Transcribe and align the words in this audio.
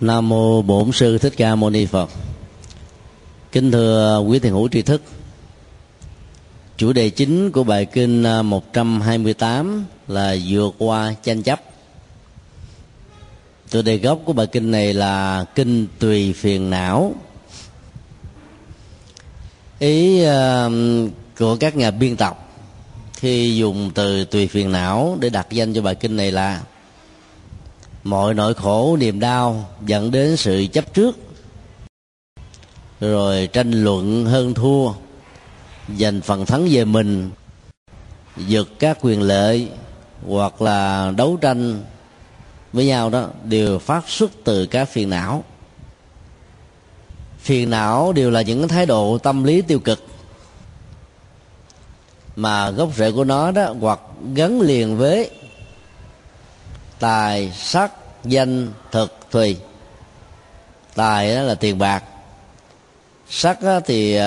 Nam 0.00 0.28
mô 0.28 0.62
Bổn 0.62 0.92
sư 0.92 1.18
Thích 1.18 1.32
Ca 1.36 1.54
Mâu 1.54 1.70
Ni 1.70 1.86
Phật. 1.86 2.10
Kính 3.52 3.72
thưa 3.72 4.18
quý 4.18 4.38
thiền 4.38 4.52
hữu 4.52 4.68
tri 4.68 4.82
thức. 4.82 5.02
Chủ 6.76 6.92
đề 6.92 7.10
chính 7.10 7.50
của 7.50 7.64
bài 7.64 7.84
kinh 7.84 8.22
128 8.44 9.84
là 10.08 10.36
vượt 10.48 10.74
qua 10.78 11.14
tranh 11.22 11.42
chấp. 11.42 11.60
Chủ 13.70 13.82
đề 13.82 13.96
gốc 13.96 14.20
của 14.24 14.32
bài 14.32 14.46
kinh 14.46 14.70
này 14.70 14.94
là 14.94 15.44
kinh 15.54 15.86
tùy 15.98 16.32
phiền 16.32 16.70
não. 16.70 17.14
Ý 19.78 20.24
um, 20.24 21.10
của 21.38 21.56
các 21.56 21.76
nhà 21.76 21.90
biên 21.90 22.16
tập 22.16 22.48
khi 23.14 23.56
dùng 23.56 23.90
từ 23.94 24.24
tùy 24.24 24.46
phiền 24.46 24.72
não 24.72 25.16
để 25.20 25.30
đặt 25.30 25.46
danh 25.50 25.74
cho 25.74 25.82
bài 25.82 25.94
kinh 25.94 26.16
này 26.16 26.32
là 26.32 26.60
mọi 28.04 28.34
nỗi 28.34 28.54
khổ, 28.54 28.96
niềm 29.00 29.20
đau 29.20 29.68
dẫn 29.86 30.10
đến 30.10 30.36
sự 30.36 30.66
chấp 30.72 30.94
trước. 30.94 31.18
Rồi 33.00 33.48
tranh 33.52 33.70
luận 33.84 34.26
hơn 34.26 34.54
thua, 34.54 34.92
giành 35.98 36.20
phần 36.20 36.46
thắng 36.46 36.68
về 36.70 36.84
mình, 36.84 37.30
giật 38.36 38.68
các 38.78 38.98
quyền 39.00 39.22
lợi 39.22 39.68
hoặc 40.28 40.62
là 40.62 41.12
đấu 41.16 41.38
tranh 41.40 41.84
với 42.72 42.86
nhau 42.86 43.10
đó 43.10 43.28
đều 43.44 43.78
phát 43.78 44.08
xuất 44.08 44.30
từ 44.44 44.66
các 44.66 44.88
phiền 44.88 45.10
não. 45.10 45.44
Phiền 47.38 47.70
não 47.70 48.12
đều 48.12 48.30
là 48.30 48.42
những 48.42 48.68
thái 48.68 48.86
độ 48.86 49.18
tâm 49.18 49.44
lý 49.44 49.62
tiêu 49.62 49.78
cực, 49.78 50.04
mà 52.36 52.70
gốc 52.70 52.90
rễ 52.96 53.12
của 53.12 53.24
nó 53.24 53.50
đó 53.50 53.74
hoặc 53.80 54.00
gắn 54.34 54.60
liền 54.60 54.96
với 54.96 55.30
tài, 57.00 57.52
sắc, 57.56 57.92
danh, 58.24 58.72
thực, 58.92 59.18
thùy. 59.30 59.56
Tài 60.94 61.34
đó 61.34 61.42
là 61.42 61.54
tiền 61.54 61.78
bạc. 61.78 62.04
Sắc 63.28 63.58
thì 63.86 64.18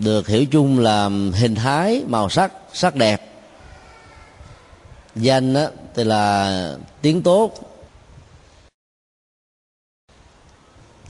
được 0.00 0.28
hiểu 0.28 0.46
chung 0.46 0.78
là 0.78 1.04
hình 1.34 1.54
thái, 1.54 2.02
màu 2.06 2.30
sắc 2.30 2.52
sắc 2.72 2.96
đẹp. 2.96 3.30
Danh 5.16 5.54
thì 5.94 6.04
là 6.04 6.76
tiếng 7.02 7.22
tốt. 7.22 7.54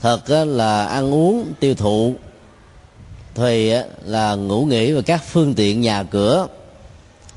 Thật 0.01 0.29
là 0.29 0.85
ăn 0.85 1.13
uống, 1.13 1.53
tiêu 1.59 1.75
thụ. 1.75 2.15
Thùy 3.35 3.71
là 4.05 4.35
ngủ 4.35 4.65
nghỉ 4.65 4.91
và 4.91 5.01
các 5.05 5.23
phương 5.23 5.53
tiện 5.55 5.81
nhà 5.81 6.03
cửa, 6.03 6.47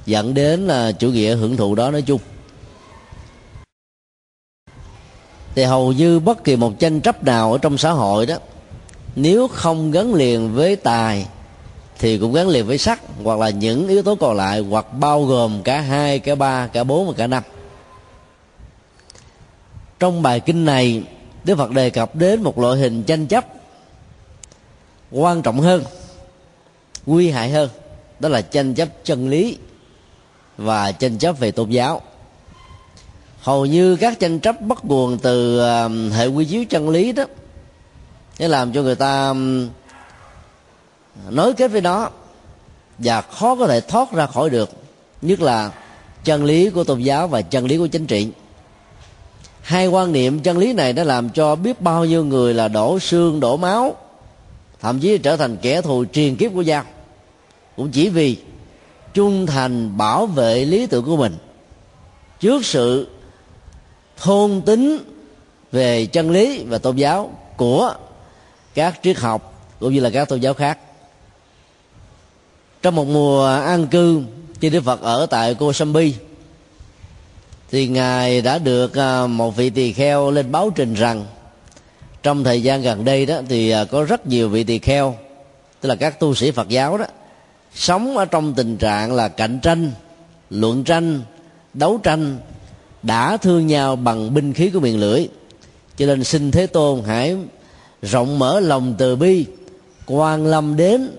dẫn 0.06 0.34
đến 0.34 0.66
là 0.66 0.92
chủ 0.92 1.10
nghĩa 1.10 1.34
hưởng 1.34 1.56
thụ 1.56 1.74
đó 1.74 1.90
nói 1.90 2.02
chung. 2.02 2.20
Thì 5.54 5.64
hầu 5.64 5.92
như 5.92 6.20
bất 6.20 6.44
kỳ 6.44 6.56
một 6.56 6.78
tranh 6.78 7.00
chấp 7.00 7.24
nào 7.24 7.52
ở 7.52 7.58
trong 7.58 7.78
xã 7.78 7.90
hội 7.90 8.26
đó, 8.26 8.36
nếu 9.16 9.48
không 9.48 9.90
gắn 9.90 10.14
liền 10.14 10.54
với 10.54 10.76
tài 10.76 11.26
thì 11.98 12.18
cũng 12.18 12.32
gắn 12.32 12.48
liền 12.48 12.66
với 12.66 12.78
sắc, 12.78 13.00
hoặc 13.24 13.38
là 13.38 13.50
những 13.50 13.88
yếu 13.88 14.02
tố 14.02 14.14
còn 14.14 14.36
lại, 14.36 14.60
hoặc 14.60 14.86
bao 14.92 15.24
gồm 15.24 15.62
cả 15.62 15.80
hai, 15.80 16.18
cả 16.18 16.34
ba, 16.34 16.66
cả 16.66 16.84
bốn 16.84 17.06
và 17.06 17.12
cả 17.16 17.26
năm. 17.26 17.42
Trong 19.98 20.22
bài 20.22 20.40
kinh 20.40 20.64
này, 20.64 21.02
đức 21.44 21.56
phật 21.58 21.70
đề 21.70 21.90
cập 21.90 22.14
đến 22.14 22.42
một 22.42 22.58
loại 22.58 22.78
hình 22.78 23.02
tranh 23.02 23.26
chấp 23.26 23.46
quan 25.10 25.42
trọng 25.42 25.60
hơn, 25.60 25.84
nguy 27.06 27.30
hại 27.30 27.50
hơn, 27.50 27.68
đó 28.20 28.28
là 28.28 28.42
tranh 28.42 28.74
chấp 28.74 28.88
chân 29.04 29.28
lý 29.28 29.58
và 30.56 30.92
tranh 30.92 31.18
chấp 31.18 31.38
về 31.38 31.50
tôn 31.50 31.70
giáo 31.70 32.02
hầu 33.40 33.66
như 33.66 33.96
các 33.96 34.20
tranh 34.20 34.40
chấp 34.40 34.60
bắt 34.60 34.84
nguồn 34.84 35.18
từ 35.18 35.60
um, 35.60 36.10
hệ 36.10 36.26
quy 36.26 36.44
chiếu 36.44 36.64
chân 36.64 36.88
lý 36.88 37.12
đó. 37.12 37.24
Để 38.38 38.48
làm 38.48 38.72
cho 38.72 38.82
người 38.82 38.94
ta 38.94 39.28
um, 39.28 39.68
nối 41.30 41.52
kết 41.52 41.68
với 41.68 41.80
nó 41.80 42.10
và 42.98 43.20
khó 43.20 43.56
có 43.56 43.66
thể 43.66 43.80
thoát 43.80 44.12
ra 44.12 44.26
khỏi 44.26 44.50
được, 44.50 44.70
nhất 45.22 45.40
là 45.40 45.70
chân 46.24 46.44
lý 46.44 46.70
của 46.70 46.84
tôn 46.84 47.00
giáo 47.00 47.28
và 47.28 47.42
chân 47.42 47.66
lý 47.66 47.78
của 47.78 47.86
chính 47.86 48.06
trị. 48.06 48.28
Hai 49.62 49.86
quan 49.86 50.12
niệm 50.12 50.40
chân 50.40 50.58
lý 50.58 50.72
này 50.72 50.92
đã 50.92 51.04
làm 51.04 51.30
cho 51.30 51.54
biết 51.54 51.80
bao 51.80 52.04
nhiêu 52.04 52.24
người 52.24 52.54
là 52.54 52.68
đổ 52.68 52.98
xương, 52.98 53.40
đổ 53.40 53.56
máu, 53.56 53.96
thậm 54.80 54.98
chí 54.98 55.18
trở 55.18 55.36
thành 55.36 55.56
kẻ 55.56 55.82
thù 55.82 56.04
truyền 56.12 56.36
kiếp 56.36 56.52
của 56.54 56.62
nhau 56.62 56.84
cũng 57.76 57.90
chỉ 57.90 58.08
vì 58.08 58.36
trung 59.14 59.46
thành 59.46 59.96
bảo 59.96 60.26
vệ 60.26 60.64
lý 60.64 60.86
tưởng 60.86 61.04
của 61.04 61.16
mình. 61.16 61.36
Trước 62.40 62.64
sự 62.64 63.08
thôn 64.20 64.62
tính 64.66 64.98
về 65.72 66.06
chân 66.06 66.30
lý 66.30 66.64
và 66.64 66.78
tôn 66.78 66.96
giáo 66.96 67.30
của 67.56 67.94
các 68.74 69.00
triết 69.02 69.18
học 69.18 69.70
cũng 69.80 69.92
như 69.92 70.00
là 70.00 70.10
các 70.10 70.28
tôn 70.28 70.40
giáo 70.40 70.54
khác. 70.54 70.78
Trong 72.82 72.94
một 72.94 73.06
mùa 73.06 73.46
an 73.46 73.86
cư 73.86 74.22
khi 74.60 74.70
đức 74.70 74.84
phật 74.84 75.02
ở 75.02 75.26
tại 75.26 75.56
cô 75.58 75.72
sambi 75.72 76.14
thì 77.70 77.88
ngài 77.88 78.40
đã 78.40 78.58
được 78.58 78.98
à, 78.98 79.26
một 79.26 79.56
vị 79.56 79.70
tỳ 79.70 79.92
kheo 79.92 80.30
lên 80.30 80.52
báo 80.52 80.70
trình 80.74 80.94
rằng 80.94 81.24
trong 82.22 82.44
thời 82.44 82.62
gian 82.62 82.82
gần 82.82 83.04
đây 83.04 83.26
đó 83.26 83.40
thì 83.48 83.70
à, 83.70 83.84
có 83.84 84.04
rất 84.04 84.26
nhiều 84.26 84.48
vị 84.48 84.64
tỳ 84.64 84.78
kheo, 84.78 85.16
tức 85.80 85.88
là 85.88 85.94
các 85.94 86.20
tu 86.20 86.34
sĩ 86.34 86.50
phật 86.50 86.68
giáo 86.68 86.98
đó, 86.98 87.04
sống 87.74 88.16
ở 88.16 88.24
trong 88.24 88.54
tình 88.54 88.76
trạng 88.76 89.12
là 89.12 89.28
cạnh 89.28 89.58
tranh, 89.62 89.92
luận 90.50 90.84
tranh, 90.84 91.20
đấu 91.74 92.00
tranh 92.02 92.38
đã 93.02 93.36
thương 93.36 93.66
nhau 93.66 93.96
bằng 93.96 94.34
binh 94.34 94.52
khí 94.52 94.70
của 94.70 94.80
miệng 94.80 95.00
lưỡi. 95.00 95.28
Cho 95.96 96.06
nên 96.06 96.24
xin 96.24 96.50
thế 96.50 96.66
tôn 96.66 97.02
hãy 97.06 97.36
rộng 98.02 98.38
mở 98.38 98.60
lòng 98.60 98.94
từ 98.98 99.16
bi, 99.16 99.46
quan 100.06 100.46
lâm 100.46 100.76
đến 100.76 101.10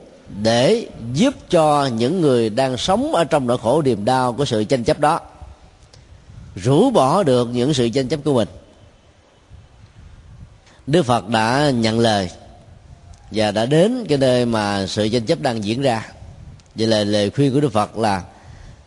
để 0.44 0.88
giúp 1.14 1.36
cho 1.50 1.86
những 1.86 2.22
người 2.22 2.50
đang 2.50 2.78
sống 2.78 3.16
ở 3.16 3.24
trong 3.24 3.48
nỗi 3.48 3.58
khổ 3.58 3.82
niềm 3.82 4.06
đau 4.06 4.34
của 4.34 4.46
sự 4.46 4.64
tranh 4.64 4.84
chấp 4.84 5.00
đó 5.00 5.20
rũ 6.56 6.92
bỏ 6.92 7.24
được 7.24 7.50
những 7.54 7.74
sự 7.74 7.90
tranh 7.90 8.08
chấp 8.08 8.20
của 8.24 8.34
mình. 8.34 8.48
Đức 10.88 11.04
phật 11.04 11.30
đã 11.30 11.72
nhận 11.76 12.00
lời 12.00 12.30
và 13.32 13.52
đã 13.52 13.66
đến 13.66 14.06
cái 14.10 14.18
nơi 14.18 14.46
mà 14.46 14.86
sự 14.88 15.10
tranh 15.10 15.26
chấp 15.26 15.42
đang 15.42 15.64
diễn 15.64 15.82
ra. 15.82 16.06
Vậy 16.76 16.88
là 16.88 17.04
lời 17.04 17.30
khuyên 17.30 17.54
của 17.54 17.60
đức 17.60 17.74
phật 17.74 17.98
là, 17.98 18.24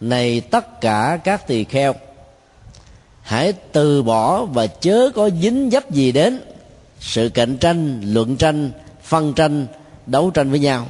này 0.00 0.40
tất 0.40 0.80
cả 0.80 1.18
các 1.24 1.46
tỳ 1.46 1.64
kheo 1.64 1.94
hãy 3.22 3.52
từ 3.52 4.02
bỏ 4.02 4.44
và 4.44 4.66
chớ 4.66 5.10
có 5.14 5.30
dính 5.42 5.70
dấp 5.72 5.90
gì 5.90 6.12
đến. 6.12 6.40
Sự 7.00 7.28
cạnh 7.28 7.56
tranh, 7.56 8.00
luận 8.04 8.36
tranh, 8.36 8.70
phân 9.02 9.32
tranh, 9.32 9.66
đấu 10.06 10.30
tranh 10.30 10.50
với 10.50 10.58
nhau. 10.58 10.86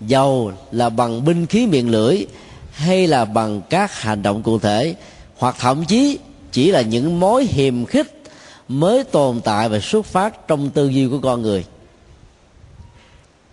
Dầu 0.00 0.52
là 0.72 0.88
bằng 0.88 1.24
binh 1.24 1.46
khí 1.46 1.66
miệng 1.66 1.90
lưỡi, 1.90 2.26
hay 2.72 3.06
là 3.06 3.24
bằng 3.24 3.60
các 3.70 4.00
hành 4.00 4.22
động 4.22 4.42
cụ 4.42 4.58
thể, 4.58 4.94
hoặc 5.38 5.56
thậm 5.58 5.84
chí 5.84 6.18
chỉ 6.52 6.70
là 6.70 6.80
những 6.80 7.20
mối 7.20 7.44
hiềm 7.44 7.86
khích 7.86 8.22
mới 8.68 9.04
tồn 9.04 9.40
tại 9.40 9.68
và 9.68 9.80
xuất 9.80 10.06
phát 10.06 10.48
trong 10.48 10.70
tư 10.70 10.88
duy 10.88 11.08
của 11.08 11.18
con 11.18 11.42
người. 11.42 11.64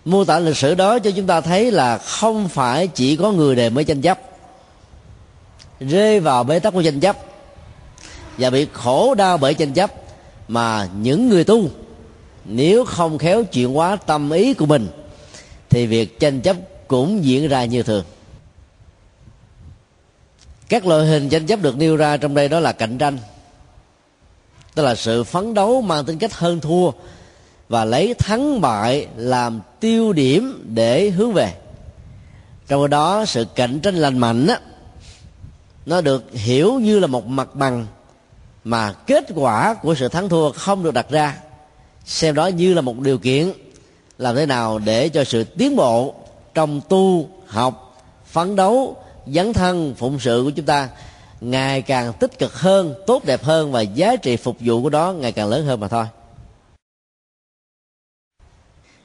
Mô 0.06 0.26
tả 0.26 0.40
lịch 0.40 0.58
sử 0.58 0.76
đó 0.76 1.00
cho 1.00 1.12
chúng 1.12 1.28
ta 1.28 1.42
thấy 1.42 1.72
là 1.72 1.98
không 1.98 2.48
phải 2.48 2.88
chỉ 2.88 3.16
có 3.16 3.32
người 3.32 3.56
đề 3.56 3.70
mới 3.70 3.84
tranh 3.84 4.02
chấp. 4.02 4.20
Rơi 5.80 6.20
vào 6.20 6.44
bế 6.44 6.60
tắc 6.60 6.74
của 6.74 6.84
tranh 6.84 7.00
chấp 7.00 7.18
và 8.38 8.50
bị 8.50 8.68
khổ 8.74 9.14
đau 9.14 9.38
bởi 9.38 9.54
tranh 9.54 9.74
chấp. 9.74 9.92
Mà 10.48 10.90
những 11.02 11.30
người 11.30 11.44
tu, 11.44 11.70
nếu 12.46 12.86
không 12.86 13.18
khéo 13.18 13.44
chuyển 13.44 13.74
hóa 13.74 13.96
tâm 13.96 14.30
ý 14.30 14.54
của 14.54 14.66
mình, 14.66 14.88
thì 15.70 15.88
việc 15.88 16.20
tranh 16.20 16.42
chấp 16.42 16.58
cũng 16.88 17.26
diễn 17.26 17.48
ra 17.48 17.66
như 17.66 17.84
thường. 17.84 18.04
Các 20.70 20.86
loại 20.86 21.06
hình 21.06 21.30
tranh 21.30 21.46
chấp 21.46 21.62
được 21.62 21.78
nêu 21.78 21.96
ra 21.96 22.18
trong 22.18 22.34
đây 22.34 22.50
đó 22.50 22.60
là 22.60 22.72
cạnh 22.72 22.98
tranh, 22.98 23.18
tức 24.76 24.84
là 24.84 24.96
sự 24.96 25.24
phấn 25.24 25.54
đấu 25.54 25.82
mang 25.82 26.06
tính 26.06 26.18
cách 26.18 26.34
hơn 26.34 26.60
thua 26.60 26.92
và 27.70 27.86
lấy 27.86 28.14
thắng 28.14 28.62
bại 28.62 29.08
làm 29.16 29.62
tiêu 29.80 30.14
điểm 30.14 30.64
để 30.76 31.10
hướng 31.10 31.34
về. 31.34 31.54
Trong 32.68 32.90
đó, 32.90 33.26
sự 33.26 33.46
cạnh 33.56 33.80
tranh 33.80 33.96
lành 33.96 34.18
mạnh 34.18 34.48
á, 34.48 34.60
nó 35.86 36.02
được 36.02 36.32
hiểu 36.32 36.74
như 36.74 37.00
là 37.00 37.08
một 37.08 37.28
mặt 37.28 37.56
bằng 37.56 37.86
mà 38.68 38.94
kết 38.94 39.26
quả 39.36 39.74
của 39.74 39.96
sự 39.96 40.08
thắng 40.08 40.30
thua 40.30 40.52
không 40.52 40.84
được 40.84 40.94
đặt 40.94 41.10
ra. 41.10 41.38
Xem 42.06 42.36
đó 42.36 42.48
như 42.48 42.74
là 42.74 42.82
một 42.82 43.00
điều 43.00 43.18
kiện 43.18 43.52
làm 44.18 44.36
thế 44.36 44.46
nào 44.46 44.80
để 44.80 45.10
cho 45.10 45.24
sự 45.24 45.44
tiến 45.44 45.76
bộ 45.76 46.16
trong 46.54 46.82
tu, 46.90 47.30
học, 47.48 48.04
phấn 48.26 48.56
đấu, 48.56 48.96
dấn 49.28 49.54
thân, 49.54 49.96
phụng 49.98 50.20
sự 50.20 50.42
của 50.46 50.52
chúng 50.52 50.66
ta 50.66 50.90
ngày 51.42 51.82
càng 51.82 52.14
tích 52.14 52.40
cực 52.40 52.54
hơn, 52.54 52.96
tốt 53.08 53.26
đẹp 53.26 53.44
hơn 53.44 53.72
và 53.72 53.82
giá 53.82 54.16
trị 54.16 54.38
phục 54.38 54.58
vụ 54.60 54.82
của 54.82 54.90
đó 54.90 55.14
ngày 55.14 55.32
càng 55.32 55.50
lớn 55.50 55.66
hơn 55.66 55.80
mà 55.80 55.88
thôi. 55.88 56.06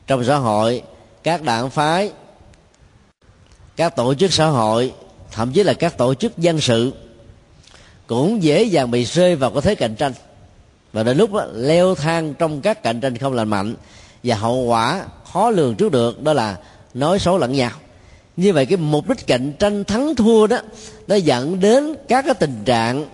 Trong 0.06 0.24
xã 0.24 0.36
hội, 0.36 0.82
các 1.22 1.42
đảng 1.42 1.70
phái, 1.70 2.12
các 3.76 3.96
tổ 3.96 4.14
chức 4.14 4.32
xã 4.32 4.46
hội, 4.46 4.94
thậm 5.30 5.52
chí 5.52 5.62
là 5.62 5.74
các 5.74 5.98
tổ 5.98 6.14
chức 6.14 6.38
dân 6.38 6.60
sự 6.60 6.92
cũng 8.12 8.42
dễ 8.42 8.62
dàng 8.62 8.90
bị 8.90 9.04
rơi 9.04 9.36
vào 9.36 9.50
cái 9.50 9.62
thế 9.62 9.74
cạnh 9.74 9.94
tranh. 9.94 10.12
Và 10.92 11.02
đến 11.02 11.16
lúc 11.16 11.32
đó, 11.32 11.46
leo 11.54 11.94
thang 11.94 12.34
trong 12.34 12.60
các 12.60 12.82
cạnh 12.82 13.00
tranh 13.00 13.18
không 13.18 13.32
lành 13.32 13.48
mạnh 13.48 13.74
và 14.24 14.36
hậu 14.36 14.56
quả 14.56 15.04
khó 15.32 15.50
lường 15.50 15.74
trước 15.74 15.92
được 15.92 16.22
đó 16.22 16.32
là 16.32 16.56
nói 16.94 17.18
xấu 17.18 17.38
lẫn 17.38 17.52
nhau. 17.52 17.70
Như 18.36 18.52
vậy 18.52 18.66
cái 18.66 18.76
mục 18.76 19.08
đích 19.08 19.26
cạnh 19.26 19.52
tranh 19.58 19.84
thắng 19.84 20.14
thua 20.14 20.46
đó 20.46 20.58
nó 21.06 21.14
dẫn 21.14 21.60
đến 21.60 21.94
các 22.08 22.24
cái 22.24 22.34
tình 22.34 22.62
trạng 22.64 23.06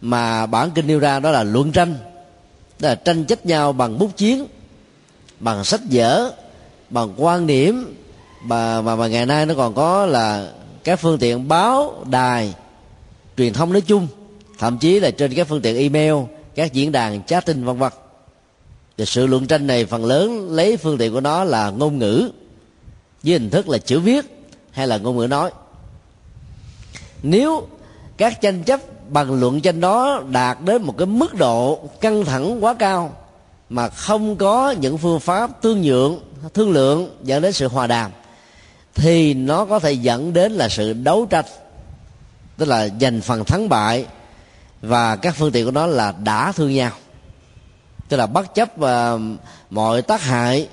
mà 0.00 0.46
bản 0.46 0.70
kinh 0.74 0.86
nêu 0.86 0.98
ra 0.98 1.20
đó 1.20 1.30
là 1.30 1.42
luận 1.42 1.72
tranh. 1.72 1.94
Đó 2.78 2.88
là 2.88 2.94
tranh 2.94 3.24
chấp 3.24 3.46
nhau 3.46 3.72
bằng 3.72 3.98
bút 3.98 4.16
chiến 4.16 4.46
bằng 5.40 5.64
sách 5.64 5.80
vở 5.90 6.32
bằng 6.90 7.14
quan 7.16 7.46
điểm 7.46 7.94
mà 8.42 8.82
mà, 8.82 8.96
mà 8.96 9.06
ngày 9.06 9.26
nay 9.26 9.46
nó 9.46 9.54
còn 9.54 9.74
có 9.74 10.06
là 10.06 10.52
các 10.84 11.00
phương 11.00 11.18
tiện 11.18 11.48
báo 11.48 12.04
đài 12.10 12.54
truyền 13.36 13.52
thông 13.52 13.72
nói 13.72 13.80
chung 13.80 14.08
thậm 14.58 14.78
chí 14.78 15.00
là 15.00 15.10
trên 15.10 15.34
các 15.34 15.48
phương 15.48 15.60
tiện 15.60 15.76
email, 15.76 16.14
các 16.54 16.72
diễn 16.72 16.92
đàn 16.92 17.22
chat 17.22 17.46
tin 17.46 17.64
vân 17.64 17.78
vân. 17.78 17.92
Thì 18.96 19.04
sự 19.04 19.26
luận 19.26 19.46
tranh 19.46 19.66
này 19.66 19.86
phần 19.86 20.04
lớn 20.04 20.50
lấy 20.50 20.76
phương 20.76 20.98
tiện 20.98 21.12
của 21.12 21.20
nó 21.20 21.44
là 21.44 21.70
ngôn 21.70 21.98
ngữ, 21.98 22.30
với 23.22 23.32
hình 23.32 23.50
thức 23.50 23.68
là 23.68 23.78
chữ 23.78 24.00
viết 24.00 24.46
hay 24.70 24.86
là 24.86 24.98
ngôn 24.98 25.16
ngữ 25.16 25.26
nói. 25.26 25.50
Nếu 27.22 27.66
các 28.16 28.40
tranh 28.40 28.62
chấp 28.62 28.80
bằng 29.08 29.40
luận 29.40 29.60
tranh 29.60 29.80
đó 29.80 30.22
đạt 30.30 30.58
đến 30.64 30.82
một 30.82 30.94
cái 30.98 31.06
mức 31.06 31.34
độ 31.34 31.88
căng 32.00 32.24
thẳng 32.24 32.64
quá 32.64 32.74
cao, 32.74 33.16
mà 33.68 33.88
không 33.88 34.36
có 34.36 34.70
những 34.70 34.98
phương 34.98 35.20
pháp 35.20 35.62
tương 35.62 35.82
nhượng, 35.82 36.20
thương 36.54 36.70
lượng 36.70 37.16
dẫn 37.22 37.42
đến 37.42 37.52
sự 37.52 37.68
hòa 37.68 37.86
đàm, 37.86 38.10
thì 38.94 39.34
nó 39.34 39.64
có 39.64 39.78
thể 39.78 39.92
dẫn 39.92 40.32
đến 40.32 40.52
là 40.52 40.68
sự 40.68 40.92
đấu 40.92 41.26
tranh, 41.30 41.44
tức 42.56 42.68
là 42.68 42.88
giành 43.00 43.20
phần 43.20 43.44
thắng 43.44 43.68
bại 43.68 44.06
và 44.86 45.16
các 45.16 45.34
phương 45.36 45.52
tiện 45.52 45.64
của 45.64 45.70
nó 45.70 45.86
là 45.86 46.14
đã 46.24 46.52
thương 46.52 46.74
nhau. 46.74 46.90
Tức 48.08 48.16
là 48.16 48.26
bất 48.26 48.54
chấp 48.54 48.70
uh, 48.80 49.20
mọi 49.70 50.02
tác 50.02 50.22
hại 50.22 50.68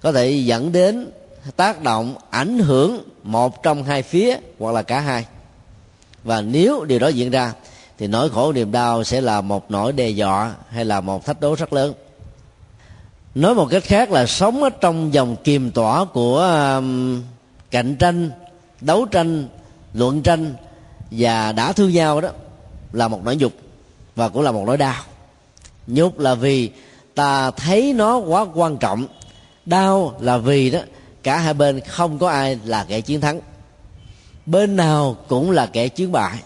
có 0.00 0.12
thể 0.12 0.30
dẫn 0.30 0.72
đến 0.72 1.10
tác 1.56 1.82
động 1.82 2.14
ảnh 2.30 2.58
hưởng 2.58 3.02
một 3.22 3.62
trong 3.62 3.84
hai 3.84 4.02
phía 4.02 4.36
hoặc 4.58 4.72
là 4.72 4.82
cả 4.82 5.00
hai. 5.00 5.26
Và 6.24 6.40
nếu 6.40 6.84
điều 6.84 6.98
đó 6.98 7.08
diễn 7.08 7.30
ra 7.30 7.52
thì 7.98 8.06
nỗi 8.06 8.30
khổ 8.30 8.52
niềm 8.52 8.72
đau 8.72 9.04
sẽ 9.04 9.20
là 9.20 9.40
một 9.40 9.70
nỗi 9.70 9.92
đe 9.92 10.08
dọa 10.08 10.54
hay 10.70 10.84
là 10.84 11.00
một 11.00 11.26
thách 11.26 11.40
đố 11.40 11.54
rất 11.54 11.72
lớn. 11.72 11.94
Nói 13.34 13.54
một 13.54 13.66
cách 13.70 13.84
khác 13.84 14.10
là 14.10 14.26
sống 14.26 14.62
ở 14.62 14.70
trong 14.70 15.14
dòng 15.14 15.36
kiềm 15.44 15.70
tỏa 15.70 16.04
của 16.04 16.38
um, 16.76 17.22
cạnh 17.70 17.96
tranh 17.96 18.30
đấu 18.80 19.06
tranh 19.06 19.48
luận 19.94 20.22
tranh 20.22 20.54
và 21.10 21.52
đã 21.52 21.72
thương 21.72 21.92
nhau 21.92 22.20
đó 22.20 22.28
là 22.92 23.08
một 23.08 23.24
nỗi 23.24 23.36
nhục 23.36 23.52
và 24.16 24.28
cũng 24.28 24.42
là 24.42 24.52
một 24.52 24.64
nỗi 24.66 24.76
đau. 24.76 25.02
Nhục 25.86 26.18
là 26.18 26.34
vì 26.34 26.70
ta 27.14 27.50
thấy 27.50 27.92
nó 27.92 28.16
quá 28.16 28.46
quan 28.54 28.76
trọng, 28.76 29.06
đau 29.66 30.16
là 30.20 30.38
vì 30.38 30.70
đó, 30.70 30.80
cả 31.22 31.38
hai 31.38 31.54
bên 31.54 31.80
không 31.80 32.18
có 32.18 32.28
ai 32.28 32.58
là 32.64 32.84
kẻ 32.88 33.00
chiến 33.00 33.20
thắng. 33.20 33.40
Bên 34.46 34.76
nào 34.76 35.16
cũng 35.28 35.50
là 35.50 35.66
kẻ 35.66 35.88
chiến 35.88 36.12
bại. 36.12 36.38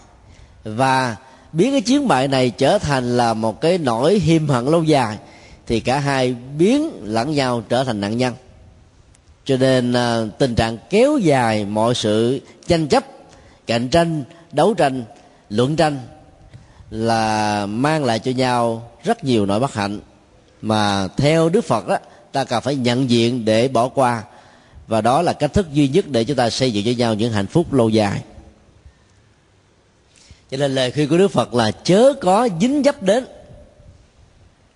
Và 0.63 1.15
biến 1.53 1.71
cái 1.71 1.81
chiến 1.81 2.07
bại 2.07 2.27
này 2.27 2.49
trở 2.49 2.77
thành 2.77 3.17
là 3.17 3.33
một 3.33 3.61
cái 3.61 3.77
nỗi 3.77 4.19
hiềm 4.19 4.47
hận 4.47 4.65
lâu 4.65 4.83
dài, 4.83 5.17
thì 5.67 5.79
cả 5.79 5.99
hai 5.99 6.35
biến 6.57 6.91
lẫn 7.03 7.31
nhau 7.31 7.63
trở 7.69 7.83
thành 7.83 8.01
nạn 8.01 8.17
nhân. 8.17 8.33
Cho 9.45 9.57
nên 9.57 9.93
à, 9.93 10.21
tình 10.37 10.55
trạng 10.55 10.77
kéo 10.89 11.17
dài 11.17 11.65
mọi 11.65 11.95
sự 11.95 12.39
tranh 12.67 12.87
chấp, 12.87 13.03
cạnh 13.67 13.89
tranh, 13.89 14.23
đấu 14.51 14.73
tranh, 14.73 15.03
luận 15.49 15.75
tranh 15.75 15.99
là 16.93 17.65
mang 17.65 18.05
lại 18.05 18.19
cho 18.19 18.31
nhau 18.31 18.91
rất 19.03 19.23
nhiều 19.23 19.45
nỗi 19.45 19.59
bất 19.59 19.73
hạnh. 19.73 19.99
Mà 20.61 21.07
theo 21.17 21.49
đức 21.49 21.65
phật 21.65 21.87
đó 21.87 21.97
ta 22.31 22.43
cần 22.43 22.61
phải 22.61 22.75
nhận 22.75 23.09
diện 23.09 23.45
để 23.45 23.67
bỏ 23.67 23.87
qua. 23.87 24.23
Và 24.87 25.01
đó 25.01 25.21
là 25.21 25.33
cách 25.33 25.53
thức 25.53 25.73
duy 25.73 25.87
nhất 25.87 26.05
để 26.07 26.23
chúng 26.23 26.37
ta 26.37 26.49
xây 26.49 26.71
dựng 26.73 26.85
cho 26.85 26.91
nhau 26.97 27.13
những 27.13 27.33
hạnh 27.33 27.47
phúc 27.47 27.73
lâu 27.73 27.89
dài. 27.89 28.21
Cho 30.51 30.57
nên 30.57 30.75
lời 30.75 30.91
khuyên 30.91 31.09
của 31.09 31.17
đức 31.17 31.27
phật 31.27 31.53
là 31.53 31.71
chớ 31.71 32.13
có 32.21 32.49
dính 32.61 32.81
dấp 32.85 33.03
đến. 33.03 33.25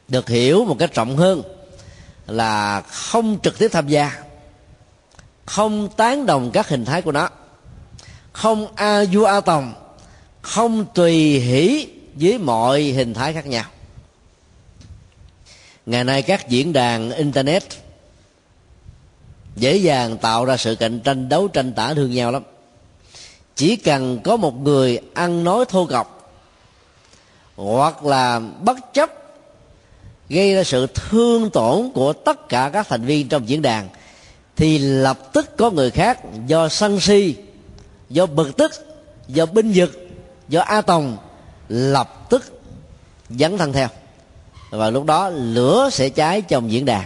Được 0.08 0.30
hiểu 0.30 0.66
một 0.66 0.76
cách 0.80 0.94
rộng 0.94 1.18
hơn 1.18 1.42
là 2.28 2.82
không 2.82 3.38
trực 3.44 3.60
tiếp 3.60 3.68
tham 3.72 3.88
gia, 3.88 4.24
không 5.46 5.90
tán 5.98 6.26
đồng 6.26 6.52
các 6.52 6.70
hình 6.70 6.86
thái 6.86 7.02
của 7.02 7.12
nó, 7.12 7.30
không 8.32 8.68
a 8.76 9.06
du 9.06 9.24
a 9.24 9.42
tòng, 9.42 9.74
không 10.42 10.86
tùy 10.94 11.40
hỷ 11.40 11.88
với 12.20 12.38
mọi 12.38 12.82
hình 12.82 13.14
thái 13.14 13.34
khác 13.34 13.48
nhau. 13.48 13.66
Ngày 15.86 16.04
nay 16.04 16.22
các 16.22 16.50
diễn 16.50 16.74
đàn 16.74 17.12
internet 17.12 17.64
dễ 19.56 19.78
dàng 19.78 20.18
tạo 20.18 20.46
ra 20.46 20.58
sự 20.58 20.76
cạnh 20.76 21.00
tranh 21.00 21.30
đấu 21.30 21.48
tranh 21.48 21.74
tả 21.74 21.94
thương 21.94 22.12
nhau 22.12 22.32
lắm. 22.32 22.44
Chỉ 23.56 23.76
cần 23.76 24.20
có 24.24 24.38
một 24.38 24.62
người 24.62 25.00
ăn 25.14 25.44
nói 25.44 25.66
thô 25.66 25.86
cọc 25.86 26.32
hoặc 27.56 28.06
là 28.06 28.40
bất 28.40 28.78
chấp 28.94 29.10
gây 30.30 30.56
ra 30.56 30.64
sự 30.64 30.88
thương 30.88 31.50
tổn 31.50 31.92
của 31.94 32.14
tất 32.14 32.50
cả 32.50 32.70
các 32.74 32.88
thành 32.88 33.06
viên 33.06 33.30
trong 33.30 33.50
diễn 33.50 33.62
đàn, 33.62 33.90
thì 34.56 34.78
lập 34.78 35.34
tức 35.34 35.58
có 35.58 35.72
người 35.72 35.92
khác 35.92 36.20
do 36.48 36.70
sân 36.70 37.00
si, 37.00 37.36
do 38.10 38.26
bực 38.26 38.58
tức, 38.58 38.72
do 39.28 39.46
binh 39.46 39.74
dực 39.74 40.08
do 40.50 40.62
a 40.62 40.82
tòng 40.82 41.18
lập 41.70 42.30
tức 42.30 42.62
dấn 43.30 43.58
thân 43.58 43.74
theo. 43.74 43.88
Và 44.70 44.90
lúc 44.90 45.06
đó 45.06 45.30
lửa 45.30 45.90
sẽ 45.92 46.10
cháy 46.10 46.42
trong 46.42 46.72
diễn 46.72 46.86
đàn. 46.86 47.04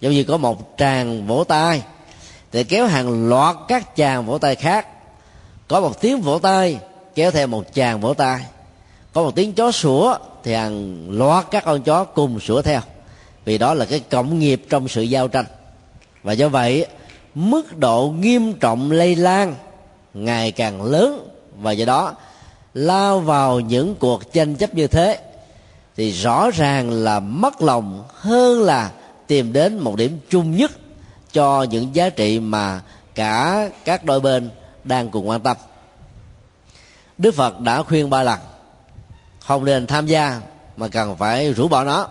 Giống 0.00 0.12
như 0.12 0.24
có 0.24 0.36
một 0.36 0.74
tràng 0.78 1.26
vỗ 1.26 1.44
tay. 1.44 1.82
Thì 2.52 2.64
kéo 2.64 2.86
hàng 2.86 3.28
loạt 3.28 3.56
các 3.68 3.96
chàng 3.96 4.26
vỗ 4.26 4.38
tay 4.38 4.54
khác. 4.54 4.86
Có 5.68 5.80
một 5.80 6.00
tiếng 6.00 6.20
vỗ 6.20 6.38
tay, 6.38 6.78
kéo 7.14 7.30
theo 7.30 7.46
một 7.46 7.74
chàng 7.74 8.00
vỗ 8.00 8.14
tay. 8.14 8.40
Có 9.12 9.22
một 9.22 9.34
tiếng 9.34 9.52
chó 9.52 9.72
sủa, 9.72 10.18
thì 10.44 10.54
hàng 10.54 11.06
loạt 11.10 11.46
các 11.50 11.64
con 11.64 11.82
chó 11.82 12.04
cùng 12.04 12.40
sủa 12.40 12.62
theo. 12.62 12.80
Vì 13.44 13.58
đó 13.58 13.74
là 13.74 13.84
cái 13.84 14.00
cộng 14.00 14.38
nghiệp 14.38 14.62
trong 14.70 14.88
sự 14.88 15.02
giao 15.02 15.28
tranh. 15.28 15.44
Và 16.22 16.32
do 16.32 16.48
vậy, 16.48 16.86
mức 17.34 17.76
độ 17.76 18.14
nghiêm 18.18 18.52
trọng 18.52 18.90
lây 18.90 19.16
lan 19.16 19.54
ngày 20.14 20.52
càng 20.52 20.82
lớn. 20.82 21.28
Và 21.56 21.72
do 21.72 21.84
đó 21.84 22.14
lao 22.78 23.20
vào 23.20 23.60
những 23.60 23.94
cuộc 23.94 24.32
tranh 24.32 24.54
chấp 24.54 24.74
như 24.74 24.86
thế, 24.86 25.18
thì 25.96 26.10
rõ 26.10 26.50
ràng 26.50 26.90
là 26.90 27.20
mất 27.20 27.62
lòng 27.62 28.04
hơn 28.14 28.62
là 28.62 28.90
tìm 29.26 29.52
đến 29.52 29.78
một 29.78 29.96
điểm 29.96 30.20
chung 30.30 30.56
nhất 30.56 30.70
cho 31.32 31.62
những 31.62 31.94
giá 31.94 32.10
trị 32.10 32.40
mà 32.40 32.80
cả 33.14 33.70
các 33.84 34.04
đôi 34.04 34.20
bên 34.20 34.50
đang 34.84 35.10
cùng 35.10 35.28
quan 35.28 35.40
tâm. 35.40 35.56
Đức 37.18 37.34
phật 37.34 37.60
đã 37.60 37.82
khuyên 37.82 38.10
ba 38.10 38.22
lần, 38.22 38.38
không 39.40 39.64
nên 39.64 39.86
tham 39.86 40.06
gia 40.06 40.40
mà 40.76 40.88
cần 40.88 41.16
phải 41.16 41.52
rũ 41.52 41.68
bỏ 41.68 41.84
nó. 41.84 42.08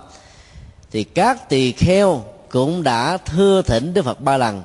Thì 0.92 1.04
các 1.04 1.50
tỳ 1.50 1.72
kheo 1.72 2.24
cũng 2.50 2.84
đã 2.84 3.18
thưa 3.18 3.62
thỉnh 3.62 3.94
đức 3.94 4.06
phật 4.06 4.22
ba 4.22 4.38
lần, 4.38 4.64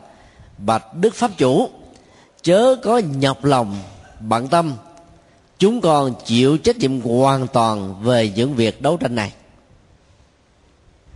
bạch 0.59 0.94
đức 0.94 1.14
pháp 1.14 1.30
chủ, 1.38 1.68
chớ 2.42 2.76
có 2.82 2.99
nhọc 2.99 3.44
lòng 3.44 3.76
bận 4.21 4.49
tâm 4.49 4.75
chúng 5.62 5.81
con 5.81 6.14
chịu 6.25 6.59
trách 6.59 6.76
nhiệm 6.76 7.00
hoàn 7.00 7.47
toàn 7.47 8.02
về 8.02 8.33
những 8.37 8.54
việc 8.54 8.83
đấu 8.83 8.97
tranh 8.97 9.14
này. 9.14 9.33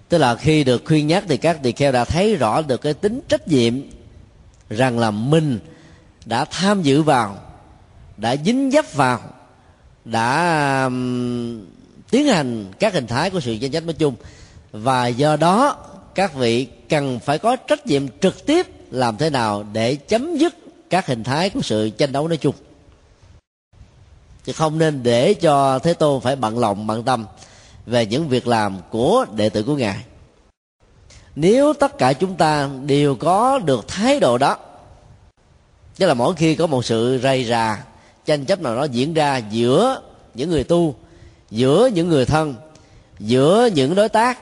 Tức 0.08 0.18
là 0.18 0.34
khi 0.34 0.64
được 0.64 0.82
khuyên 0.84 1.06
nhắc 1.06 1.24
thì 1.28 1.36
các 1.36 1.62
tỳ 1.62 1.72
kheo 1.72 1.92
đã 1.92 2.04
thấy 2.04 2.36
rõ 2.36 2.62
được 2.62 2.80
cái 2.80 2.94
tính 2.94 3.20
trách 3.28 3.48
nhiệm 3.48 3.74
rằng 4.70 4.98
là 4.98 5.10
mình 5.10 5.58
đã 6.24 6.44
tham 6.44 6.82
dự 6.82 7.02
vào 7.02 7.38
đã 8.16 8.36
dính 8.44 8.70
dấp 8.70 8.94
vào 8.94 9.20
đã 10.04 10.84
um, 10.84 11.60
tiến 12.10 12.26
hành 12.26 12.72
các 12.78 12.94
hình 12.94 13.06
thái 13.06 13.30
của 13.30 13.40
sự 13.40 13.56
tranh 13.56 13.70
chấp 13.70 13.84
nói 13.84 13.94
chung. 13.94 14.14
Và 14.72 15.06
do 15.06 15.36
đó 15.36 15.76
các 16.14 16.34
vị 16.34 16.66
cần 16.88 17.18
phải 17.20 17.38
có 17.38 17.56
trách 17.56 17.86
nhiệm 17.86 18.08
trực 18.20 18.46
tiếp 18.46 18.66
làm 18.90 19.16
thế 19.16 19.30
nào 19.30 19.66
để 19.72 19.94
chấm 19.96 20.36
dứt 20.36 20.54
các 20.90 21.06
hình 21.06 21.24
thái 21.24 21.50
của 21.50 21.60
sự 21.62 21.90
tranh 21.90 22.12
đấu 22.12 22.28
nói 22.28 22.36
chung 22.36 22.54
chứ 24.46 24.52
không 24.52 24.78
nên 24.78 25.02
để 25.02 25.34
cho 25.34 25.78
thế 25.78 25.94
tôn 25.94 26.20
phải 26.20 26.36
bận 26.36 26.58
lòng, 26.58 26.86
bận 26.86 27.02
tâm 27.02 27.26
về 27.86 28.06
những 28.06 28.28
việc 28.28 28.46
làm 28.46 28.78
của 28.90 29.26
đệ 29.34 29.48
tử 29.48 29.62
của 29.62 29.76
ngài. 29.76 29.96
Nếu 31.36 31.72
tất 31.72 31.98
cả 31.98 32.12
chúng 32.12 32.34
ta 32.34 32.68
đều 32.86 33.14
có 33.14 33.58
được 33.58 33.88
thái 33.88 34.20
độ 34.20 34.38
đó, 34.38 34.56
tức 35.98 36.06
là 36.06 36.14
mỗi 36.14 36.34
khi 36.34 36.54
có 36.54 36.66
một 36.66 36.84
sự 36.84 37.20
rầy 37.22 37.44
rà, 37.44 37.84
tranh 38.26 38.44
chấp 38.44 38.60
nào 38.60 38.76
đó 38.76 38.84
diễn 38.84 39.14
ra 39.14 39.36
giữa 39.36 40.00
những 40.34 40.50
người 40.50 40.64
tu, 40.64 40.94
giữa 41.50 41.90
những 41.94 42.08
người 42.08 42.24
thân, 42.24 42.54
giữa 43.18 43.68
những 43.74 43.94
đối 43.94 44.08
tác, 44.08 44.38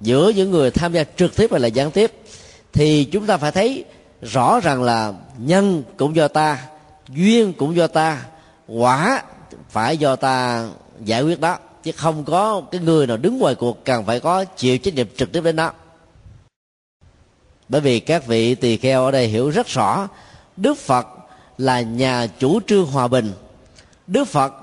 giữa 0.00 0.28
những 0.28 0.50
người 0.50 0.70
tham 0.70 0.92
gia 0.92 1.04
trực 1.16 1.36
tiếp 1.36 1.50
hay 1.50 1.60
là 1.60 1.68
gián 1.68 1.90
tiếp, 1.90 2.12
thì 2.72 3.04
chúng 3.04 3.26
ta 3.26 3.36
phải 3.36 3.52
thấy 3.52 3.84
rõ 4.22 4.60
ràng 4.60 4.82
là 4.82 5.12
nhân 5.38 5.82
cũng 5.96 6.16
do 6.16 6.28
ta, 6.28 6.58
duyên 7.08 7.52
cũng 7.52 7.76
do 7.76 7.86
ta, 7.86 8.24
quả 8.68 9.22
phải 9.70 9.96
do 9.96 10.16
ta 10.16 10.66
giải 11.04 11.22
quyết 11.22 11.40
đó, 11.40 11.58
chứ 11.82 11.92
không 11.92 12.24
có 12.24 12.62
cái 12.70 12.80
người 12.80 13.06
nào 13.06 13.16
đứng 13.16 13.38
ngoài 13.38 13.54
cuộc 13.54 13.84
cần 13.84 14.04
phải 14.04 14.20
có 14.20 14.44
chịu 14.44 14.78
trách 14.78 14.94
nhiệm 14.94 15.06
trực 15.16 15.32
tiếp 15.32 15.40
đến 15.44 15.56
đó. 15.56 15.72
Bởi 17.68 17.80
vì 17.80 18.00
các 18.00 18.26
vị 18.26 18.54
tỳ 18.54 18.76
kheo 18.76 19.04
ở 19.04 19.10
đây 19.10 19.26
hiểu 19.26 19.50
rất 19.50 19.66
rõ, 19.66 20.08
đức 20.56 20.78
phật 20.78 21.06
là 21.58 21.80
nhà 21.80 22.26
chủ 22.38 22.60
trương 22.66 22.86
hòa 22.86 23.08
bình. 23.08 23.32
Đức 24.06 24.28
phật 24.28 24.54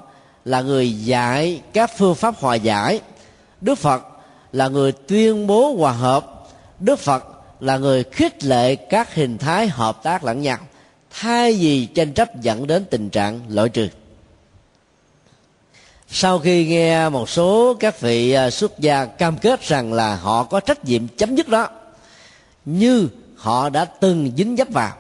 là 0.46 0.62
người 0.62 0.94
dạy 0.94 1.62
các 1.74 1.92
phương 1.98 2.16
pháp 2.16 2.36
hòa 2.38 2.56
giải. 2.56 3.02
Đức 3.62 3.76
phật 3.76 4.04
là 4.52 4.68
người 4.68 4.92
tuyên 4.92 5.48
bố 5.48 5.76
hòa 5.76 5.92
hợp. 5.92 6.50
Đức 6.80 7.00
phật 7.00 7.26
là 7.60 7.78
người 7.78 8.04
khích 8.04 8.44
lệ 8.44 8.76
các 8.76 9.16
hình 9.16 9.38
thái 9.38 9.68
hợp 9.68 10.04
tác 10.04 10.24
lẫn 10.24 10.42
nhau, 10.42 10.58
thay 11.10 11.54
vì 11.54 11.86
tranh 11.86 12.14
chấp 12.14 12.42
dẫn 12.42 12.68
đến 12.68 12.86
tình 12.90 13.10
trạng 13.10 13.40
loại 13.50 13.70
trừ 13.70 13.88
sau 16.14 16.40
khi 16.40 16.66
nghe 16.66 17.10
một 17.10 17.30
số 17.30 17.74
các 17.80 18.02
vị 18.02 18.32
à, 18.32 18.50
xuất 18.50 18.80
gia 18.80 19.06
cam 19.06 19.38
kết 19.38 19.68
rằng 19.68 19.94
là 19.94 20.16
họ 20.16 20.44
có 20.44 20.60
trách 20.60 20.86
nhiệm 20.86 21.08
chấm 21.08 21.36
dứt 21.36 21.48
đó, 21.48 21.70
như 22.66 23.08
họ 23.36 23.70
đã 23.70 23.86
từng 23.86 24.32
dính 24.38 24.56
dấp 24.58 24.70
vào, 24.70 24.94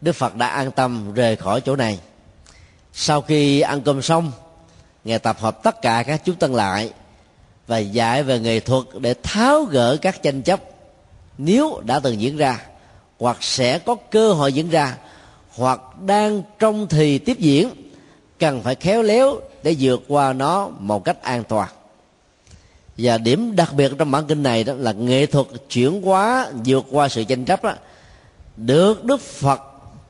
đức 0.00 0.12
phật 0.12 0.36
đã 0.36 0.46
an 0.46 0.70
tâm 0.70 1.14
rời 1.14 1.36
khỏi 1.36 1.60
chỗ 1.60 1.76
này. 1.76 1.98
Sau 2.92 3.20
khi 3.20 3.60
ăn 3.60 3.80
cơm 3.80 4.02
xong, 4.02 4.32
ngài 5.04 5.18
tập 5.18 5.36
hợp 5.40 5.62
tất 5.62 5.82
cả 5.82 6.02
các 6.06 6.20
chúng 6.24 6.36
tân 6.36 6.52
lại 6.52 6.90
và 7.66 7.78
dạy 7.78 8.22
về 8.22 8.40
nghệ 8.40 8.60
thuật 8.60 8.84
để 9.00 9.14
tháo 9.22 9.62
gỡ 9.62 9.96
các 10.02 10.22
tranh 10.22 10.42
chấp. 10.42 10.60
Nếu 11.38 11.80
đã 11.84 12.00
từng 12.00 12.20
diễn 12.20 12.36
ra, 12.36 12.60
hoặc 13.18 13.36
sẽ 13.40 13.78
có 13.78 13.96
cơ 14.10 14.32
hội 14.32 14.52
diễn 14.52 14.70
ra, 14.70 14.96
hoặc 15.50 15.80
đang 16.06 16.42
trong 16.58 16.86
thì 16.88 17.18
tiếp 17.18 17.38
diễn, 17.38 17.70
cần 18.38 18.62
phải 18.62 18.74
khéo 18.74 19.02
léo 19.02 19.40
để 19.62 19.76
vượt 19.80 20.02
qua 20.08 20.32
nó 20.32 20.68
một 20.78 21.04
cách 21.04 21.22
an 21.22 21.44
toàn. 21.48 21.68
Và 22.98 23.18
điểm 23.18 23.56
đặc 23.56 23.72
biệt 23.72 23.92
trong 23.98 24.10
bản 24.10 24.26
kinh 24.26 24.42
này 24.42 24.64
đó 24.64 24.72
là 24.76 24.92
nghệ 24.92 25.26
thuật 25.26 25.46
chuyển 25.70 26.02
hóa 26.02 26.46
vượt 26.64 26.84
qua 26.90 27.08
sự 27.08 27.24
tranh 27.24 27.44
chấp 27.44 27.64
đó, 27.64 27.74
được 28.56 29.04
đức 29.04 29.20
phật 29.20 29.60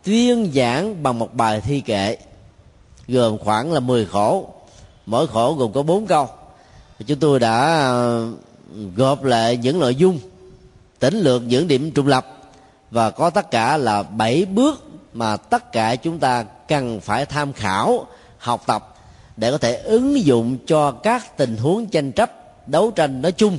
tuyên 0.02 0.50
giảng 0.54 1.02
bằng 1.02 1.18
một 1.18 1.34
bài 1.34 1.60
thi 1.60 1.80
kệ 1.80 2.16
gồm 3.08 3.38
khoảng 3.38 3.72
là 3.72 3.80
10 3.80 4.06
khổ. 4.06 4.48
Mỗi 5.06 5.26
khổ 5.26 5.54
gồm 5.54 5.72
có 5.72 5.82
bốn 5.82 6.06
câu. 6.06 6.28
Chúng 7.06 7.18
tôi 7.18 7.40
đã 7.40 7.78
ờ, 7.78 8.28
gộp 8.96 9.24
lại 9.24 9.56
những 9.56 9.78
nội 9.78 9.94
dung 9.94 10.18
tỉnh 10.98 11.18
lược 11.18 11.42
những 11.42 11.68
điểm 11.68 11.90
trung 11.90 12.06
lập 12.06 12.26
và 12.90 13.10
có 13.10 13.30
tất 13.30 13.50
cả 13.50 13.76
là 13.76 14.02
bảy 14.02 14.44
bước 14.44 14.84
mà 15.12 15.36
tất 15.36 15.72
cả 15.72 15.96
chúng 15.96 16.18
ta 16.18 16.44
cần 16.68 17.00
phải 17.00 17.26
tham 17.26 17.52
khảo 17.52 18.06
học 18.38 18.62
tập 18.66 18.94
để 19.38 19.50
có 19.50 19.58
thể 19.58 19.74
ứng 19.74 20.24
dụng 20.24 20.58
cho 20.66 20.90
các 20.90 21.36
tình 21.36 21.56
huống 21.56 21.86
tranh 21.86 22.12
chấp, 22.12 22.32
đấu 22.68 22.90
tranh 22.90 23.22
nói 23.22 23.32
chung, 23.32 23.58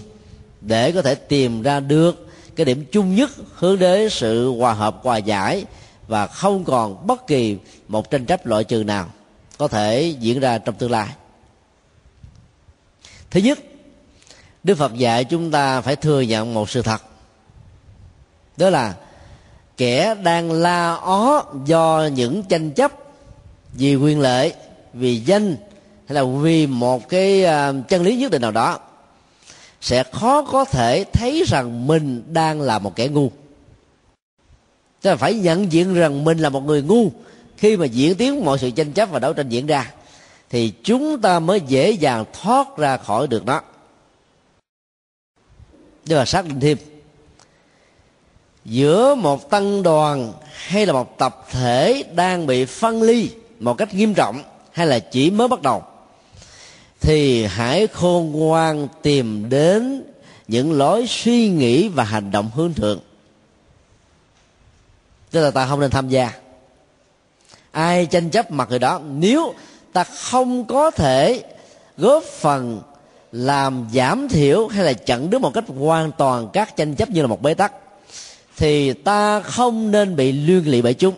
để 0.61 0.91
có 0.91 1.01
thể 1.01 1.15
tìm 1.15 1.61
ra 1.61 1.79
được 1.79 2.27
cái 2.55 2.65
điểm 2.65 2.85
chung 2.91 3.15
nhất 3.15 3.29
hướng 3.53 3.79
đến 3.79 4.09
sự 4.09 4.51
hòa 4.51 4.73
hợp, 4.73 4.99
hòa 5.03 5.17
giải 5.17 5.65
và 6.07 6.27
không 6.27 6.63
còn 6.63 7.07
bất 7.07 7.27
kỳ 7.27 7.57
một 7.87 8.11
tranh 8.11 8.25
chấp 8.25 8.45
loại 8.45 8.63
trừ 8.63 8.83
nào 8.83 9.09
có 9.57 9.67
thể 9.67 10.15
diễn 10.19 10.39
ra 10.39 10.57
trong 10.57 10.75
tương 10.75 10.91
lai. 10.91 11.07
Thứ 13.31 13.39
nhất, 13.39 13.59
đức 14.63 14.75
phật 14.75 14.93
dạy 14.95 15.23
chúng 15.23 15.51
ta 15.51 15.81
phải 15.81 15.95
thừa 15.95 16.21
nhận 16.21 16.53
một 16.53 16.69
sự 16.69 16.81
thật, 16.81 17.01
đó 18.57 18.69
là 18.69 18.95
kẻ 19.77 20.15
đang 20.23 20.51
la 20.51 20.95
ó 20.95 21.43
do 21.65 22.09
những 22.13 22.43
tranh 22.43 22.71
chấp 22.71 22.91
vì 23.73 23.95
quyền 23.95 24.19
lợi, 24.19 24.53
vì 24.93 25.19
danh 25.19 25.55
hay 26.09 26.15
là 26.15 26.23
vì 26.23 26.67
một 26.67 27.09
cái 27.09 27.45
à, 27.45 27.73
chân 27.87 28.03
lý 28.03 28.15
nhất 28.15 28.31
định 28.31 28.41
nào 28.41 28.51
đó, 28.51 28.79
sẽ 29.81 30.03
khó 30.03 30.41
có 30.41 30.65
thể 30.65 31.03
thấy 31.13 31.43
rằng 31.47 31.87
mình 31.87 32.23
đang 32.33 32.61
là 32.61 32.79
một 32.79 32.95
kẻ 32.95 33.07
ngu. 33.07 33.31
Tức 35.01 35.09
là 35.09 35.15
phải 35.15 35.33
nhận 35.33 35.71
diện 35.71 35.93
rằng 35.93 36.23
mình 36.23 36.37
là 36.37 36.49
một 36.49 36.63
người 36.63 36.81
ngu. 36.81 37.11
Khi 37.57 37.77
mà 37.77 37.85
diễn 37.85 38.15
tiến 38.15 38.45
mọi 38.45 38.59
sự 38.59 38.69
tranh 38.69 38.93
chấp 38.93 39.09
và 39.11 39.19
đấu 39.19 39.33
tranh 39.33 39.49
diễn 39.49 39.67
ra, 39.67 39.91
thì 40.49 40.73
chúng 40.83 41.21
ta 41.21 41.39
mới 41.39 41.61
dễ 41.61 41.91
dàng 41.91 42.25
thoát 42.41 42.77
ra 42.77 42.97
khỏi 42.97 43.27
được 43.27 43.45
nó. 43.45 43.61
Tức 46.07 46.15
là 46.15 46.25
xác 46.25 46.45
định 46.45 46.59
thêm, 46.59 46.77
giữa 48.65 49.15
một 49.15 49.49
tăng 49.49 49.83
đoàn 49.83 50.33
hay 50.51 50.85
là 50.85 50.93
một 50.93 51.17
tập 51.17 51.45
thể 51.51 52.03
đang 52.13 52.47
bị 52.47 52.65
phân 52.65 53.01
ly 53.01 53.29
một 53.59 53.77
cách 53.77 53.93
nghiêm 53.93 54.13
trọng, 54.13 54.43
hay 54.71 54.87
là 54.87 54.99
chỉ 54.99 55.31
mới 55.31 55.47
bắt 55.47 55.61
đầu 55.61 55.83
thì 57.01 57.45
hãy 57.45 57.87
khôn 57.87 58.31
ngoan 58.31 58.87
tìm 59.01 59.49
đến 59.49 60.03
những 60.47 60.77
lối 60.77 61.07
suy 61.07 61.49
nghĩ 61.49 61.87
và 61.87 62.03
hành 62.03 62.31
động 62.31 62.51
hướng 62.55 62.73
thượng. 62.73 62.99
Tức 65.31 65.41
là 65.41 65.51
ta 65.51 65.67
không 65.67 65.79
nên 65.79 65.91
tham 65.91 66.09
gia. 66.09 66.31
Ai 67.71 68.05
tranh 68.05 68.29
chấp 68.29 68.51
mặt 68.51 68.69
người 68.69 68.79
đó, 68.79 69.01
nếu 69.13 69.53
ta 69.93 70.03
không 70.03 70.65
có 70.65 70.91
thể 70.91 71.43
góp 71.97 72.23
phần 72.23 72.81
làm 73.31 73.87
giảm 73.93 74.27
thiểu 74.27 74.67
hay 74.67 74.85
là 74.85 74.93
chặn 74.93 75.29
đứng 75.29 75.41
một 75.41 75.53
cách 75.53 75.63
hoàn 75.67 76.11
toàn 76.11 76.49
các 76.53 76.75
tranh 76.75 76.95
chấp 76.95 77.09
như 77.09 77.21
là 77.21 77.27
một 77.27 77.41
bế 77.41 77.53
tắc, 77.53 77.73
thì 78.57 78.93
ta 78.93 79.41
không 79.41 79.91
nên 79.91 80.15
bị 80.15 80.31
liên 80.31 80.71
lụy 80.71 80.81
bởi 80.81 80.93
chúng. 80.93 81.15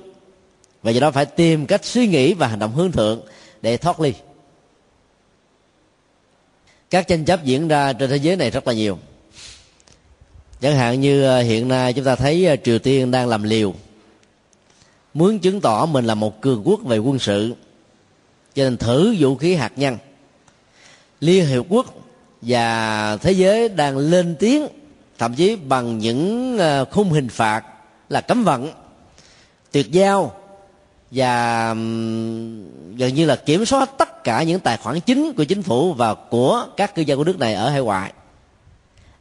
Và 0.83 0.91
do 0.91 0.99
đó 0.99 1.11
phải 1.11 1.25
tìm 1.25 1.65
cách 1.65 1.85
suy 1.85 2.07
nghĩ 2.07 2.33
và 2.33 2.47
hành 2.47 2.59
động 2.59 2.71
hướng 2.75 2.91
thượng 2.91 3.21
để 3.61 3.77
thoát 3.77 3.99
ly 3.99 4.13
các 6.91 7.07
tranh 7.07 7.25
chấp 7.25 7.43
diễn 7.43 7.67
ra 7.67 7.93
trên 7.93 8.09
thế 8.09 8.15
giới 8.15 8.35
này 8.35 8.51
rất 8.51 8.67
là 8.67 8.73
nhiều. 8.73 8.97
Chẳng 10.61 10.75
hạn 10.75 11.01
như 11.01 11.23
ờ, 11.23 11.41
hiện 11.41 11.67
nay 11.67 11.93
chúng 11.93 12.05
ta 12.05 12.15
thấy 12.15 12.45
ờ, 12.45 12.55
triều 12.63 12.79
tiên 12.79 13.11
đang 13.11 13.27
làm 13.27 13.43
liều, 13.43 13.73
muốn 15.13 15.39
chứng 15.39 15.61
tỏ 15.61 15.85
mình 15.85 16.05
là 16.05 16.15
một 16.15 16.41
cường 16.41 16.61
quốc 16.65 16.79
về 16.83 16.97
quân 16.97 17.19
sự, 17.19 17.55
cho 18.55 18.63
nên 18.63 18.77
thử 18.77 19.15
vũ 19.19 19.35
khí 19.35 19.55
hạt 19.55 19.71
nhân. 19.75 19.97
Liên 21.19 21.47
hiệp 21.47 21.65
quốc 21.69 21.85
và 22.41 23.17
thế 23.17 23.31
giới 23.31 23.69
đang 23.69 23.97
lên 23.97 24.35
tiếng, 24.39 24.67
thậm 25.17 25.33
chí 25.33 25.55
bằng 25.55 25.97
những 25.97 26.57
ờ, 26.57 26.85
khung 26.85 27.11
hình 27.11 27.29
phạt 27.29 27.63
là 28.09 28.21
cấm 28.21 28.43
vận, 28.43 28.71
tuyệt 29.71 29.91
giao 29.91 30.40
và 31.11 31.67
gần 32.97 33.13
như 33.15 33.25
là 33.25 33.35
kiểm 33.35 33.65
soát 33.65 33.89
tất 33.97 34.23
cả 34.23 34.43
những 34.43 34.59
tài 34.59 34.77
khoản 34.77 34.99
chính 34.99 35.33
của 35.33 35.43
chính 35.43 35.63
phủ 35.63 35.93
và 35.93 36.13
của 36.13 36.67
các 36.77 36.95
cư 36.95 37.01
dân 37.01 37.17
của 37.17 37.23
nước 37.23 37.39
này 37.39 37.53
ở 37.53 37.69
hải 37.69 37.81
ngoại. 37.81 38.13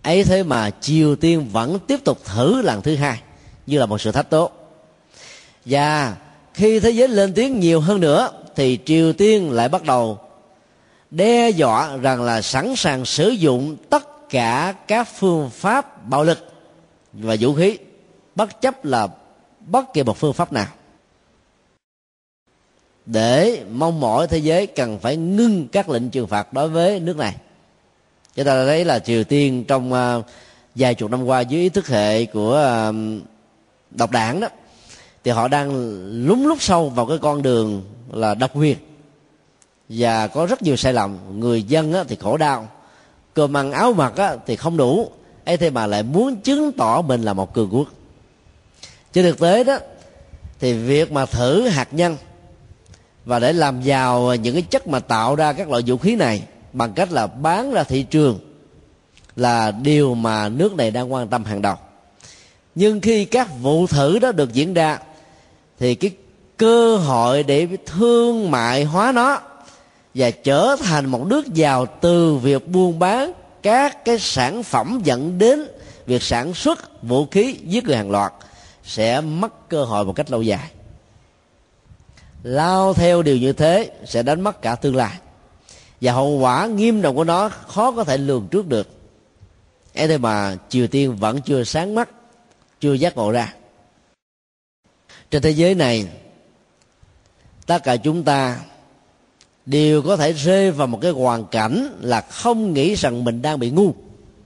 Ấy 0.03 0.25
thế 0.25 0.43
mà 0.43 0.71
triều 0.81 1.17
tiên 1.17 1.49
vẫn 1.53 1.79
tiếp 1.79 2.05
tục 2.05 2.19
thử 2.25 2.63
lần 2.63 2.83
thứ 2.83 2.97
hai, 2.97 3.21
như 3.67 3.79
là 3.79 3.87
một 3.87 4.01
sự 4.01 4.13
thách 4.13 4.31
tốt 4.31 4.61
và 5.65 6.17
khi 6.55 6.81
thế 6.81 6.91
giới 6.91 7.09
lên 7.09 7.33
tiếng 7.35 7.61
nhiều 7.61 7.81
hơn 7.81 8.01
nữa, 8.01 8.31
thì 8.57 8.79
triều 8.85 9.13
tiên 9.13 9.51
lại 9.51 9.69
bắt 9.69 9.85
đầu 9.85 10.19
đe 11.11 11.51
dọa 11.51 11.97
rằng 11.97 12.23
là 12.23 12.43
sẵn 12.43 12.77
sàng 12.77 13.05
sử 13.05 13.29
dụng 13.29 13.77
tất 13.91 14.31
cả 14.31 14.75
các 14.87 15.09
phương 15.19 15.51
pháp 15.51 16.09
bạo 16.09 16.25
lực 16.25 16.53
và 17.13 17.37
vũ 17.41 17.55
khí, 17.55 17.79
bất 18.35 18.61
chấp 18.61 18.85
là 18.85 19.09
bất 19.61 19.95
kỳ 19.95 20.03
một 20.03 20.19
phương 20.19 20.33
pháp 20.33 20.53
nào 20.53 20.67
để 23.07 23.64
mong 23.71 24.00
mỏi 24.00 24.26
thế 24.26 24.38
giới 24.38 24.66
cần 24.66 24.99
phải 24.99 25.16
ngưng 25.16 25.69
các 25.69 25.88
lệnh 25.88 26.11
trừng 26.11 26.26
phạt 26.26 26.52
đối 26.52 26.69
với 26.69 27.00
nước 27.00 27.16
này. 27.16 27.35
Chúng 28.35 28.45
ta 28.45 28.64
thấy 28.64 28.85
là 28.85 28.99
triều 28.99 29.25
tiên 29.25 29.64
trong 29.69 29.92
uh, 29.92 30.25
vài 30.75 30.95
chục 30.95 31.11
năm 31.11 31.25
qua 31.25 31.40
dưới 31.40 31.61
ý 31.61 31.69
thức 31.69 31.88
hệ 31.88 32.25
của 32.25 32.88
uh, 32.90 32.95
độc 33.90 34.11
đảng 34.11 34.40
đó 34.40 34.49
thì 35.25 35.30
họ 35.30 35.49
đang 35.49 35.71
lúng 36.26 36.47
lúc 36.47 36.62
sâu 36.62 36.88
vào 36.88 37.07
cái 37.07 37.19
con 37.19 37.42
đường 37.42 37.83
là 38.12 38.35
độc 38.35 38.50
quyền. 38.54 38.76
Và 39.88 40.26
có 40.26 40.47
rất 40.47 40.62
nhiều 40.62 40.76
sai 40.76 40.92
lầm. 40.92 41.19
Người 41.40 41.62
dân 41.62 41.92
á, 41.92 42.04
thì 42.09 42.16
khổ 42.21 42.37
đau. 42.37 42.69
Cơm 43.35 43.57
ăn 43.57 43.73
áo 43.73 43.92
mặc 43.92 44.16
á, 44.16 44.37
thì 44.47 44.57
không 44.57 44.76
đủ. 44.76 45.11
Ấy 45.45 45.57
thế 45.57 45.71
mà 45.71 45.87
lại 45.87 46.02
muốn 46.02 46.37
chứng 46.37 46.73
tỏ 46.73 47.02
mình 47.02 47.23
là 47.23 47.33
một 47.33 47.54
cường 47.54 47.71
quốc. 47.73 47.88
Trên 49.12 49.25
thực 49.25 49.38
tế 49.38 49.64
đó 49.64 49.78
thì 50.61 50.73
việc 50.73 51.12
mà 51.12 51.26
thử 51.26 51.69
hạt 51.69 51.88
nhân 51.95 52.16
và 53.25 53.39
để 53.39 53.53
làm 53.53 53.83
giàu 53.83 54.35
những 54.35 54.55
cái 54.55 54.62
chất 54.62 54.89
mà 54.89 55.00
tạo 55.00 55.37
ra 55.37 55.53
các 55.53 55.71
loại 55.71 55.83
vũ 55.87 55.97
khí 55.97 56.17
này 56.17 56.43
bằng 56.73 56.93
cách 56.93 57.12
là 57.12 57.27
bán 57.27 57.73
ra 57.73 57.85
thị 57.85 58.03
trường 58.03 58.39
là 59.37 59.71
điều 59.71 60.15
mà 60.15 60.49
nước 60.49 60.75
này 60.75 60.91
đang 60.91 61.12
quan 61.12 61.29
tâm 61.29 61.45
hàng 61.45 61.62
đầu. 61.62 61.77
Nhưng 62.75 63.00
khi 63.00 63.25
các 63.25 63.49
vụ 63.61 63.87
thử 63.87 64.19
đó 64.19 64.33
được 64.33 64.53
diễn 64.53 64.75
ra, 64.75 64.99
thì 65.79 65.95
cái 65.95 66.11
cơ 66.57 66.97
hội 66.97 67.43
để 67.43 67.69
thương 67.87 68.50
mại 68.50 68.85
hóa 68.85 69.12
nó 69.12 69.41
và 70.15 70.31
trở 70.31 70.77
thành 70.83 71.07
một 71.07 71.27
nước 71.27 71.55
giàu 71.55 71.87
từ 72.00 72.37
việc 72.37 72.69
buôn 72.69 72.99
bán 72.99 73.33
các 73.62 74.05
cái 74.05 74.19
sản 74.19 74.62
phẩm 74.62 75.00
dẫn 75.05 75.39
đến 75.39 75.67
việc 76.07 76.23
sản 76.23 76.55
xuất 76.55 77.03
vũ 77.03 77.27
khí 77.27 77.57
giết 77.65 77.85
người 77.85 77.97
hàng 77.97 78.11
loạt 78.11 78.33
sẽ 78.85 79.21
mất 79.21 79.69
cơ 79.69 79.85
hội 79.85 80.05
một 80.05 80.12
cách 80.12 80.31
lâu 80.31 80.43
dài 80.43 80.71
lao 82.43 82.95
theo 82.95 83.23
điều 83.23 83.37
như 83.37 83.53
thế 83.53 83.91
sẽ 84.05 84.23
đánh 84.23 84.41
mất 84.41 84.63
cả 84.63 84.75
tương 84.75 84.97
lai. 84.97 85.19
Và 86.01 86.13
hậu 86.13 86.29
quả 86.29 86.67
nghiêm 86.67 87.03
trọng 87.03 87.17
của 87.17 87.25
nó 87.25 87.49
khó 87.49 87.93
có 87.93 88.05
thể 88.05 88.17
lường 88.19 88.49
trước 88.51 88.67
được. 88.67 88.89
Ấy 89.95 90.09
thế 90.09 90.19
mà 90.19 90.57
triều 90.69 90.87
tiên 90.87 91.17
vẫn 91.17 91.41
chưa 91.41 91.65
sáng 91.65 91.95
mắt, 91.95 92.11
chưa 92.81 92.93
giác 92.93 93.17
ngộ 93.17 93.33
ra. 93.33 93.55
Trên 95.31 95.43
thế 95.43 95.51
giới 95.51 95.75
này, 95.75 96.07
tất 97.67 97.85
cả 97.85 97.97
chúng 97.97 98.23
ta 98.23 98.61
đều 99.67 100.03
có 100.03 100.17
thể 100.17 100.33
rơi 100.33 100.71
vào 100.71 100.87
một 100.87 100.99
cái 101.03 101.11
hoàn 101.11 101.47
cảnh 101.47 101.99
là 102.01 102.21
không 102.21 102.73
nghĩ 102.73 102.95
rằng 102.95 103.25
mình 103.25 103.43
đang 103.43 103.59
bị 103.59 103.71
ngu. 103.71 103.95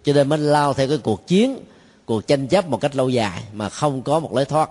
Cho 0.05 0.13
nên 0.13 0.29
mới 0.29 0.39
lao 0.39 0.75
theo 0.75 0.89
cái 0.89 0.99
cuộc 0.99 1.27
chiến, 1.27 1.59
cuộc 2.07 2.27
tranh 2.27 2.49
chấp 2.49 2.69
một 2.69 2.81
cách 2.81 2.97
lâu 2.97 3.09
dài 3.09 3.43
mà 3.53 3.69
không 3.69 4.03
có 4.03 4.21
một 4.21 4.35
lối 4.35 4.45
thoát 4.45 4.71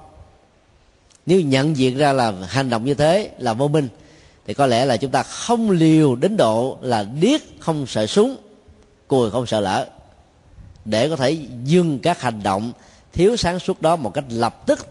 nếu 1.26 1.42
nhận 1.42 1.78
diện 1.78 1.98
ra 1.98 2.14
là 2.14 2.34
hành 2.48 2.70
động 2.70 2.86
như 2.86 2.94
thế, 2.94 3.32
là 3.38 3.54
vô 3.54 3.68
minh, 3.68 3.88
thì 4.48 4.54
có 4.54 4.66
lẽ 4.66 4.86
là 4.86 4.98
chúng 4.98 5.12
ta 5.12 5.24
không 5.24 5.70
liều 5.72 6.16
đến 6.16 6.38
độ 6.38 6.78
là 6.82 7.04
điếc 7.04 7.42
không 7.60 7.88
sợ 7.88 8.08
súng, 8.08 8.38
cùi 9.08 9.32
không 9.32 9.46
sợ 9.46 9.60
lỡ 9.60 9.88
để 10.86 11.10
có 11.10 11.16
thể 11.16 11.38
dừng 11.64 12.00
các 12.00 12.22
hành 12.22 12.44
động 12.44 12.72
thiếu 13.14 13.36
sáng 13.36 13.60
suốt 13.60 13.82
đó 13.82 13.96
một 13.96 14.14
cách 14.14 14.24
lập 14.30 14.68
tức, 14.68 14.88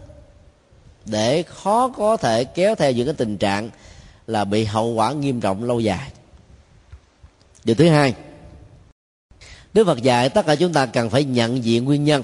để 1.05 1.43
khó 1.43 1.87
có 1.87 2.17
thể 2.17 2.43
kéo 2.43 2.75
theo 2.75 2.91
những 2.91 3.05
cái 3.05 3.15
tình 3.15 3.37
trạng 3.37 3.69
là 4.27 4.45
bị 4.45 4.65
hậu 4.65 4.87
quả 4.87 5.13
nghiêm 5.13 5.41
trọng 5.41 5.63
lâu 5.63 5.79
dài. 5.79 6.11
Điều 7.63 7.75
thứ 7.75 7.89
hai, 7.89 8.13
đức 9.73 9.85
phật 9.85 10.01
dạy 10.01 10.29
tất 10.29 10.45
cả 10.45 10.55
chúng 10.55 10.73
ta 10.73 10.85
cần 10.85 11.09
phải 11.09 11.23
nhận 11.23 11.63
diện 11.63 11.85
nguyên 11.85 12.03
nhân. 12.03 12.23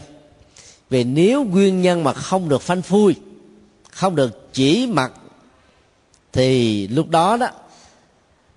Vì 0.90 1.04
nếu 1.04 1.44
nguyên 1.44 1.82
nhân 1.82 2.04
mà 2.04 2.14
không 2.14 2.50
được 2.50 2.62
phanh 2.62 2.82
phui 2.82 3.16
không 4.00 4.16
được 4.16 4.54
chỉ 4.54 4.88
mặt, 4.88 5.12
thì 6.34 6.88
lúc 6.88 7.10
đó 7.10 7.38
đó, 7.38 7.48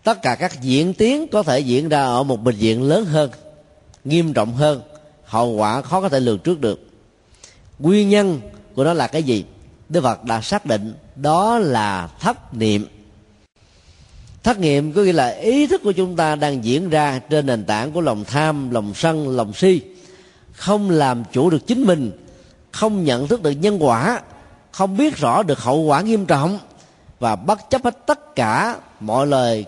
tất 0.05 0.23
cả 0.23 0.35
các 0.35 0.63
diễn 0.63 0.95
tiến 0.95 1.27
có 1.29 1.43
thể 1.43 1.61
diễn 1.61 1.89
ra 1.89 2.05
ở 2.05 2.23
một 2.23 2.43
bệnh 2.43 2.57
viện 2.57 2.83
lớn 2.83 3.05
hơn, 3.05 3.31
nghiêm 4.05 4.33
trọng 4.33 4.55
hơn, 4.55 4.83
hậu 5.25 5.51
quả 5.51 5.83
khó 5.83 6.01
có 6.01 6.09
thể 6.09 6.21
lường 6.21 6.39
trước 6.39 6.61
được. 6.61 6.81
Nguyên 7.79 8.09
nhân 8.09 8.41
của 8.75 8.85
nó 8.85 8.93
là 8.93 9.07
cái 9.07 9.23
gì? 9.23 9.45
Đức 9.89 10.01
phật 10.01 10.25
đã 10.25 10.41
xác 10.41 10.67
định 10.67 10.95
đó 11.17 11.59
là 11.59 12.09
thất 12.21 12.55
niệm. 12.55 12.87
Thất 14.43 14.59
niệm 14.59 14.93
có 14.93 15.03
nghĩa 15.03 15.13
là 15.13 15.29
ý 15.29 15.67
thức 15.67 15.81
của 15.85 15.93
chúng 15.93 16.17
ta 16.17 16.37
đang 16.37 16.65
diễn 16.65 16.91
ra 16.91 17.19
trên 17.19 17.47
nền 17.47 17.65
tảng 17.65 17.93
của 17.93 18.01
lòng 18.01 18.25
tham, 18.25 18.71
lòng 18.71 18.93
sân, 18.95 19.37
lòng 19.37 19.53
si, 19.53 19.81
không 20.53 20.91
làm 20.91 21.25
chủ 21.33 21.51
được 21.51 21.67
chính 21.67 21.85
mình, 21.85 22.11
không 22.73 23.05
nhận 23.05 23.29
thức 23.29 23.43
được 23.43 23.51
nhân 23.51 23.79
quả 23.83 24.21
không 24.73 24.97
biết 24.97 25.17
rõ 25.17 25.43
được 25.43 25.59
hậu 25.59 25.81
quả 25.81 26.01
nghiêm 26.01 26.27
trọng 26.27 26.59
và 27.21 27.37
bất 27.37 27.71
chấp 27.71 27.85
hết 27.85 28.07
tất 28.07 28.35
cả 28.37 28.77
mọi 29.01 29.27
lời 29.27 29.65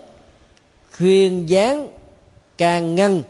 khuyên 0.97 1.49
gián 1.49 1.87
can 2.57 2.95
ngăn 2.95 3.21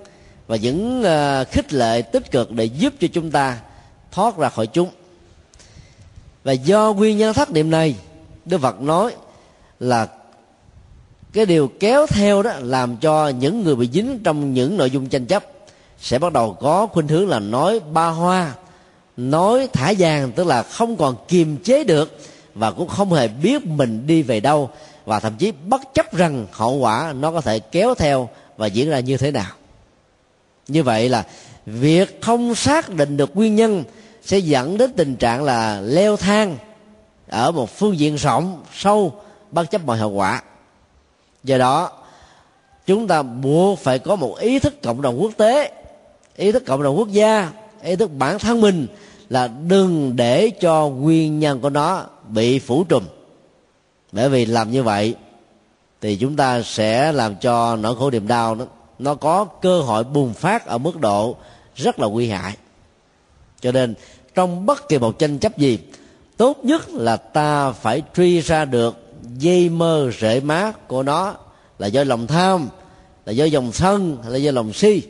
và 0.48 0.56
những 0.56 1.04
ờ, 1.04 1.44
khích 1.44 1.74
lệ 1.74 2.02
tích 2.02 2.32
cực 2.32 2.52
để 2.52 2.66
giúp 2.66 2.94
cho 3.00 3.08
chúng 3.14 3.32
ta 3.32 3.60
thoát 4.12 4.38
ra 4.38 4.50
khỏi 4.50 4.68
chúng. 4.68 4.90
Và 6.44 6.52
do 6.52 6.94
nguyên 6.94 7.18
nhân 7.18 7.34
thất 7.34 7.52
niệm 7.52 7.72
này, 7.72 7.96
đức 8.46 8.62
phật 8.62 8.82
nói 8.82 9.16
là 9.80 10.08
cái 11.34 11.46
điều 11.46 11.72
kéo 11.80 12.08
theo 12.08 12.44
đó 12.44 12.52
làm 12.60 12.98
cho 12.98 13.28
những 13.28 13.64
người 13.64 13.76
bị 13.76 13.90
dính 13.94 14.20
trong 14.24 14.54
những 14.54 14.78
nội 14.78 14.92
dung 14.92 15.10
tranh 15.10 15.26
chấp 15.26 15.44
sẽ 16.00 16.20
bắt 16.20 16.34
đầu 16.34 16.54
có 16.54 16.88
khuynh 16.88 17.08
hướng 17.08 17.30
là 17.30 17.40
nói 17.40 17.80
ba 17.94 18.08
hoa 18.08 18.54
nói 19.18 19.68
thả 19.74 19.94
vàng 20.00 20.32
tức 20.32 20.48
là 20.48 20.64
không 20.64 20.98
còn 20.98 21.16
kiềm 21.28 21.58
chế 21.58 21.84
được 21.84 22.20
và 22.56 22.72
cũng 22.72 22.88
không 22.88 23.14
hề 23.14 23.28
biết 23.28 23.66
mình 23.66 24.08
đi 24.08 24.22
về 24.22 24.40
đâu 24.40 24.70
và 25.06 25.20
thậm 25.20 25.36
chí 25.38 25.52
bất 25.52 25.82
chấp 25.94 26.14
rằng 26.14 26.46
hậu 26.52 26.74
quả 26.74 27.14
nó 27.20 27.32
có 27.32 27.42
thể 27.42 27.60
kéo 27.60 27.96
theo 27.96 28.30
và 28.58 28.68
diễn 28.68 28.90
ra 28.90 29.00
như 29.00 29.18
thế 29.18 29.32
nào. 29.32 29.52
Như 30.68 30.84
vậy 30.84 31.10
là 31.10 31.26
việc 31.66 32.22
không 32.22 32.56
xác 32.56 32.90
định 32.90 33.18
được 33.18 33.36
nguyên 33.36 33.56
nhân 33.56 33.84
sẽ 34.24 34.38
dẫn 34.38 34.78
đến 34.78 34.94
tình 34.94 35.16
trạng 35.16 35.44
là 35.44 35.82
leo 35.82 36.18
thang 36.18 36.58
ở 37.28 37.52
một 37.52 37.78
phương 37.78 38.00
diện 38.00 38.16
rộng 38.16 38.64
sâu 38.74 39.14
bất 39.52 39.72
chấp 39.72 39.86
mọi 39.86 39.98
hậu 39.98 40.10
quả. 40.10 40.42
Do 41.44 41.58
đó, 41.58 41.92
chúng 42.86 43.08
ta 43.08 43.22
buộc 43.22 43.80
phải 43.80 44.00
có 44.00 44.16
một 44.16 44.38
ý 44.40 44.60
thức 44.60 44.82
cộng 44.84 45.02
đồng 45.02 45.22
quốc 45.22 45.32
tế, 45.38 45.72
ý 46.36 46.52
thức 46.52 46.64
cộng 46.66 46.84
đồng 46.84 46.98
quốc 46.98 47.10
gia 47.12 47.52
ý 47.86 47.96
thức 47.96 48.12
bản 48.18 48.40
thân 48.40 48.62
mình 48.62 48.88
là 49.30 49.48
đừng 49.48 50.16
để 50.16 50.50
cho 50.50 50.88
nguyên 50.88 51.40
nhân 51.40 51.60
của 51.60 51.70
nó 51.70 52.06
bị 52.28 52.60
phủ 52.60 52.84
trùm. 52.84 53.04
Bởi 54.12 54.30
vì 54.30 54.46
làm 54.46 54.72
như 54.72 54.84
vậy 54.84 55.16
thì 56.02 56.16
chúng 56.16 56.36
ta 56.36 56.62
sẽ 56.62 57.12
làm 57.12 57.36
cho 57.36 57.76
nỗi 57.76 57.96
khổ 57.96 58.12
niềm 58.12 58.28
đau 58.28 58.56
nó 58.56 58.66
nó 59.00 59.16
có 59.16 59.46
cơ 59.46 59.82
hội 59.82 60.04
bùng 60.04 60.34
phát 60.34 60.66
ở 60.66 60.78
mức 60.78 61.00
độ 61.00 61.36
rất 61.76 62.00
là 62.00 62.08
nguy 62.08 62.30
hại. 62.30 62.58
Cho 63.62 63.72
nên 63.72 63.94
trong 64.36 64.66
bất 64.66 64.90
kỳ 64.90 64.98
một 64.98 65.20
tranh 65.20 65.40
chấp 65.40 65.58
gì, 65.58 65.80
tốt 66.38 66.58
nhất 66.64 66.90
là 66.90 67.18
ta 67.18 67.72
phải 67.72 68.02
truy 68.16 68.42
ra 68.42 68.66
được 68.66 68.96
dây 69.38 69.70
mơ 69.70 70.12
rễ 70.20 70.40
má 70.40 70.72
của 70.88 71.04
nó 71.04 71.36
là 71.80 71.88
do 71.88 72.04
lòng 72.04 72.28
tham, 72.28 72.68
là 73.26 73.32
do 73.32 73.46
dòng 73.46 73.72
sân 73.72 74.18
hay 74.24 74.32
là 74.32 74.38
do 74.38 74.52
lòng 74.52 74.74
si. 74.74 75.02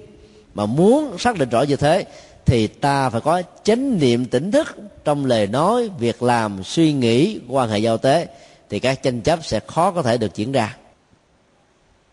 Mà 0.53 0.65
muốn 0.65 1.17
xác 1.17 1.37
định 1.37 1.49
rõ 1.49 1.61
như 1.61 1.75
thế 1.75 2.05
thì 2.45 2.67
ta 2.67 3.09
phải 3.09 3.21
có 3.21 3.41
chánh 3.63 3.99
niệm 3.99 4.25
tỉnh 4.25 4.51
thức 4.51 4.75
trong 5.03 5.25
lời 5.25 5.47
nói, 5.47 5.89
việc 5.99 6.23
làm, 6.23 6.63
suy 6.63 6.93
nghĩ, 6.93 7.39
quan 7.47 7.69
hệ 7.69 7.79
giao 7.79 7.97
tế, 7.97 8.27
thì 8.69 8.79
các 8.79 9.03
tranh 9.03 9.21
chấp 9.21 9.39
sẽ 9.45 9.59
khó 9.67 9.91
có 9.91 10.01
thể 10.01 10.17
được 10.17 10.35
diễn 10.35 10.51
ra. 10.51 10.77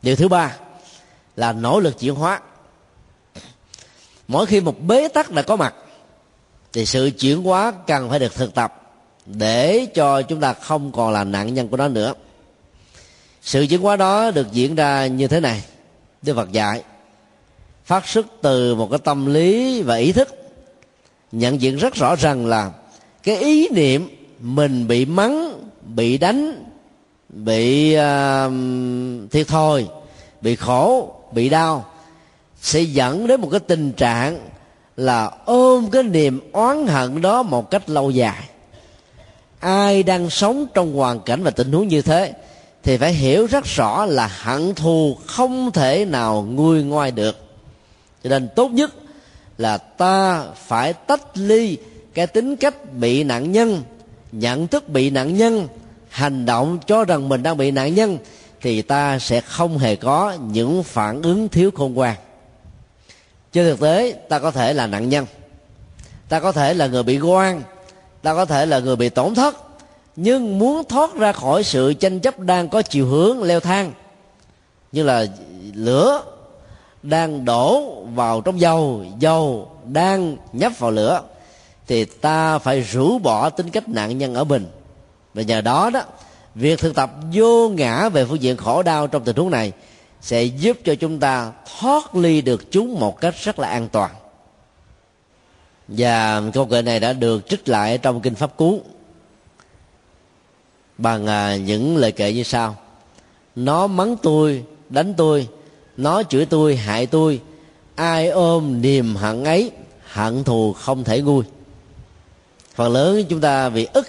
Điều 0.02 0.16
thứ 0.16 0.28
ba 0.28 0.56
là 1.36 1.52
nỗ 1.52 1.80
lực 1.80 1.98
chuyển 1.98 2.14
hóa. 2.14 2.40
Mỗi 4.28 4.46
khi 4.46 4.60
một 4.60 4.82
bế 4.82 5.08
tắc 5.08 5.30
đã 5.30 5.42
có 5.42 5.56
mặt, 5.56 5.74
thì 6.72 6.86
sự 6.86 7.10
chuyển 7.18 7.42
hóa 7.42 7.72
cần 7.86 8.10
phải 8.10 8.18
được 8.18 8.34
thực 8.34 8.54
tập 8.54 8.94
để 9.26 9.86
cho 9.94 10.22
chúng 10.22 10.40
ta 10.40 10.52
không 10.52 10.92
còn 10.92 11.12
là 11.12 11.24
nạn 11.24 11.54
nhân 11.54 11.68
của 11.68 11.76
nó 11.76 11.88
nữa. 11.88 12.14
Sự 13.42 13.66
chuyển 13.66 13.82
hóa 13.82 13.96
đó 13.96 14.30
được 14.30 14.52
diễn 14.52 14.74
ra 14.74 15.06
như 15.06 15.28
thế 15.28 15.40
này. 15.40 15.64
Đức 16.22 16.34
phật 16.34 16.52
dạy 16.52 16.82
phát 17.84 18.08
xuất 18.08 18.26
từ 18.42 18.74
một 18.74 18.90
cái 18.90 18.98
tâm 19.04 19.34
lý 19.34 19.82
và 19.82 19.96
ý 19.96 20.12
thức 20.12 20.28
nhận 21.32 21.60
diện 21.60 21.76
rất 21.76 21.94
rõ 21.94 22.16
ràng 22.16 22.46
là 22.46 22.70
cái 23.22 23.36
ý 23.36 23.68
niệm 23.68 24.08
mình 24.40 24.88
bị 24.88 25.04
mắng 25.04 25.60
bị 25.82 26.18
đánh 26.18 26.64
bị 27.28 27.96
uh, 27.96 28.52
thiệt 29.30 29.48
thòi 29.48 29.86
bị 30.40 30.56
khổ 30.56 31.14
bị 31.32 31.48
đau 31.48 31.84
sẽ 32.60 32.80
dẫn 32.80 33.26
đến 33.26 33.40
một 33.40 33.48
cái 33.50 33.60
tình 33.60 33.92
trạng 33.92 34.38
là 34.96 35.30
ôm 35.44 35.90
cái 35.90 36.02
niềm 36.02 36.40
oán 36.52 36.86
hận 36.86 37.22
đó 37.22 37.42
một 37.42 37.70
cách 37.70 37.90
lâu 37.90 38.10
dài. 38.10 38.42
Ai 39.60 40.02
đang 40.02 40.30
sống 40.30 40.66
trong 40.74 40.94
hoàn 40.94 41.20
cảnh 41.20 41.42
và 41.42 41.50
tình 41.50 41.72
huống 41.72 41.88
như 41.88 42.02
thế 42.02 42.32
thì 42.82 42.96
phải 42.96 43.12
hiểu 43.12 43.46
rất 43.46 43.64
rõ 43.64 44.06
là 44.06 44.30
hận 44.42 44.74
thù 44.74 45.16
không 45.26 45.70
thể 45.72 46.04
nào 46.04 46.46
nguôi 46.50 46.82
ngoai 46.82 47.10
được 47.10 47.41
cho 48.24 48.30
nên 48.30 48.48
tốt 48.56 48.70
nhất 48.70 48.94
là 49.58 49.78
ta 49.78 50.44
phải 50.56 50.92
tách 50.92 51.38
ly 51.38 51.78
cái 52.14 52.26
tính 52.26 52.56
cách 52.56 52.92
bị 52.92 53.24
nạn 53.24 53.52
nhân, 53.52 53.82
nhận 54.32 54.68
thức 54.68 54.88
bị 54.88 55.10
nạn 55.10 55.36
nhân, 55.36 55.68
hành 56.08 56.46
động 56.46 56.78
cho 56.86 57.04
rằng 57.04 57.28
mình 57.28 57.42
đang 57.42 57.56
bị 57.56 57.70
nạn 57.70 57.94
nhân 57.94 58.18
thì 58.60 58.82
ta 58.82 59.18
sẽ 59.18 59.40
không 59.40 59.78
hề 59.78 59.96
có 59.96 60.36
những 60.50 60.82
phản 60.82 61.22
ứng 61.22 61.48
thiếu 61.48 61.70
khôn 61.74 61.94
ngoan. 61.94 62.16
Trên 63.52 63.64
thực 63.64 63.80
tế, 63.80 64.12
ta 64.12 64.38
có 64.38 64.50
thể 64.50 64.72
là 64.72 64.86
nạn 64.86 65.08
nhân, 65.08 65.26
ta 66.28 66.40
có 66.40 66.52
thể 66.52 66.74
là 66.74 66.86
người 66.86 67.02
bị 67.02 67.20
quan 67.20 67.62
ta 68.22 68.34
có 68.34 68.44
thể 68.44 68.66
là 68.66 68.78
người 68.78 68.96
bị 68.96 69.08
tổn 69.08 69.34
thất, 69.34 69.56
nhưng 70.16 70.58
muốn 70.58 70.84
thoát 70.88 71.14
ra 71.14 71.32
khỏi 71.32 71.64
sự 71.64 71.94
tranh 71.94 72.20
chấp 72.20 72.38
đang 72.38 72.68
có 72.68 72.82
chiều 72.82 73.06
hướng 73.06 73.42
leo 73.42 73.60
thang 73.60 73.92
như 74.92 75.02
là 75.02 75.26
lửa 75.74 76.22
đang 77.02 77.44
đổ 77.44 77.94
vào 78.14 78.40
trong 78.40 78.60
dầu 78.60 79.04
dầu 79.18 79.70
đang 79.84 80.36
nhấp 80.52 80.72
vào 80.78 80.90
lửa, 80.90 81.22
thì 81.86 82.04
ta 82.04 82.58
phải 82.58 82.80
rũ 82.80 83.18
bỏ 83.18 83.50
tính 83.50 83.70
cách 83.70 83.88
nạn 83.88 84.18
nhân 84.18 84.34
ở 84.34 84.44
mình. 84.44 84.66
Và 85.34 85.42
nhờ 85.42 85.60
đó 85.60 85.90
đó, 85.90 86.02
việc 86.54 86.78
thực 86.78 86.94
tập 86.94 87.12
vô 87.32 87.68
ngã 87.68 88.08
về 88.08 88.24
phương 88.24 88.42
diện 88.42 88.56
khổ 88.56 88.82
đau 88.82 89.06
trong 89.06 89.24
tình 89.24 89.36
huống 89.36 89.50
này 89.50 89.72
sẽ 90.20 90.42
giúp 90.42 90.78
cho 90.84 90.94
chúng 90.94 91.20
ta 91.20 91.52
thoát 91.80 92.14
ly 92.14 92.40
được 92.40 92.70
chúng 92.70 93.00
một 93.00 93.20
cách 93.20 93.34
rất 93.42 93.58
là 93.58 93.68
an 93.68 93.88
toàn. 93.88 94.10
Và 95.88 96.42
câu 96.52 96.66
kệ 96.66 96.82
này 96.82 97.00
đã 97.00 97.12
được 97.12 97.48
trích 97.48 97.68
lại 97.68 97.98
trong 97.98 98.20
kinh 98.20 98.34
pháp 98.34 98.56
cú. 98.56 98.80
Bằng 100.98 101.26
à, 101.26 101.56
những 101.56 101.96
lời 101.96 102.12
kệ 102.12 102.32
như 102.32 102.42
sau. 102.42 102.76
Nó 103.56 103.86
mắng 103.86 104.16
tôi, 104.22 104.64
đánh 104.88 105.14
tôi 105.14 105.48
nó 105.96 106.22
chửi 106.22 106.46
tôi, 106.46 106.76
hại 106.76 107.06
tôi. 107.06 107.40
Ai 107.94 108.28
ôm 108.28 108.82
niềm 108.82 109.16
hận 109.16 109.44
ấy, 109.44 109.70
hận 110.12 110.44
thù 110.44 110.72
không 110.72 111.04
thể 111.04 111.20
nguôi. 111.20 111.44
Phần 112.74 112.92
lớn 112.92 113.24
chúng 113.28 113.40
ta 113.40 113.68
vì 113.68 113.88
ức 113.92 114.06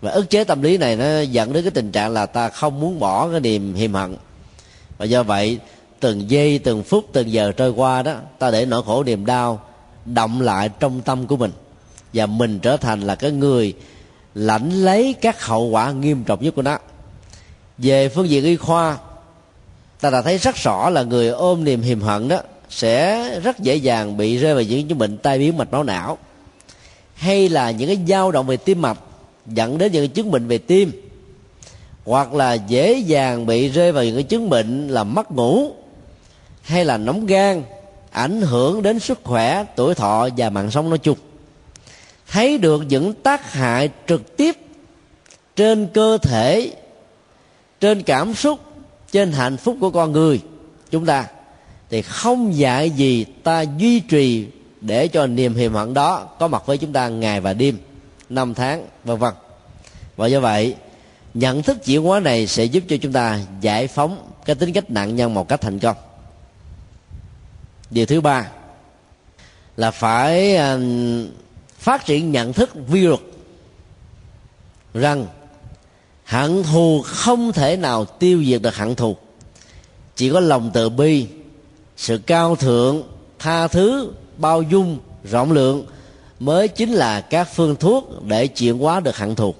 và 0.00 0.10
ức 0.10 0.30
chế 0.30 0.44
tâm 0.44 0.62
lý 0.62 0.76
này 0.76 0.96
nó 0.96 1.20
dẫn 1.20 1.52
đến 1.52 1.64
cái 1.64 1.70
tình 1.70 1.92
trạng 1.92 2.12
là 2.12 2.26
ta 2.26 2.48
không 2.48 2.80
muốn 2.80 2.98
bỏ 2.98 3.28
cái 3.30 3.40
niềm 3.40 3.74
hiềm 3.74 3.94
hận. 3.94 4.16
Và 4.98 5.04
do 5.04 5.22
vậy, 5.22 5.58
từng 6.00 6.30
giây, 6.30 6.58
từng 6.58 6.82
phút, 6.82 7.06
từng 7.12 7.32
giờ 7.32 7.52
trôi 7.52 7.70
qua 7.70 8.02
đó, 8.02 8.14
ta 8.38 8.50
để 8.50 8.66
nỗi 8.66 8.82
khổ, 8.82 9.04
niềm 9.04 9.26
đau 9.26 9.60
động 10.04 10.40
lại 10.40 10.70
trong 10.80 11.00
tâm 11.00 11.26
của 11.26 11.36
mình. 11.36 11.52
Và 12.12 12.26
mình 12.26 12.58
trở 12.58 12.76
thành 12.76 13.00
là 13.00 13.14
cái 13.14 13.30
người 13.30 13.74
lãnh 14.34 14.70
lấy 14.70 15.14
các 15.20 15.44
hậu 15.44 15.64
quả 15.64 15.92
nghiêm 15.92 16.24
trọng 16.24 16.42
nhất 16.42 16.54
của 16.54 16.62
nó. 16.62 16.78
Về 17.78 18.08
phương 18.08 18.28
diện 18.28 18.44
y 18.44 18.56
khoa 18.56 18.98
ta 20.00 20.10
đã 20.10 20.22
thấy 20.22 20.38
rất 20.38 20.56
rõ 20.56 20.90
là 20.90 21.02
người 21.02 21.28
ôm 21.28 21.64
niềm 21.64 21.82
hiềm 21.82 22.00
hận 22.00 22.28
đó 22.28 22.40
sẽ 22.70 23.40
rất 23.40 23.58
dễ 23.58 23.76
dàng 23.76 24.16
bị 24.16 24.36
rơi 24.36 24.54
vào 24.54 24.62
những 24.62 24.88
chứng 24.88 24.98
bệnh 24.98 25.18
tai 25.18 25.38
biến 25.38 25.56
mạch 25.56 25.72
máu 25.72 25.82
não. 25.82 26.18
Hay 27.14 27.48
là 27.48 27.70
những 27.70 27.88
cái 27.88 27.98
dao 28.08 28.30
động 28.30 28.46
về 28.46 28.56
tim 28.56 28.82
mạch 28.82 28.98
dẫn 29.46 29.78
đến 29.78 29.92
những 29.92 30.08
chứng 30.08 30.30
bệnh 30.30 30.46
về 30.46 30.58
tim. 30.58 30.92
Hoặc 32.04 32.34
là 32.34 32.54
dễ 32.54 32.92
dàng 32.92 33.46
bị 33.46 33.68
rơi 33.68 33.92
vào 33.92 34.04
những 34.04 34.14
cái 34.14 34.22
chứng 34.22 34.50
bệnh 34.50 34.88
là 34.88 35.04
mất 35.04 35.32
ngủ. 35.32 35.72
Hay 36.62 36.84
là 36.84 36.96
nóng 36.96 37.26
gan, 37.26 37.62
ảnh 38.10 38.40
hưởng 38.42 38.82
đến 38.82 38.98
sức 38.98 39.20
khỏe, 39.24 39.64
tuổi 39.76 39.94
thọ 39.94 40.28
và 40.36 40.50
mạng 40.50 40.70
sống 40.70 40.88
nói 40.88 40.98
chung. 40.98 41.18
Thấy 42.28 42.58
được 42.58 42.82
những 42.88 43.14
tác 43.14 43.52
hại 43.52 43.90
trực 44.08 44.36
tiếp 44.36 44.56
trên 45.56 45.86
cơ 45.94 46.18
thể, 46.22 46.72
trên 47.80 48.02
cảm 48.02 48.34
xúc 48.34 48.60
trên 49.12 49.32
hạnh 49.32 49.56
phúc 49.56 49.76
của 49.80 49.90
con 49.90 50.12
người 50.12 50.40
chúng 50.90 51.06
ta, 51.06 51.26
thì 51.90 52.02
không 52.02 52.56
dạy 52.56 52.90
gì 52.90 53.24
ta 53.24 53.60
duy 53.60 54.00
trì 54.00 54.46
để 54.80 55.08
cho 55.08 55.26
niềm 55.26 55.54
hiềm 55.54 55.74
hận 55.74 55.94
đó 55.94 56.28
có 56.38 56.48
mặt 56.48 56.62
với 56.66 56.78
chúng 56.78 56.92
ta 56.92 57.08
ngày 57.08 57.40
và 57.40 57.52
đêm, 57.52 57.78
năm 58.28 58.54
tháng, 58.54 58.86
vân 59.04 59.18
vân. 59.18 59.34
Và 60.16 60.26
do 60.26 60.40
vậy, 60.40 60.74
nhận 61.34 61.62
thức 61.62 61.84
chuyển 61.84 62.02
hóa 62.02 62.20
này 62.20 62.46
sẽ 62.46 62.64
giúp 62.64 62.84
cho 62.88 62.96
chúng 63.02 63.12
ta 63.12 63.40
giải 63.60 63.86
phóng 63.86 64.30
cái 64.44 64.56
tính 64.56 64.72
cách 64.72 64.90
nạn 64.90 65.16
nhân 65.16 65.34
một 65.34 65.48
cách 65.48 65.60
thành 65.60 65.78
công. 65.78 65.96
Điều 67.90 68.06
thứ 68.06 68.20
ba 68.20 68.48
là 69.76 69.90
phải 69.90 70.56
à, 70.56 70.78
phát 71.78 72.06
triển 72.06 72.32
nhận 72.32 72.52
thức 72.52 72.70
vi 72.88 73.00
luật 73.00 73.20
rằng 74.94 75.26
hận 76.28 76.62
thù 76.62 77.02
không 77.06 77.52
thể 77.52 77.76
nào 77.76 78.04
tiêu 78.04 78.44
diệt 78.44 78.62
được 78.62 78.76
hận 78.76 78.94
thù. 78.94 79.16
Chỉ 80.16 80.30
có 80.30 80.40
lòng 80.40 80.70
từ 80.74 80.88
bi, 80.88 81.26
sự 81.96 82.18
cao 82.18 82.56
thượng, 82.56 83.02
tha 83.38 83.68
thứ, 83.68 84.12
bao 84.36 84.62
dung, 84.62 84.98
rộng 85.24 85.52
lượng 85.52 85.86
mới 86.40 86.68
chính 86.68 86.92
là 86.92 87.20
các 87.20 87.48
phương 87.54 87.76
thuốc 87.76 88.24
để 88.24 88.46
chuyển 88.46 88.78
hóa 88.78 89.00
được 89.00 89.16
hận 89.16 89.34
thù. 89.34 89.54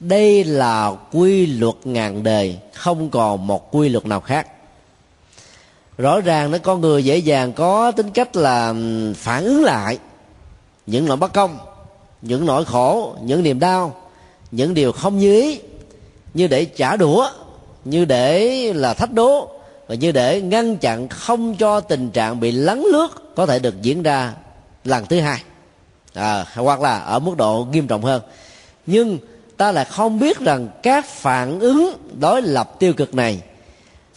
Đây 0.00 0.44
là 0.44 0.96
quy 1.12 1.46
luật 1.46 1.74
ngàn 1.84 2.22
đời, 2.22 2.58
không 2.74 3.10
còn 3.10 3.46
một 3.46 3.76
quy 3.76 3.88
luật 3.88 4.06
nào 4.06 4.20
khác. 4.20 4.48
Rõ 5.98 6.20
ràng 6.20 6.50
nó 6.50 6.58
con 6.58 6.80
người 6.80 7.04
dễ 7.04 7.16
dàng 7.16 7.52
có 7.52 7.90
tính 7.90 8.10
cách 8.10 8.36
là 8.36 8.74
phản 9.16 9.44
ứng 9.44 9.64
lại. 9.64 9.98
Những 10.86 11.06
nỗi 11.06 11.16
bất 11.16 11.32
công, 11.32 11.58
những 12.22 12.46
nỗi 12.46 12.64
khổ, 12.64 13.16
những 13.22 13.42
niềm 13.42 13.58
đau 13.58 14.05
những 14.56 14.74
điều 14.74 14.92
không 14.92 15.18
như 15.18 15.40
ý 15.40 15.60
như 16.34 16.46
để 16.46 16.64
trả 16.64 16.96
đũa 16.96 17.30
như 17.84 18.04
để 18.04 18.72
là 18.72 18.94
thách 18.94 19.12
đố 19.12 19.48
và 19.86 19.94
như 19.94 20.12
để 20.12 20.40
ngăn 20.40 20.76
chặn 20.76 21.08
không 21.08 21.56
cho 21.56 21.80
tình 21.80 22.10
trạng 22.10 22.40
bị 22.40 22.52
lấn 22.52 22.82
lướt 22.92 23.08
có 23.36 23.46
thể 23.46 23.58
được 23.58 23.82
diễn 23.82 24.02
ra 24.02 24.32
lần 24.84 25.06
thứ 25.06 25.20
hai. 25.20 25.42
À, 26.14 26.46
hoặc 26.54 26.80
là 26.80 26.98
ở 26.98 27.18
mức 27.18 27.36
độ 27.36 27.66
nghiêm 27.72 27.86
trọng 27.86 28.02
hơn. 28.02 28.22
Nhưng 28.86 29.18
ta 29.56 29.72
lại 29.72 29.84
không 29.84 30.18
biết 30.18 30.38
rằng 30.38 30.68
các 30.82 31.06
phản 31.06 31.60
ứng 31.60 31.92
đối 32.20 32.42
lập 32.42 32.78
tiêu 32.78 32.92
cực 32.92 33.14
này 33.14 33.40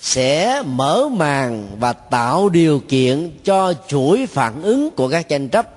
sẽ 0.01 0.61
mở 0.65 1.09
màn 1.11 1.67
và 1.79 1.93
tạo 1.93 2.49
điều 2.49 2.79
kiện 2.79 3.31
cho 3.43 3.73
chuỗi 3.87 4.27
phản 4.27 4.61
ứng 4.61 4.91
của 4.91 5.09
các 5.09 5.29
tranh 5.29 5.49
chấp 5.49 5.69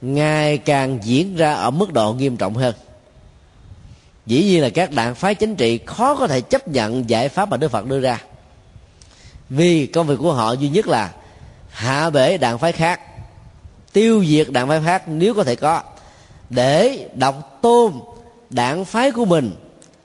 ngày 0.00 0.58
càng 0.58 0.98
diễn 1.02 1.36
ra 1.36 1.54
ở 1.54 1.70
mức 1.70 1.92
độ 1.92 2.12
nghiêm 2.12 2.36
trọng 2.36 2.54
hơn 2.54 2.74
dĩ 4.26 4.44
nhiên 4.44 4.62
là 4.62 4.70
các 4.70 4.92
đảng 4.92 5.14
phái 5.14 5.34
chính 5.34 5.56
trị 5.56 5.80
khó 5.86 6.14
có 6.14 6.26
thể 6.26 6.40
chấp 6.40 6.68
nhận 6.68 7.10
giải 7.10 7.28
pháp 7.28 7.48
mà 7.48 7.56
đức 7.56 7.70
phật 7.70 7.86
đưa 7.86 8.00
ra. 8.00 8.22
Vì 9.50 9.86
công 9.86 10.06
việc 10.06 10.16
của 10.18 10.32
họ 10.32 10.52
duy 10.52 10.68
nhất 10.68 10.86
là 10.86 11.12
hạ 11.70 12.10
bể 12.10 12.38
đảng 12.38 12.58
phái 12.58 12.72
khác 12.72 13.00
tiêu 13.92 14.24
diệt 14.28 14.50
đảng 14.50 14.68
phái 14.68 14.80
khác 14.84 15.02
nếu 15.08 15.34
có 15.34 15.44
thể 15.44 15.56
có 15.56 15.82
để 16.50 17.08
độc 17.14 17.58
tôn 17.62 17.92
đảng 18.50 18.84
phái 18.84 19.10
của 19.10 19.24
mình 19.24 19.52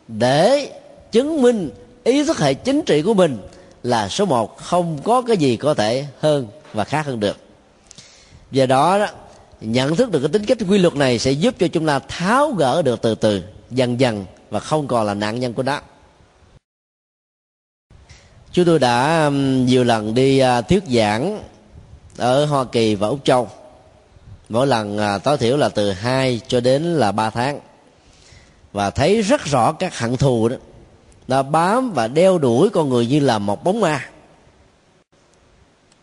để 0.07 0.71
chứng 1.11 1.41
minh 1.41 1.69
ý 2.03 2.23
thức 2.23 2.39
hệ 2.39 2.53
chính 2.53 2.81
trị 2.81 3.01
của 3.01 3.13
mình 3.13 3.37
là 3.83 4.09
số 4.09 4.25
một 4.25 4.57
không 4.57 4.97
có 5.03 5.21
cái 5.21 5.37
gì 5.37 5.57
có 5.57 5.73
thể 5.73 6.05
hơn 6.19 6.47
và 6.73 6.83
khác 6.83 7.05
hơn 7.05 7.19
được. 7.19 7.37
Do 8.51 8.65
đó, 8.65 8.99
đó 8.99 9.07
nhận 9.61 9.95
thức 9.95 10.11
được 10.11 10.19
cái 10.19 10.29
tính 10.29 10.45
cách 10.45 10.57
quy 10.69 10.77
luật 10.77 10.95
này 10.95 11.19
sẽ 11.19 11.31
giúp 11.31 11.55
cho 11.59 11.67
chúng 11.67 11.85
ta 11.85 11.99
tháo 11.99 12.51
gỡ 12.51 12.81
được 12.81 13.01
từ 13.01 13.15
từ 13.15 13.41
dần 13.71 13.99
dần 13.99 14.25
và 14.49 14.59
không 14.59 14.87
còn 14.87 15.05
là 15.05 15.13
nạn 15.13 15.39
nhân 15.39 15.53
của 15.53 15.63
nó. 15.63 15.81
Chúng 18.51 18.65
tôi 18.65 18.79
đã 18.79 19.25
um, 19.25 19.65
nhiều 19.65 19.83
lần 19.83 20.13
đi 20.13 20.39
à, 20.39 20.61
thuyết 20.61 20.83
giảng 20.87 21.43
ở 22.17 22.45
hoa 22.45 22.63
kỳ 22.63 22.95
và 22.95 23.07
úc 23.07 23.25
châu. 23.25 23.49
Mỗi 24.49 24.67
lần 24.67 24.97
à, 24.97 25.17
tối 25.17 25.37
thiểu 25.37 25.57
là 25.57 25.69
từ 25.69 25.91
2 25.91 26.41
cho 26.47 26.59
đến 26.59 26.83
là 26.83 27.11
3 27.11 27.29
tháng. 27.29 27.59
Và 28.73 28.89
thấy 28.89 29.21
rất 29.21 29.45
rõ 29.45 29.71
các 29.71 29.99
hận 29.99 30.17
thù 30.17 30.47
đó. 30.49 30.55
Nó 31.27 31.43
bám 31.43 31.91
và 31.91 32.07
đeo 32.07 32.37
đuổi 32.37 32.69
con 32.69 32.89
người 32.89 33.07
như 33.07 33.19
là 33.19 33.39
một 33.39 33.63
bóng 33.63 33.79
ma. 33.79 34.05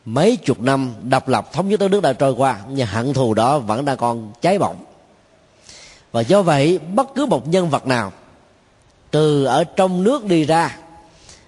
Mấy 0.04 0.36
chục 0.36 0.60
năm 0.60 0.94
độc 1.02 1.28
lập 1.28 1.52
thống 1.52 1.68
nhất 1.68 1.80
đất 1.80 1.88
nước 1.90 2.02
đã 2.02 2.12
trôi 2.12 2.32
qua, 2.32 2.60
nhưng 2.70 2.86
hận 2.86 3.12
thù 3.12 3.34
đó 3.34 3.58
vẫn 3.58 3.84
đang 3.84 3.96
còn 3.96 4.32
cháy 4.40 4.58
bỏng 4.58 4.76
và 6.12 6.20
do 6.20 6.42
vậy, 6.42 6.78
bất 6.94 7.14
cứ 7.14 7.26
một 7.26 7.48
nhân 7.48 7.70
vật 7.70 7.86
nào, 7.86 8.12
từ 9.10 9.44
ở 9.44 9.64
trong 9.64 10.04
nước 10.04 10.24
đi 10.24 10.44
ra, 10.44 10.76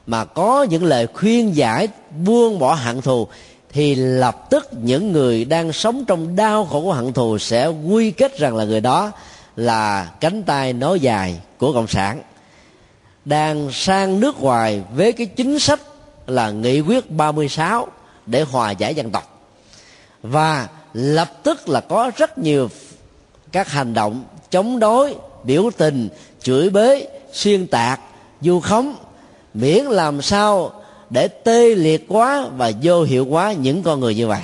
mà 0.07 0.25
có 0.25 0.67
những 0.71 0.85
lời 0.85 1.07
khuyên 1.07 1.57
giải, 1.57 1.89
buông 2.25 2.59
bỏ 2.59 2.75
hận 2.75 3.01
thù, 3.01 3.29
thì 3.73 3.95
lập 3.95 4.51
tức 4.51 4.69
những 4.73 5.13
người 5.13 5.45
đang 5.45 5.73
sống 5.73 6.05
trong 6.05 6.37
đau 6.37 6.65
khổ 6.65 6.81
của 6.81 6.93
hận 6.93 7.13
thù 7.13 7.39
sẽ 7.39 7.67
quy 7.67 8.11
kết 8.11 8.39
rằng 8.39 8.57
là 8.57 8.65
người 8.65 8.81
đó 8.81 9.13
là 9.57 10.11
cánh 10.21 10.43
tay 10.43 10.73
nói 10.73 11.01
dài 11.01 11.41
của 11.59 11.73
cộng 11.73 11.87
sản. 11.87 12.23
Đang 13.25 13.69
sang 13.73 14.21
nước 14.21 14.41
ngoài 14.41 14.83
với 14.95 15.13
cái 15.13 15.27
chính 15.27 15.59
sách 15.59 15.81
là 16.27 16.51
nghị 16.51 16.81
quyết 16.81 17.11
36 17.11 17.89
để 18.27 18.43
hòa 18.43 18.71
giải 18.71 18.95
dân 18.95 19.11
tộc. 19.11 19.41
Và 20.23 20.69
lập 20.95 21.31
tức 21.43 21.69
là 21.69 21.81
có 21.81 22.11
rất 22.17 22.39
nhiều 22.39 22.69
các 23.53 23.69
hành 23.69 23.95
động 23.95 24.25
chống 24.51 24.79
đối, 24.79 25.15
biểu 25.45 25.71
tình, 25.77 26.09
chửi 26.43 26.71
bới 26.71 27.09
xuyên 27.33 27.67
tạc 27.67 28.01
du 28.41 28.61
khống, 28.61 28.97
miễn 29.55 29.85
làm 29.85 30.23
sao 30.23 30.73
để 31.11 31.29
tê 31.29 31.75
liệt 31.75 32.05
quá 32.09 32.47
và 32.57 32.73
vô 32.83 33.03
hiệu 33.03 33.27
quá 33.27 33.53
những 33.53 33.83
con 33.83 34.01
người 34.01 34.15
như 34.15 34.27
vậy. 34.27 34.43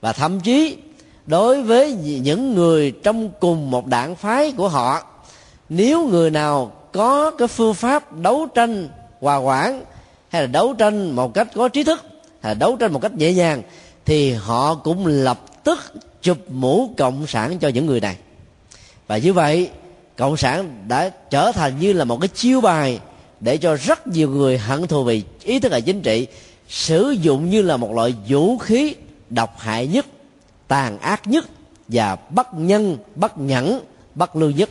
Và 0.00 0.12
thậm 0.12 0.40
chí, 0.40 0.76
đối 1.26 1.62
với 1.62 1.92
những 2.22 2.54
người 2.54 2.90
trong 2.90 3.30
cùng 3.40 3.70
một 3.70 3.86
đảng 3.86 4.16
phái 4.16 4.52
của 4.52 4.68
họ, 4.68 5.02
nếu 5.68 6.06
người 6.06 6.30
nào 6.30 6.72
có 6.92 7.30
cái 7.30 7.48
phương 7.48 7.74
pháp 7.74 8.16
đấu 8.16 8.46
tranh 8.54 8.88
hòa 9.20 9.36
quản 9.36 9.84
hay 10.28 10.42
là 10.42 10.46
đấu 10.46 10.74
tranh 10.74 11.10
một 11.10 11.34
cách 11.34 11.48
có 11.54 11.68
trí 11.68 11.84
thức, 11.84 12.02
hay 12.40 12.50
là 12.50 12.54
đấu 12.54 12.76
tranh 12.76 12.92
một 12.92 13.02
cách 13.02 13.14
nhẹ 13.14 13.32
nhàng, 13.32 13.62
thì 14.04 14.32
họ 14.32 14.74
cũng 14.74 15.06
lập 15.06 15.64
tức 15.64 15.78
chụp 16.22 16.38
mũ 16.48 16.90
cộng 16.96 17.26
sản 17.26 17.58
cho 17.58 17.68
những 17.68 17.86
người 17.86 18.00
này 18.00 18.16
và 19.06 19.18
như 19.18 19.32
vậy, 19.32 19.70
cộng 20.16 20.36
sản 20.36 20.84
đã 20.88 21.10
trở 21.30 21.52
thành 21.52 21.78
như 21.80 21.92
là 21.92 22.04
một 22.04 22.20
cái 22.20 22.28
chiêu 22.28 22.60
bài 22.60 23.00
để 23.40 23.56
cho 23.56 23.76
rất 23.76 24.06
nhiều 24.06 24.30
người 24.30 24.58
hận 24.58 24.86
thù 24.86 25.04
vì 25.04 25.22
ý 25.42 25.60
thức 25.60 25.72
hệ 25.72 25.80
chính 25.80 26.02
trị 26.02 26.26
sử 26.68 27.10
dụng 27.10 27.50
như 27.50 27.62
là 27.62 27.76
một 27.76 27.92
loại 27.92 28.14
vũ 28.28 28.58
khí 28.58 28.94
độc 29.30 29.58
hại 29.58 29.86
nhất, 29.86 30.06
tàn 30.68 30.98
ác 30.98 31.26
nhất 31.26 31.46
và 31.88 32.16
bất 32.16 32.54
nhân 32.54 32.98
bất 33.14 33.38
nhẫn 33.38 33.80
bất 34.14 34.36
lưu 34.36 34.50
nhất 34.50 34.70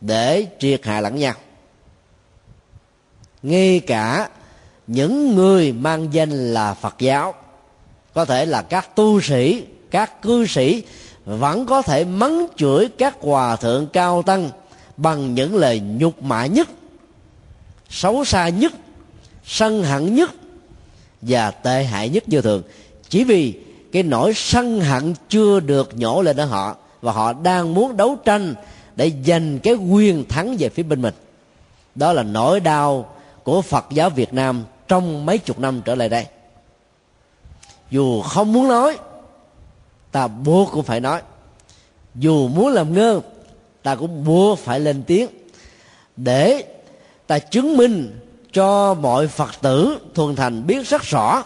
để 0.00 0.46
triệt 0.58 0.84
hạ 0.84 1.00
lẫn 1.00 1.16
nhau. 1.16 1.34
Ngay 3.42 3.80
cả 3.80 4.28
những 4.86 5.34
người 5.34 5.72
mang 5.72 6.08
danh 6.12 6.54
là 6.54 6.74
phật 6.74 6.94
giáo, 6.98 7.34
có 8.14 8.24
thể 8.24 8.46
là 8.46 8.62
các 8.62 8.96
tu 8.96 9.20
sĩ, 9.20 9.64
các 9.90 10.22
cư 10.22 10.46
sĩ 10.46 10.82
vẫn 11.24 11.66
có 11.66 11.82
thể 11.82 12.04
mắng 12.04 12.46
chửi 12.56 12.88
các 12.98 13.16
hòa 13.20 13.56
thượng 13.56 13.86
cao 13.86 14.22
tăng 14.22 14.50
bằng 14.96 15.34
những 15.34 15.56
lời 15.56 15.80
nhục 15.80 16.22
mạ 16.22 16.46
nhất, 16.46 16.68
xấu 17.90 18.24
xa 18.24 18.48
nhất, 18.48 18.72
sân 19.44 19.84
hận 19.84 20.14
nhất 20.14 20.30
và 21.22 21.50
tệ 21.50 21.84
hại 21.84 22.08
nhất 22.08 22.24
vô 22.26 22.40
thường. 22.40 22.62
Chỉ 23.08 23.24
vì 23.24 23.54
cái 23.92 24.02
nỗi 24.02 24.32
sân 24.34 24.80
hận 24.80 25.14
chưa 25.28 25.60
được 25.60 25.96
nhổ 25.96 26.22
lên 26.22 26.36
ở 26.36 26.44
họ 26.44 26.76
và 27.02 27.12
họ 27.12 27.32
đang 27.32 27.74
muốn 27.74 27.96
đấu 27.96 28.16
tranh 28.24 28.54
để 28.96 29.12
giành 29.26 29.58
cái 29.58 29.74
quyền 29.74 30.28
thắng 30.28 30.56
về 30.58 30.68
phía 30.68 30.82
bên 30.82 31.02
mình. 31.02 31.14
Đó 31.94 32.12
là 32.12 32.22
nỗi 32.22 32.60
đau 32.60 33.14
của 33.44 33.62
phật 33.62 33.86
giáo 33.90 34.10
việt 34.10 34.34
nam 34.34 34.64
trong 34.88 35.26
mấy 35.26 35.38
chục 35.38 35.58
năm 35.58 35.82
trở 35.84 35.94
lại 35.94 36.08
đây. 36.08 36.26
Dù 37.90 38.22
không 38.22 38.52
muốn 38.52 38.68
nói 38.68 38.98
ta 40.12 40.28
buộc 40.28 40.70
cũng 40.72 40.84
phải 40.84 41.00
nói. 41.00 41.22
Dù 42.14 42.48
muốn 42.48 42.68
làm 42.68 42.94
ngơ, 42.94 43.20
ta 43.82 43.94
cũng 43.94 44.24
buộc 44.24 44.58
phải 44.58 44.80
lên 44.80 45.02
tiếng. 45.02 45.28
Để 46.16 46.64
ta 47.26 47.38
chứng 47.38 47.76
minh 47.76 48.20
cho 48.52 48.94
mọi 48.94 49.28
phật 49.28 49.50
tử 49.62 49.98
thuần 50.14 50.36
thành 50.36 50.66
biết 50.66 50.88
rất 50.88 51.02
rõ, 51.02 51.44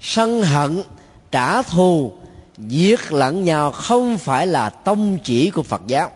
sân 0.00 0.42
hận, 0.42 0.82
trả 1.30 1.62
thù 1.62 2.12
giết 2.58 3.12
lẫn 3.12 3.44
nhau 3.44 3.70
không 3.70 4.18
phải 4.18 4.46
là 4.46 4.70
tông 4.70 5.18
chỉ 5.24 5.50
của 5.50 5.62
phật 5.62 5.82
giáo. 5.86 6.10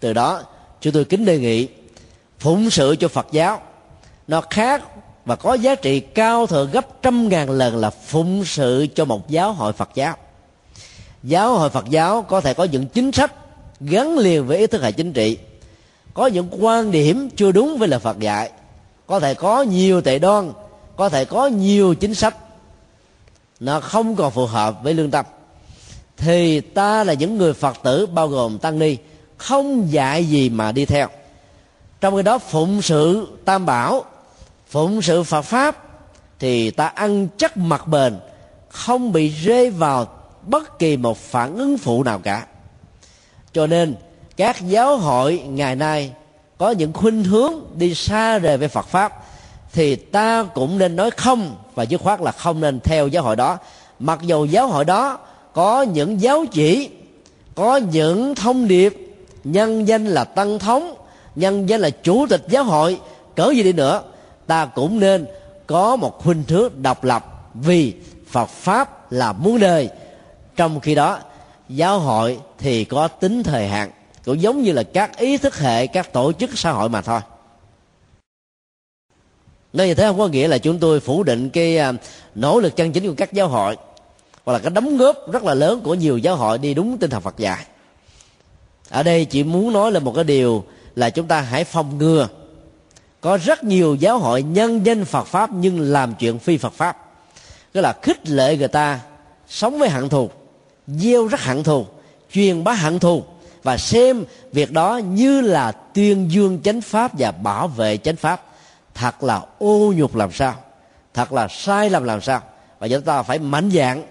Từ 0.00 0.12
đó, 0.12 0.42
chúng 0.80 0.92
tôi 0.92 1.04
kính 1.04 1.24
đề 1.24 1.38
nghị 1.38 1.68
phụng 2.38 2.70
sự 2.70 2.96
cho 3.00 3.08
phật 3.08 3.26
giáo. 3.32 3.60
Nó 4.28 4.40
khác 4.50 4.82
và 5.24 5.36
có 5.36 5.54
giá 5.54 5.74
trị 5.74 6.00
cao 6.00 6.46
thượng 6.46 6.70
gấp 6.70 7.02
trăm 7.02 7.28
ngàn 7.28 7.50
lần 7.50 7.76
là 7.76 7.90
phụng 7.90 8.44
sự 8.44 8.86
cho 8.94 9.04
một 9.04 9.28
giáo 9.28 9.52
hội 9.52 9.72
phật 9.72 9.90
giáo 9.94 10.16
giáo 11.22 11.58
hội 11.58 11.70
phật 11.70 11.84
giáo 11.90 12.22
có 12.22 12.40
thể 12.40 12.54
có 12.54 12.64
những 12.64 12.86
chính 12.86 13.12
sách 13.12 13.32
gắn 13.80 14.18
liền 14.18 14.46
với 14.46 14.58
ý 14.58 14.66
thức 14.66 14.82
hệ 14.82 14.92
chính 14.92 15.12
trị, 15.12 15.38
có 16.14 16.26
những 16.26 16.48
quan 16.64 16.90
điểm 16.90 17.30
chưa 17.36 17.52
đúng 17.52 17.78
với 17.78 17.88
lời 17.88 18.00
phật 18.00 18.18
dạy, 18.18 18.50
có 19.06 19.20
thể 19.20 19.34
có 19.34 19.62
nhiều 19.62 20.00
tệ 20.00 20.18
đoan, 20.18 20.52
có 20.96 21.08
thể 21.08 21.24
có 21.24 21.46
nhiều 21.46 21.94
chính 21.94 22.14
sách. 22.14 22.36
Nó 23.60 23.80
không 23.80 24.16
còn 24.16 24.32
phù 24.32 24.46
hợp 24.46 24.82
với 24.82 24.94
lương 24.94 25.10
tâm. 25.10 25.26
Thì 26.16 26.60
ta 26.60 27.04
là 27.04 27.12
những 27.12 27.38
người 27.38 27.52
phật 27.52 27.76
tử, 27.82 28.06
bao 28.06 28.28
gồm 28.28 28.58
tăng 28.58 28.78
ni, 28.78 28.96
không 29.36 29.92
dạy 29.92 30.24
gì 30.24 30.48
mà 30.48 30.72
đi 30.72 30.84
theo. 30.84 31.08
Trong 32.00 32.16
khi 32.16 32.22
đó, 32.22 32.38
phụng 32.38 32.82
sự 32.82 33.28
tam 33.44 33.66
bảo, 33.66 34.04
phụng 34.68 35.02
sự 35.02 35.22
phật 35.22 35.42
pháp, 35.42 35.76
thì 36.38 36.70
ta 36.70 36.86
ăn 36.86 37.28
chắc 37.36 37.56
mặt 37.56 37.86
bền, 37.86 38.18
không 38.68 39.12
bị 39.12 39.28
rơi 39.28 39.70
vào 39.70 40.19
bất 40.50 40.78
kỳ 40.78 40.96
một 40.96 41.18
phản 41.18 41.58
ứng 41.58 41.78
phụ 41.78 42.02
nào 42.02 42.18
cả. 42.18 42.46
Cho 43.52 43.66
nên, 43.66 43.94
các 44.36 44.68
giáo 44.68 44.96
hội 44.96 45.38
ngày 45.38 45.76
nay 45.76 46.12
có 46.58 46.70
những 46.70 46.92
khuynh 46.92 47.24
hướng 47.24 47.54
đi 47.74 47.94
xa 47.94 48.38
rời 48.38 48.56
về 48.56 48.68
phật 48.68 48.86
pháp, 48.86 49.24
thì 49.72 49.96
ta 49.96 50.44
cũng 50.54 50.78
nên 50.78 50.96
nói 50.96 51.10
không, 51.10 51.56
và 51.74 51.82
dứt 51.82 52.00
khoát 52.00 52.20
là 52.20 52.32
không 52.32 52.60
nên 52.60 52.80
theo 52.80 53.08
giáo 53.08 53.22
hội 53.22 53.36
đó. 53.36 53.58
Mặc 53.98 54.18
dù 54.22 54.44
giáo 54.44 54.66
hội 54.66 54.84
đó 54.84 55.18
có 55.52 55.82
những 55.82 56.20
giáo 56.20 56.44
chỉ, 56.52 56.90
có 57.54 57.76
những 57.76 58.34
thông 58.34 58.68
điệp, 58.68 58.96
nhân 59.44 59.88
danh 59.88 60.06
là 60.06 60.24
tăng 60.24 60.58
thống, 60.58 60.94
nhân 61.36 61.68
danh 61.68 61.80
là 61.80 61.90
chủ 61.90 62.26
tịch 62.30 62.42
giáo 62.48 62.64
hội, 62.64 63.00
cỡ 63.36 63.50
gì 63.50 63.62
đi 63.62 63.72
nữa, 63.72 64.02
ta 64.46 64.66
cũng 64.66 65.00
nên 65.00 65.26
có 65.66 65.96
một 65.96 66.18
khuynh 66.22 66.42
hướng 66.48 66.72
độc 66.82 67.04
lập 67.04 67.50
vì 67.54 67.94
phật 68.28 68.48
pháp 68.48 69.12
là 69.12 69.32
muôn 69.32 69.60
đời 69.60 69.88
trong 70.60 70.80
khi 70.80 70.94
đó, 70.94 71.18
giáo 71.68 71.98
hội 71.98 72.38
thì 72.58 72.84
có 72.84 73.08
tính 73.08 73.42
thời 73.42 73.68
hạn, 73.68 73.90
cũng 74.24 74.42
giống 74.42 74.62
như 74.62 74.72
là 74.72 74.82
các 74.82 75.18
ý 75.18 75.36
thức 75.36 75.58
hệ, 75.58 75.86
các 75.86 76.12
tổ 76.12 76.32
chức 76.32 76.58
xã 76.58 76.72
hội 76.72 76.88
mà 76.88 77.02
thôi. 77.02 77.20
Nói 79.72 79.86
như 79.86 79.94
thế 79.94 80.06
không 80.06 80.18
có 80.18 80.28
nghĩa 80.28 80.48
là 80.48 80.58
chúng 80.58 80.78
tôi 80.78 81.00
phủ 81.00 81.22
định 81.22 81.50
cái 81.50 81.78
à, 81.78 81.92
nỗ 82.34 82.60
lực 82.60 82.76
chân 82.76 82.92
chính 82.92 83.06
của 83.06 83.14
các 83.16 83.32
giáo 83.32 83.48
hội, 83.48 83.76
hoặc 84.44 84.52
là 84.52 84.58
cái 84.58 84.70
đóng 84.70 84.96
góp 84.96 85.16
rất 85.32 85.44
là 85.44 85.54
lớn 85.54 85.80
của 85.80 85.94
nhiều 85.94 86.18
giáo 86.18 86.36
hội 86.36 86.58
đi 86.58 86.74
đúng 86.74 86.98
tinh 86.98 87.10
thần 87.10 87.22
Phật 87.22 87.38
dạy. 87.38 87.64
Ở 88.88 89.02
đây 89.02 89.24
chỉ 89.24 89.44
muốn 89.44 89.72
nói 89.72 89.92
là 89.92 90.00
một 90.00 90.12
cái 90.14 90.24
điều 90.24 90.64
là 90.96 91.10
chúng 91.10 91.26
ta 91.26 91.40
hãy 91.40 91.64
phòng 91.64 91.98
ngừa. 91.98 92.28
Có 93.20 93.36
rất 93.36 93.64
nhiều 93.64 93.94
giáo 93.94 94.18
hội 94.18 94.42
nhân 94.42 94.86
danh 94.86 95.04
Phật 95.04 95.24
pháp 95.24 95.50
nhưng 95.52 95.80
làm 95.80 96.14
chuyện 96.14 96.38
phi 96.38 96.56
Phật 96.56 96.72
pháp. 96.72 96.96
Tức 97.72 97.80
là 97.80 97.92
khích 98.02 98.28
lệ 98.28 98.56
người 98.56 98.68
ta 98.68 99.00
sống 99.48 99.78
với 99.78 99.88
hạng 99.88 100.08
thù 100.08 100.30
gieo 100.98 101.26
rất 101.26 101.40
hận 101.40 101.62
thù, 101.62 101.86
truyền 102.32 102.64
bá 102.64 102.72
hận 102.72 102.98
thù, 102.98 103.24
và 103.62 103.76
xem 103.76 104.24
việc 104.52 104.72
đó 104.72 104.96
như 104.96 105.40
là 105.40 105.72
tuyên 105.72 106.32
dương 106.32 106.60
chánh 106.62 106.80
pháp 106.80 107.12
và 107.18 107.30
bảo 107.30 107.68
vệ 107.68 107.96
chánh 107.96 108.16
pháp. 108.16 108.44
Thật 108.94 109.22
là 109.22 109.42
ô 109.58 109.92
nhục 109.96 110.16
làm 110.16 110.32
sao, 110.32 110.54
thật 111.14 111.32
là 111.32 111.48
sai 111.48 111.90
lầm 111.90 112.04
làm 112.04 112.20
sao. 112.20 112.42
Và 112.78 112.88
chúng 112.88 113.02
ta 113.02 113.22
phải 113.22 113.38
mạnh 113.38 113.70
dạng 113.70 114.02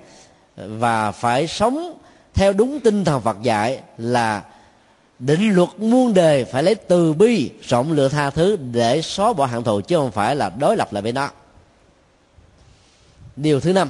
và 0.55 1.11
phải 1.11 1.47
sống 1.47 1.97
theo 2.33 2.53
đúng 2.53 2.79
tinh 2.79 3.05
thần 3.05 3.21
Phật 3.21 3.41
dạy 3.41 3.79
là 3.97 4.41
định 5.19 5.49
luật 5.49 5.69
muôn 5.77 6.13
đề 6.13 6.45
phải 6.45 6.63
lấy 6.63 6.75
từ 6.75 7.13
bi, 7.13 7.49
rộng 7.67 7.91
lượng 7.91 8.11
tha 8.11 8.29
thứ 8.29 8.57
để 8.71 9.01
xóa 9.01 9.33
bỏ 9.33 9.45
hạng 9.45 9.63
thù, 9.63 9.81
chứ 9.81 9.97
không 9.97 10.11
phải 10.11 10.35
là 10.35 10.49
đối 10.49 10.77
lập 10.77 10.93
lại 10.93 11.03
với 11.03 11.11
nó. 11.11 11.29
Điều 13.35 13.59
thứ 13.59 13.73
năm, 13.73 13.89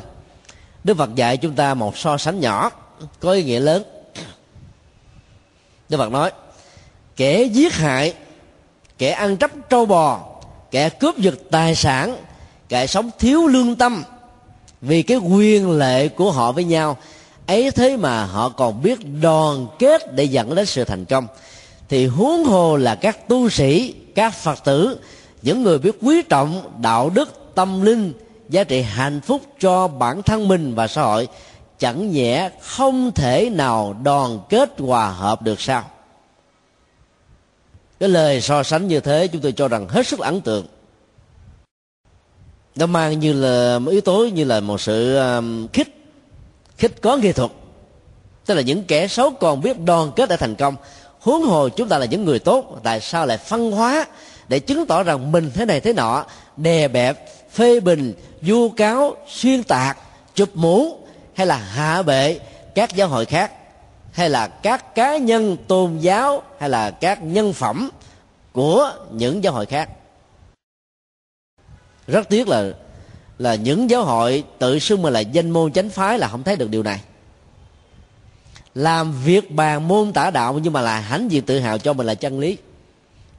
đức 0.84 0.98
phật 0.98 1.16
dạy 1.16 1.38
chúng 1.38 1.56
ta 1.56 1.74
một 1.74 1.98
so 1.98 2.18
sánh 2.18 2.40
nhỏ 2.40 2.72
có 3.20 3.32
ý 3.32 3.44
nghĩa 3.44 3.60
lớn. 3.60 3.84
Đức 5.90 5.98
phật 5.98 6.12
nói, 6.12 6.32
kẻ 7.16 7.44
giết 7.44 7.74
hại, 7.74 8.14
kẻ 8.98 9.12
ăn 9.12 9.38
cắp 9.38 9.52
trâu 9.70 9.86
bò, 9.86 10.42
kẻ 10.72 10.90
cướp 10.90 11.18
giật 11.18 11.36
tài 11.52 11.76
sản, 11.76 12.18
kẻ 12.70 12.88
sống 12.88 13.10
thiếu 13.20 13.48
lương 13.48 13.76
tâm, 13.76 14.04
vì 14.82 15.04
cái 15.04 15.18
quyền 15.18 15.72
lệ 15.72 16.08
của 16.08 16.32
họ 16.32 16.52
với 16.52 16.64
nhau, 16.64 16.98
ấy 17.48 17.72
thế 17.72 17.98
mà 17.98 18.26
họ 18.26 18.50
còn 18.50 18.82
biết 18.82 19.00
đoàn 19.22 19.68
kết 19.80 20.14
để 20.14 20.24
dẫn 20.24 20.56
đến 20.56 20.66
sự 20.66 20.84
thành 20.84 21.06
công. 21.06 21.28
Thì 21.90 22.06
huống 22.06 22.44
hồ 22.44 22.78
là 22.78 22.96
các 22.96 23.28
tu 23.28 23.50
sĩ, 23.50 23.94
các 24.16 24.34
phật 24.34 24.64
tử, 24.64 24.98
những 25.42 25.64
người 25.64 25.80
biết 25.80 25.96
quý 26.02 26.22
trọng 26.22 26.82
đạo 26.82 27.10
đức, 27.10 27.52
tâm 27.56 27.82
linh, 27.82 28.14
giá 28.50 28.64
trị 28.64 28.82
hạnh 28.82 29.22
phúc 29.22 29.42
cho 29.60 29.88
bản 29.88 30.22
thân 30.22 30.48
mình 30.48 30.76
và 30.76 30.88
xã 30.88 31.02
hội 31.02 31.28
chẳng 31.80 32.12
nhẽ 32.12 32.50
không 32.62 33.12
thể 33.12 33.50
nào 33.50 33.96
đoàn 34.04 34.40
kết 34.50 34.70
hòa 34.80 35.10
hợp 35.10 35.42
được 35.42 35.62
sao? 35.62 35.90
Cái 38.00 38.10
lời 38.10 38.42
so 38.42 38.64
sánh 38.64 38.88
như 38.88 39.00
thế 39.00 39.28
chúng 39.28 39.42
tôi 39.42 39.52
cho 39.52 39.68
rằng 39.68 39.88
hết 39.90 40.08
sức 40.08 40.20
ấn 40.20 40.42
tượng. 40.42 40.66
Nó 42.76 42.86
mang 42.86 43.20
như 43.20 43.34
là 43.34 43.80
một 43.80 43.92
yếu 43.92 44.02
tố 44.02 44.26
như 44.34 44.44
là 44.44 44.60
một 44.60 44.82
sự 44.82 45.18
um, 45.18 45.68
khích 45.68 45.96
khích 46.78 47.02
có 47.02 47.18
nghệ 47.18 47.32
thuật. 47.34 47.52
Tức 48.46 48.54
là 48.54 48.62
những 48.62 48.84
kẻ 48.84 49.08
xấu 49.08 49.30
còn 49.30 49.62
biết 49.62 49.80
đoàn 49.80 50.12
kết 50.16 50.30
để 50.30 50.38
thành 50.38 50.56
công. 50.56 50.76
Huống 51.20 51.42
hồ 51.42 51.70
chúng 51.70 51.90
ta 51.90 51.98
là 51.98 52.06
những 52.06 52.26
người 52.26 52.40
tốt, 52.40 52.80
tại 52.84 53.00
sao 53.00 53.26
lại 53.26 53.38
phân 53.38 53.72
hóa 53.72 54.06
để 54.48 54.60
chứng 54.60 54.86
tỏ 54.86 55.04
rằng 55.04 55.32
mình 55.32 55.52
thế 55.54 55.66
này 55.66 55.80
thế 55.80 55.94
nọ? 55.94 56.26
Đè 56.58 56.88
bẹp, 56.88 57.28
phê 57.52 57.80
bình, 57.80 58.14
vu 58.42 58.70
cáo, 58.70 59.16
xuyên 59.28 59.64
tạc, 59.64 59.98
chụp 60.36 60.50
mũ 60.54 60.98
hay 61.40 61.48
là 61.48 61.58
hạ 61.58 62.02
bệ 62.02 62.40
các 62.76 62.96
giáo 62.96 63.08
hội 63.08 63.26
khác? 63.26 63.52
Hay 64.12 64.30
là 64.30 64.48
các 64.48 64.96
cá 64.96 65.18
nhân 65.18 65.58
tôn 65.68 65.98
giáo? 65.98 66.42
Hay 66.60 66.70
là 66.70 66.92
các 66.92 67.24
nhân 67.24 67.54
phẩm 67.54 67.90
của 68.52 68.94
những 69.12 69.44
giáo 69.44 69.54
hội 69.54 69.66
khác? 69.66 69.90
Rất 72.08 72.30
tiếc 72.30 72.48
là 72.48 72.72
là 73.38 73.56
những 73.56 73.90
giáo 73.90 74.04
hội 74.04 74.44
tự 74.60 74.80
xưng 74.80 75.02
mình 75.02 75.14
là 75.14 75.20
danh 75.20 75.50
môn 75.50 75.72
chánh 75.72 75.90
phái 75.90 76.20
là 76.20 76.28
không 76.28 76.44
thấy 76.44 76.56
được 76.56 76.70
điều 76.70 76.84
này. 76.84 77.02
Làm 78.76 79.12
việc 79.24 79.52
bàn 79.52 79.88
môn 79.88 80.14
tả 80.14 80.32
đạo 80.32 80.60
nhưng 80.64 80.74
mà 80.74 80.82
là 80.82 81.00
hãnh 81.00 81.32
diện 81.32 81.46
tự 81.46 81.60
hào 81.60 81.78
cho 81.78 81.94
mình 81.94 82.08
là 82.08 82.16
chân 82.16 82.40
lý. 82.40 82.58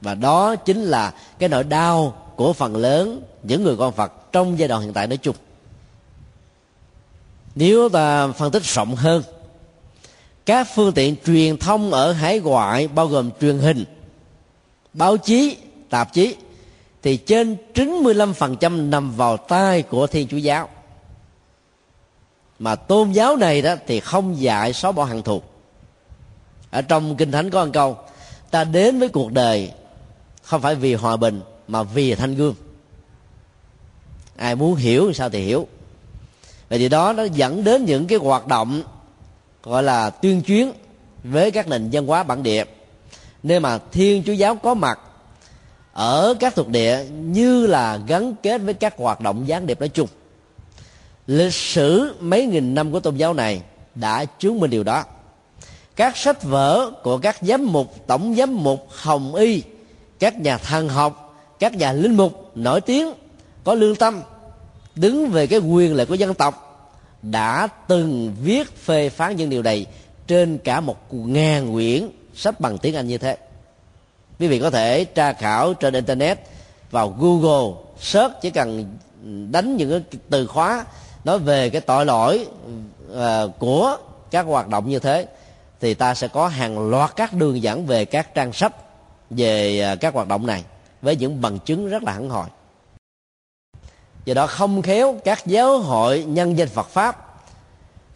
Và 0.01 0.15
đó 0.15 0.55
chính 0.55 0.83
là 0.83 1.13
cái 1.39 1.49
nỗi 1.49 1.63
đau 1.63 2.15
của 2.35 2.53
phần 2.53 2.75
lớn 2.75 3.21
những 3.43 3.63
người 3.63 3.75
con 3.75 3.93
phật 3.93 4.31
trong 4.31 4.59
giai 4.59 4.67
đoạn 4.67 4.81
hiện 4.81 4.93
tại 4.93 5.07
nói 5.07 5.17
chung 5.17 5.35
nếu 7.55 7.89
ta 7.89 8.27
phân 8.27 8.51
tích 8.51 8.63
rộng 8.63 8.95
hơn, 8.95 9.23
các 10.45 10.67
phương 10.75 10.93
tiện 10.93 11.15
truyền 11.25 11.57
thông 11.57 11.91
ở 11.93 12.11
hải 12.11 12.39
ngoại 12.39 12.87
bao 12.87 13.07
gồm 13.07 13.29
truyền 13.41 13.59
hình, 13.59 13.85
báo 14.93 15.17
chí, 15.17 15.57
tạp 15.89 16.13
chí, 16.13 16.35
thì 17.03 17.17
trên 17.17 17.57
95% 17.73 18.89
nằm 18.89 19.15
vào 19.15 19.37
tay 19.37 19.81
của 19.81 20.07
thiên 20.07 20.27
chúa 20.27 20.37
giáo. 20.37 20.69
Mà 22.59 22.75
tôn 22.75 23.11
giáo 23.11 23.35
này 23.35 23.61
đó 23.61 23.75
thì 23.87 23.99
không 23.99 24.41
dạy 24.41 24.73
xóa 24.73 24.91
bỏ 24.91 25.03
hận 25.03 25.21
thù. 25.21 25.41
Ở 26.71 26.81
trong 26.81 27.17
kinh 27.17 27.31
thánh 27.31 27.49
có 27.49 27.65
một 27.65 27.71
câu, 27.73 27.97
ta 28.51 28.63
đến 28.63 28.99
với 28.99 29.09
cuộc 29.09 29.31
đời 29.31 29.71
không 30.43 30.61
phải 30.61 30.75
vì 30.75 30.93
hòa 30.93 31.17
bình 31.17 31.41
mà 31.67 31.83
vì 31.83 32.15
thanh 32.15 32.35
gương 32.35 32.55
ai 34.41 34.55
muốn 34.55 34.75
hiểu 34.75 35.13
sao 35.13 35.29
thì 35.29 35.45
hiểu 35.45 35.67
và 36.71 36.77
điều 36.77 36.89
đó 36.89 37.13
nó 37.13 37.23
dẫn 37.23 37.63
đến 37.63 37.85
những 37.85 38.07
cái 38.07 38.17
hoạt 38.17 38.47
động 38.47 38.83
gọi 39.63 39.83
là 39.83 40.09
tuyên 40.09 40.41
chuyến 40.41 40.71
với 41.23 41.51
các 41.51 41.67
nền 41.67 41.89
văn 41.91 42.07
hóa 42.07 42.23
bản 42.23 42.43
địa. 42.43 42.63
Nơi 43.43 43.59
mà 43.59 43.79
thiên 43.91 44.23
chúa 44.25 44.33
giáo 44.33 44.55
có 44.55 44.73
mặt 44.73 44.99
ở 45.93 46.33
các 46.39 46.55
thuộc 46.55 46.67
địa 46.67 47.05
như 47.11 47.67
là 47.67 47.99
gắn 48.07 48.35
kết 48.43 48.57
với 48.57 48.73
các 48.73 48.93
hoạt 48.97 49.21
động 49.21 49.47
gián 49.47 49.67
điệp 49.67 49.79
nói 49.79 49.89
chung. 49.89 50.07
Lịch 51.27 51.53
sử 51.53 52.15
mấy 52.19 52.45
nghìn 52.45 52.75
năm 52.75 52.91
của 52.91 52.99
tôn 52.99 53.15
giáo 53.15 53.33
này 53.33 53.61
đã 53.95 54.25
chứng 54.25 54.59
minh 54.59 54.69
điều 54.69 54.83
đó. 54.83 55.03
Các 55.95 56.17
sách 56.17 56.43
vở 56.43 56.91
của 57.03 57.17
các 57.17 57.37
giám 57.41 57.73
mục, 57.73 58.07
tổng 58.07 58.35
giám 58.37 58.63
mục, 58.63 58.87
hồng 58.89 59.35
y, 59.35 59.63
các 60.19 60.39
nhà 60.39 60.57
thần 60.57 60.89
học, 60.89 61.37
các 61.59 61.75
nhà 61.75 61.93
linh 61.93 62.17
mục 62.17 62.51
nổi 62.55 62.81
tiếng 62.81 63.13
có 63.63 63.73
lương 63.73 63.95
tâm 63.95 64.21
đứng 64.95 65.29
về 65.29 65.47
cái 65.47 65.59
quyền 65.59 65.95
lợi 65.95 66.05
của 66.05 66.13
dân 66.13 66.33
tộc 66.33 66.67
đã 67.21 67.67
từng 67.87 68.35
viết 68.43 68.77
phê 68.77 69.09
phán 69.09 69.35
những 69.35 69.49
điều 69.49 69.63
này 69.63 69.85
trên 70.27 70.57
cả 70.57 70.79
một 70.79 71.13
ngàn 71.13 71.73
quyển 71.73 72.09
sách 72.35 72.59
bằng 72.59 72.77
tiếng 72.77 72.95
anh 72.95 73.07
như 73.07 73.17
thế. 73.17 73.37
Quý 74.39 74.47
vị 74.47 74.59
có 74.59 74.69
thể 74.69 75.05
tra 75.05 75.33
khảo 75.33 75.73
trên 75.73 75.93
internet 75.93 76.39
vào 76.91 77.15
google 77.19 77.81
search 77.99 78.33
chỉ 78.41 78.49
cần 78.49 78.97
đánh 79.51 79.77
những 79.77 79.89
cái 79.89 80.19
từ 80.29 80.47
khóa 80.47 80.85
nói 81.23 81.39
về 81.39 81.69
cái 81.69 81.81
tội 81.81 82.05
lỗi 82.05 82.47
uh, 83.11 83.19
của 83.59 83.97
các 84.31 84.45
hoạt 84.45 84.67
động 84.67 84.89
như 84.89 84.99
thế 84.99 85.27
thì 85.79 85.93
ta 85.93 86.13
sẽ 86.13 86.27
có 86.27 86.47
hàng 86.47 86.89
loạt 86.89 87.15
các 87.15 87.33
đường 87.33 87.61
dẫn 87.61 87.85
về 87.85 88.05
các 88.05 88.35
trang 88.35 88.53
sách 88.53 88.73
về 89.29 89.85
uh, 89.93 89.99
các 89.99 90.13
hoạt 90.13 90.27
động 90.27 90.47
này 90.47 90.63
với 91.01 91.15
những 91.15 91.41
bằng 91.41 91.59
chứng 91.59 91.89
rất 91.89 92.03
là 92.03 92.11
hẳn 92.11 92.29
hoi 92.29 92.47
do 94.25 94.33
đó 94.33 94.47
không 94.47 94.81
khéo 94.81 95.15
các 95.23 95.45
giáo 95.45 95.79
hội 95.79 96.23
nhân 96.23 96.57
danh 96.57 96.67
Phật 96.67 96.89
pháp 96.89 97.31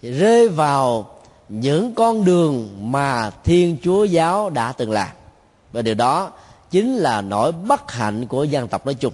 rơi 0.01 0.49
vào 0.49 1.09
những 1.49 1.93
con 1.95 2.25
đường 2.25 2.69
mà 2.91 3.31
Thiên 3.43 3.77
Chúa 3.83 4.03
giáo 4.03 4.49
đã 4.49 4.71
từng 4.71 4.91
làm. 4.91 5.09
Và 5.71 5.81
điều 5.81 5.95
đó 5.95 6.31
chính 6.71 6.95
là 6.95 7.21
nỗi 7.21 7.51
bất 7.51 7.91
hạnh 7.91 8.27
của 8.27 8.43
dân 8.43 8.67
tộc 8.67 8.85
nói 8.85 8.95
chung. 8.95 9.13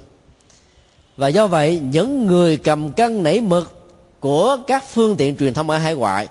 Và 1.18 1.28
do 1.28 1.48
vậy, 1.48 1.80
những 1.84 2.26
người 2.28 2.58
cầm 2.58 2.92
cân 2.92 3.24
nảy 3.24 3.42
mực 3.42 3.90
của 4.20 4.58
các 4.68 4.84
phương 4.88 5.16
tiện 5.16 5.38
truyền 5.38 5.54
thông 5.54 5.70
ở 5.70 5.78
hải 5.78 5.96
ngoại 5.96 6.28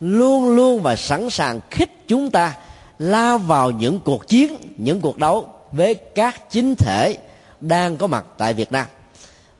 luôn 0.00 0.48
luôn 0.48 0.82
và 0.82 0.96
sẵn 0.96 1.30
sàng 1.30 1.60
khích 1.70 1.90
chúng 2.08 2.30
ta 2.30 2.56
lao 2.98 3.38
vào 3.38 3.70
những 3.70 4.00
cuộc 4.00 4.28
chiến, 4.28 4.56
những 4.76 5.00
cuộc 5.00 5.18
đấu 5.18 5.48
với 5.72 5.94
các 5.94 6.50
chính 6.50 6.74
thể 6.74 7.18
đang 7.60 7.96
có 7.96 8.06
mặt 8.06 8.24
tại 8.38 8.54
việt 8.54 8.72
nam 8.72 8.86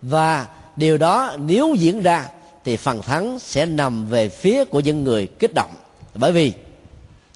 và 0.09 0.47
điều 0.77 0.99
đó 0.99 1.37
nếu 1.39 1.75
diễn 1.75 2.03
ra, 2.03 2.29
thì 2.65 2.77
phần 2.77 3.03
thắng 3.03 3.39
sẽ 3.39 3.67
nằm 3.67 4.07
về 4.07 4.29
phía 4.29 4.65
của 4.65 4.81
những 4.81 5.05
người 5.05 5.27
kích 5.27 5.55
động. 5.55 5.75
Bởi 6.15 6.33
vì 6.33 6.53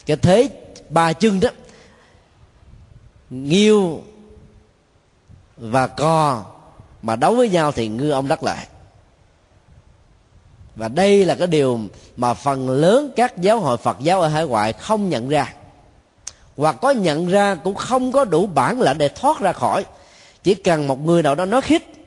cái 0.07 0.17
thế 0.17 0.51
ba 0.89 1.13
chân 1.13 1.41
đó, 1.41 1.49
nghiêu 3.31 4.03
và 5.57 5.87
co 5.87 6.45
mà 7.03 7.17
đấu 7.17 7.35
với 7.35 7.51
nhau 7.51 7.73
thì 7.73 7.89
ngư 7.89 8.11
ông 8.11 8.29
đắc 8.29 8.43
lợi. 8.43 8.67
Và 10.77 10.89
đây 10.89 11.25
là 11.25 11.35
cái 11.35 11.47
điều 11.47 11.81
mà 12.17 12.35
phần 12.35 12.71
lớn 12.71 13.13
các 13.17 13.39
giáo 13.39 13.61
hội 13.61 13.77
phật 13.77 13.97
giáo 14.01 14.21
ở 14.21 14.29
hải 14.29 14.47
ngoại 14.47 14.73
không 14.73 15.09
nhận 15.09 15.29
ra. 15.29 15.55
Hoặc 16.57 16.77
có 16.81 16.91
nhận 16.91 17.29
ra 17.29 17.55
cũng 17.55 17.75
không 17.75 18.13
có 18.13 18.25
đủ 18.25 18.47
bản 18.47 18.81
lĩnh 18.81 18.99
để 18.99 19.09
thoát 19.09 19.41
ra 19.41 19.53
khỏi. 19.53 19.85
Chỉ 20.43 20.55
cần 20.55 20.87
một 20.87 21.05
người 21.05 21.23
nào 21.23 21.35
đó 21.35 21.45
nói 21.45 21.61
khích 21.61 21.98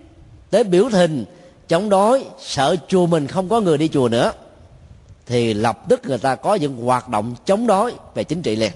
tới 0.51 0.63
biểu 0.63 0.89
tình, 0.91 1.25
chống 1.67 1.89
đối, 1.89 2.25
sợ 2.39 2.75
chùa 2.87 3.05
mình 3.05 3.27
không 3.27 3.49
có 3.49 3.61
người 3.61 3.77
đi 3.77 3.87
chùa 3.87 4.09
nữa, 4.09 4.31
thì 5.25 5.53
lập 5.53 5.79
tức 5.89 6.01
người 6.05 6.17
ta 6.17 6.35
có 6.35 6.55
những 6.55 6.77
hoạt 6.77 7.09
động 7.09 7.35
chống 7.45 7.67
đối 7.67 7.93
về 8.15 8.23
chính 8.23 8.41
trị 8.41 8.55
liền. 8.55 8.71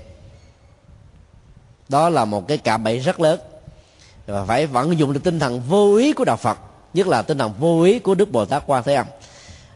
Đó 1.90 2.10
là 2.10 2.26
một 2.26 2.48
cái 2.48 2.58
cạm 2.58 2.84
bẫy 2.84 3.00
rất 3.00 3.20
lớn. 3.20 3.40
Và 4.26 4.46
phải 4.46 4.68
vận 4.68 5.00
dụng 5.00 5.14
được 5.14 5.24
tinh 5.24 5.40
thần 5.40 5.62
vô 5.70 5.96
ý 5.96 6.14
của 6.14 6.26
đạo 6.26 6.38
phật, 6.38 6.58
nhất 6.94 7.08
là 7.08 7.22
tinh 7.22 7.38
thần 7.38 7.54
vô 7.60 7.82
ý 7.82 8.00
của 8.00 8.16
đức 8.16 8.32
bồ 8.32 8.46
tát 8.46 8.64
quan 8.68 8.84
thế 8.84 8.94
âm, 8.94 9.06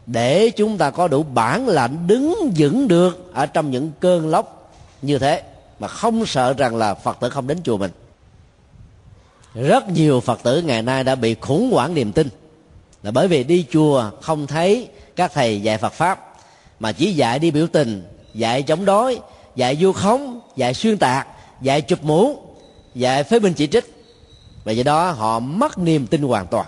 để 0.06 0.50
chúng 0.50 0.78
ta 0.78 0.90
có 0.90 1.08
đủ 1.08 1.22
bản 1.22 1.68
lãnh 1.68 2.06
đứng 2.06 2.52
vững 2.56 2.88
được 2.88 3.32
ở 3.34 3.46
trong 3.46 3.70
những 3.70 3.90
cơn 4.00 4.28
lốc 4.28 4.72
như 5.02 5.18
thế, 5.18 5.42
mà 5.78 5.88
không 5.88 6.26
sợ 6.26 6.52
rằng 6.52 6.76
là 6.76 6.94
phật 6.94 7.16
tử 7.20 7.30
không 7.30 7.46
đến 7.46 7.60
chùa 7.64 7.76
mình 7.76 7.90
rất 9.54 9.88
nhiều 9.88 10.20
phật 10.20 10.42
tử 10.42 10.62
ngày 10.62 10.82
nay 10.82 11.04
đã 11.04 11.14
bị 11.14 11.36
khủng 11.40 11.70
hoảng 11.72 11.94
niềm 11.94 12.12
tin. 12.12 12.28
Là 13.02 13.10
bởi 13.10 13.28
vì 13.28 13.44
đi 13.44 13.66
chùa 13.70 14.10
không 14.20 14.46
thấy 14.46 14.88
các 15.16 15.32
thầy 15.34 15.60
dạy 15.60 15.78
phật 15.78 15.92
pháp, 15.92 16.34
mà 16.80 16.92
chỉ 16.92 17.12
dạy 17.12 17.38
đi 17.38 17.50
biểu 17.50 17.66
tình, 17.66 18.02
dạy 18.34 18.62
chống 18.62 18.84
đối, 18.84 19.20
dạy 19.56 19.76
vu 19.80 19.92
khống, 19.92 20.40
dạy 20.56 20.74
xuyên 20.74 20.98
tạc, 20.98 21.26
dạy 21.60 21.80
chụp 21.80 21.98
mũ, 22.02 22.38
dạy 22.94 23.24
phế 23.24 23.38
binh 23.38 23.52
chỉ 23.52 23.66
trích. 23.66 23.94
Và 24.64 24.72
do 24.72 24.82
đó 24.82 25.10
họ 25.10 25.40
mất 25.40 25.78
niềm 25.78 26.06
tin 26.06 26.22
hoàn 26.22 26.46
toàn. 26.46 26.66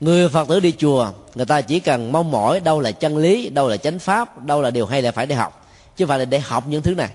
Người 0.00 0.28
phật 0.28 0.48
tử 0.48 0.60
đi 0.60 0.72
chùa, 0.78 1.12
người 1.34 1.46
ta 1.46 1.60
chỉ 1.60 1.80
cần 1.80 2.12
mong 2.12 2.30
mỏi 2.30 2.60
đâu 2.60 2.80
là 2.80 2.92
chân 2.92 3.16
lý, 3.16 3.48
đâu 3.48 3.68
là 3.68 3.76
chánh 3.76 3.98
pháp, 3.98 4.44
đâu 4.44 4.62
là 4.62 4.70
điều 4.70 4.86
hay 4.86 5.02
là 5.02 5.12
phải 5.12 5.26
để 5.26 5.34
học, 5.34 5.66
chứ 5.96 6.04
không 6.04 6.08
phải 6.08 6.18
là 6.18 6.24
để 6.24 6.38
học 6.40 6.64
những 6.68 6.82
thứ 6.82 6.94
này. 6.94 7.08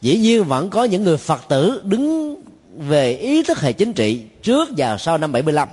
Dĩ 0.00 0.16
nhiên 0.16 0.44
vẫn 0.44 0.70
có 0.70 0.84
những 0.84 1.04
người 1.04 1.16
phật 1.16 1.40
tử 1.48 1.82
đứng 1.84 2.36
về 2.76 3.12
ý 3.12 3.42
thức 3.42 3.60
hệ 3.60 3.72
chính 3.72 3.92
trị 3.92 4.22
trước 4.42 4.68
và 4.76 4.98
sau 4.98 5.18
năm 5.18 5.32
75 5.32 5.68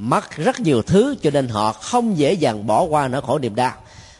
mất 0.00 0.36
rất 0.36 0.60
nhiều 0.60 0.82
thứ 0.82 1.14
cho 1.22 1.30
nên 1.30 1.48
họ 1.48 1.72
không 1.72 2.18
dễ 2.18 2.32
dàng 2.32 2.66
bỏ 2.66 2.82
qua 2.82 3.08
nỗi 3.08 3.22
khổ 3.22 3.38
niềm 3.38 3.54
đau. 3.54 3.72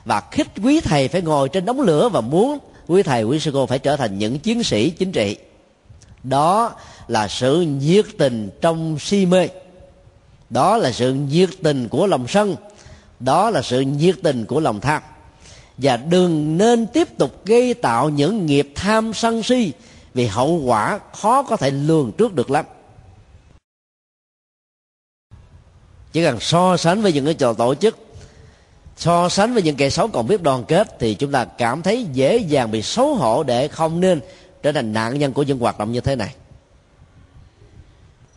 Và 0.05 0.23
khích 0.31 0.47
quý 0.63 0.81
thầy 0.81 1.09
phải 1.09 1.23
ngồi 1.23 1.49
trên 1.49 1.65
đống 1.65 1.81
lửa 1.81 2.09
và 2.09 2.21
muốn 2.21 2.59
quý 2.87 3.03
thầy, 3.03 3.23
quý 3.23 3.41
sư 3.41 3.51
cô 3.55 3.67
phải 3.67 3.79
trở 3.79 3.97
thành 3.97 4.19
những 4.19 4.39
chiến 4.39 4.63
sĩ 4.63 4.91
chính 4.91 5.13
trị. 5.13 5.37
Đó 6.23 6.73
là 7.09 7.29
sự 7.29 7.61
nhiệt 7.61 8.07
tình 8.19 8.51
trong 8.61 8.99
si 8.99 9.27
mê. 9.27 9.49
Đó 10.51 10.77
là 10.77 10.93
sự 10.93 11.13
nhiệt 11.13 11.51
tình 11.63 11.89
của 11.89 12.07
lòng 12.07 12.29
sân. 12.29 12.57
Đó 13.21 13.51
là 13.51 13.63
sự 13.63 13.81
nhiệt 13.81 14.17
tình 14.23 14.45
của 14.45 14.61
lòng 14.61 14.81
tham. 14.81 15.03
Và 15.79 15.97
đừng 15.97 16.59
nên 16.59 16.87
tiếp 16.87 17.19
tục 17.19 17.47
gây 17.47 17.75
tạo 17.75 18.09
những 18.09 18.47
nghiệp 18.47 18.73
tham 18.75 19.15
sân 19.15 19.43
si 19.43 19.73
vì 20.15 20.27
hậu 20.27 20.63
quả 20.65 21.01
khó 21.13 21.43
có 21.43 21.57
thể 21.57 21.71
lường 21.71 22.13
trước 22.13 22.35
được 22.35 22.51
lắm. 22.51 22.65
Chỉ 26.13 26.25
cần 26.25 26.41
so 26.41 26.77
sánh 26.77 27.03
với 27.03 27.13
những 27.13 27.25
cái 27.25 27.35
trò 27.35 27.53
tổ 27.53 27.75
chức, 27.75 27.99
so 28.97 29.29
sánh 29.29 29.55
với 29.55 29.63
những 29.63 29.77
kẻ 29.77 29.91
xấu 29.91 30.09
còn 30.09 30.27
biết 30.27 30.43
đoàn 30.43 30.65
kết 30.69 30.99
thì 30.99 31.15
chúng 31.15 31.33
ta 31.33 31.45
cảm 31.45 31.83
thấy 31.83 32.07
dễ 32.13 32.37
dàng 32.37 32.71
bị 32.71 32.83
xấu 32.83 33.15
hổ 33.15 33.43
để 33.43 33.69
không 33.69 34.01
nên 34.01 34.21
trở 34.63 34.73
thành 34.73 34.93
nạn 34.93 35.19
nhân 35.19 35.33
của 35.33 35.43
những 35.43 35.59
hoạt 35.59 35.79
động 35.79 35.93
như 35.93 36.01
thế 36.01 36.17
này. 36.17 36.35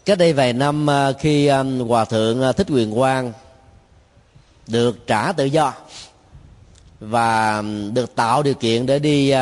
Cách 0.05 0.17
đây 0.17 0.33
vài 0.33 0.53
năm 0.53 0.89
à, 0.89 1.11
khi 1.19 1.47
à, 1.47 1.63
hòa 1.87 2.05
thượng 2.05 2.41
à, 2.41 2.51
thích 2.51 2.67
quyền 2.69 2.93
quang 2.93 3.33
được 4.67 5.07
trả 5.07 5.31
tự 5.31 5.45
do 5.45 5.73
và 6.99 7.63
được 7.93 8.15
tạo 8.15 8.43
điều 8.43 8.53
kiện 8.53 8.85
để 8.85 8.99
đi 8.99 9.33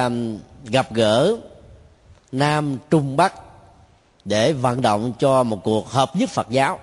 gặp 0.66 0.94
gỡ 0.94 1.38
nam, 2.32 2.78
trung, 2.90 3.18
bắc 3.18 3.34
để 4.26 4.54
vận 4.54 4.82
động 4.82 5.14
cho 5.20 5.44
một 5.44 5.64
cuộc 5.64 5.90
hợp 5.90 6.16
nhất 6.16 6.30
phật 6.30 6.50
giáo. 6.50 6.80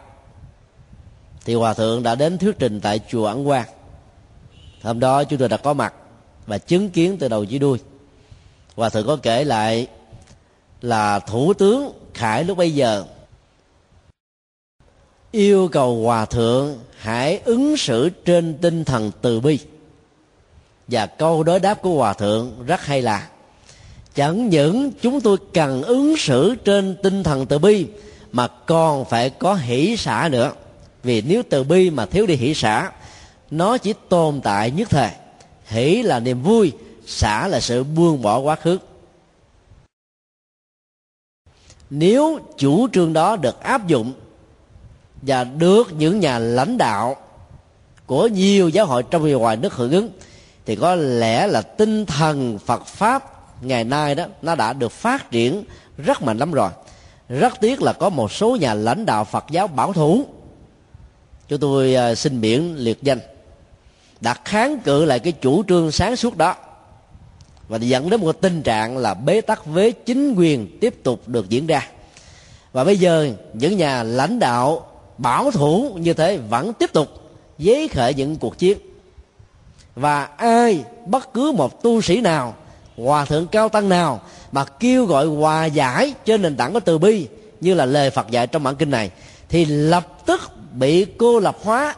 Thì 1.44 1.54
hòa 1.54 1.74
thượng 1.74 2.02
đã 2.02 2.14
đến 2.14 2.38
thuyết 2.38 2.58
trình 2.58 2.80
tại 2.80 3.00
chùa 3.08 3.26
ẩn 3.26 3.46
quang. 3.46 3.68
Hôm 4.82 5.00
đó 5.00 5.24
chúng 5.24 5.38
tôi 5.38 5.48
đã 5.48 5.56
có 5.56 5.72
mặt 5.72 5.94
và 6.46 6.58
chứng 6.58 6.90
kiến 6.90 7.16
từ 7.20 7.28
đầu 7.28 7.44
chí 7.44 7.58
đuôi. 7.58 7.78
Hòa 8.76 8.88
thượng 8.88 9.06
có 9.06 9.16
kể 9.16 9.44
lại 9.44 9.86
là 10.80 11.18
thủ 11.18 11.54
tướng 11.54 11.92
khải 12.14 12.44
lúc 12.44 12.58
bây 12.58 12.74
giờ 12.74 13.04
yêu 15.30 15.68
cầu 15.68 16.02
hòa 16.02 16.24
thượng 16.24 16.78
hãy 16.98 17.38
ứng 17.44 17.76
xử 17.76 18.10
trên 18.10 18.58
tinh 18.58 18.84
thần 18.84 19.10
từ 19.22 19.40
bi. 19.40 19.58
Và 20.88 21.06
câu 21.06 21.42
đối 21.42 21.60
đáp 21.60 21.82
của 21.82 21.94
hòa 21.94 22.12
thượng 22.12 22.66
rất 22.66 22.80
hay 22.80 23.02
là 23.02 23.28
chẳng 24.18 24.48
những 24.48 24.92
chúng 25.02 25.20
tôi 25.20 25.36
cần 25.54 25.82
ứng 25.82 26.16
xử 26.16 26.54
trên 26.54 26.96
tinh 27.02 27.22
thần 27.22 27.46
từ 27.46 27.58
bi, 27.58 27.86
mà 28.32 28.48
còn 28.48 29.04
phải 29.04 29.30
có 29.30 29.54
hỷ 29.54 29.96
xả 29.96 30.28
nữa. 30.32 30.52
Vì 31.02 31.22
nếu 31.22 31.42
từ 31.50 31.64
bi 31.64 31.90
mà 31.90 32.06
thiếu 32.06 32.26
đi 32.26 32.34
hỷ 32.34 32.54
xả, 32.54 32.92
nó 33.50 33.78
chỉ 33.78 33.94
tồn 34.08 34.40
tại 34.40 34.70
nhất 34.70 34.90
thời. 34.90 35.10
Hỷ 35.66 36.02
là 36.02 36.20
niềm 36.20 36.42
vui, 36.42 36.72
xả 37.06 37.48
là 37.48 37.60
sự 37.60 37.84
buông 37.84 38.22
bỏ 38.22 38.38
quá 38.38 38.56
khứ. 38.56 38.78
Nếu 41.90 42.38
chủ 42.58 42.88
trương 42.92 43.12
đó 43.12 43.36
được 43.36 43.62
áp 43.62 43.86
dụng 43.86 44.12
và 45.22 45.44
được 45.44 45.92
những 45.92 46.20
nhà 46.20 46.38
lãnh 46.38 46.78
đạo 46.78 47.16
của 48.06 48.26
nhiều 48.26 48.68
giáo 48.68 48.86
hội 48.86 49.02
trong 49.02 49.22
và 49.22 49.28
ngoài 49.30 49.56
nước 49.56 49.74
hưởng 49.74 49.92
ứng, 49.92 50.10
thì 50.66 50.76
có 50.76 50.94
lẽ 50.94 51.46
là 51.46 51.62
tinh 51.62 52.06
thần 52.06 52.58
Phật 52.58 52.86
pháp 52.86 53.37
ngày 53.60 53.84
nay 53.84 54.14
đó, 54.14 54.24
nó 54.42 54.54
đã 54.54 54.72
được 54.72 54.92
phát 54.92 55.30
triển 55.30 55.64
rất 55.98 56.22
mạnh 56.22 56.38
lắm 56.38 56.52
rồi. 56.52 56.70
Rất 57.28 57.60
tiếc 57.60 57.82
là 57.82 57.92
có 57.92 58.08
một 58.08 58.32
số 58.32 58.56
nhà 58.56 58.74
lãnh 58.74 59.06
đạo 59.06 59.24
Phật 59.24 59.44
giáo 59.50 59.66
bảo 59.66 59.92
thủ. 59.92 60.24
Chúng 61.48 61.60
tôi 61.60 61.94
à, 61.94 62.14
xin 62.14 62.40
miễn 62.40 62.74
liệt 62.76 63.02
danh. 63.02 63.18
Đã 64.20 64.34
kháng 64.44 64.80
cự 64.80 65.04
lại 65.04 65.18
cái 65.18 65.32
chủ 65.32 65.62
trương 65.68 65.92
sáng 65.92 66.16
suốt 66.16 66.36
đó 66.36 66.54
và 67.68 67.78
dẫn 67.78 68.10
đến 68.10 68.20
một 68.20 68.40
tình 68.40 68.62
trạng 68.62 68.98
là 68.98 69.14
bế 69.14 69.40
tắc 69.40 69.66
với 69.66 69.92
chính 69.92 70.34
quyền 70.34 70.78
tiếp 70.80 70.94
tục 71.02 71.28
được 71.28 71.48
diễn 71.48 71.66
ra. 71.66 71.88
Và 72.72 72.84
bây 72.84 72.98
giờ 72.98 73.30
những 73.52 73.76
nhà 73.76 74.02
lãnh 74.02 74.38
đạo 74.38 74.86
bảo 75.18 75.50
thủ 75.50 75.96
như 76.00 76.14
thế 76.14 76.36
vẫn 76.36 76.72
tiếp 76.72 76.92
tục 76.92 77.08
giấy 77.58 77.88
khởi 77.88 78.14
những 78.14 78.36
cuộc 78.36 78.58
chiến. 78.58 78.78
Và 79.94 80.24
ai, 80.24 80.84
bất 81.06 81.32
cứ 81.32 81.52
một 81.52 81.82
tu 81.82 82.00
sĩ 82.00 82.20
nào 82.20 82.54
hòa 83.04 83.24
thượng 83.24 83.46
cao 83.46 83.68
tăng 83.68 83.88
nào 83.88 84.20
mà 84.52 84.64
kêu 84.64 85.06
gọi 85.06 85.26
hòa 85.26 85.64
giải 85.64 86.14
trên 86.24 86.42
nền 86.42 86.56
tảng 86.56 86.72
của 86.72 86.80
từ 86.80 86.98
bi 86.98 87.28
như 87.60 87.74
là 87.74 87.84
lời 87.84 88.10
phật 88.10 88.30
dạy 88.30 88.46
trong 88.46 88.62
bản 88.62 88.76
kinh 88.76 88.90
này, 88.90 89.10
thì 89.48 89.64
lập 89.64 90.06
tức 90.26 90.40
bị 90.72 91.04
cô 91.04 91.40
lập 91.40 91.56
hóa 91.64 91.94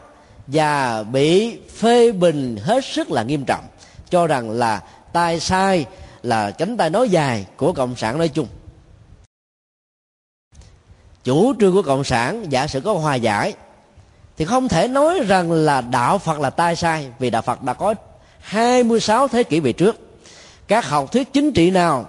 và 0.47 1.03
bị 1.03 1.57
phê 1.77 2.11
bình 2.11 2.57
hết 2.57 2.85
sức 2.85 3.11
là 3.11 3.23
nghiêm 3.23 3.45
trọng, 3.45 3.63
cho 4.09 4.27
rằng 4.27 4.49
là 4.49 4.81
tai 5.13 5.39
sai, 5.39 5.85
là 6.23 6.51
cánh 6.51 6.77
tay 6.77 6.89
nói 6.89 7.09
dài 7.09 7.45
của 7.57 7.73
cộng 7.73 7.95
sản 7.95 8.17
nói 8.17 8.27
chung. 8.27 8.47
Chủ 11.23 11.53
trương 11.59 11.73
của 11.73 11.81
cộng 11.81 12.03
sản 12.03 12.45
giả 12.51 12.67
sử 12.67 12.81
có 12.81 12.93
hòa 12.93 13.15
giải, 13.15 13.53
thì 14.37 14.45
không 14.45 14.67
thể 14.67 14.87
nói 14.87 15.19
rằng 15.27 15.51
là 15.51 15.81
đạo 15.81 16.17
Phật 16.17 16.39
là 16.39 16.49
tai 16.49 16.75
sai, 16.75 17.07
vì 17.19 17.29
đạo 17.29 17.41
Phật 17.41 17.63
đã 17.63 17.73
có 17.73 17.93
26 18.39 19.27
thế 19.27 19.43
kỷ 19.43 19.59
về 19.59 19.73
trước 19.73 20.10
các 20.71 20.85
học 20.85 21.11
thuyết 21.11 21.33
chính 21.33 21.51
trị 21.51 21.71
nào, 21.71 22.05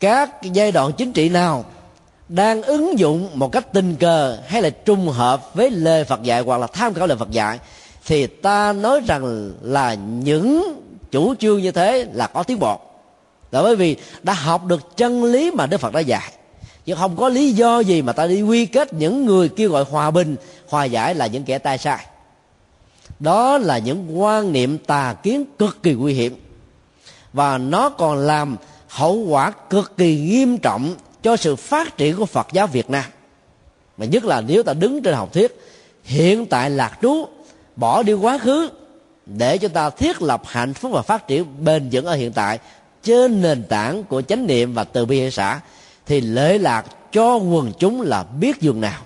các 0.00 0.42
giai 0.42 0.72
đoạn 0.72 0.92
chính 0.92 1.12
trị 1.12 1.28
nào 1.28 1.64
đang 2.28 2.62
ứng 2.62 2.98
dụng 2.98 3.28
một 3.34 3.52
cách 3.52 3.72
tình 3.72 3.96
cờ 3.96 4.38
hay 4.46 4.62
là 4.62 4.70
trùng 4.70 5.08
hợp 5.08 5.54
với 5.54 5.70
lời 5.70 6.04
Phật 6.04 6.22
dạy 6.22 6.40
hoặc 6.40 6.58
là 6.58 6.66
tham 6.66 6.94
khảo 6.94 7.06
lời 7.06 7.16
Phật 7.18 7.30
dạy, 7.30 7.58
thì 8.06 8.26
ta 8.26 8.72
nói 8.72 9.00
rằng 9.06 9.52
là 9.62 9.94
những 9.94 10.80
chủ 11.10 11.34
trương 11.34 11.62
như 11.62 11.70
thế 11.70 12.06
là 12.12 12.26
có 12.26 12.42
tiến 12.42 12.58
bộ. 12.58 12.80
Là 13.50 13.62
bởi 13.62 13.76
vì 13.76 13.96
đã 14.22 14.32
học 14.32 14.64
được 14.64 14.96
chân 14.96 15.24
lý 15.24 15.50
mà 15.50 15.66
Đức 15.66 15.80
Phật 15.80 15.92
đã 15.92 16.00
dạy. 16.00 16.32
Chứ 16.86 16.94
không 16.94 17.16
có 17.16 17.28
lý 17.28 17.52
do 17.52 17.80
gì 17.80 18.02
mà 18.02 18.12
ta 18.12 18.26
đi 18.26 18.42
quy 18.42 18.66
kết 18.66 18.92
những 18.92 19.26
người 19.26 19.48
kêu 19.48 19.70
gọi 19.70 19.84
hòa 19.90 20.10
bình, 20.10 20.36
hòa 20.68 20.84
giải 20.84 21.14
là 21.14 21.26
những 21.26 21.44
kẻ 21.44 21.58
tai 21.58 21.78
sai. 21.78 22.06
Đó 23.20 23.58
là 23.58 23.78
những 23.78 24.20
quan 24.20 24.52
niệm 24.52 24.78
tà 24.78 25.14
kiến 25.22 25.44
cực 25.58 25.82
kỳ 25.82 25.92
nguy 25.92 26.14
hiểm 26.14 26.43
và 27.34 27.58
nó 27.58 27.88
còn 27.88 28.18
làm 28.18 28.56
hậu 28.88 29.14
quả 29.14 29.50
cực 29.50 29.96
kỳ 29.96 30.16
nghiêm 30.16 30.58
trọng 30.58 30.94
cho 31.22 31.36
sự 31.36 31.56
phát 31.56 31.96
triển 31.96 32.16
của 32.16 32.26
Phật 32.26 32.46
giáo 32.52 32.66
Việt 32.66 32.90
Nam. 32.90 33.04
Mà 33.96 34.06
nhất 34.06 34.24
là 34.24 34.40
nếu 34.40 34.62
ta 34.62 34.74
đứng 34.74 35.02
trên 35.02 35.14
học 35.14 35.32
thuyết, 35.32 35.60
hiện 36.04 36.46
tại 36.46 36.70
lạc 36.70 36.98
trú, 37.02 37.26
bỏ 37.76 38.02
đi 38.02 38.12
quá 38.12 38.38
khứ, 38.38 38.70
để 39.26 39.58
cho 39.58 39.68
ta 39.68 39.90
thiết 39.90 40.22
lập 40.22 40.42
hạnh 40.46 40.74
phúc 40.74 40.92
và 40.94 41.02
phát 41.02 41.28
triển 41.28 41.64
bền 41.64 41.88
vững 41.92 42.06
ở 42.06 42.14
hiện 42.14 42.32
tại 42.32 42.58
trên 43.02 43.42
nền 43.42 43.64
tảng 43.64 44.04
của 44.04 44.22
chánh 44.22 44.46
niệm 44.46 44.74
và 44.74 44.84
từ 44.84 45.06
bi 45.06 45.20
hệ 45.20 45.30
xã 45.30 45.60
thì 46.06 46.20
lễ 46.20 46.58
lạc 46.58 46.86
cho 47.12 47.36
quần 47.36 47.72
chúng 47.78 48.00
là 48.02 48.22
biết 48.22 48.60
dường 48.60 48.80
nào. 48.80 49.00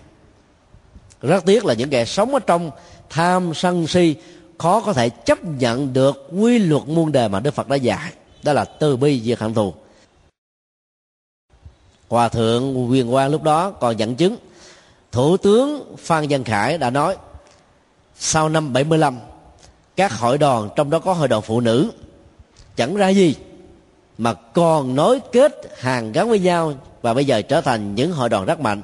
Rất 1.22 1.44
tiếc 1.46 1.64
là 1.64 1.74
những 1.74 1.90
kẻ 1.90 2.04
sống 2.04 2.34
ở 2.34 2.40
trong 2.40 2.70
tham 3.10 3.54
sân 3.54 3.86
si 3.86 4.14
khó 4.58 4.80
có 4.80 4.92
thể 4.92 5.08
chấp 5.08 5.44
nhận 5.44 5.92
được 5.92 6.28
quy 6.38 6.58
luật 6.58 6.82
muôn 6.86 7.12
đề 7.12 7.28
mà 7.28 7.40
đức 7.40 7.54
phật 7.54 7.68
đã 7.68 7.76
dạy 7.76 8.12
đó 8.42 8.52
là 8.52 8.64
từ 8.64 8.96
bi 8.96 9.20
diệt 9.20 9.38
hận 9.38 9.54
thù. 9.54 9.74
Hòa 12.08 12.28
thượng 12.28 12.90
quyền 12.90 13.10
quang 13.10 13.30
lúc 13.30 13.42
đó 13.42 13.70
còn 13.70 13.98
dẫn 13.98 14.16
chứng, 14.16 14.36
thủ 15.12 15.36
tướng 15.36 15.96
phan 15.98 16.26
văn 16.30 16.44
khải 16.44 16.78
đã 16.78 16.90
nói, 16.90 17.16
sau 18.18 18.48
năm 18.48 18.72
75 18.72 19.18
các 19.96 20.12
hội 20.12 20.38
đoàn 20.38 20.68
trong 20.76 20.90
đó 20.90 20.98
có 20.98 21.12
hội 21.12 21.28
đoàn 21.28 21.42
phụ 21.42 21.60
nữ, 21.60 21.90
chẳng 22.76 22.96
ra 22.96 23.08
gì 23.08 23.34
mà 24.18 24.34
còn 24.34 24.94
nối 24.94 25.20
kết 25.32 25.52
hàng 25.78 26.12
gắn 26.12 26.28
với 26.28 26.38
nhau 26.38 26.74
và 27.02 27.14
bây 27.14 27.24
giờ 27.24 27.42
trở 27.42 27.60
thành 27.60 27.94
những 27.94 28.12
hội 28.12 28.28
đoàn 28.28 28.44
rất 28.44 28.60
mạnh. 28.60 28.82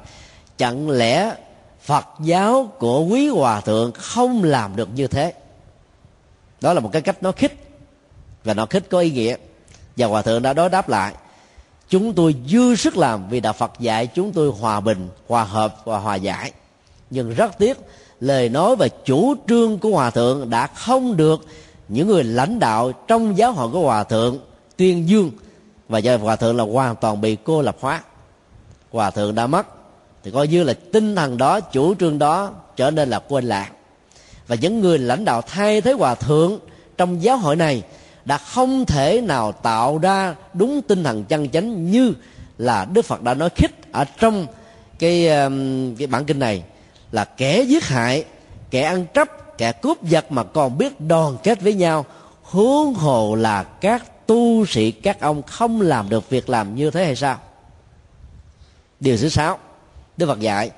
Chẳng 0.57 0.89
lẽ 0.89 1.35
phật 1.81 2.05
giáo 2.19 2.71
của 2.79 3.05
quý 3.05 3.27
hòa 3.27 3.61
thượng 3.61 3.91
không 3.91 4.43
làm 4.43 4.75
được 4.75 4.89
như 4.95 5.07
thế? 5.07 5.33
Đó 6.61 6.73
là 6.73 6.79
một 6.79 6.89
cái 6.93 7.01
cách 7.01 7.23
nó 7.23 7.31
khích 7.31 7.53
và 8.43 8.53
nó 8.53 8.65
khích 8.65 8.89
có 8.89 8.99
ý 8.99 9.11
nghĩa 9.11 9.35
và 9.97 10.07
hòa 10.07 10.21
thượng 10.21 10.41
đã 10.41 10.53
đối 10.53 10.69
đáp 10.69 10.89
lại, 10.89 11.13
chúng 11.89 12.13
tôi 12.13 12.35
dư 12.47 12.75
sức 12.75 12.97
làm 12.97 13.29
vì 13.29 13.39
đạo 13.39 13.53
phật 13.53 13.71
dạy 13.79 14.07
chúng 14.07 14.31
tôi 14.31 14.51
hòa 14.59 14.79
bình, 14.79 15.09
hòa 15.27 15.43
hợp 15.43 15.75
và 15.85 15.99
hòa 15.99 16.15
giải. 16.15 16.51
Nhưng 17.09 17.33
rất 17.33 17.57
tiếc, 17.57 17.77
lời 18.19 18.49
nói 18.49 18.75
và 18.75 18.87
chủ 18.87 19.35
trương 19.47 19.77
của 19.77 19.89
hòa 19.89 20.09
thượng 20.09 20.49
đã 20.49 20.67
không 20.67 21.17
được 21.17 21.45
những 21.87 22.07
người 22.07 22.23
lãnh 22.23 22.59
đạo 22.59 22.91
trong 23.07 23.37
giáo 23.37 23.51
hội 23.51 23.69
của 23.71 23.81
hòa 23.81 24.03
thượng 24.03 24.39
tuyên 24.77 25.09
dương. 25.09 25.31
Và 25.89 25.99
do 25.99 26.17
hòa 26.17 26.35
thượng 26.35 26.57
là 26.57 26.63
hoàn 26.63 26.95
toàn 26.95 27.21
bị 27.21 27.37
cô 27.43 27.61
lập 27.61 27.77
hóa. 27.79 28.03
Hòa 28.91 29.11
thượng 29.11 29.35
đã 29.35 29.47
mất, 29.47 29.67
thì 30.23 30.31
coi 30.31 30.47
như 30.47 30.63
là 30.63 30.73
tinh 30.91 31.15
thần 31.15 31.37
đó, 31.37 31.59
chủ 31.59 31.95
trương 31.95 32.19
đó 32.19 32.51
trở 32.75 32.91
nên 32.91 33.09
là 33.09 33.19
quên 33.19 33.45
lạc 33.45 33.69
và 34.47 34.55
những 34.55 34.81
người 34.81 34.97
lãnh 34.97 35.25
đạo 35.25 35.41
thay 35.41 35.81
thế 35.81 35.93
hòa 35.93 36.15
thượng 36.15 36.59
trong 36.97 37.23
giáo 37.23 37.37
hội 37.37 37.55
này 37.55 37.83
đã 38.25 38.37
không 38.37 38.85
thể 38.85 39.21
nào 39.21 39.51
tạo 39.51 39.97
ra 39.97 40.35
đúng 40.53 40.81
tinh 40.81 41.03
thần 41.03 41.23
chân 41.23 41.49
chánh 41.49 41.91
như 41.91 42.13
là 42.57 42.85
đức 42.93 43.05
phật 43.05 43.21
đã 43.21 43.33
nói 43.33 43.49
khích 43.55 43.91
ở 43.91 44.05
trong 44.19 44.47
cái 44.99 45.27
um, 45.27 45.95
cái 45.95 46.07
bản 46.07 46.25
kinh 46.25 46.39
này, 46.39 46.63
là 47.11 47.25
kẻ 47.25 47.61
giết 47.61 47.83
hại, 47.83 48.25
kẻ 48.69 48.81
ăn 48.81 49.05
trắp 49.13 49.57
kẻ 49.57 49.71
cướp 49.71 50.03
giật 50.03 50.31
mà 50.31 50.43
còn 50.43 50.77
biết 50.77 51.01
đoàn 51.01 51.37
kết 51.43 51.61
với 51.61 51.73
nhau. 51.73 52.05
Huống 52.41 52.93
hồ 52.93 53.35
là 53.35 53.63
các 53.63 54.27
tu 54.27 54.65
sĩ, 54.65 54.91
các 54.91 55.19
ông 55.19 55.43
không 55.43 55.81
làm 55.81 56.09
được 56.09 56.29
việc 56.29 56.49
làm 56.49 56.75
như 56.75 56.91
thế 56.91 57.05
hay 57.05 57.15
sao? 57.15 57.39
Điều 58.99 59.17
thứ 59.17 59.29
sáu, 59.29 59.59
đức 60.17 60.25
phật 60.25 60.39
dạy, 60.39 60.71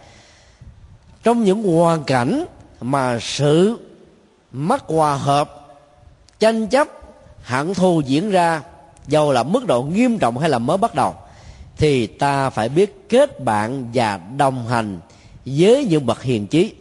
trong 1.24 1.44
những 1.44 1.64
hoàn 1.64 2.04
cảnh 2.04 2.46
mà 2.82 3.20
sự 3.22 3.78
mất 4.52 4.88
hòa 4.88 5.16
hợp, 5.16 5.68
tranh 6.40 6.68
chấp 6.68 6.88
hận 7.44 7.74
thù 7.74 8.02
diễn 8.06 8.32
ra 8.32 8.62
dầu 9.08 9.32
là 9.32 9.44
mức 9.44 9.66
độ 9.68 9.84
nghiêm 9.84 10.20
trọng 10.20 10.38
hay 10.38 10.50
là 10.50 10.60
mới 10.60 10.78
bắt 10.78 10.96
đầu, 10.96 11.16
thì 11.78 12.08
ta 12.08 12.50
phải 12.50 12.70
biết 12.70 13.10
kết 13.10 13.44
bạn 13.44 13.86
và 13.94 14.20
đồng 14.38 14.68
hành 14.68 15.00
với 15.46 15.86
những 15.86 16.06
bậc 16.06 16.24
hiền 16.24 16.48
trí 16.48 16.74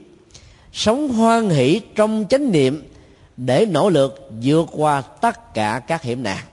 sống 0.72 1.08
hoan 1.08 1.50
hỷ 1.50 1.80
trong 1.94 2.24
chánh 2.30 2.52
niệm 2.52 2.88
để 3.36 3.66
nỗ 3.66 3.88
lực 3.88 4.30
vượt 4.42 4.66
qua 4.72 5.00
tất 5.00 5.54
cả 5.54 5.80
các 5.86 6.02
hiểm 6.02 6.22
nạn. 6.22 6.44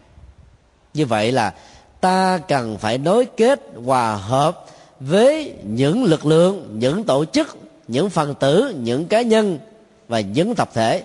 Như 0.93 1.06
vậy 1.06 1.32
là 1.32 1.54
ta 2.01 2.38
cần 2.38 2.78
phải 2.78 2.97
nối 2.97 3.26
kết 3.26 3.62
hòa 3.86 4.16
hợp 4.16 4.66
với 4.99 5.54
những 5.64 6.04
lực 6.04 6.26
lượng, 6.26 6.80
những 6.80 7.04
tổ 7.04 7.26
chức, 7.26 7.58
những 7.88 8.10
phần 8.10 8.36
tử, 8.36 8.76
những 8.80 9.06
cá 9.06 9.22
nhân 9.22 9.60
và 10.08 10.20
những 10.20 10.56
tập 10.56 10.70
thể 10.74 11.04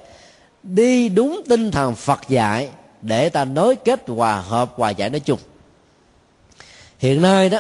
đi 0.63 1.09
đúng 1.09 1.43
tinh 1.49 1.71
thần 1.71 1.95
phật 1.95 2.21
dạy 2.29 2.69
để 3.03 3.29
ta 3.29 3.45
nối 3.45 3.77
kết 3.77 4.09
hòa 4.09 4.41
hợp 4.41 4.73
hòa 4.77 4.91
giải 4.91 5.11
nói 5.11 5.21
chung. 5.21 5.39
Hiện 6.99 7.23
nay 7.23 7.49
đó, 7.49 7.59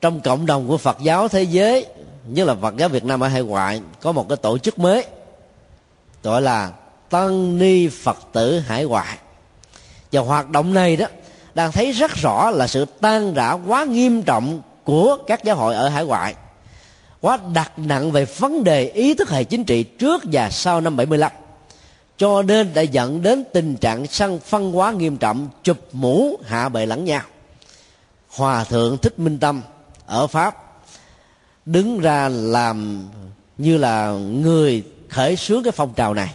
trong 0.00 0.20
cộng 0.20 0.46
đồng 0.46 0.68
của 0.68 0.76
phật 0.76 0.98
giáo 1.00 1.28
thế 1.28 1.42
giới, 1.42 1.86
nhất 2.26 2.46
là 2.46 2.54
phật 2.54 2.76
giáo 2.76 2.88
việt 2.88 3.04
nam 3.04 3.20
ở 3.20 3.28
hải 3.28 3.42
ngoại, 3.42 3.80
có 4.00 4.12
một 4.12 4.28
cái 4.28 4.36
tổ 4.36 4.58
chức 4.58 4.78
mới, 4.78 5.06
gọi 6.22 6.42
là 6.42 6.70
tăng 7.10 7.58
ni 7.58 7.88
phật 7.88 8.18
tử 8.32 8.58
hải 8.58 8.84
ngoại. 8.84 9.18
Và 10.12 10.20
hoạt 10.20 10.50
động 10.50 10.74
này 10.74 10.96
đó, 10.96 11.06
đang 11.54 11.72
thấy 11.72 11.92
rất 11.92 12.10
rõ 12.14 12.50
là 12.50 12.66
sự 12.66 12.86
tan 13.00 13.34
rã 13.34 13.52
quá 13.52 13.84
nghiêm 13.84 14.22
trọng 14.22 14.62
của 14.84 15.18
các 15.26 15.44
giáo 15.44 15.56
hội 15.56 15.74
ở 15.74 15.88
hải 15.88 16.04
ngoại, 16.04 16.34
quá 17.20 17.38
đặt 17.54 17.72
nặng 17.76 18.10
về 18.10 18.24
vấn 18.24 18.64
đề 18.64 18.84
ý 18.88 19.14
thức 19.14 19.30
hệ 19.30 19.44
chính 19.44 19.64
trị 19.64 19.82
trước 19.82 20.22
và 20.32 20.50
sau 20.50 20.80
năm 20.80 20.96
75 20.96 21.32
cho 22.22 22.42
nên 22.42 22.74
đã 22.74 22.82
dẫn 22.82 23.22
đến 23.22 23.44
tình 23.52 23.76
trạng 23.76 24.06
săn 24.06 24.38
phân 24.38 24.72
hóa 24.72 24.92
nghiêm 24.92 25.16
trọng, 25.16 25.48
chụp 25.62 25.78
mũ 25.92 26.36
hạ 26.44 26.68
bệ 26.68 26.86
lẫn 26.86 27.04
nhau. 27.04 27.22
Hòa 28.28 28.64
thượng 28.64 28.98
thích 28.98 29.18
minh 29.18 29.38
tâm 29.38 29.62
ở 30.06 30.26
pháp 30.26 30.56
đứng 31.66 32.00
ra 32.00 32.28
làm 32.28 33.08
như 33.58 33.76
là 33.78 34.12
người 34.12 34.82
khởi 35.08 35.36
xướng 35.36 35.62
cái 35.62 35.72
phong 35.72 35.94
trào 35.94 36.14
này. 36.14 36.34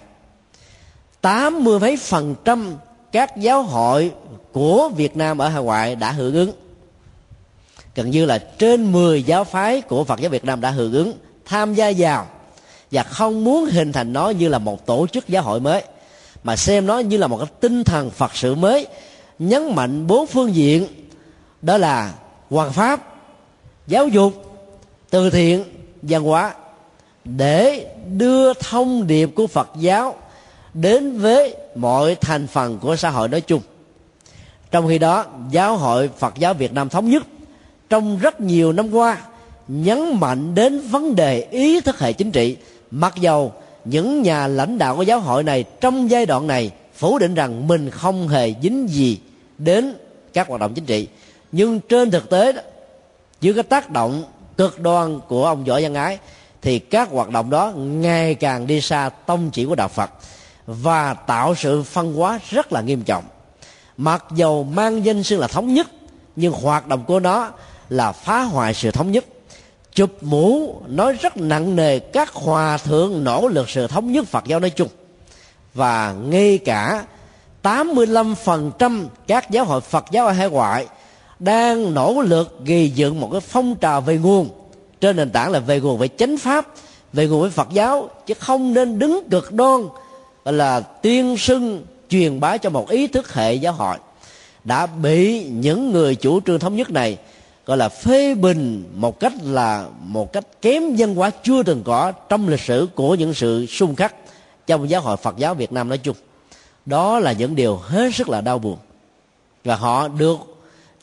Tám 1.21 1.63
mươi 1.63 1.79
mấy 1.79 1.97
phần 1.97 2.35
trăm 2.45 2.75
các 3.11 3.38
giáo 3.38 3.63
hội 3.63 4.11
của 4.51 4.89
Việt 4.95 5.17
Nam 5.17 5.38
ở 5.38 5.47
hải 5.47 5.63
ngoại 5.63 5.95
đã 5.95 6.11
hưởng 6.11 6.33
ứng. 6.33 6.51
Gần 7.95 8.11
như 8.11 8.25
là 8.25 8.38
trên 8.38 8.91
10 8.91 9.23
giáo 9.23 9.43
phái 9.43 9.81
của 9.81 10.03
Phật 10.03 10.19
giáo 10.19 10.29
Việt 10.29 10.45
Nam 10.45 10.61
đã 10.61 10.71
hưởng 10.71 10.93
ứng, 10.93 11.13
tham 11.45 11.73
gia 11.73 11.91
vào 11.97 12.27
và 12.91 13.03
không 13.03 13.43
muốn 13.43 13.65
hình 13.65 13.91
thành 13.91 14.13
nó 14.13 14.29
như 14.29 14.49
là 14.49 14.57
một 14.57 14.85
tổ 14.85 15.07
chức 15.07 15.27
giáo 15.27 15.43
hội 15.43 15.59
mới, 15.59 15.83
mà 16.43 16.55
xem 16.55 16.85
nó 16.85 16.99
như 16.99 17.17
là 17.17 17.27
một 17.27 17.38
cái 17.38 17.47
tinh 17.59 17.83
thần 17.83 18.09
Phật 18.09 18.35
sự 18.35 18.55
mới, 18.55 18.88
nhấn 19.39 19.75
mạnh 19.75 20.07
bốn 20.07 20.27
phương 20.27 20.55
diện. 20.55 20.88
Đó 21.61 21.77
là 21.77 22.13
hoàng 22.49 22.73
pháp, 22.73 23.15
giáo 23.88 24.07
dục, 24.07 24.33
từ 25.09 25.29
thiện 25.29 25.63
văn 26.01 26.23
hóa 26.23 26.53
để 27.25 27.88
đưa 28.07 28.53
thông 28.53 29.07
điệp 29.07 29.29
của 29.35 29.47
Phật 29.47 29.69
giáo 29.79 30.15
đến 30.73 31.17
với 31.19 31.55
mọi 31.75 32.15
thành 32.15 32.47
phần 32.47 32.79
của 32.79 32.95
xã 32.95 33.09
hội 33.09 33.27
nói 33.27 33.41
chung. 33.41 33.61
Trong 34.71 34.88
khi 34.88 34.99
đó, 34.99 35.25
giáo 35.51 35.77
hội 35.77 36.09
Phật 36.17 36.33
giáo 36.38 36.53
Việt 36.53 36.73
Nam 36.73 36.89
thống 36.89 37.09
nhất 37.09 37.23
trong 37.89 38.19
rất 38.19 38.41
nhiều 38.41 38.71
năm 38.71 38.91
qua 38.91 39.17
nhấn 39.67 40.19
mạnh 40.19 40.55
đến 40.55 40.79
vấn 40.79 41.15
đề 41.15 41.47
ý 41.51 41.81
thức 41.81 41.99
hệ 41.99 42.13
chính 42.13 42.31
trị 42.31 42.57
mặc 42.91 43.15
dầu 43.15 43.53
những 43.85 44.21
nhà 44.21 44.47
lãnh 44.47 44.77
đạo 44.77 44.95
của 44.95 45.01
giáo 45.01 45.19
hội 45.19 45.43
này 45.43 45.63
trong 45.81 46.11
giai 46.11 46.25
đoạn 46.25 46.47
này 46.47 46.71
phủ 46.93 47.19
định 47.19 47.35
rằng 47.35 47.67
mình 47.67 47.89
không 47.89 48.27
hề 48.27 48.53
dính 48.61 48.88
gì 48.89 49.19
đến 49.57 49.93
các 50.33 50.47
hoạt 50.47 50.61
động 50.61 50.73
chính 50.73 50.85
trị, 50.85 51.07
nhưng 51.51 51.79
trên 51.79 52.11
thực 52.11 52.29
tế 52.29 52.51
đó, 52.51 52.61
dưới 53.41 53.53
cái 53.53 53.63
tác 53.63 53.89
động 53.89 54.23
cực 54.57 54.79
đoan 54.79 55.19
của 55.27 55.45
ông 55.45 55.63
võ 55.63 55.79
văn 55.81 55.93
ái, 55.93 56.17
thì 56.61 56.79
các 56.79 57.09
hoạt 57.11 57.29
động 57.29 57.49
đó 57.49 57.71
ngày 57.75 58.35
càng 58.35 58.67
đi 58.67 58.81
xa 58.81 59.09
tông 59.09 59.49
chỉ 59.49 59.65
của 59.65 59.75
đạo 59.75 59.88
phật 59.88 60.11
và 60.67 61.13
tạo 61.13 61.55
sự 61.55 61.83
phân 61.83 62.13
hóa 62.13 62.39
rất 62.49 62.73
là 62.73 62.81
nghiêm 62.81 63.03
trọng. 63.03 63.23
Mặc 63.97 64.25
dầu 64.35 64.63
mang 64.63 65.05
danh 65.05 65.23
xưng 65.23 65.39
là 65.39 65.47
thống 65.47 65.73
nhất, 65.73 65.88
nhưng 66.35 66.53
hoạt 66.53 66.88
động 66.88 67.03
của 67.07 67.19
nó 67.19 67.51
là 67.89 68.11
phá 68.11 68.41
hoại 68.41 68.73
sự 68.73 68.91
thống 68.91 69.11
nhất 69.11 69.25
chụp 69.97 70.23
mũ, 70.23 70.75
nói 70.87 71.13
rất 71.13 71.37
nặng 71.37 71.75
nề, 71.75 71.99
các 71.99 72.33
hòa 72.33 72.77
thượng 72.77 73.23
nỗ 73.23 73.47
lực 73.47 73.69
sự 73.69 73.87
thống 73.87 74.11
nhất 74.11 74.27
Phật 74.27 74.45
giáo 74.45 74.59
nói 74.59 74.69
chung. 74.69 74.87
Và 75.73 76.13
ngay 76.13 76.57
cả 76.57 77.05
85% 77.63 79.05
các 79.27 79.51
giáo 79.51 79.65
hội 79.65 79.81
Phật 79.81 80.05
giáo 80.11 80.25
ở 80.27 80.31
hải 80.31 80.49
ngoại 80.49 80.87
đang 81.39 81.93
nỗ 81.93 82.21
lực 82.21 82.59
gây 82.65 82.89
dựng 82.89 83.19
một 83.19 83.29
cái 83.31 83.41
phong 83.41 83.75
trào 83.75 84.01
về 84.01 84.17
nguồn. 84.17 84.49
Trên 85.01 85.15
nền 85.15 85.29
tảng 85.29 85.51
là 85.51 85.59
về 85.59 85.79
nguồn 85.79 85.97
về 85.97 86.07
chánh 86.07 86.37
pháp, 86.37 86.67
về 87.13 87.27
nguồn 87.27 87.41
với 87.41 87.49
Phật 87.49 87.67
giáo, 87.71 88.09
chứ 88.25 88.33
không 88.33 88.73
nên 88.73 88.99
đứng 88.99 89.29
cực 89.31 89.53
đoan 89.53 89.81
là 90.45 90.79
tuyên 90.79 91.37
xưng, 91.37 91.85
truyền 92.09 92.39
bá 92.39 92.57
cho 92.57 92.69
một 92.69 92.89
ý 92.89 93.07
thức 93.07 93.33
hệ 93.33 93.53
giáo 93.53 93.73
hội. 93.73 93.97
Đã 94.63 94.85
bị 94.85 95.43
những 95.43 95.91
người 95.91 96.15
chủ 96.15 96.39
trương 96.41 96.59
thống 96.59 96.75
nhất 96.75 96.91
này 96.91 97.17
gọi 97.68 97.78
là 97.78 97.89
phê 97.89 98.36
bình 98.36 98.84
một 98.95 99.20
cách 99.20 99.34
là 99.43 99.86
một 99.99 100.34
cách 100.34 100.45
kém 100.61 100.84
văn 100.97 101.15
hóa 101.15 101.30
chưa 101.43 101.63
từng 101.63 101.84
có 101.84 102.11
trong 102.11 102.47
lịch 102.47 102.59
sử 102.59 102.88
của 102.95 103.15
những 103.15 103.34
sự 103.34 103.65
xung 103.65 103.95
khắc 103.95 104.15
trong 104.68 104.89
giáo 104.89 105.01
hội 105.01 105.18
Phật 105.18 105.38
giáo 105.38 105.53
Việt 105.53 105.72
Nam 105.72 105.89
nói 105.89 105.97
chung. 105.97 106.15
Đó 106.86 107.20
là 107.20 107.32
những 107.32 107.55
điều 107.55 107.76
hết 107.76 108.15
sức 108.15 108.30
là 108.30 108.41
đau 108.41 108.59
buồn. 108.59 108.78
Và 109.63 109.76
họ 109.76 110.07
được 110.07 110.38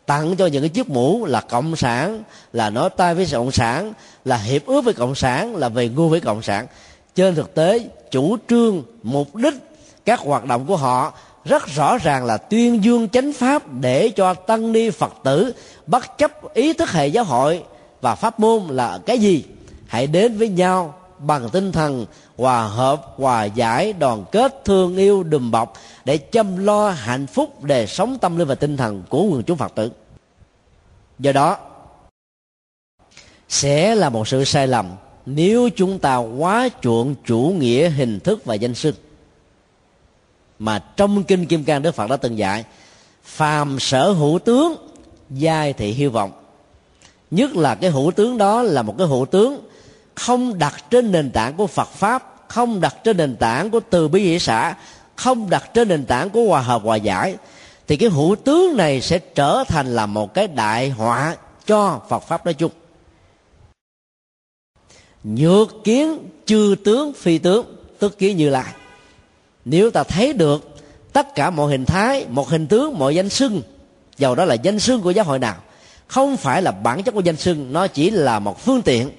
tặng 0.07 0.37
cho 0.37 0.47
những 0.47 0.63
cái 0.63 0.69
chiếc 0.69 0.91
mũ 0.91 1.25
là 1.25 1.41
cộng 1.41 1.77
sản, 1.77 2.23
là 2.53 2.71
nói 2.71 2.91
tay 2.91 3.15
với 3.15 3.27
cộng 3.33 3.53
sản, 3.53 3.93
là 4.25 4.37
hiệp 4.37 4.67
ước 4.67 4.85
với 4.85 4.95
cộng 4.95 5.15
sản, 5.15 5.57
là 5.57 5.69
về 5.69 5.89
ngu 5.89 6.09
với 6.09 6.21
cộng 6.21 6.43
sản. 6.43 6.67
Trên 7.15 7.35
thực 7.35 7.55
tế, 7.55 7.89
chủ 8.11 8.37
trương, 8.49 8.83
mục 9.03 9.37
đích 9.37 9.55
các 10.05 10.21
hoạt 10.21 10.45
động 10.45 10.67
của 10.67 10.77
họ 10.77 11.13
rất 11.45 11.67
rõ 11.67 11.99
ràng 11.99 12.25
là 12.25 12.37
tuyên 12.37 12.85
dương 12.85 13.09
chánh 13.09 13.33
pháp 13.33 13.63
để 13.81 14.09
cho 14.09 14.35
tăng 14.35 14.73
ni 14.73 14.91
phật 14.91 15.13
tử 15.25 15.55
bất 15.87 16.19
chấp 16.19 16.55
ý 16.55 16.73
thức 16.73 16.91
hệ 16.91 17.07
giáo 17.07 17.25
hội 17.25 17.65
và 18.01 18.15
pháp 18.15 18.41
môn 18.41 18.63
là 18.69 18.99
cái 19.07 19.19
gì? 19.19 19.45
Hãy 19.87 20.07
đến 20.07 20.39
với 20.39 20.49
nhau 20.49 20.95
bằng 21.19 21.49
tinh 21.53 21.73
thần 21.73 22.07
hòa 22.37 22.67
hợp, 22.67 23.07
hòa 23.17 23.45
giải, 23.45 23.93
đoàn 23.93 24.25
kết, 24.33 24.65
thương 24.65 24.97
yêu, 24.97 25.23
đùm 25.23 25.51
bọc 25.51 25.73
để 26.05 26.17
chăm 26.17 26.65
lo 26.65 26.91
hạnh 26.91 27.27
phúc 27.27 27.65
đời 27.65 27.87
sống 27.87 28.19
tâm 28.21 28.37
linh 28.39 28.49
và 28.49 28.55
tinh 28.55 28.77
thần 28.77 29.03
của 29.09 29.23
quần 29.23 29.43
chúng 29.43 29.59
phật 29.59 29.75
tử. 29.75 29.91
Do 31.19 31.33
đó, 31.33 31.57
sẽ 33.49 33.95
là 33.95 34.09
một 34.09 34.29
sự 34.29 34.45
sai 34.45 34.67
lầm 34.67 34.91
nếu 35.27 35.69
chúng 35.77 35.99
ta 35.99 36.17
quá 36.17 36.69
chuộng 36.83 37.15
chủ 37.27 37.55
nghĩa 37.59 37.89
hình 37.89 38.21
thức 38.21 38.45
và 38.45 38.55
danh 38.55 38.75
xưng 38.75 38.95
mà 40.65 40.79
trong 40.97 41.25
kinh 41.25 41.47
kim 41.47 41.65
cang 41.65 41.83
đức 41.83 41.95
phật 41.95 42.11
đã 42.11 42.17
từng 42.17 42.39
dạy, 42.39 42.65
phàm 43.25 43.81
sở 43.81 44.11
hữu 44.11 44.39
tướng, 44.39 44.77
giai 45.31 45.73
thị 45.73 45.93
hy 45.93 46.07
vọng. 46.07 46.33
Nhất 47.31 47.57
là 47.57 47.75
cái 47.75 47.91
hữu 47.91 48.11
tướng 48.11 48.39
đó 48.39 48.63
là 48.63 48.83
một 48.83 48.95
cái 48.99 49.07
hữu 49.07 49.27
tướng 49.27 49.61
không 50.15 50.59
đặt 50.59 50.85
trên 50.91 51.13
nền 51.13 51.31
tảng 51.31 51.57
của 51.57 51.67
phật 51.67 51.89
pháp, 51.89 52.35
không 52.49 52.81
đặt 52.81 52.97
trên 53.05 53.17
nền 53.17 53.37
tảng 53.37 53.71
của 53.71 53.81
từ 53.91 54.09
bi 54.09 54.23
hỷ 54.23 54.39
xã, 54.39 54.75
không 55.17 55.51
đặt 55.51 55.75
trên 55.75 55.89
nền 55.89 56.07
tảng 56.07 56.31
của 56.31 56.45
hòa 56.45 56.61
hợp 56.61 56.83
hòa 56.83 56.97
giải, 56.97 57.37
thì 57.87 57.97
cái 57.97 58.09
hữu 58.09 58.37
tướng 58.37 58.77
này 58.77 59.01
sẽ 59.01 59.19
trở 59.19 59.65
thành 59.69 59.95
là 59.95 60.07
một 60.07 60.35
cái 60.35 60.47
đại 60.47 60.91
họa 60.91 61.37
cho 61.67 62.01
phật 62.09 62.23
pháp 62.23 62.45
nói 62.45 62.55
chung. 62.55 62.73
Nhược 65.25 65.85
kiến 65.85 66.19
chư 66.47 66.75
tướng 66.85 67.13
phi 67.13 67.39
tướng, 67.39 67.77
tức 67.99 68.19
kiến 68.19 68.37
như 68.37 68.51
lai 68.51 68.73
nếu 69.65 69.91
ta 69.91 70.03
thấy 70.03 70.33
được 70.33 70.77
tất 71.13 71.35
cả 71.35 71.51
mọi 71.51 71.71
hình 71.71 71.85
thái, 71.85 72.27
một 72.29 72.49
hình 72.49 72.67
tướng, 72.67 72.99
mọi 72.99 73.15
danh 73.15 73.29
xưng, 73.29 73.63
dầu 74.19 74.35
đó 74.35 74.45
là 74.45 74.55
danh 74.55 74.79
xưng 74.79 75.03
của 75.03 75.11
giáo 75.11 75.25
hội 75.25 75.39
nào, 75.39 75.57
không 76.07 76.37
phải 76.37 76.63
là 76.63 76.71
bản 76.71 77.03
chất 77.03 77.13
của 77.13 77.21
danh 77.21 77.37
xưng, 77.37 77.73
nó 77.73 77.87
chỉ 77.87 78.11
là 78.11 78.39
một 78.39 78.61
phương 78.65 78.83
tiện, 78.83 79.11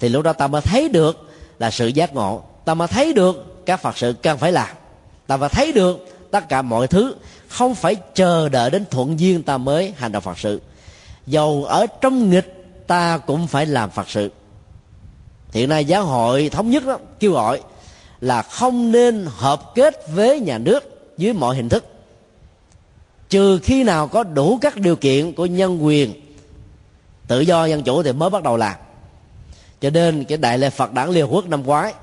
thì 0.00 0.08
lúc 0.08 0.22
đó 0.22 0.32
ta 0.32 0.46
mới 0.46 0.60
thấy 0.60 0.88
được 0.88 1.28
là 1.58 1.70
sự 1.70 1.86
giác 1.86 2.14
ngộ, 2.14 2.42
ta 2.64 2.74
mới 2.74 2.88
thấy 2.88 3.12
được 3.12 3.62
các 3.66 3.82
phật 3.82 3.98
sự 3.98 4.14
cần 4.22 4.38
phải 4.38 4.52
làm, 4.52 4.68
ta 5.26 5.36
mới 5.36 5.48
thấy 5.48 5.72
được 5.72 6.06
tất 6.30 6.48
cả 6.48 6.62
mọi 6.62 6.86
thứ, 6.86 7.14
không 7.48 7.74
phải 7.74 7.96
chờ 8.14 8.48
đợi 8.48 8.70
đến 8.70 8.84
thuận 8.90 9.20
duyên 9.20 9.42
ta 9.42 9.58
mới 9.58 9.94
hành 9.96 10.12
động 10.12 10.22
phật 10.22 10.38
sự. 10.38 10.60
Dầu 11.26 11.64
ở 11.64 11.86
trong 12.00 12.30
nghịch, 12.30 12.64
ta 12.86 13.18
cũng 13.18 13.46
phải 13.46 13.66
làm 13.66 13.90
phật 13.90 14.10
sự. 14.10 14.30
Hiện 15.52 15.68
nay 15.68 15.84
giáo 15.84 16.04
hội 16.04 16.48
thống 16.48 16.70
nhất 16.70 16.86
đó, 16.86 16.98
kêu 17.20 17.32
gọi 17.32 17.60
là 18.24 18.42
không 18.42 18.92
nên 18.92 19.26
hợp 19.36 19.74
kết 19.74 20.08
với 20.14 20.40
nhà 20.40 20.58
nước 20.58 21.12
dưới 21.16 21.32
mọi 21.32 21.56
hình 21.56 21.68
thức. 21.68 21.84
Trừ 23.28 23.58
khi 23.62 23.84
nào 23.84 24.08
có 24.08 24.22
đủ 24.22 24.58
các 24.60 24.76
điều 24.76 24.96
kiện 24.96 25.32
của 25.32 25.46
nhân 25.46 25.84
quyền, 25.84 26.12
tự 27.26 27.40
do 27.40 27.64
dân 27.64 27.82
chủ 27.82 28.02
thì 28.02 28.12
mới 28.12 28.30
bắt 28.30 28.42
đầu 28.42 28.56
làm. 28.56 28.74
Cho 29.80 29.90
nên 29.90 30.24
cái 30.24 30.38
đại 30.38 30.58
lễ 30.58 30.70
phật 30.70 30.92
đản 30.92 31.10
liên 31.10 31.26
quốc 31.34 31.48
năm 31.48 31.62
ngoái, 31.62 31.94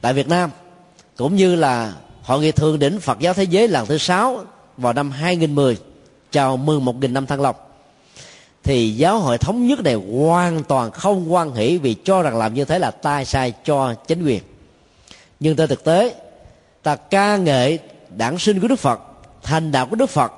tại 0.00 0.12
việt 0.12 0.28
nam, 0.28 0.50
cũng 1.16 1.36
như 1.36 1.54
là 1.54 1.92
hội 2.22 2.40
nghị 2.40 2.52
thượng 2.52 2.78
đỉnh 2.78 3.00
phật 3.00 3.18
giáo 3.18 3.34
thế 3.34 3.44
giới 3.44 3.68
lần 3.68 3.86
thứ 3.86 3.98
sáu 3.98 4.44
vào 4.76 4.92
năm 4.92 5.10
2010 5.10 5.76
chào 6.30 6.56
mừng 6.56 6.84
một 6.84 6.96
nghìn 6.96 7.12
năm 7.12 7.26
thăng 7.26 7.40
long, 7.40 7.56
thì 8.62 8.90
giáo 8.90 9.18
hội 9.18 9.38
thống 9.38 9.66
nhất 9.66 9.80
này 9.80 9.94
hoàn 9.94 10.64
toàn 10.64 10.90
không 10.90 11.32
quan 11.32 11.54
hỷ 11.54 11.78
vì 11.78 11.94
cho 12.04 12.22
rằng 12.22 12.38
làm 12.38 12.54
như 12.54 12.64
thế 12.64 12.78
là 12.78 12.90
tai 12.90 13.24
sai 13.24 13.52
cho 13.64 13.94
chính 13.94 14.24
quyền 14.24 14.42
nhưng 15.40 15.56
trên 15.56 15.68
thực 15.68 15.84
tế, 15.84 16.14
ta 16.82 16.96
ca 16.96 17.36
nghệ 17.36 17.78
đản 18.16 18.38
sinh 18.38 18.60
của 18.60 18.68
đức 18.68 18.78
phật, 18.78 19.00
thành 19.42 19.72
đạo 19.72 19.86
của 19.86 19.96
đức 19.96 20.10
phật 20.10 20.32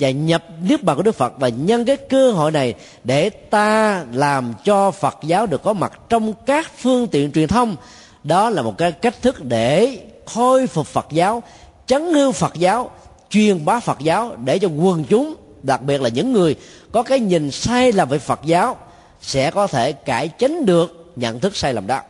và 0.00 0.10
nhập 0.10 0.44
niết 0.62 0.82
bàn 0.82 0.96
của 0.96 1.02
đức 1.02 1.14
phật 1.14 1.32
và 1.38 1.48
nhân 1.48 1.84
cái 1.84 1.96
cơ 1.96 2.32
hội 2.32 2.52
này 2.52 2.74
để 3.04 3.30
ta 3.30 4.04
làm 4.12 4.54
cho 4.64 4.90
phật 4.90 5.18
giáo 5.22 5.46
được 5.46 5.62
có 5.62 5.72
mặt 5.72 5.92
trong 6.08 6.32
các 6.46 6.70
phương 6.78 7.06
tiện 7.06 7.32
truyền 7.32 7.48
thông. 7.48 7.76
Đó 8.24 8.50
là 8.50 8.62
một 8.62 8.78
cái 8.78 8.92
cách 8.92 9.22
thức 9.22 9.44
để 9.44 9.98
khôi 10.26 10.66
phục 10.66 10.86
phật 10.86 11.06
giáo, 11.10 11.42
chấn 11.86 12.02
hương 12.02 12.32
phật 12.32 12.54
giáo, 12.54 12.90
truyền 13.30 13.64
bá 13.64 13.80
phật 13.80 13.98
giáo 14.00 14.36
để 14.44 14.58
cho 14.58 14.68
quần 14.68 15.04
chúng, 15.04 15.34
đặc 15.62 15.82
biệt 15.82 16.00
là 16.00 16.08
những 16.08 16.32
người 16.32 16.56
có 16.92 17.02
cái 17.02 17.20
nhìn 17.20 17.50
sai 17.50 17.92
lầm 17.92 18.08
về 18.08 18.18
phật 18.18 18.40
giáo, 18.44 18.76
sẽ 19.20 19.50
có 19.50 19.66
thể 19.66 19.92
cải 19.92 20.30
chánh 20.38 20.66
được 20.66 21.12
nhận 21.16 21.40
thức 21.40 21.56
sai 21.56 21.74
lầm 21.74 21.86
đó 21.86 22.00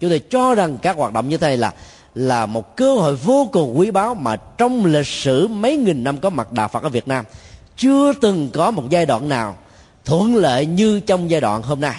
chúng 0.00 0.10
tôi 0.10 0.18
cho 0.18 0.54
rằng 0.54 0.78
các 0.82 0.96
hoạt 0.96 1.12
động 1.12 1.28
như 1.28 1.36
thế 1.36 1.46
này 1.46 1.56
là 1.56 1.72
là 2.14 2.46
một 2.46 2.76
cơ 2.76 2.94
hội 2.94 3.16
vô 3.16 3.48
cùng 3.52 3.78
quý 3.78 3.90
báu 3.90 4.14
mà 4.14 4.36
trong 4.36 4.84
lịch 4.84 5.06
sử 5.06 5.48
mấy 5.48 5.76
nghìn 5.76 6.04
năm 6.04 6.18
có 6.18 6.30
mặt 6.30 6.52
đạo 6.52 6.68
Phật 6.68 6.82
ở 6.82 6.88
Việt 6.88 7.08
Nam, 7.08 7.24
chưa 7.76 8.12
từng 8.12 8.50
có 8.52 8.70
một 8.70 8.84
giai 8.90 9.06
đoạn 9.06 9.28
nào 9.28 9.56
thuận 10.04 10.36
lợi 10.36 10.66
như 10.66 11.00
trong 11.00 11.30
giai 11.30 11.40
đoạn 11.40 11.62
hôm 11.62 11.80
nay. 11.80 11.96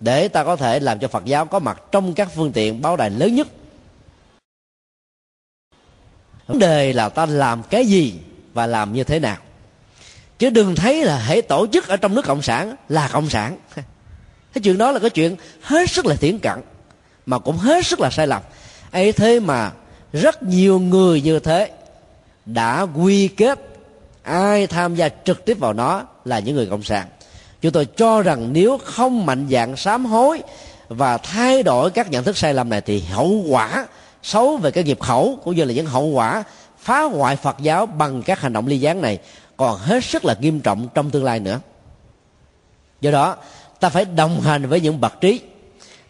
Để 0.00 0.28
ta 0.28 0.44
có 0.44 0.56
thể 0.56 0.80
làm 0.80 0.98
cho 0.98 1.08
Phật 1.08 1.24
giáo 1.24 1.46
có 1.46 1.58
mặt 1.58 1.82
trong 1.92 2.14
các 2.14 2.28
phương 2.34 2.52
tiện 2.52 2.82
báo 2.82 2.96
đài 2.96 3.10
lớn 3.10 3.34
nhất. 3.34 3.48
Vấn 6.46 6.58
đề 6.58 6.92
là 6.92 7.08
ta 7.08 7.26
làm 7.26 7.62
cái 7.62 7.86
gì 7.86 8.14
và 8.54 8.66
làm 8.66 8.92
như 8.92 9.04
thế 9.04 9.18
nào. 9.18 9.36
Chứ 10.38 10.50
đừng 10.50 10.74
thấy 10.74 11.04
là 11.04 11.18
hãy 11.18 11.42
tổ 11.42 11.66
chức 11.72 11.88
ở 11.88 11.96
trong 11.96 12.14
nước 12.14 12.24
cộng 12.24 12.42
sản 12.42 12.76
là 12.88 13.08
cộng 13.12 13.28
sản. 13.30 13.58
Cái 14.52 14.62
chuyện 14.62 14.78
đó 14.78 14.92
là 14.92 14.98
cái 14.98 15.10
chuyện 15.10 15.36
hết 15.62 15.90
sức 15.90 16.06
là 16.06 16.14
thiển 16.14 16.38
cận 16.38 16.60
mà 17.26 17.38
cũng 17.38 17.56
hết 17.56 17.86
sức 17.86 18.00
là 18.00 18.10
sai 18.10 18.26
lầm. 18.26 18.42
Ấy 18.90 19.12
thế 19.12 19.40
mà 19.40 19.72
rất 20.12 20.42
nhiều 20.42 20.78
người 20.78 21.20
như 21.20 21.38
thế 21.38 21.70
đã 22.46 22.86
quy 22.96 23.28
kết 23.28 23.58
ai 24.22 24.66
tham 24.66 24.94
gia 24.94 25.08
trực 25.08 25.44
tiếp 25.44 25.58
vào 25.58 25.72
nó 25.72 26.02
là 26.24 26.38
những 26.38 26.56
người 26.56 26.66
cộng 26.66 26.82
sản. 26.82 27.06
Chúng 27.60 27.72
tôi 27.72 27.84
cho 27.84 28.22
rằng 28.22 28.52
nếu 28.52 28.78
không 28.84 29.26
mạnh 29.26 29.46
dạng 29.50 29.76
sám 29.76 30.06
hối 30.06 30.42
và 30.88 31.18
thay 31.18 31.62
đổi 31.62 31.90
các 31.90 32.10
nhận 32.10 32.24
thức 32.24 32.36
sai 32.36 32.54
lầm 32.54 32.68
này 32.68 32.80
thì 32.80 33.00
hậu 33.00 33.44
quả 33.48 33.86
xấu 34.22 34.56
về 34.56 34.70
cái 34.70 34.84
nghiệp 34.84 35.00
khẩu 35.00 35.38
cũng 35.44 35.56
như 35.56 35.64
là 35.64 35.72
những 35.72 35.86
hậu 35.86 36.04
quả 36.04 36.44
phá 36.78 37.02
hoại 37.02 37.36
phật 37.36 37.56
giáo 37.60 37.86
bằng 37.86 38.22
các 38.22 38.40
hành 38.40 38.52
động 38.52 38.66
ly 38.66 38.78
gián 38.78 39.02
này 39.02 39.18
còn 39.56 39.78
hết 39.78 40.04
sức 40.04 40.24
là 40.24 40.36
nghiêm 40.40 40.60
trọng 40.60 40.88
trong 40.94 41.10
tương 41.10 41.24
lai 41.24 41.40
nữa. 41.40 41.60
Do 43.00 43.10
đó, 43.10 43.36
ta 43.80 43.88
phải 43.88 44.04
đồng 44.04 44.40
hành 44.40 44.68
với 44.68 44.80
những 44.80 45.00
bậc 45.00 45.20
trí 45.20 45.40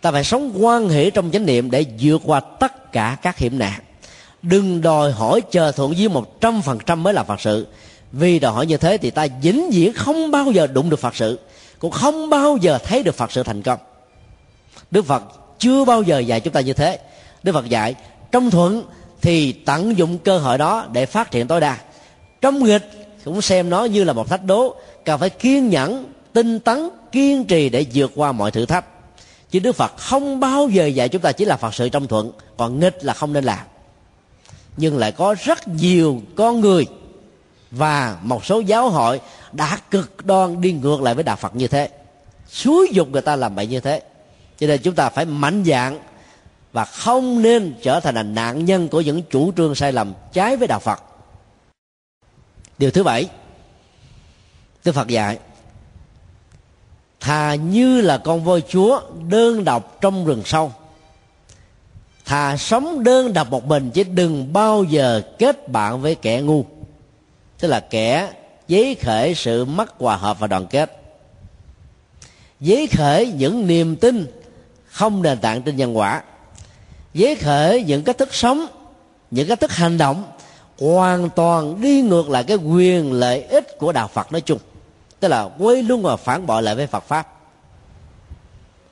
ta 0.07 0.13
phải 0.13 0.25
sống 0.25 0.53
quan 0.65 0.89
hệ 0.89 1.11
trong 1.11 1.31
chánh 1.31 1.47
niệm 1.47 1.71
để 1.71 1.85
vượt 2.01 2.23
qua 2.25 2.41
tất 2.41 2.93
cả 2.93 3.17
các 3.23 3.39
hiểm 3.39 3.59
nạn. 3.59 3.81
Đừng 4.43 4.81
đòi 4.81 5.13
hỏi 5.13 5.41
chờ 5.51 5.73
thuận 5.73 5.97
dưới 5.97 6.09
một 6.09 6.41
trăm 6.41 6.63
phần 6.63 6.79
trăm 6.87 7.03
mới 7.03 7.15
là 7.15 7.23
phật 7.23 7.41
sự. 7.41 7.67
Vì 8.13 8.39
đòi 8.39 8.53
hỏi 8.53 8.67
như 8.67 8.77
thế 8.77 8.99
thì 8.99 9.11
ta 9.11 9.27
vĩnh 9.43 9.71
viễn 9.71 9.93
không 9.93 10.31
bao 10.31 10.51
giờ 10.51 10.67
đụng 10.67 10.91
được 10.91 11.01
phật 11.01 11.17
sự, 11.17 11.39
cũng 11.79 11.91
không 11.91 12.31
bao 12.31 12.57
giờ 12.57 12.79
thấy 12.85 13.03
được 13.03 13.15
phật 13.15 13.33
sự 13.33 13.43
thành 13.43 13.63
công. 13.63 13.79
Đức 14.91 15.07
phật 15.07 15.23
chưa 15.59 15.85
bao 15.85 16.03
giờ 16.03 16.19
dạy 16.19 16.41
chúng 16.41 16.53
ta 16.53 16.61
như 16.61 16.73
thế. 16.73 16.99
Đức 17.43 17.53
phật 17.53 17.69
dạy, 17.69 17.95
trong 18.33 18.51
thuận 18.51 18.83
thì 19.23 19.53
tận 19.53 19.99
dụng 19.99 20.19
cơ 20.19 20.39
hội 20.39 20.59
đó 20.59 20.87
để 20.93 21.07
phát 21.07 21.31
triển 21.31 21.47
tối 21.47 21.61
đa. 21.61 21.77
Trong 22.41 22.65
nghịch 22.65 22.91
cũng 23.25 23.43
xem 23.43 23.71
nó 23.71 23.85
như 23.85 24.05
là 24.05 24.13
một 24.13 24.29
thách 24.29 24.45
đố, 24.45 24.77
cần 25.05 25.21
phải 25.21 25.31
kiên 25.31 25.69
nhẫn, 25.69 26.13
tinh 26.33 26.61
tấn, 26.61 26.89
kiên 27.13 27.45
trì 27.45 27.69
để 27.69 27.87
vượt 27.95 28.13
qua 28.15 28.33
mọi 28.33 28.51
thử 28.51 28.67
thách 28.67 28.85
chứ 29.51 29.59
đức 29.59 29.77
phật 29.77 29.97
không 29.97 30.41
bao 30.41 30.69
giờ 30.69 30.87
dạy 30.87 31.09
chúng 31.09 31.23
ta 31.23 31.33
chỉ 31.33 31.45
là 31.45 31.57
phật 31.57 31.75
sự 31.75 31.89
trong 31.89 32.07
thuận, 32.07 32.33
còn 32.57 32.81
nghịch 32.81 33.05
là 33.05 33.15
không 33.15 33.33
nên 33.33 33.45
làm. 33.45 33.67
Nhưng 34.77 34.99
lại 34.99 35.13
có 35.13 35.35
rất 35.45 35.69
nhiều 35.69 36.23
con 36.37 36.61
người 36.61 36.87
và 37.71 38.19
một 38.23 38.45
số 38.45 38.61
giáo 38.61 38.91
hội 38.91 39.21
đã 39.53 39.79
cực 39.91 40.27
đoan 40.27 40.61
đi 40.61 40.73
ngược 40.73 41.03
lại 41.03 41.15
với 41.15 41.25
đạo 41.25 41.37
phật 41.37 41.57
như 41.57 41.69
thế. 41.69 41.89
Xúi 42.49 42.89
dục 42.93 43.09
người 43.09 43.23
ta 43.23 43.37
làm 43.37 43.55
vậy 43.55 43.67
như 43.67 43.81
thế. 43.81 44.03
Cho 44.59 44.67
nên 44.67 44.83
chúng 44.83 44.95
ta 44.95 45.09
phải 45.09 45.25
mạnh 45.25 45.65
dạng 45.67 46.01
và 46.73 46.85
không 46.85 47.43
nên 47.43 47.75
trở 47.83 48.01
thành 48.01 48.15
là 48.15 48.23
nạn 48.23 48.65
nhân 48.65 48.89
của 48.89 49.01
những 49.01 49.23
chủ 49.23 49.53
trương 49.57 49.75
sai 49.75 49.93
lầm 49.93 50.15
trái 50.33 50.57
với 50.57 50.69
đạo 50.69 50.81
phật. 50.81 51.03
Điều 52.79 52.91
thứ 52.91 53.03
bảy, 53.03 53.29
đức 54.85 54.93
phật 54.93 55.09
dạy 55.09 55.39
thà 57.27 57.55
như 57.55 58.01
là 58.01 58.19
con 58.19 58.45
voi 58.45 58.63
chúa 58.69 59.01
đơn 59.29 59.65
độc 59.65 59.99
trong 60.01 60.27
rừng 60.27 60.43
sâu. 60.45 60.73
Thà 62.25 62.57
sống 62.57 63.05
đơn 63.05 63.33
độc 63.33 63.51
một 63.51 63.67
mình, 63.67 63.91
chứ 63.91 64.03
đừng 64.03 64.53
bao 64.53 64.85
giờ 64.85 65.23
kết 65.39 65.69
bạn 65.69 66.01
với 66.01 66.15
kẻ 66.15 66.41
ngu. 66.41 66.65
Tức 67.59 67.69
là 67.69 67.81
kẻ 67.81 68.33
giấy 68.69 68.95
khởi 68.95 69.35
sự 69.35 69.65
mất 69.65 69.99
hòa 69.99 70.17
hợp 70.17 70.39
và 70.39 70.47
đoàn 70.47 70.67
kết. 70.67 71.03
Giấy 72.61 72.87
khởi 72.87 73.33
những 73.33 73.67
niềm 73.67 73.97
tin 73.97 74.27
không 74.87 75.23
nền 75.23 75.39
tảng 75.39 75.63
trên 75.63 75.77
nhân 75.77 75.97
quả. 75.97 76.23
Giấy 77.15 77.35
khởi 77.35 77.85
những 77.85 78.03
cách 78.03 78.19
thức 78.19 78.35
sống, 78.35 78.67
những 79.31 79.49
cách 79.49 79.61
thức 79.61 79.73
hành 79.73 79.99
động 79.99 80.25
hoàn 80.81 81.31
toàn 81.31 81.81
đi 81.81 82.03
ngược 82.03 82.31
lại 82.31 82.45
cái 82.45 82.57
quyền 82.57 83.13
lợi 83.13 83.43
ích 83.43 83.79
của 83.79 83.93
đạo 83.93 84.09
phật 84.09 84.33
nói 84.33 84.41
chung 84.41 84.59
tức 85.21 85.29
là 85.29 85.49
quấy 85.59 85.83
luôn 85.83 86.03
và 86.03 86.17
phản 86.17 86.47
bội 86.47 86.63
lại 86.63 86.75
với 86.75 86.87
phật 86.87 87.05
pháp. 87.05 87.33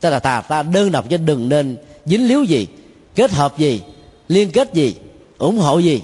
Tức 0.01 0.11
là 0.11 0.19
ta 0.19 0.41
ta 0.41 0.63
đơn 0.63 0.93
độc 0.93 1.09
chứ 1.11 1.17
đừng 1.17 1.49
nên 1.49 1.77
dính 2.05 2.29
líu 2.29 2.43
gì, 2.43 2.67
kết 3.15 3.31
hợp 3.31 3.59
gì, 3.59 3.83
liên 4.29 4.51
kết 4.51 4.75
gì, 4.75 4.97
ủng 5.39 5.59
hộ 5.59 5.79
gì 5.79 6.03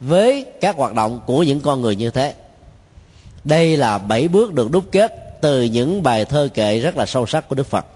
với 0.00 0.44
các 0.60 0.76
hoạt 0.76 0.94
động 0.94 1.20
của 1.26 1.42
những 1.42 1.60
con 1.60 1.80
người 1.80 1.96
như 1.96 2.10
thế. 2.10 2.34
Đây 3.44 3.76
là 3.76 3.98
bảy 3.98 4.28
bước 4.28 4.54
được 4.54 4.70
đúc 4.70 4.84
kết 4.92 5.40
từ 5.40 5.62
những 5.62 6.02
bài 6.02 6.24
thơ 6.24 6.48
kệ 6.54 6.80
rất 6.80 6.96
là 6.96 7.06
sâu 7.06 7.26
sắc 7.26 7.48
của 7.48 7.54
đức 7.54 7.66
phật. 7.66 7.86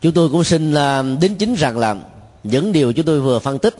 Chúng 0.00 0.12
tôi 0.12 0.28
cũng 0.28 0.44
xin 0.44 0.74
à, 0.74 1.02
đính 1.20 1.34
chính 1.34 1.54
rằng 1.54 1.78
là 1.78 1.96
những 2.44 2.72
điều 2.72 2.92
chúng 2.92 3.06
tôi 3.06 3.20
vừa 3.20 3.38
phân 3.38 3.58
tích 3.58 3.74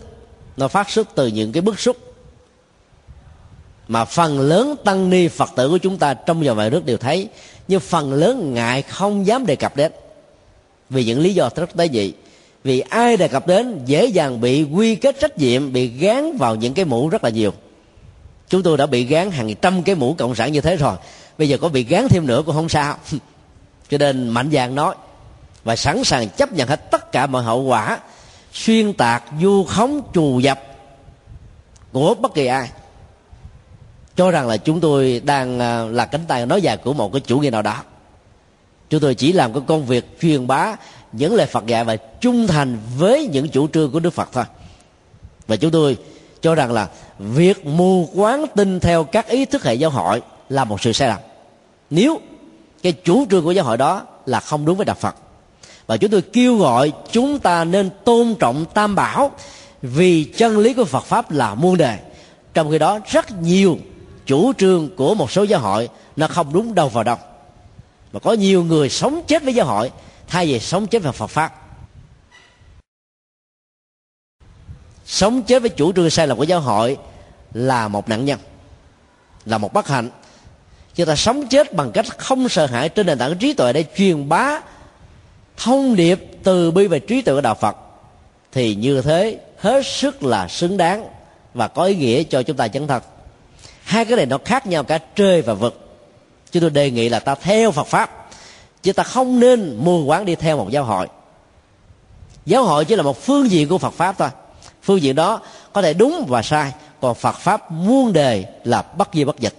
nó 0.56 0.68
phát 0.68 0.90
xuất 0.90 1.08
từ 1.14 1.26
những 1.26 1.52
cái 1.52 1.60
bức 1.60 1.80
xúc 1.80 1.96
mà 3.88 4.04
phần 4.04 4.40
lớn 4.40 4.74
tăng 4.84 5.10
ni 5.10 5.28
phật 5.28 5.50
tử 5.56 5.68
của 5.68 5.78
chúng 5.78 5.98
ta 5.98 6.14
trong 6.14 6.42
và 6.44 6.52
ngoài 6.52 6.70
nước 6.70 6.84
đều 6.84 6.96
thấy. 6.96 7.28
Nhưng 7.68 7.80
phần 7.80 8.12
lớn 8.12 8.54
ngại 8.54 8.82
không 8.82 9.26
dám 9.26 9.46
đề 9.46 9.56
cập 9.56 9.76
đến. 9.76 9.92
Vì 10.90 11.04
những 11.04 11.20
lý 11.20 11.34
do 11.34 11.50
rất 11.56 11.76
tế 11.76 11.88
dị 11.88 12.12
vì 12.64 12.80
ai 12.80 13.16
đề 13.16 13.28
cập 13.28 13.46
đến, 13.46 13.80
dễ 13.86 14.06
dàng 14.06 14.40
bị 14.40 14.62
quy 14.62 14.94
kết 14.94 15.20
trách 15.20 15.38
nhiệm, 15.38 15.72
bị 15.72 15.86
gán 15.88 16.36
vào 16.36 16.54
những 16.54 16.74
cái 16.74 16.84
mũ 16.84 17.08
rất 17.08 17.24
là 17.24 17.30
nhiều. 17.30 17.52
Chúng 18.48 18.62
tôi 18.62 18.76
đã 18.76 18.86
bị 18.86 19.04
gán 19.04 19.30
hàng 19.30 19.54
trăm 19.54 19.82
cái 19.82 19.94
mũ 19.94 20.14
cộng 20.18 20.34
sản 20.34 20.52
như 20.52 20.60
thế 20.60 20.76
rồi. 20.76 20.96
Bây 21.38 21.48
giờ 21.48 21.58
có 21.58 21.68
bị 21.68 21.84
gán 21.84 22.08
thêm 22.08 22.26
nữa 22.26 22.42
cũng 22.46 22.54
không 22.54 22.68
sao. 22.68 22.96
Cho 23.90 23.98
nên 23.98 24.28
mạnh 24.28 24.50
dạn 24.52 24.74
nói 24.74 24.94
và 25.64 25.76
sẵn 25.76 26.04
sàng 26.04 26.28
chấp 26.28 26.52
nhận 26.52 26.68
hết 26.68 26.90
tất 26.90 27.12
cả 27.12 27.26
mọi 27.26 27.42
hậu 27.42 27.62
quả, 27.62 27.98
xuyên 28.52 28.92
tạc 28.92 29.24
du 29.42 29.64
khống, 29.64 30.00
trù 30.14 30.38
dập 30.38 30.60
của 31.92 32.14
bất 32.14 32.34
kỳ 32.34 32.46
ai 32.46 32.68
cho 34.18 34.30
rằng 34.30 34.48
là 34.48 34.56
chúng 34.56 34.80
tôi 34.80 35.22
đang 35.24 35.60
à, 35.60 35.84
là 35.84 36.06
cánh 36.06 36.20
tay 36.28 36.46
nói 36.46 36.62
dài 36.62 36.76
của 36.76 36.92
một 36.92 37.12
cái 37.12 37.20
chủ 37.20 37.38
nghĩa 37.38 37.50
nào 37.50 37.62
đó. 37.62 37.76
Chúng 38.90 39.00
tôi 39.00 39.14
chỉ 39.14 39.32
làm 39.32 39.52
cái 39.52 39.62
công 39.66 39.86
việc 39.86 40.20
truyền 40.20 40.46
bá 40.46 40.76
những 41.12 41.34
lời 41.34 41.46
Phật 41.46 41.66
dạy 41.66 41.84
và 41.84 41.96
trung 41.96 42.46
thành 42.46 42.78
với 42.96 43.26
những 43.26 43.48
chủ 43.48 43.68
trương 43.68 43.90
của 43.90 44.00
Đức 44.00 44.10
Phật 44.10 44.28
thôi. 44.32 44.44
Và 45.46 45.56
chúng 45.56 45.70
tôi 45.70 45.96
cho 46.42 46.54
rằng 46.54 46.72
là 46.72 46.88
việc 47.18 47.66
mù 47.66 48.08
quáng 48.14 48.46
tin 48.56 48.80
theo 48.80 49.04
các 49.04 49.28
ý 49.28 49.44
thức 49.44 49.64
hệ 49.64 49.74
giáo 49.74 49.90
hội 49.90 50.22
là 50.48 50.64
một 50.64 50.80
sự 50.80 50.92
sai 50.92 51.08
lầm. 51.08 51.18
Nếu 51.90 52.20
cái 52.82 52.92
chủ 52.92 53.26
trương 53.30 53.44
của 53.44 53.52
giáo 53.52 53.64
hội 53.64 53.76
đó 53.76 54.02
là 54.26 54.40
không 54.40 54.64
đúng 54.64 54.76
với 54.76 54.84
đạo 54.84 54.96
Phật, 55.00 55.16
và 55.86 55.96
chúng 55.96 56.10
tôi 56.10 56.22
kêu 56.22 56.56
gọi 56.56 56.92
chúng 57.12 57.38
ta 57.38 57.64
nên 57.64 57.90
tôn 58.04 58.34
trọng 58.38 58.64
tam 58.74 58.94
bảo 58.94 59.30
vì 59.82 60.24
chân 60.24 60.58
lý 60.58 60.74
của 60.74 60.84
Phật 60.84 61.04
pháp 61.04 61.30
là 61.30 61.54
muôn 61.54 61.76
đề 61.76 61.98
trong 62.54 62.70
khi 62.70 62.78
đó, 62.78 62.98
rất 63.10 63.42
nhiều 63.42 63.78
chủ 64.28 64.52
trương 64.58 64.96
của 64.96 65.14
một 65.14 65.30
số 65.30 65.42
giáo 65.42 65.60
hội, 65.60 65.88
nó 66.16 66.26
không 66.26 66.52
đúng 66.52 66.74
đâu 66.74 66.88
vào 66.88 67.04
đâu. 67.04 67.16
Mà 68.12 68.20
có 68.20 68.32
nhiều 68.32 68.64
người 68.64 68.88
sống 68.88 69.22
chết 69.26 69.42
với 69.42 69.54
giáo 69.54 69.66
hội, 69.66 69.90
thay 70.26 70.46
vì 70.46 70.60
sống 70.60 70.86
chết 70.86 71.02
với 71.02 71.12
Phật 71.12 71.26
pháp. 71.26 71.54
Sống 75.06 75.42
chết 75.42 75.62
với 75.62 75.70
chủ 75.70 75.92
trương 75.92 76.10
sai 76.10 76.26
lầm 76.26 76.38
của 76.38 76.44
giáo 76.44 76.60
hội 76.60 76.98
là 77.52 77.88
một 77.88 78.08
nạn 78.08 78.24
nhân, 78.24 78.38
là 79.44 79.58
một 79.58 79.72
bất 79.72 79.88
hạnh. 79.88 80.10
Chúng 80.94 81.06
ta 81.06 81.16
sống 81.16 81.46
chết 81.48 81.74
bằng 81.74 81.92
cách 81.92 82.18
không 82.18 82.48
sợ 82.48 82.66
hãi 82.66 82.88
trên 82.88 83.06
nền 83.06 83.18
tảng 83.18 83.38
trí 83.38 83.52
tuệ 83.52 83.72
để 83.72 83.84
truyền 83.96 84.28
bá 84.28 84.60
thông 85.56 85.96
điệp 85.96 86.26
từ 86.44 86.70
bi 86.70 86.86
về 86.86 86.98
trí 86.98 87.22
tuệ 87.22 87.34
của 87.34 87.40
đạo 87.40 87.54
phật, 87.54 87.76
thì 88.52 88.74
như 88.74 89.02
thế 89.02 89.40
hết 89.58 89.86
sức 89.86 90.22
là 90.22 90.48
xứng 90.48 90.76
đáng 90.76 91.08
và 91.54 91.68
có 91.68 91.84
ý 91.84 91.94
nghĩa 91.94 92.22
cho 92.22 92.42
chúng 92.42 92.56
ta 92.56 92.68
chấn 92.68 92.86
thật 92.86 93.04
hai 93.88 94.04
cái 94.04 94.16
này 94.16 94.26
nó 94.26 94.38
khác 94.44 94.66
nhau 94.66 94.84
cả 94.84 94.98
trời 94.98 95.42
và 95.42 95.54
vực. 95.54 95.88
Chúng 96.52 96.60
tôi 96.60 96.70
đề 96.70 96.90
nghị 96.90 97.08
là 97.08 97.18
ta 97.18 97.34
theo 97.34 97.70
phật 97.70 97.86
pháp, 97.86 98.28
chứ 98.82 98.92
ta 98.92 99.02
không 99.02 99.40
nên 99.40 99.78
mù 99.80 100.06
quáng 100.06 100.24
đi 100.24 100.34
theo 100.34 100.56
một 100.56 100.70
giáo 100.70 100.84
hội. 100.84 101.08
Giáo 102.46 102.64
hội 102.64 102.84
chỉ 102.84 102.96
là 102.96 103.02
một 103.02 103.22
phương 103.22 103.50
diện 103.50 103.68
của 103.68 103.78
phật 103.78 103.94
pháp 103.94 104.18
thôi. 104.18 104.28
Phương 104.82 105.02
diện 105.02 105.14
đó 105.14 105.40
có 105.72 105.82
thể 105.82 105.94
đúng 105.94 106.24
và 106.28 106.42
sai, 106.42 106.72
còn 107.00 107.14
phật 107.14 107.36
pháp 107.36 107.70
muôn 107.70 108.12
đề 108.12 108.44
là 108.64 108.82
bất 108.82 109.08
di 109.14 109.24
bất 109.24 109.40
dịch. 109.40 109.54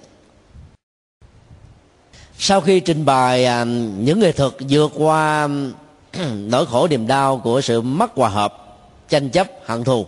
Sau 2.37 2.61
khi 2.61 2.79
trình 2.79 3.05
bày 3.05 3.45
à, 3.45 3.63
những 3.97 4.19
nghệ 4.19 4.31
thuật 4.31 4.53
vượt 4.69 4.91
qua, 4.95 5.47
nỗi 6.35 6.65
khổ 6.65 6.87
niềm 6.87 7.07
đau 7.07 7.37
của 7.37 7.61
sự 7.61 7.81
mất 7.81 8.11
hòa 8.15 8.29
hợp, 8.29 8.77
tranh 9.09 9.29
chấp, 9.29 9.47
hận 9.65 9.83
thù, 9.83 10.05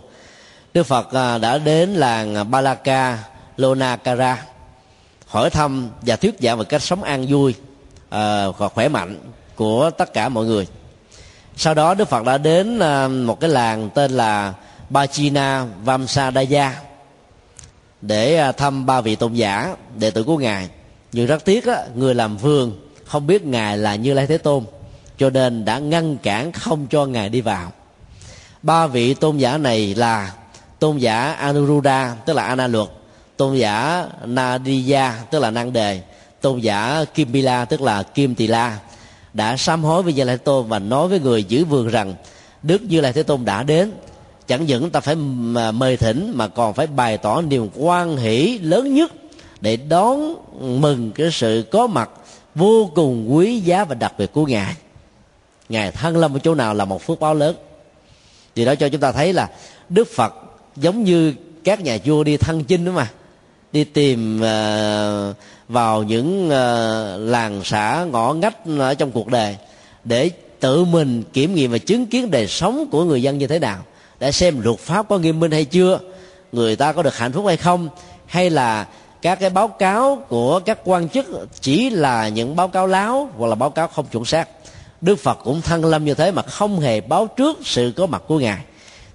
đức 0.74 0.82
phật 0.82 1.12
à, 1.12 1.38
đã 1.38 1.58
đến 1.58 1.94
làng 1.94 2.50
balaka 2.50 3.18
lonakara 3.62 4.44
hỏi 5.26 5.50
thăm 5.50 5.88
và 6.02 6.16
thuyết 6.16 6.34
giảng 6.40 6.58
về 6.58 6.64
cách 6.64 6.82
sống 6.82 7.02
an 7.02 7.26
vui 7.28 7.54
à, 8.10 8.48
và 8.58 8.68
khỏe 8.68 8.88
mạnh 8.88 9.18
của 9.54 9.90
tất 9.90 10.12
cả 10.12 10.28
mọi 10.28 10.44
người. 10.44 10.66
Sau 11.56 11.74
đó 11.74 11.94
đức 11.94 12.08
phật 12.08 12.24
đã 12.24 12.38
đến 12.38 12.78
ờ, 12.78 13.08
một 13.08 13.40
cái 13.40 13.50
làng 13.50 13.90
tên 13.94 14.10
là 14.10 14.54
bachina 14.90 15.64
vamsadaya 15.84 16.82
để 18.00 18.36
ờ, 18.36 18.52
thăm 18.52 18.86
ba 18.86 19.00
vị 19.00 19.16
tôn 19.16 19.34
giả 19.34 19.76
đệ 19.98 20.10
tử 20.10 20.22
của 20.24 20.36
ngài. 20.36 20.68
Nhưng 21.12 21.26
rất 21.26 21.44
tiếc 21.44 21.66
á, 21.66 21.76
người 21.94 22.14
làm 22.14 22.36
vườn 22.36 22.88
không 23.04 23.26
biết 23.26 23.44
ngài 23.44 23.78
là 23.78 23.94
như 23.94 24.14
lai 24.14 24.26
thế 24.26 24.38
tôn 24.38 24.64
cho 25.18 25.30
nên 25.30 25.64
đã 25.64 25.78
ngăn 25.78 26.16
cản 26.16 26.52
không 26.52 26.86
cho 26.90 27.06
ngài 27.06 27.28
đi 27.28 27.40
vào. 27.40 27.72
Ba 28.62 28.86
vị 28.86 29.14
tôn 29.14 29.36
giả 29.36 29.58
này 29.58 29.94
là 29.94 30.32
tôn 30.78 30.98
giả 30.98 31.32
anuruddha 31.32 32.16
tức 32.26 32.32
là 32.32 32.44
ana 32.44 32.66
luật 32.66 32.88
tôn 33.36 33.56
giả 33.56 34.06
nadiya 34.24 35.14
tức 35.30 35.38
là 35.38 35.50
năng 35.50 35.72
đề. 35.72 36.00
Tôn 36.40 36.58
giả 36.58 37.04
kim 37.14 37.32
bila 37.32 37.64
tức 37.64 37.80
là 37.80 38.02
kim 38.02 38.34
tỳ 38.34 38.46
la, 38.46 38.78
đã 39.34 39.56
sám 39.56 39.84
hối 39.84 40.02
với 40.02 40.12
như 40.12 40.24
lai 40.24 40.36
thế 40.36 40.44
tôn 40.44 40.68
và 40.68 40.78
nói 40.78 41.08
với 41.08 41.20
người 41.20 41.44
giữ 41.44 41.64
vườn 41.64 41.88
rằng, 41.88 42.14
đức 42.62 42.82
như 42.82 43.00
lai 43.00 43.12
thế 43.12 43.22
tôn 43.22 43.44
đã 43.44 43.62
đến. 43.62 43.92
Chẳng 44.46 44.66
những 44.66 44.90
ta 44.90 45.00
phải 45.00 45.14
mời 45.72 45.96
thỉnh, 45.96 46.32
mà 46.34 46.48
còn 46.48 46.74
phải 46.74 46.86
bày 46.86 47.18
tỏ 47.18 47.42
niềm 47.42 47.68
quan 47.76 48.16
hỷ 48.16 48.58
lớn 48.58 48.94
nhất 48.94 49.12
để 49.60 49.76
đón 49.76 50.34
mừng 50.80 51.12
cái 51.12 51.30
sự 51.32 51.64
có 51.72 51.86
mặt 51.86 52.10
vô 52.54 52.90
cùng 52.94 53.34
quý 53.34 53.60
giá 53.60 53.84
và 53.84 53.94
đặc 53.94 54.14
biệt 54.18 54.32
của 54.32 54.46
ngài. 54.46 54.74
Ngài 55.68 55.90
thân 55.90 56.16
lâm 56.16 56.36
ở 56.36 56.38
chỗ 56.38 56.54
nào 56.54 56.74
là 56.74 56.84
một 56.84 57.02
phước 57.02 57.20
báo 57.20 57.34
lớn. 57.34 57.56
Thì 58.54 58.64
đó 58.64 58.74
cho 58.74 58.88
chúng 58.88 59.00
ta 59.00 59.12
thấy 59.12 59.32
là 59.32 59.50
đức 59.88 60.08
phật 60.14 60.34
giống 60.76 61.04
như 61.04 61.34
các 61.64 61.80
nhà 61.80 61.98
vua 62.04 62.24
đi 62.24 62.36
thăng 62.36 62.64
chinh 62.64 62.84
đó 62.84 62.92
mà 62.92 63.10
đi 63.72 63.84
tìm 63.84 64.40
ờ, 64.40 65.34
vào 65.68 66.02
những 66.02 66.50
ờ, 66.50 67.16
làng 67.18 67.60
xã 67.64 68.06
ngõ 68.10 68.32
ngách 68.34 68.56
ở 68.78 68.94
trong 68.94 69.10
cuộc 69.10 69.28
đời 69.28 69.56
để 70.04 70.30
tự 70.60 70.84
mình 70.84 71.22
kiểm 71.32 71.54
nghiệm 71.54 71.70
và 71.70 71.78
chứng 71.78 72.06
kiến 72.06 72.30
đời 72.30 72.46
sống 72.46 72.88
của 72.90 73.04
người 73.04 73.22
dân 73.22 73.38
như 73.38 73.46
thế 73.46 73.58
nào, 73.58 73.78
để 74.20 74.32
xem 74.32 74.60
luật 74.60 74.78
pháp 74.78 75.08
có 75.08 75.18
nghiêm 75.18 75.40
minh 75.40 75.50
hay 75.50 75.64
chưa, 75.64 75.98
người 76.52 76.76
ta 76.76 76.92
có 76.92 77.02
được 77.02 77.16
hạnh 77.16 77.32
phúc 77.32 77.44
hay 77.46 77.56
không, 77.56 77.88
hay 78.26 78.50
là 78.50 78.86
các 79.22 79.40
cái 79.40 79.50
báo 79.50 79.68
cáo 79.68 80.22
của 80.28 80.60
các 80.60 80.78
quan 80.84 81.08
chức 81.08 81.26
chỉ 81.60 81.90
là 81.90 82.28
những 82.28 82.56
báo 82.56 82.68
cáo 82.68 82.86
láo 82.86 83.30
hoặc 83.36 83.46
là 83.46 83.54
báo 83.54 83.70
cáo 83.70 83.88
không 83.88 84.06
chuẩn 84.12 84.24
xác. 84.24 84.48
Đức 85.00 85.18
phật 85.18 85.38
cũng 85.44 85.60
thăng 85.62 85.84
lâm 85.84 86.04
như 86.04 86.14
thế 86.14 86.30
mà 86.30 86.42
không 86.42 86.80
hề 86.80 87.00
báo 87.00 87.26
trước 87.26 87.58
sự 87.64 87.92
có 87.96 88.06
mặt 88.06 88.22
của 88.26 88.38
ngài. 88.38 88.58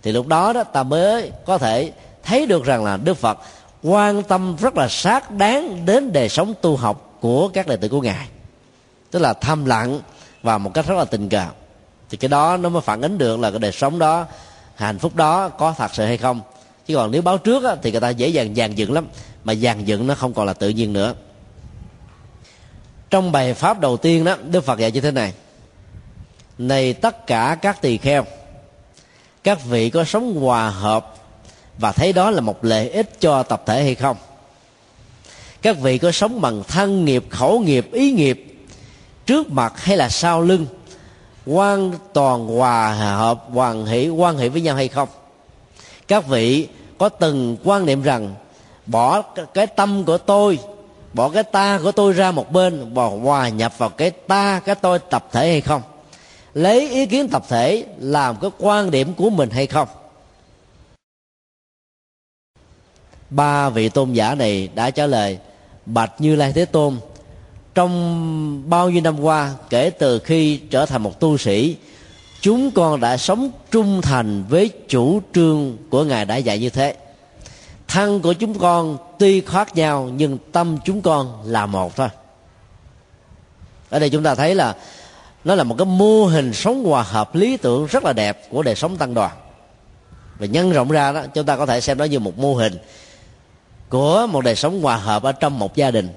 Thì 0.04 0.12
lúc 0.12 0.28
đó 0.28 0.54
đó 0.54 0.64
ta 0.64 0.84
mới 0.84 1.32
có 1.46 1.58
thể 1.58 1.92
thấy 2.24 2.46
được 2.46 2.66
rằng 2.66 2.84
là 2.84 2.98
đức 2.98 3.18
phật 3.18 3.38
quan 3.84 4.24
tâm 4.24 4.56
rất 4.56 4.78
là 4.78 4.88
sát 4.88 5.32
đáng 5.32 5.86
đến 5.86 6.14
đời 6.14 6.30
sống 6.30 6.54
tu 6.62 6.76
học 6.76 7.18
của 7.22 7.48
các 7.48 7.68
đệ 7.68 7.76
tử 7.76 7.88
của 7.88 8.02
ngài. 8.02 8.28
Tức 9.12 9.20
là 9.20 9.34
thầm 9.34 9.66
lặng 9.66 10.00
và 10.44 10.58
một 10.58 10.74
cách 10.74 10.88
rất 10.88 10.96
là 10.96 11.06
tình 11.06 11.30
cờ 11.30 11.46
thì 12.10 12.18
cái 12.18 12.30
đó 12.30 12.58
nó 12.58 12.70
mới 12.70 12.82
phản 12.82 13.02
ánh 13.02 13.18
được 13.18 13.40
là 13.40 13.52
cái 13.52 13.60
đời 13.60 13.72
sống 13.72 14.00
đó 14.00 14.26
hạnh 14.76 15.00
phúc 15.00 15.16
đó 15.16 15.50
có 15.50 15.74
thật 15.78 15.94
sự 15.94 16.06
hay 16.06 16.18
không. 16.18 16.42
Chứ 16.86 16.96
còn 16.96 17.12
nếu 17.12 17.22
báo 17.22 17.38
trước 17.38 17.64
á, 17.64 17.76
thì 17.82 17.92
người 17.92 18.02
ta 18.02 18.10
dễ 18.10 18.28
dàng 18.28 18.56
dàn 18.56 18.76
dựng 18.76 18.94
lắm 18.94 19.08
mà 19.44 19.56
dàn 19.56 19.86
dựng 19.86 20.08
nó 20.08 20.16
không 20.16 20.34
còn 20.34 20.48
là 20.48 20.54
tự 20.54 20.70
nhiên 20.70 20.94
nữa. 20.94 21.14
Trong 23.10 23.32
bài 23.32 23.54
pháp 23.54 23.80
đầu 23.80 23.98
tiên 23.98 24.24
đó 24.24 24.36
đức 24.52 24.66
phật 24.66 24.80
dạy 24.80 24.92
như 24.92 25.02
thế 25.02 25.12
này. 25.12 25.34
Này 26.58 26.94
tất 26.94 27.28
cả 27.28 27.58
các 27.62 27.82
tỳ 27.82 27.98
kheo 27.98 28.26
các 29.44 29.66
vị 29.66 29.90
có 29.90 30.04
sống 30.04 30.36
hòa 30.36 30.70
hợp 30.70 31.16
và 31.78 31.92
thấy 31.92 32.14
đó 32.14 32.32
là 32.32 32.42
một 32.42 32.66
lợi 32.66 32.90
ích 32.90 33.20
cho 33.20 33.44
tập 33.44 33.64
thể 33.66 33.84
hay 33.84 33.96
không? 33.96 34.18
Các 35.62 35.78
vị 35.80 35.98
có 35.98 36.12
sống 36.12 36.42
bằng 36.42 36.64
thân 36.68 37.06
nghiệp, 37.06 37.26
khẩu 37.30 37.60
nghiệp, 37.60 37.90
ý 37.94 38.12
nghiệp, 38.12 38.66
trước 39.26 39.52
mặt 39.52 39.74
hay 39.76 39.98
là 39.98 40.10
sau 40.10 40.42
lưng 40.42 40.66
hoàn 41.46 41.94
toàn 42.14 42.48
hòa 42.48 42.94
hợp, 42.94 43.44
hoàn 43.54 43.86
hỷ, 43.86 44.10
quan 44.10 44.38
hệ 44.38 44.50
với 44.50 44.62
nhau 44.62 44.76
hay 44.76 44.88
không? 44.88 45.10
Các 46.08 46.28
vị 46.28 46.68
có 46.98 47.10
từng 47.10 47.58
quan 47.64 47.86
niệm 47.86 48.02
rằng, 48.02 48.36
bỏ 48.86 49.22
cái 49.54 49.68
tâm 49.68 50.04
của 50.06 50.18
tôi, 50.18 50.60
bỏ 51.14 51.30
cái 51.30 51.44
ta 51.44 51.80
của 51.84 51.92
tôi 51.92 52.14
ra 52.14 52.32
một 52.32 52.52
bên, 52.52 52.94
và 52.94 53.06
hòa 53.06 53.50
nhập 53.50 53.78
vào 53.78 53.90
cái 53.90 54.12
ta, 54.12 54.60
cái 54.66 54.76
tôi 54.76 55.00
tập 55.00 55.28
thể 55.32 55.52
hay 55.52 55.62
không? 55.62 55.82
Lấy 56.54 56.90
ý 56.90 57.06
kiến 57.06 57.30
tập 57.30 57.44
thể 57.50 57.86
làm 58.00 58.36
cái 58.42 58.52
quan 58.60 58.92
điểm 58.92 59.14
của 59.14 59.30
mình 59.30 59.50
hay 59.50 59.68
không? 59.68 59.88
Ba 63.30 63.70
vị 63.70 63.90
tôn 63.90 64.14
giả 64.14 64.36
này 64.36 64.70
đã 64.76 64.90
trả 64.90 65.06
lời, 65.06 65.38
bạch 65.86 66.12
như 66.20 66.36
lai 66.36 66.54
thế 66.54 66.66
tôn, 66.66 66.98
trong 67.76 68.70
bao 68.70 68.90
nhiêu 68.90 69.02
năm 69.02 69.20
qua, 69.20 69.54
kể 69.70 69.90
từ 69.90 70.20
khi 70.20 70.58
trở 70.58 70.86
thành 70.86 71.04
một 71.04 71.20
tu 71.20 71.38
sĩ, 71.38 71.76
chúng 72.42 72.72
con 72.72 73.00
đã 73.00 73.18
sống 73.18 73.52
trung 73.72 74.02
thành 74.02 74.44
với 74.50 74.72
chủ 74.88 75.22
trương 75.34 75.78
của 75.90 76.04
ngài 76.04 76.26
đã 76.26 76.36
dạy 76.36 76.60
như 76.60 76.70
thế. 76.70 76.96
Thân 77.88 78.22
của 78.22 78.34
chúng 78.34 78.60
con 78.60 78.98
tuy 79.20 79.42
khác 79.42 79.76
nhau, 79.76 80.10
nhưng 80.16 80.38
tâm 80.52 80.78
chúng 80.86 81.02
con 81.02 81.42
là 81.46 81.66
một 81.66 81.96
thôi. 81.96 82.10
Ở 83.90 84.00
đây 84.00 84.10
chúng 84.10 84.24
ta 84.24 84.36
thấy 84.36 84.56
là 84.56 84.76
nó 85.44 85.56
là 85.56 85.64
một 85.64 85.76
cái 85.78 85.86
mô 85.86 86.26
hình 86.26 86.54
sống 86.54 86.86
hòa 86.86 87.04
hợp, 87.04 87.36
lý 87.36 87.58
tưởng 87.58 87.86
rất 87.86 88.04
là 88.04 88.14
đẹp 88.14 88.42
của 88.50 88.64
đời 88.64 88.76
sống 88.76 88.98
tăng 88.98 89.14
đoàn. 89.14 89.32
Và 90.40 90.46
nhân 90.46 90.72
rộng 90.72 90.92
ra 90.92 91.12
đó, 91.12 91.24
chúng 91.34 91.46
ta 91.46 91.56
có 91.56 91.66
thể 91.66 91.82
xem 91.82 91.98
nó 91.98 92.06
như 92.06 92.20
một 92.20 92.38
mô 92.38 92.54
hình 92.54 92.78
của 93.90 94.28
một 94.28 94.42
đời 94.42 94.56
sống 94.56 94.82
hòa 94.82 94.98
hợp 94.98 95.24
ở 95.24 95.32
trong 95.32 95.60
một 95.60 95.76
gia 95.76 95.92
đình 95.92 96.10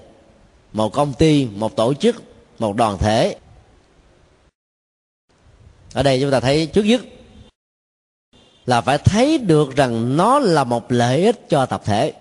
một 0.72 0.92
công 0.92 1.12
ty 1.12 1.44
một 1.44 1.76
tổ 1.76 1.94
chức 1.94 2.22
một 2.58 2.76
đoàn 2.76 2.98
thể. 2.98 3.36
Ở 5.94 6.02
đây 6.02 6.20
chúng 6.20 6.30
ta 6.30 6.40
thấy 6.40 6.66
trước 6.66 6.82
nhất 6.82 7.00
là 8.66 8.80
phải 8.80 8.98
thấy 8.98 9.38
được 9.38 9.76
rằng 9.76 10.16
nó 10.16 10.38
là 10.38 10.64
một 10.64 10.92
lợi 10.92 11.24
ích 11.24 11.48
cho 11.48 11.66
tập 11.66 11.82
thể 11.84 12.12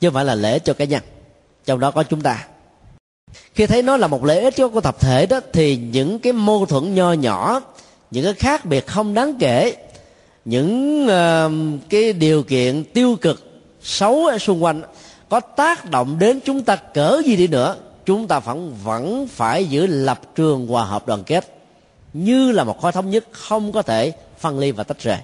chứ 0.00 0.08
không 0.08 0.14
phải 0.14 0.24
là 0.24 0.34
lợi 0.34 0.52
ích 0.52 0.64
cho 0.64 0.72
cá 0.72 0.84
nhân. 0.84 1.02
Trong 1.64 1.80
đó 1.80 1.90
có 1.90 2.02
chúng 2.02 2.20
ta. 2.20 2.48
Khi 3.54 3.66
thấy 3.66 3.82
nó 3.82 3.96
là 3.96 4.06
một 4.06 4.24
lợi 4.24 4.40
ích 4.40 4.56
cho 4.56 4.68
của 4.68 4.80
tập 4.80 4.96
thể 5.00 5.26
đó 5.26 5.40
thì 5.52 5.76
những 5.76 6.18
cái 6.18 6.32
mâu 6.32 6.66
thuẫn 6.66 6.94
nho 6.94 7.12
nhỏ 7.12 7.60
những 8.10 8.24
cái 8.24 8.34
khác 8.34 8.64
biệt 8.64 8.86
không 8.86 9.14
đáng 9.14 9.34
kể 9.38 9.76
những 10.44 11.02
uh, 11.06 11.80
cái 11.90 12.12
điều 12.12 12.42
kiện 12.42 12.84
tiêu 12.84 13.16
cực 13.20 13.53
xấu 13.84 14.26
ở 14.26 14.38
xung 14.38 14.64
quanh, 14.64 14.82
có 15.28 15.40
tác 15.40 15.90
động 15.90 16.18
đến 16.18 16.40
chúng 16.44 16.64
ta 16.64 16.76
cỡ 16.76 17.22
gì 17.24 17.36
đi 17.36 17.46
nữa, 17.46 17.76
chúng 18.06 18.28
ta 18.28 18.38
vẫn 18.38 18.74
vẫn 18.84 19.28
phải 19.28 19.64
giữ 19.64 19.86
lập 19.86 20.20
trường 20.34 20.66
hòa 20.66 20.84
hợp 20.84 21.06
đoàn 21.06 21.24
kết, 21.24 21.58
như 22.12 22.52
là 22.52 22.64
một 22.64 22.80
khối 22.80 22.92
thống 22.92 23.10
nhất 23.10 23.24
không 23.32 23.72
có 23.72 23.82
thể 23.82 24.12
phân 24.38 24.58
ly 24.58 24.70
và 24.70 24.84
tách 24.84 25.00
rời. 25.00 25.18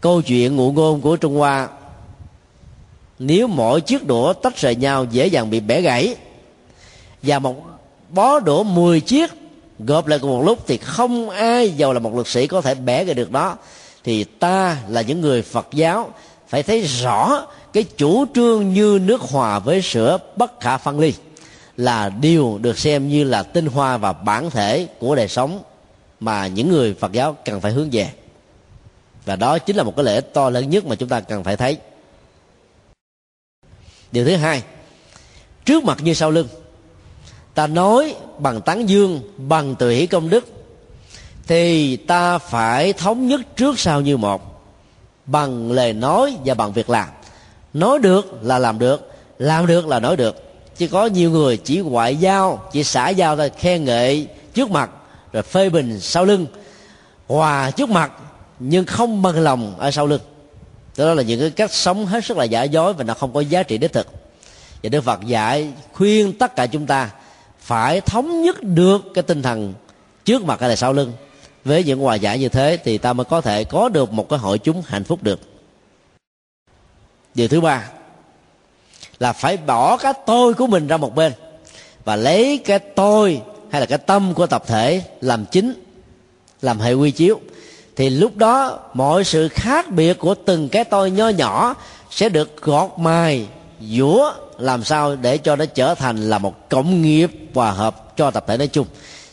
Câu 0.00 0.22
chuyện 0.22 0.56
ngụ 0.56 0.72
ngôn 0.72 1.00
của 1.00 1.16
trung 1.16 1.34
hoa, 1.34 1.68
nếu 3.18 3.46
mỗi 3.46 3.80
chiếc 3.80 4.06
đũa 4.06 4.32
tách 4.32 4.56
rời 4.56 4.76
nhau 4.76 5.06
dễ 5.10 5.26
dàng 5.26 5.50
bị 5.50 5.60
bẻ 5.60 5.80
gãy 5.80 6.16
và 7.22 7.38
một 7.38 7.54
bó 8.08 8.40
đũa 8.40 8.62
10 8.62 9.00
chiếc 9.00 9.30
gộp 9.78 10.06
lại 10.06 10.18
cùng 10.18 10.30
một 10.30 10.42
lúc 10.42 10.58
thì 10.66 10.76
không 10.76 11.30
ai 11.30 11.70
giàu 11.70 11.92
là 11.92 11.98
một 11.98 12.14
lực 12.14 12.28
sĩ 12.28 12.46
có 12.46 12.60
thể 12.60 12.74
bẻ 12.74 13.04
gãy 13.04 13.14
được 13.14 13.30
đó 13.30 13.56
thì 14.04 14.24
ta 14.24 14.76
là 14.88 15.02
những 15.02 15.20
người 15.20 15.42
phật 15.42 15.66
giáo 15.72 16.10
phải 16.48 16.62
thấy 16.62 16.80
rõ 16.80 17.46
cái 17.72 17.84
chủ 17.96 18.24
trương 18.34 18.72
như 18.72 19.00
nước 19.02 19.20
hòa 19.20 19.58
với 19.58 19.82
sữa 19.82 20.18
bất 20.36 20.60
khả 20.60 20.78
phân 20.78 21.00
ly 21.00 21.12
là 21.76 22.08
điều 22.08 22.58
được 22.62 22.78
xem 22.78 23.08
như 23.08 23.24
là 23.24 23.42
tinh 23.42 23.66
hoa 23.66 23.96
và 23.96 24.12
bản 24.12 24.50
thể 24.50 24.88
của 24.98 25.14
đời 25.14 25.28
sống 25.28 25.62
mà 26.20 26.46
những 26.46 26.68
người 26.68 26.94
phật 26.94 27.12
giáo 27.12 27.36
cần 27.44 27.60
phải 27.60 27.72
hướng 27.72 27.88
về. 27.92 28.10
Và 29.24 29.36
đó 29.36 29.58
chính 29.58 29.76
là 29.76 29.82
một 29.82 29.96
cái 29.96 30.04
lễ 30.04 30.20
to 30.20 30.50
lớn 30.50 30.70
nhất 30.70 30.86
mà 30.86 30.94
chúng 30.94 31.08
ta 31.08 31.20
cần 31.20 31.44
phải 31.44 31.56
thấy. 31.56 31.76
Điều 34.12 34.24
thứ 34.24 34.36
hai, 34.36 34.62
trước 35.64 35.84
mặt 35.84 35.98
như 36.02 36.14
sau 36.14 36.30
lưng, 36.30 36.48
ta 37.54 37.66
nói 37.66 38.14
bằng 38.38 38.60
tán 38.60 38.88
dương, 38.88 39.20
bằng 39.36 39.74
từ 39.78 39.90
hỷ 39.90 40.06
công 40.06 40.30
đức 40.30 40.59
thì 41.50 41.96
ta 41.96 42.38
phải 42.38 42.92
thống 42.92 43.26
nhất 43.26 43.40
trước 43.56 43.78
sau 43.78 44.00
như 44.00 44.16
một. 44.16 44.62
Bằng 45.26 45.72
lời 45.72 45.92
nói 45.92 46.36
và 46.44 46.54
bằng 46.54 46.72
việc 46.72 46.90
làm. 46.90 47.08
Nói 47.74 47.98
được 47.98 48.42
là 48.42 48.58
làm 48.58 48.78
được 48.78 49.12
làm 49.38 49.66
được 49.66 49.86
là 49.86 50.00
nói 50.00 50.16
được. 50.16 50.36
Chứ 50.76 50.88
có 50.88 51.06
nhiều 51.06 51.30
người 51.30 51.56
chỉ 51.56 51.78
ngoại 51.78 52.16
giao, 52.16 52.62
chỉ 52.72 52.84
xã 52.84 53.08
giao 53.08 53.36
thôi, 53.36 53.50
khen 53.58 53.84
ngợi 53.84 54.26
trước 54.54 54.70
mặt, 54.70 54.90
rồi 55.32 55.42
phê 55.42 55.68
bình 55.68 56.00
sau 56.00 56.24
lưng, 56.24 56.46
hòa 57.28 57.70
trước 57.70 57.90
mặt, 57.90 58.12
nhưng 58.58 58.84
không 58.84 59.22
bằng 59.22 59.38
lòng 59.38 59.74
ở 59.78 59.90
sau 59.90 60.06
lưng. 60.06 60.22
Đó 60.96 61.14
là 61.14 61.22
những 61.22 61.40
cái 61.40 61.50
cách 61.50 61.72
sống 61.72 62.06
hết 62.06 62.24
sức 62.24 62.36
là 62.36 62.44
giả 62.44 62.62
dối 62.62 62.92
và 62.92 63.04
nó 63.04 63.14
không 63.14 63.32
có 63.32 63.40
giá 63.40 63.62
trị 63.62 63.78
đích 63.78 63.92
thực. 63.92 64.06
Và 64.82 64.88
đức 64.88 65.00
phật 65.00 65.20
dạy, 65.26 65.72
khuyên 65.92 66.32
tất 66.32 66.56
cả 66.56 66.66
chúng 66.66 66.86
ta 66.86 67.10
phải 67.60 68.00
thống 68.00 68.42
nhất 68.42 68.62
được 68.62 69.02
cái 69.14 69.22
tinh 69.22 69.42
thần 69.42 69.74
trước 70.24 70.44
mặt 70.44 70.60
hay 70.60 70.68
là 70.68 70.76
sau 70.76 70.92
lưng 70.92 71.12
với 71.64 71.84
những 71.84 72.00
hòa 72.00 72.14
giải 72.14 72.38
như 72.38 72.48
thế 72.48 72.78
thì 72.84 72.98
ta 72.98 73.12
mới 73.12 73.24
có 73.24 73.40
thể 73.40 73.64
có 73.64 73.88
được 73.88 74.12
một 74.12 74.28
cái 74.28 74.38
hội 74.38 74.58
chúng 74.58 74.82
hạnh 74.86 75.04
phúc 75.04 75.22
được. 75.22 75.40
Điều 77.34 77.48
thứ 77.48 77.60
ba 77.60 77.90
là 79.18 79.32
phải 79.32 79.56
bỏ 79.56 79.96
cái 79.96 80.12
tôi 80.26 80.54
của 80.54 80.66
mình 80.66 80.86
ra 80.86 80.96
một 80.96 81.14
bên 81.14 81.32
và 82.04 82.16
lấy 82.16 82.60
cái 82.64 82.78
tôi 82.78 83.42
hay 83.70 83.80
là 83.80 83.86
cái 83.86 83.98
tâm 83.98 84.34
của 84.34 84.46
tập 84.46 84.64
thể 84.66 85.02
làm 85.20 85.44
chính, 85.46 85.72
làm 86.62 86.78
hệ 86.78 86.92
quy 86.92 87.10
chiếu. 87.10 87.40
Thì 87.96 88.10
lúc 88.10 88.36
đó 88.36 88.78
mọi 88.94 89.24
sự 89.24 89.48
khác 89.48 89.90
biệt 89.90 90.18
của 90.18 90.34
từng 90.34 90.68
cái 90.68 90.84
tôi 90.84 91.10
nho 91.10 91.28
nhỏ 91.28 91.74
sẽ 92.10 92.28
được 92.28 92.62
gọt 92.62 92.90
mài, 92.96 93.46
dũa 93.80 94.32
làm 94.58 94.84
sao 94.84 95.16
để 95.16 95.38
cho 95.38 95.56
nó 95.56 95.64
trở 95.66 95.94
thành 95.94 96.30
là 96.30 96.38
một 96.38 96.68
cộng 96.68 97.02
nghiệp 97.02 97.30
hòa 97.54 97.70
hợp 97.70 98.16
cho 98.16 98.30
tập 98.30 98.44
thể 98.48 98.56
nói 98.56 98.68
chung. 98.68 98.86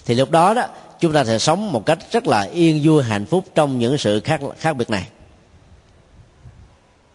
Thì 0.05 0.15
lúc 0.15 0.31
đó 0.31 0.53
đó 0.53 0.65
chúng 0.99 1.13
ta 1.13 1.23
sẽ 1.25 1.39
sống 1.39 1.71
một 1.71 1.85
cách 1.85 1.99
rất 2.11 2.27
là 2.27 2.41
yên 2.41 2.81
vui 2.83 3.03
hạnh 3.03 3.25
phúc 3.25 3.45
trong 3.55 3.79
những 3.79 3.97
sự 3.97 4.19
khác 4.19 4.41
khác 4.59 4.73
biệt 4.73 4.89
này. 4.89 5.07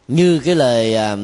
Như 0.08 0.38
cái 0.44 0.54
lời 0.54 0.96
à, 0.96 1.16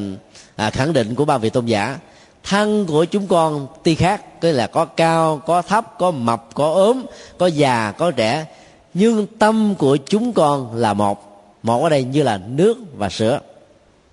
à, 0.55 0.69
khẳng 0.69 0.93
định 0.93 1.15
của 1.15 1.25
ba 1.25 1.37
vị 1.37 1.49
tôn 1.49 1.65
giả 1.65 1.99
thân 2.43 2.85
của 2.85 3.05
chúng 3.05 3.27
con 3.27 3.67
tuy 3.83 3.95
khác 3.95 4.41
tức 4.41 4.51
là 4.51 4.67
có 4.67 4.85
cao 4.85 5.41
có 5.45 5.61
thấp 5.61 5.99
có 5.99 6.11
mập 6.11 6.47
có 6.53 6.71
ốm 6.73 7.05
có 7.37 7.47
già 7.47 7.91
có 7.91 8.11
trẻ 8.11 8.45
nhưng 8.93 9.27
tâm 9.39 9.75
của 9.75 9.97
chúng 9.97 10.33
con 10.33 10.75
là 10.75 10.93
một. 10.93 11.25
Một 11.63 11.83
ở 11.83 11.89
đây 11.89 12.03
như 12.03 12.23
là 12.23 12.37
nước 12.37 12.77
và 12.97 13.09
sữa. 13.09 13.39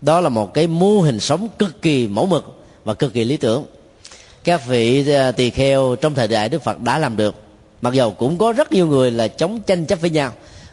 Đó 0.00 0.20
là 0.20 0.28
một 0.28 0.54
cái 0.54 0.66
mô 0.66 1.00
hình 1.00 1.20
sống 1.20 1.48
cực 1.58 1.82
kỳ 1.82 2.08
mẫu 2.08 2.26
mực 2.26 2.64
và 2.84 2.94
cực 2.94 3.12
kỳ 3.12 3.24
lý 3.24 3.36
tưởng. 3.36 3.64
Các 4.44 4.66
vị 4.66 5.14
à, 5.14 5.32
tỳ 5.32 5.50
kheo 5.50 5.96
trong 6.00 6.14
thời 6.14 6.28
đại 6.28 6.48
đức 6.48 6.62
phật 6.62 6.80
đã 6.80 6.98
làm 6.98 7.16
được 7.16 7.34
mặc 7.82 7.94
dầu 7.94 8.10
cũng 8.10 8.38
có 8.38 8.52
rất 8.52 8.72
nhiều 8.72 8.86
người 8.86 9.10
là 9.10 9.28
chống 9.28 9.60
tranh 9.66 9.86
chấp 9.86 10.00
với 10.00 10.10
nhau, 10.10 10.32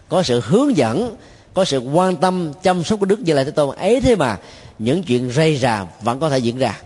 có 0.10 0.24
sự 0.24 0.41
hướng 0.43 0.78
dẫn, 0.78 1.16
có 1.54 1.66
sự 1.66 1.80
quan 1.80 2.16
tâm, 2.16 2.51
chăm 2.64 2.84
sóc 2.84 2.99
của 2.99 3.06
đức 3.06 3.20
như 3.20 3.34
là 3.34 3.43
thế 3.43 3.51
tôn. 3.51 3.76
Ấy 3.76 4.01
thế 4.01 4.16
mà, 4.16 4.38
những 4.80 5.04
chuyện 5.04 5.32
rây 5.32 5.58
rà 5.58 5.86
vẫn 6.01 6.20
có 6.20 6.30
thể 6.30 6.38
diễn 6.38 6.58
ra. 6.58 6.82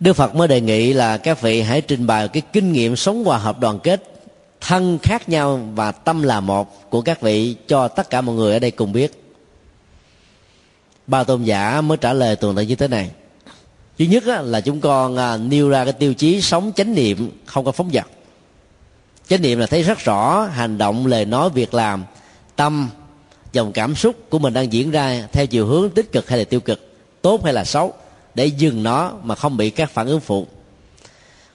Đức 0.00 0.12
phật 0.12 0.34
mới 0.34 0.48
đề 0.48 0.60
nghị 0.60 0.92
là 0.92 1.16
các 1.16 1.40
vị 1.40 1.60
hãy 1.60 1.80
trình 1.80 2.06
bày 2.06 2.28
cái 2.28 2.42
kinh 2.52 2.72
nghiệm 2.72 2.96
sống 2.96 3.24
hòa 3.24 3.38
hợp 3.38 3.60
đoàn 3.60 3.78
kết, 3.78 4.02
thân 4.60 4.98
khác 5.02 5.28
nhau 5.28 5.60
và 5.74 5.92
tâm 5.92 6.22
là 6.22 6.40
một 6.40 6.90
của 6.90 7.00
các 7.00 7.20
vị 7.20 7.56
cho 7.68 7.88
tất 7.88 8.10
cả 8.10 8.20
mọi 8.20 8.36
người 8.36 8.52
ở 8.52 8.58
đây 8.58 8.70
cùng 8.70 8.92
biết. 8.92 9.24
Ba 11.06 11.24
tôn 11.24 11.42
giả 11.42 11.80
mới 11.80 11.98
trả 11.98 12.12
lời 12.12 12.36
tường 12.36 12.56
tận 12.56 12.66
như 12.66 12.74
thế 12.74 12.88
này. 12.88 13.10
Thứ 13.98 14.04
nhất 14.04 14.24
là 14.26 14.60
chúng 14.60 14.80
con 14.80 15.16
à, 15.16 15.36
nêu 15.36 15.68
ra 15.68 15.84
cái 15.84 15.92
tiêu 15.92 16.14
chí 16.14 16.40
sống 16.40 16.72
chánh 16.76 16.94
niệm 16.94 17.30
không 17.44 17.64
có 17.64 17.72
phóng 17.72 17.90
dật 17.92 18.04
chánh 19.28 19.42
niệm 19.42 19.58
là 19.58 19.66
thấy 19.66 19.82
rất 19.82 19.98
rõ 19.98 20.42
hành 20.44 20.78
động, 20.78 21.06
lời 21.06 21.24
nói, 21.24 21.50
việc 21.50 21.74
làm, 21.74 22.04
tâm, 22.56 22.88
dòng 23.52 23.72
cảm 23.72 23.94
xúc 23.94 24.16
của 24.30 24.38
mình 24.38 24.54
đang 24.54 24.72
diễn 24.72 24.90
ra 24.90 25.28
theo 25.32 25.46
chiều 25.46 25.66
hướng 25.66 25.90
tích 25.90 26.12
cực 26.12 26.28
hay 26.28 26.38
là 26.38 26.44
tiêu 26.44 26.60
cực, 26.60 26.92
tốt 27.22 27.44
hay 27.44 27.52
là 27.52 27.64
xấu, 27.64 27.92
để 28.34 28.46
dừng 28.46 28.82
nó 28.82 29.12
mà 29.22 29.34
không 29.34 29.56
bị 29.56 29.70
các 29.70 29.90
phản 29.90 30.06
ứng 30.06 30.20
phụ. 30.20 30.46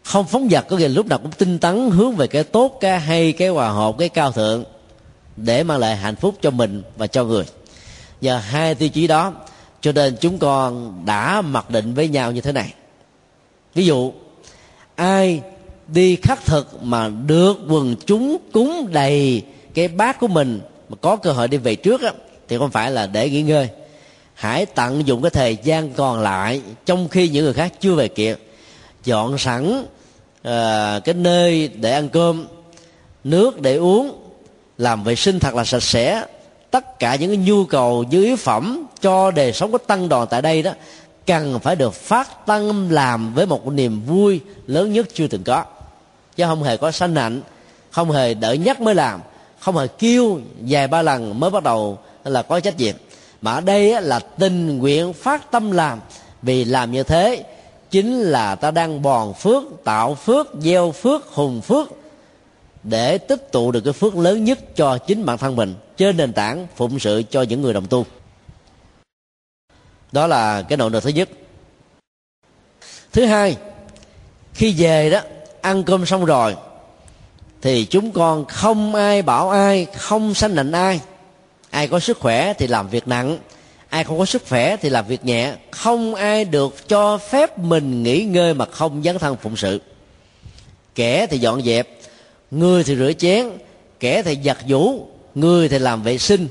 Không 0.03 0.25
phóng 0.25 0.49
dật 0.51 0.65
có 0.69 0.77
nghĩa 0.77 0.87
lúc 0.87 1.07
nào 1.07 1.19
cũng 1.19 1.31
tinh 1.31 1.59
tấn 1.59 1.89
hướng 1.89 2.15
về 2.15 2.27
cái 2.27 2.43
tốt, 2.43 2.77
cái 2.81 2.99
hay, 2.99 3.31
cái 3.31 3.47
hòa 3.47 3.69
hợp, 3.69 3.95
cái 3.99 4.09
cao 4.09 4.31
thượng, 4.31 4.63
để 5.35 5.63
mang 5.63 5.79
lại 5.79 5.95
hạnh 5.95 6.15
phúc 6.15 6.35
cho 6.41 6.51
mình 6.51 6.83
và 6.97 7.07
cho 7.07 7.23
người. 7.23 7.45
Nhờ 8.21 8.37
hai 8.37 8.75
tiêu 8.75 8.89
chí 8.89 9.07
đó, 9.07 9.33
cho 9.81 9.91
nên 9.91 10.15
chúng 10.21 10.37
con 10.37 10.93
đã 11.05 11.41
mặc 11.41 11.69
định 11.69 11.93
với 11.93 12.07
nhau 12.07 12.31
như 12.31 12.41
thế 12.41 12.51
này. 12.51 12.73
Ví 13.73 13.85
dụ, 13.85 14.13
ai 14.95 15.41
đi 15.93 16.15
khắc 16.15 16.45
thực 16.45 16.83
mà 16.83 17.09
được 17.09 17.57
quần 17.69 17.95
chúng 18.05 18.37
cúng 18.51 18.87
đầy 18.91 19.43
cái 19.73 19.87
bát 19.87 20.19
của 20.19 20.27
mình. 20.27 20.61
Mà 20.89 20.95
có 21.01 21.15
cơ 21.15 21.31
hội 21.31 21.47
đi 21.47 21.57
về 21.57 21.75
trước 21.75 22.01
á, 22.01 22.11
thì 22.47 22.57
không 22.57 22.71
phải 22.71 22.91
là 22.91 23.07
để 23.07 23.29
nghỉ 23.29 23.41
ngơi. 23.41 23.69
Hãy 24.33 24.65
tận 24.65 25.07
dụng 25.07 25.21
cái 25.21 25.29
thời 25.29 25.57
gian 25.63 25.93
còn 25.93 26.19
lại 26.19 26.61
trong 26.85 27.07
khi 27.07 27.29
những 27.29 27.43
người 27.43 27.53
khác 27.53 27.73
chưa 27.79 27.93
về 27.93 28.07
kịp. 28.07 28.39
Dọn 29.05 29.37
sẵn 29.37 29.79
uh, 29.79 31.03
cái 31.03 31.15
nơi 31.15 31.67
để 31.67 31.91
ăn 31.91 32.09
cơm 32.09 32.47
nước 33.23 33.61
để 33.61 33.75
uống 33.75 34.23
làm 34.77 35.03
vệ 35.03 35.15
sinh 35.15 35.39
thật 35.39 35.55
là 35.55 35.63
sạch 35.63 35.83
sẽ. 35.83 36.25
Tất 36.71 36.99
cả 36.99 37.15
những 37.15 37.29
cái 37.29 37.37
nhu 37.37 37.65
cầu 37.65 38.05
dư 38.11 38.23
yếu 38.23 38.35
phẩm 38.35 38.85
cho 39.01 39.31
đời 39.31 39.53
sống 39.53 39.71
của 39.71 39.77
tăng 39.77 40.09
đoàn 40.09 40.27
tại 40.29 40.41
đây 40.41 40.61
đó 40.63 40.71
cần 41.25 41.59
phải 41.59 41.75
được 41.75 41.93
phát 41.93 42.45
tâm 42.45 42.89
làm 42.89 43.33
với 43.33 43.45
một 43.45 43.67
niềm 43.67 44.01
vui 44.05 44.39
lớn 44.67 44.93
nhất 44.93 45.07
chưa 45.13 45.27
từng 45.27 45.43
có 45.43 45.63
chứ 46.39 46.45
không 46.45 46.63
hề 46.63 46.77
có 46.77 46.91
sanh 46.91 47.15
hạnh, 47.15 47.41
không 47.91 48.11
hề 48.11 48.33
đợi 48.33 48.57
nhắc 48.57 48.81
mới 48.81 48.95
làm, 48.95 49.21
không 49.59 49.77
hề 49.77 49.87
kêu 49.87 50.39
vài 50.59 50.87
ba 50.87 51.01
lần 51.01 51.39
mới 51.39 51.49
bắt 51.49 51.63
đầu 51.63 51.97
là 52.23 52.41
có 52.41 52.59
trách 52.59 52.77
nhiệm. 52.77 52.95
Mà 53.41 53.51
ở 53.51 53.61
đây 53.61 54.01
là 54.01 54.19
tình 54.19 54.77
nguyện 54.77 55.13
phát 55.13 55.51
tâm 55.51 55.71
làm. 55.71 55.99
Vì 56.41 56.65
làm 56.65 56.91
như 56.91 57.03
thế, 57.03 57.43
chính 57.91 58.21
là 58.21 58.55
ta 58.55 58.71
đang 58.71 59.01
bòn 59.01 59.33
phước, 59.33 59.63
tạo 59.83 60.15
phước, 60.15 60.47
gieo 60.59 60.91
phước, 60.91 61.27
hùng 61.27 61.61
phước 61.61 61.87
để 62.83 63.17
tích 63.17 63.51
tụ 63.51 63.71
được 63.71 63.81
cái 63.81 63.93
phước 63.93 64.15
lớn 64.17 64.43
nhất 64.43 64.59
cho 64.75 64.97
chính 64.97 65.25
bản 65.25 65.37
thân 65.37 65.55
mình 65.55 65.75
trên 65.97 66.17
nền 66.17 66.33
tảng 66.33 66.67
phụng 66.75 66.99
sự 66.99 67.23
cho 67.29 67.41
những 67.41 67.61
người 67.61 67.73
đồng 67.73 67.87
tu. 67.87 68.05
Đó 70.11 70.27
là 70.27 70.61
cái 70.61 70.77
nội 70.77 70.91
lực 70.91 71.03
thứ 71.03 71.09
nhất. 71.09 71.29
Thứ 73.11 73.25
hai, 73.25 73.57
khi 74.53 74.75
về 74.77 75.09
đó 75.09 75.19
ăn 75.61 75.83
cơm 75.83 76.05
xong 76.05 76.25
rồi, 76.25 76.55
thì 77.61 77.85
chúng 77.85 78.11
con 78.11 78.45
không 78.45 78.95
ai 78.95 79.21
bảo 79.21 79.49
ai, 79.49 79.87
không 79.97 80.33
sanh 80.33 80.55
nịnh 80.55 80.71
ai. 80.71 80.99
Ai 81.69 81.87
có 81.87 81.99
sức 81.99 82.19
khỏe 82.19 82.53
thì 82.53 82.67
làm 82.67 82.89
việc 82.89 83.07
nặng, 83.07 83.37
ai 83.89 84.03
không 84.03 84.19
có 84.19 84.25
sức 84.25 84.43
khỏe 84.49 84.77
thì 84.77 84.89
làm 84.89 85.07
việc 85.07 85.25
nhẹ. 85.25 85.53
Không 85.71 86.15
ai 86.15 86.45
được 86.45 86.87
cho 86.87 87.17
phép 87.17 87.57
mình 87.57 88.03
nghỉ 88.03 88.23
ngơi 88.23 88.53
mà 88.53 88.65
không 88.65 89.03
dấn 89.03 89.19
thân 89.19 89.37
phụng 89.41 89.57
sự. 89.57 89.81
Kẻ 90.95 91.27
thì 91.27 91.37
dọn 91.37 91.61
dẹp, 91.61 91.87
người 92.51 92.83
thì 92.83 92.95
rửa 92.95 93.13
chén, 93.13 93.49
kẻ 93.99 94.23
thì 94.23 94.37
giặt 94.45 94.57
giũ, 94.67 95.07
người 95.35 95.69
thì 95.69 95.79
làm 95.79 96.03
vệ 96.03 96.17
sinh. 96.17 96.47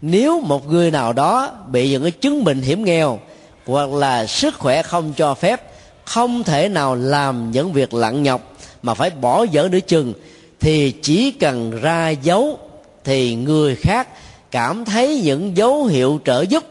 Nếu 0.00 0.40
một 0.40 0.68
người 0.68 0.90
nào 0.90 1.12
đó 1.12 1.50
bị 1.66 1.90
những 1.90 2.02
cái 2.02 2.10
chứng 2.10 2.44
bệnh 2.44 2.62
hiểm 2.62 2.84
nghèo 2.84 3.20
hoặc 3.66 3.90
là 3.90 4.26
sức 4.26 4.54
khỏe 4.58 4.82
không 4.82 5.12
cho 5.16 5.34
phép 5.34 5.69
không 6.10 6.44
thể 6.44 6.68
nào 6.68 6.94
làm 6.94 7.50
những 7.50 7.72
việc 7.72 7.94
lặng 7.94 8.22
nhọc 8.22 8.56
mà 8.82 8.94
phải 8.94 9.10
bỏ 9.10 9.42
dở 9.42 9.68
nửa 9.72 9.80
chừng. 9.80 10.12
Thì 10.60 10.90
chỉ 10.90 11.30
cần 11.30 11.70
ra 11.70 12.08
dấu 12.08 12.58
thì 13.04 13.34
người 13.34 13.76
khác 13.76 14.08
cảm 14.50 14.84
thấy 14.84 15.20
những 15.24 15.56
dấu 15.56 15.84
hiệu 15.84 16.20
trợ 16.24 16.42
giúp, 16.42 16.64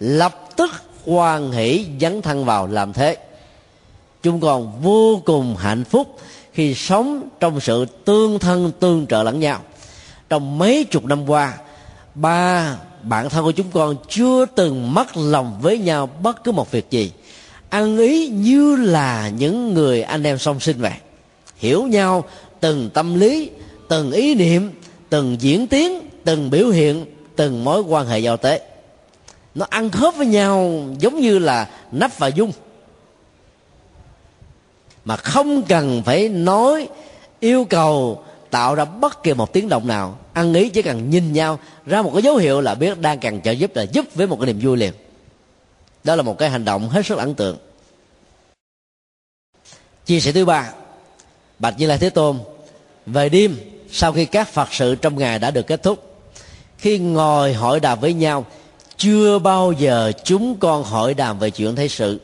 lập 0.00 0.56
tức 0.56 0.70
hoan 1.06 1.52
hỷ 1.52 1.86
dấn 2.00 2.22
thân 2.22 2.44
vào 2.44 2.66
làm 2.66 2.92
thế. 2.92 3.16
Chúng 4.22 4.40
còn 4.40 4.82
vô 4.82 5.22
cùng 5.24 5.56
hạnh 5.56 5.84
phúc 5.84 6.18
khi 6.52 6.74
sống 6.74 7.28
trong 7.40 7.60
sự 7.60 7.86
tương 8.04 8.38
thân 8.38 8.72
tương 8.80 9.06
trợ 9.06 9.22
lẫn 9.22 9.40
nhau. 9.40 9.60
Trong 10.28 10.58
mấy 10.58 10.84
chục 10.84 11.04
năm 11.04 11.30
qua, 11.30 11.54
ba 12.14 12.76
bạn 13.02 13.30
thân 13.30 13.44
của 13.44 13.52
chúng 13.52 13.70
con 13.70 13.96
chưa 14.08 14.46
từng 14.46 14.94
mất 14.94 15.16
lòng 15.16 15.58
với 15.62 15.78
nhau 15.78 16.08
bất 16.22 16.44
cứ 16.44 16.52
một 16.52 16.70
việc 16.70 16.90
gì 16.90 17.12
ăn 17.74 17.98
ý 17.98 18.28
như 18.28 18.76
là 18.76 19.28
những 19.28 19.74
người 19.74 20.02
anh 20.02 20.22
em 20.22 20.38
song 20.38 20.60
sinh 20.60 20.80
vậy. 20.80 20.92
Hiểu 21.56 21.82
nhau, 21.82 22.24
từng 22.60 22.90
tâm 22.94 23.14
lý, 23.20 23.50
từng 23.88 24.12
ý 24.12 24.34
niệm, 24.34 24.70
từng 25.08 25.36
diễn 25.40 25.66
tiến, 25.66 26.00
từng 26.24 26.50
biểu 26.50 26.68
hiện, 26.68 27.06
từng 27.36 27.64
mối 27.64 27.80
quan 27.80 28.06
hệ 28.06 28.18
giao 28.18 28.36
tế. 28.36 28.60
Nó 29.54 29.66
ăn 29.70 29.90
khớp 29.90 30.16
với 30.16 30.26
nhau 30.26 30.84
giống 30.98 31.20
như 31.20 31.38
là 31.38 31.70
nắp 31.92 32.18
và 32.18 32.28
dung 32.28 32.52
mà 35.04 35.16
không 35.16 35.62
cần 35.62 36.02
phải 36.06 36.28
nói 36.28 36.88
yêu 37.40 37.64
cầu 37.64 38.24
tạo 38.50 38.74
ra 38.74 38.84
bất 38.84 39.22
kỳ 39.22 39.34
một 39.34 39.52
tiếng 39.52 39.68
động 39.68 39.86
nào. 39.86 40.18
Ăn 40.32 40.54
ý 40.54 40.68
chỉ 40.68 40.82
cần 40.82 41.10
nhìn 41.10 41.32
nhau, 41.32 41.58
ra 41.86 42.02
một 42.02 42.10
cái 42.14 42.22
dấu 42.22 42.36
hiệu 42.36 42.60
là 42.60 42.74
biết 42.74 43.00
đang 43.00 43.18
cần 43.18 43.40
trợ 43.40 43.50
giúp, 43.50 43.76
là 43.76 43.82
giúp 43.82 44.04
với 44.14 44.26
một 44.26 44.36
cái 44.40 44.46
niềm 44.46 44.60
vui 44.62 44.76
liền 44.76 44.92
đó 46.04 46.16
là 46.16 46.22
một 46.22 46.38
cái 46.38 46.50
hành 46.50 46.64
động 46.64 46.88
hết 46.88 47.06
sức 47.06 47.18
ấn 47.18 47.34
tượng. 47.34 47.56
Chia 50.06 50.20
sẻ 50.20 50.32
thứ 50.32 50.44
ba, 50.44 50.72
bạch 51.58 51.78
như 51.78 51.86
lai 51.86 51.98
thế 51.98 52.10
tôn, 52.10 52.38
về 53.06 53.28
đêm, 53.28 53.56
sau 53.90 54.12
khi 54.12 54.24
các 54.24 54.48
phật 54.48 54.68
sự 54.72 54.94
trong 54.94 55.18
ngày 55.18 55.38
đã 55.38 55.50
được 55.50 55.66
kết 55.66 55.82
thúc, 55.82 56.16
khi 56.78 56.98
ngồi 56.98 57.54
hội 57.54 57.80
đàm 57.80 58.00
với 58.00 58.12
nhau, 58.14 58.46
chưa 58.96 59.38
bao 59.38 59.72
giờ 59.72 60.12
chúng 60.24 60.56
con 60.56 60.82
hội 60.82 61.14
đàm 61.14 61.38
về 61.38 61.50
chuyện 61.50 61.76
thế 61.76 61.88
sự, 61.88 62.20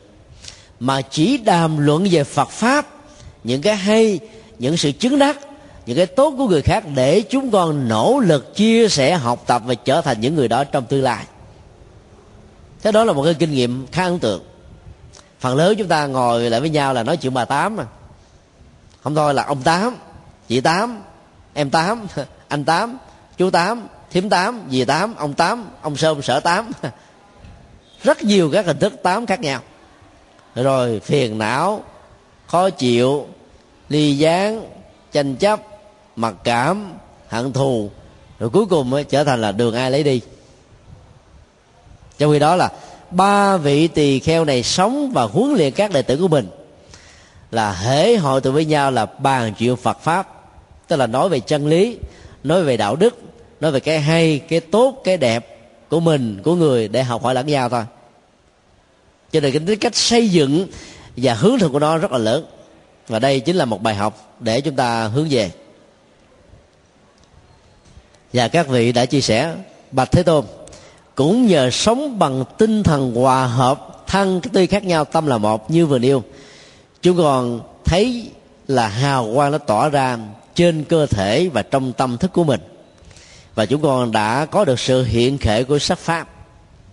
mà 0.79 1.01
chỉ 1.01 1.37
đàm 1.37 1.77
luận 1.77 2.07
về 2.11 2.23
phật 2.23 2.49
pháp, 2.49 2.87
những 3.43 3.61
cái 3.61 3.75
hay, 3.75 4.19
những 4.59 4.77
sự 4.77 4.91
chứng 4.91 5.19
đắc, 5.19 5.39
những 5.85 5.97
cái 5.97 6.05
tốt 6.05 6.33
của 6.37 6.47
người 6.47 6.61
khác 6.61 6.83
để 6.95 7.21
chúng 7.21 7.51
con 7.51 7.87
nỗ 7.87 8.19
lực 8.19 8.55
chia 8.55 8.89
sẻ, 8.89 9.15
học 9.15 9.43
tập 9.47 9.61
và 9.65 9.73
trở 9.73 10.01
thành 10.01 10.21
những 10.21 10.35
người 10.35 10.47
đó 10.47 10.63
trong 10.63 10.85
tương 10.85 11.03
lai 11.03 11.25
thế 12.81 12.91
đó 12.91 13.03
là 13.03 13.13
một 13.13 13.23
cái 13.23 13.33
kinh 13.33 13.51
nghiệm 13.51 13.87
khá 13.91 14.03
ấn 14.03 14.19
tượng. 14.19 14.43
Phần 15.39 15.55
lớn 15.55 15.75
chúng 15.77 15.87
ta 15.87 16.07
ngồi 16.07 16.49
lại 16.49 16.59
với 16.59 16.69
nhau 16.69 16.93
là 16.93 17.03
nói 17.03 17.17
chuyện 17.17 17.33
bà 17.33 17.45
tám 17.45 17.75
mà. 17.75 17.85
Không 19.03 19.15
thôi 19.15 19.33
là 19.33 19.43
ông 19.43 19.61
tám 19.61 19.97
chị 20.47 20.61
tám 20.61 21.01
em 21.53 21.69
tám 21.69 22.07
anh 22.47 22.65
tám 22.65 22.97
chú 23.37 23.49
tám 23.49 23.87
thím 24.11 24.29
tám 24.29 24.61
dì 24.69 24.85
tám 24.85 25.15
ông 25.15 25.33
tám 25.33 25.69
ông 25.81 25.97
sơn, 25.97 26.15
ông 26.15 26.21
sở 26.21 26.39
tám. 26.39 26.71
Rất 28.03 28.23
nhiều 28.23 28.49
các 28.53 28.65
hình 28.65 28.79
thức 28.79 28.93
tám 29.03 29.25
khác 29.25 29.39
nhau. 29.39 29.61
Rồi 30.55 30.99
phiền 30.99 31.37
não 31.37 31.83
khó 32.47 32.69
chịu 32.69 33.27
ly 33.89 34.17
gián 34.17 34.65
tranh 35.11 35.35
chấp 35.35 35.59
mặc 36.15 36.35
cảm 36.43 36.93
hận 37.29 37.53
thù. 37.53 37.89
Rồi 38.39 38.49
cuối 38.49 38.65
cùng 38.65 38.89
mới 38.89 39.03
trở 39.03 39.23
thành 39.23 39.41
là 39.41 39.51
đường 39.51 39.75
ai 39.75 39.91
lấy 39.91 40.03
đi 40.03 40.21
trong 42.21 42.31
khi 42.31 42.39
đó 42.39 42.55
là 42.55 42.71
ba 43.11 43.57
vị 43.57 43.87
tỳ 43.87 44.19
kheo 44.19 44.45
này 44.45 44.63
sống 44.63 45.11
và 45.13 45.23
huấn 45.23 45.53
luyện 45.53 45.71
các 45.71 45.91
đệ 45.91 46.01
tử 46.01 46.17
của 46.17 46.27
mình. 46.27 46.47
Là 47.51 47.73
hễ 47.73 48.15
hội 48.15 48.41
tụ 48.41 48.51
với 48.51 48.65
nhau 48.65 48.91
là 48.91 49.05
bàn 49.05 49.53
chuyện 49.57 49.75
Phật 49.75 49.99
pháp. 50.01 50.27
Tức 50.87 50.95
là 50.95 51.07
nói 51.07 51.29
về 51.29 51.39
chân 51.39 51.67
lý, 51.67 51.97
nói 52.43 52.63
về 52.63 52.77
đạo 52.77 52.95
đức, 52.95 53.21
nói 53.59 53.71
về 53.71 53.79
cái 53.79 53.99
hay, 53.99 54.39
cái 54.39 54.59
tốt, 54.59 55.01
cái 55.03 55.17
đẹp 55.17 55.57
của 55.89 55.99
mình, 55.99 56.41
của 56.43 56.55
người 56.55 56.87
để 56.87 57.03
học 57.03 57.23
hỏi 57.23 57.33
lẫn 57.33 57.47
nhau 57.47 57.69
thôi. 57.69 57.83
Cho 59.31 59.39
nên 59.39 59.51
cái 59.51 59.61
tính 59.67 59.79
cách 59.79 59.95
xây 59.95 60.29
dựng 60.29 60.67
và 61.17 61.33
hướng 61.33 61.59
thực 61.59 61.71
của 61.71 61.79
nó 61.79 61.97
rất 61.97 62.11
là 62.11 62.17
lớn. 62.17 62.45
Và 63.07 63.19
đây 63.19 63.39
chính 63.39 63.55
là 63.55 63.65
một 63.65 63.81
bài 63.81 63.95
học 63.95 64.35
để 64.39 64.61
chúng 64.61 64.75
ta 64.75 65.07
hướng 65.07 65.27
về. 65.29 65.51
Và 68.33 68.47
các 68.47 68.67
vị 68.67 68.91
đã 68.91 69.05
chia 69.05 69.21
sẻ, 69.21 69.55
bạch 69.91 70.11
thế 70.11 70.23
tôn 70.23 70.45
cũng 71.15 71.47
nhờ 71.47 71.69
sống 71.69 72.19
bằng 72.19 72.43
tinh 72.57 72.83
thần 72.83 73.15
hòa 73.15 73.47
hợp, 73.47 74.07
thân 74.07 74.41
tuy 74.53 74.67
khác 74.67 74.83
nhau, 74.83 75.05
tâm 75.05 75.27
là 75.27 75.37
một 75.37 75.71
như 75.71 75.85
vừa 75.85 75.99
nêu. 75.99 76.23
Chúng 77.01 77.17
còn 77.17 77.61
thấy 77.85 78.29
là 78.67 78.87
hào 78.87 79.31
quang 79.35 79.51
nó 79.51 79.57
tỏa 79.57 79.89
ra 79.89 80.17
trên 80.55 80.83
cơ 80.83 81.05
thể 81.05 81.49
và 81.53 81.61
trong 81.61 81.93
tâm 81.93 82.17
thức 82.17 82.33
của 82.33 82.43
mình. 82.43 82.59
Và 83.55 83.65
chúng 83.65 83.81
con 83.81 84.11
đã 84.11 84.45
có 84.45 84.65
được 84.65 84.79
sự 84.79 85.03
hiện 85.03 85.37
khệ 85.37 85.63
của 85.63 85.79
sắc 85.79 85.97
pháp. 85.97 86.27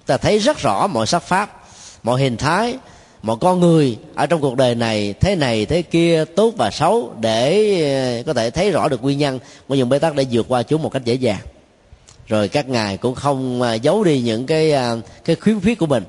Ta 0.06 0.16
thấy 0.16 0.38
rất 0.38 0.58
rõ 0.58 0.86
mọi 0.86 1.06
sắc 1.06 1.22
pháp, 1.22 1.62
mọi 2.02 2.20
hình 2.20 2.36
thái, 2.36 2.76
mọi 3.22 3.36
con 3.40 3.60
người 3.60 3.98
ở 4.14 4.26
trong 4.26 4.40
cuộc 4.40 4.56
đời 4.56 4.74
này, 4.74 5.14
thế 5.20 5.36
này, 5.36 5.66
thế 5.66 5.82
kia, 5.82 6.24
tốt 6.24 6.54
và 6.56 6.70
xấu, 6.70 7.12
để 7.20 7.52
ờ, 8.16 8.22
có 8.26 8.34
thể 8.34 8.50
thấy 8.50 8.70
rõ 8.70 8.88
được 8.88 9.02
nguyên 9.02 9.18
nhân. 9.18 9.38
Của 9.68 9.74
những 9.74 9.88
bế 9.88 9.98
tắc 9.98 10.14
để 10.14 10.26
vượt 10.30 10.46
qua 10.48 10.62
chúng 10.62 10.82
một 10.82 10.88
cách 10.88 11.04
dễ 11.04 11.14
dàng 11.14 11.40
rồi 12.28 12.48
các 12.48 12.68
ngài 12.68 12.96
cũng 12.96 13.14
không 13.14 13.62
à, 13.62 13.74
giấu 13.74 14.04
đi 14.04 14.20
những 14.20 14.46
cái 14.46 14.72
à, 14.72 14.96
cái 15.24 15.36
khuyến 15.36 15.60
khuyết 15.60 15.78
của 15.78 15.86
mình. 15.86 16.04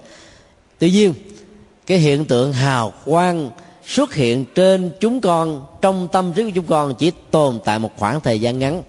Tuy 0.80 0.92
nhiên, 0.92 1.14
cái 1.86 1.98
hiện 1.98 2.26
tượng 2.26 2.54
hào 2.54 2.94
quang 3.06 3.52
xuất 3.86 4.14
hiện 4.14 4.46
trên 4.56 4.92
chúng 5.00 5.22
con, 5.22 5.66
trong 5.82 6.08
tâm 6.12 6.34
trí 6.34 6.44
của 6.44 6.52
chúng 6.56 6.66
con 6.66 6.96
chỉ 6.96 7.12
tồn 7.32 7.60
tại 7.66 7.80
một 7.80 7.92
khoảng 7.98 8.22
thời 8.22 8.42
gian 8.42 8.60
ngắn. 8.60 8.84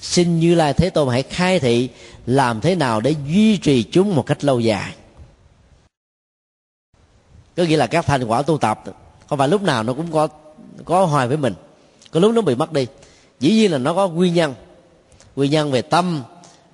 Xin 0.00 0.40
như 0.40 0.54
lai 0.54 0.72
thế 0.72 0.90
tôn 0.90 1.08
hãy 1.08 1.22
khai 1.22 1.60
thị 1.60 1.88
làm 2.26 2.60
thế 2.60 2.74
nào 2.74 3.00
để 3.00 3.14
duy 3.28 3.56
trì 3.56 3.82
chúng 3.82 4.14
một 4.14 4.26
cách 4.26 4.44
lâu 4.44 4.60
dài. 4.60 4.94
Có 7.56 7.62
nghĩa 7.62 7.76
là 7.76 7.86
các 7.86 8.06
thành 8.06 8.24
quả 8.24 8.42
tu 8.42 8.58
tập, 8.58 8.84
không 9.28 9.38
phải 9.38 9.48
lúc 9.48 9.62
nào 9.62 9.82
nó 9.82 9.92
cũng 9.92 10.12
có 10.12 10.28
có 10.84 11.06
hoài 11.06 11.28
với 11.28 11.36
mình. 11.36 11.54
Có 12.10 12.20
lúc 12.20 12.34
nó 12.34 12.40
bị 12.40 12.54
mất 12.54 12.72
đi. 12.72 12.86
Dĩ 13.40 13.50
nhiên 13.50 13.72
là 13.72 13.78
nó 13.78 13.94
có 13.94 14.08
nguyên 14.08 14.34
nhân. 14.34 14.54
Nguyên 15.36 15.50
nhân 15.50 15.70
về 15.70 15.82
tâm 15.82 16.22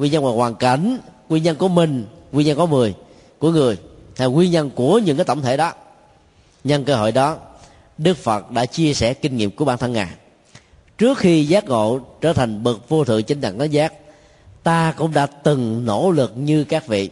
nguyên 0.00 0.12
nhân 0.12 0.24
về 0.24 0.30
hoàn 0.30 0.54
cảnh, 0.54 0.98
nguyên 1.28 1.42
nhân 1.42 1.56
của 1.56 1.68
mình, 1.68 2.06
nguyên 2.32 2.46
nhân 2.46 2.58
có 2.58 2.66
mười 2.66 2.94
của 3.38 3.50
người 3.50 3.76
hay 4.16 4.28
nguyên 4.28 4.50
nhân 4.50 4.70
của 4.70 4.98
những 4.98 5.16
cái 5.16 5.24
tổng 5.24 5.42
thể 5.42 5.56
đó. 5.56 5.72
Nhân 6.64 6.84
cơ 6.84 6.96
hội 6.96 7.12
đó, 7.12 7.36
đức 7.98 8.16
phật 8.16 8.50
đã 8.50 8.66
chia 8.66 8.94
sẻ 8.94 9.14
kinh 9.14 9.36
nghiệm 9.36 9.50
của 9.50 9.64
bản 9.64 9.78
thân 9.78 9.92
ngài. 9.92 10.08
Trước 10.98 11.18
khi 11.18 11.44
giác 11.44 11.64
ngộ 11.64 12.00
trở 12.20 12.32
thành 12.32 12.62
bậc 12.62 12.88
vô 12.88 13.04
thượng 13.04 13.22
chánh 13.22 13.40
đẳng 13.40 13.58
nói 13.58 13.68
giác, 13.68 13.92
ta 14.62 14.94
cũng 14.96 15.12
đã 15.12 15.26
từng 15.26 15.84
nỗ 15.84 16.10
lực 16.10 16.32
như 16.36 16.64
các 16.64 16.86
vị. 16.86 17.10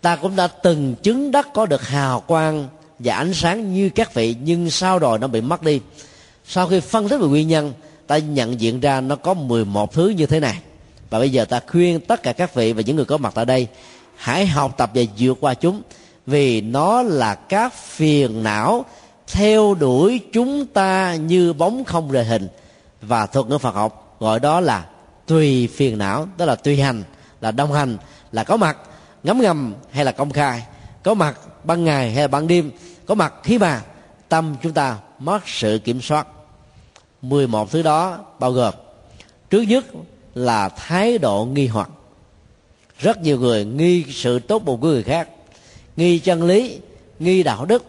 Ta 0.00 0.16
cũng 0.16 0.36
đã 0.36 0.46
từng 0.46 0.94
chứng 1.02 1.30
đắc 1.30 1.48
có 1.54 1.66
được 1.66 1.82
hào 1.82 2.20
quang 2.20 2.68
và 2.98 3.14
ánh 3.14 3.34
sáng 3.34 3.74
như 3.74 3.90
các 3.90 4.14
vị, 4.14 4.36
nhưng 4.44 4.70
sau 4.70 4.98
rồi 4.98 5.18
nó 5.18 5.26
bị 5.26 5.40
mất 5.40 5.62
đi. 5.62 5.80
Sau 6.46 6.68
khi 6.68 6.80
phân 6.80 7.08
tích 7.08 7.18
về 7.18 7.26
nguyên 7.26 7.48
nhân, 7.48 7.72
ta 8.06 8.18
nhận 8.18 8.60
diện 8.60 8.80
ra 8.80 9.00
nó 9.00 9.16
có 9.16 9.34
11 9.34 9.92
thứ 9.92 10.08
như 10.08 10.26
thế 10.26 10.40
này 10.40 10.58
và 11.12 11.18
bây 11.18 11.30
giờ 11.30 11.44
ta 11.44 11.60
khuyên 11.66 12.00
tất 12.00 12.22
cả 12.22 12.32
các 12.32 12.54
vị 12.54 12.72
và 12.72 12.82
những 12.82 12.96
người 12.96 13.04
có 13.04 13.16
mặt 13.16 13.32
tại 13.34 13.44
đây, 13.44 13.66
hãy 14.16 14.46
học 14.46 14.74
tập 14.76 14.90
và 14.94 15.02
vượt 15.18 15.38
qua 15.40 15.54
chúng, 15.54 15.82
vì 16.26 16.60
nó 16.60 17.02
là 17.02 17.34
các 17.34 17.74
phiền 17.74 18.42
não 18.42 18.84
theo 19.26 19.74
đuổi 19.74 20.20
chúng 20.32 20.66
ta 20.66 21.14
như 21.14 21.52
bóng 21.52 21.84
không 21.84 22.10
rời 22.10 22.24
hình. 22.24 22.48
Và 23.02 23.26
thuật 23.26 23.46
ngữ 23.46 23.58
Phật 23.58 23.74
học 23.74 24.16
gọi 24.20 24.40
đó 24.40 24.60
là 24.60 24.86
tùy 25.26 25.68
phiền 25.74 25.98
não 25.98 26.26
tức 26.36 26.44
là 26.44 26.54
tùy 26.54 26.80
hành, 26.80 27.02
là 27.40 27.50
đồng 27.50 27.72
hành, 27.72 27.96
là 28.32 28.44
có 28.44 28.56
mặt, 28.56 28.78
ngấm 29.22 29.40
ngầm 29.40 29.74
hay 29.90 30.04
là 30.04 30.12
công 30.12 30.30
khai, 30.30 30.62
có 31.02 31.14
mặt 31.14 31.38
ban 31.64 31.84
ngày 31.84 32.12
hay 32.12 32.22
là 32.22 32.28
ban 32.28 32.46
đêm, 32.46 32.70
có 33.06 33.14
mặt 33.14 33.34
khi 33.42 33.58
mà 33.58 33.82
tâm 34.28 34.56
chúng 34.62 34.72
ta 34.72 34.96
mất 35.18 35.40
sự 35.46 35.78
kiểm 35.84 36.00
soát. 36.00 36.26
11 37.22 37.70
thứ 37.70 37.82
đó 37.82 38.18
bao 38.38 38.52
gồm, 38.52 38.74
trước 39.50 39.62
nhất 39.62 39.84
là 40.34 40.68
thái 40.68 41.18
độ 41.18 41.44
nghi 41.44 41.66
hoặc. 41.66 41.90
Rất 42.98 43.22
nhiều 43.22 43.38
người 43.38 43.64
nghi 43.64 44.04
sự 44.10 44.38
tốt 44.38 44.58
bụng 44.64 44.80
của 44.80 44.88
người 44.88 45.02
khác, 45.02 45.28
nghi 45.96 46.18
chân 46.18 46.42
lý, 46.42 46.78
nghi 47.18 47.42
đạo 47.42 47.64
đức, 47.64 47.84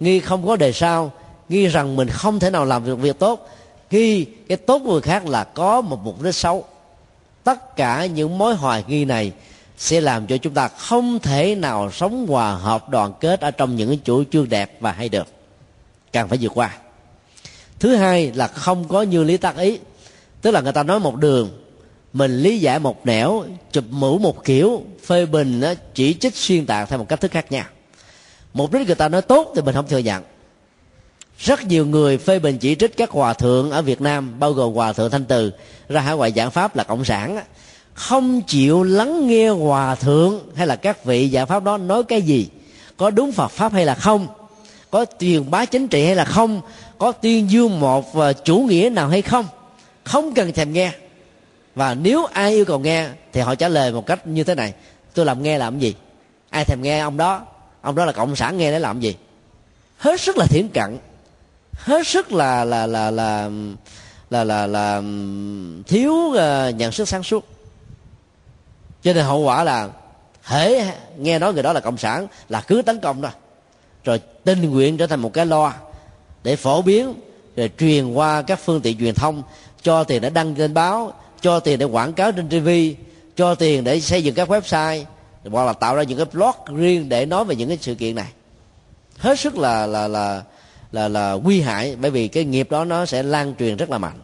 nghi 0.00 0.20
không 0.20 0.46
có 0.46 0.56
đề 0.56 0.72
sao, 0.72 1.12
nghi 1.48 1.66
rằng 1.66 1.96
mình 1.96 2.08
không 2.08 2.40
thể 2.40 2.50
nào 2.50 2.64
làm 2.64 2.86
được 2.86 2.96
việc 2.96 3.18
tốt, 3.18 3.48
nghi 3.90 4.24
cái 4.48 4.56
tốt 4.56 4.82
của 4.84 4.92
người 4.92 5.00
khác 5.00 5.26
là 5.26 5.44
có 5.44 5.80
một 5.80 5.98
mục 6.04 6.22
đích 6.22 6.34
xấu. 6.34 6.64
Tất 7.44 7.76
cả 7.76 8.06
những 8.06 8.38
mối 8.38 8.54
hoài 8.54 8.84
nghi 8.88 9.04
này 9.04 9.32
sẽ 9.78 10.00
làm 10.00 10.26
cho 10.26 10.36
chúng 10.36 10.54
ta 10.54 10.68
không 10.68 11.18
thể 11.18 11.54
nào 11.54 11.90
sống 11.90 12.26
hòa 12.26 12.54
hợp 12.54 12.88
đoàn 12.88 13.12
kết 13.20 13.40
ở 13.40 13.50
trong 13.50 13.76
những 13.76 13.98
chủ 13.98 14.24
trương 14.24 14.48
đẹp 14.48 14.76
và 14.80 14.92
hay 14.92 15.08
được. 15.08 15.26
Càng 16.12 16.28
phải 16.28 16.38
vượt 16.40 16.52
qua. 16.54 16.76
Thứ 17.78 17.96
hai 17.96 18.32
là 18.32 18.48
không 18.48 18.88
có 18.88 19.02
như 19.02 19.24
lý 19.24 19.36
tác 19.36 19.56
ý, 19.56 19.78
tức 20.42 20.50
là 20.50 20.60
người 20.60 20.72
ta 20.72 20.82
nói 20.82 21.00
một 21.00 21.16
đường 21.16 21.50
mình 22.18 22.38
lý 22.42 22.58
giải 22.58 22.78
một 22.78 23.06
nẻo, 23.06 23.44
chụp 23.72 23.84
mũ 23.90 24.18
một 24.18 24.44
kiểu, 24.44 24.82
phê 25.06 25.26
bình 25.26 25.62
chỉ 25.94 26.14
trích 26.14 26.36
xuyên 26.36 26.66
tạc 26.66 26.88
theo 26.88 26.98
một 26.98 27.08
cách 27.08 27.20
thức 27.20 27.30
khác 27.30 27.52
nhau 27.52 27.64
mục 28.54 28.72
đích 28.72 28.86
người 28.86 28.96
ta 28.96 29.08
nói 29.08 29.22
tốt 29.22 29.52
thì 29.54 29.62
mình 29.62 29.74
không 29.74 29.88
thừa 29.88 29.98
nhận. 29.98 30.22
Rất 31.38 31.64
nhiều 31.66 31.86
người 31.86 32.18
phê 32.18 32.38
bình 32.38 32.58
chỉ 32.58 32.74
trích 32.74 32.96
các 32.96 33.10
hòa 33.10 33.34
thượng 33.34 33.70
ở 33.70 33.82
Việt 33.82 34.00
Nam, 34.00 34.38
bao 34.38 34.52
gồm 34.52 34.74
hòa 34.74 34.92
thượng 34.92 35.10
Thanh 35.10 35.24
Từ, 35.24 35.52
ra 35.88 36.00
hải 36.00 36.16
ngoại 36.16 36.32
giảng 36.36 36.50
pháp 36.50 36.76
là 36.76 36.84
cộng 36.84 37.04
sản 37.04 37.40
không 37.94 38.42
chịu 38.42 38.82
lắng 38.82 39.26
nghe 39.26 39.48
hòa 39.48 39.94
thượng 39.94 40.40
hay 40.54 40.66
là 40.66 40.76
các 40.76 41.04
vị 41.04 41.30
giảng 41.32 41.46
pháp 41.46 41.64
đó 41.64 41.76
nói 41.76 42.04
cái 42.04 42.22
gì? 42.22 42.48
Có 42.96 43.10
đúng 43.10 43.32
Phật 43.32 43.48
pháp 43.48 43.72
hay 43.72 43.86
là 43.86 43.94
không? 43.94 44.26
Có 44.90 45.04
truyền 45.20 45.50
bá 45.50 45.64
chính 45.64 45.88
trị 45.88 46.04
hay 46.04 46.14
là 46.14 46.24
không? 46.24 46.60
Có 46.98 47.12
tuyên 47.12 47.50
dương 47.50 47.80
một 47.80 48.14
ờ, 48.14 48.32
chủ 48.32 48.58
nghĩa 48.58 48.90
nào 48.92 49.08
hay 49.08 49.22
không? 49.22 49.46
Không 50.04 50.34
cần 50.34 50.52
thèm 50.52 50.72
nghe 50.72 50.92
và 51.74 51.94
nếu 51.94 52.24
ai 52.24 52.52
yêu 52.52 52.64
cầu 52.64 52.78
nghe 52.78 53.08
thì 53.32 53.40
họ 53.40 53.54
trả 53.54 53.68
lời 53.68 53.92
một 53.92 54.06
cách 54.06 54.26
như 54.26 54.44
thế 54.44 54.54
này. 54.54 54.74
Tôi 55.14 55.26
làm 55.26 55.42
nghe 55.42 55.58
làm 55.58 55.78
gì? 55.78 55.94
Ai 56.50 56.64
thèm 56.64 56.82
nghe 56.82 56.98
ông 56.98 57.16
đó? 57.16 57.46
Ông 57.80 57.94
đó 57.94 58.04
là 58.04 58.12
cộng 58.12 58.36
sản 58.36 58.56
nghe 58.56 58.70
để 58.70 58.78
làm 58.78 59.00
gì? 59.00 59.16
Hết 59.98 60.20
sức 60.20 60.36
là 60.36 60.46
thiển 60.46 60.68
cận. 60.68 60.98
Hết 61.72 62.06
sức 62.06 62.32
là 62.32 62.64
là 62.64 62.86
là 62.86 63.10
là 63.10 63.48
là 64.30 64.44
là, 64.44 64.66
là 64.66 65.02
thiếu 65.86 66.12
uh, 66.12 66.74
nhận 66.74 66.92
sức 66.92 67.08
sáng 67.08 67.22
suốt. 67.22 67.46
Cho 69.02 69.12
nên 69.12 69.24
hậu 69.24 69.40
quả 69.40 69.64
là 69.64 69.88
hễ 70.42 70.84
nghe 71.18 71.38
nói 71.38 71.54
người 71.54 71.62
đó 71.62 71.72
là 71.72 71.80
cộng 71.80 71.98
sản 71.98 72.26
là 72.48 72.60
cứ 72.60 72.82
tấn 72.82 73.00
công 73.00 73.22
thôi. 73.22 73.30
Rồi 74.04 74.20
tình 74.44 74.70
nguyện 74.70 74.96
trở 74.96 75.06
thành 75.06 75.20
một 75.20 75.32
cái 75.32 75.46
loa 75.46 75.74
để 76.42 76.56
phổ 76.56 76.82
biến 76.82 77.14
rồi 77.56 77.70
truyền 77.78 78.12
qua 78.12 78.42
các 78.42 78.58
phương 78.64 78.80
tiện 78.80 78.98
truyền 78.98 79.14
thông 79.14 79.42
cho 79.82 80.04
tiền 80.04 80.22
đã 80.22 80.28
đăng 80.28 80.54
trên 80.54 80.74
báo 80.74 81.12
cho 81.40 81.60
tiền 81.60 81.78
để 81.78 81.84
quảng 81.84 82.12
cáo 82.12 82.32
trên 82.32 82.48
tv 82.48 82.68
cho 83.36 83.54
tiền 83.54 83.84
để 83.84 84.00
xây 84.00 84.24
dựng 84.24 84.34
các 84.34 84.48
website, 84.48 85.04
hoặc 85.50 85.64
là 85.64 85.72
tạo 85.72 85.96
ra 85.96 86.02
những 86.02 86.18
cái 86.18 86.26
blog 86.32 86.76
riêng 86.76 87.08
để 87.08 87.26
nói 87.26 87.44
về 87.44 87.56
những 87.56 87.68
cái 87.68 87.78
sự 87.80 87.94
kiện 87.94 88.14
này. 88.14 88.28
Hết 89.18 89.38
sức 89.38 89.58
là 89.58 89.86
là 89.86 90.08
là 90.08 90.42
là 90.92 91.08
là 91.08 91.32
nguy 91.32 91.60
hại, 91.60 91.96
bởi 92.00 92.10
vì 92.10 92.28
cái 92.28 92.44
nghiệp 92.44 92.70
đó 92.70 92.84
nó 92.84 93.06
sẽ 93.06 93.22
lan 93.22 93.54
truyền 93.58 93.76
rất 93.76 93.90
là 93.90 93.98
mạnh. 93.98 94.18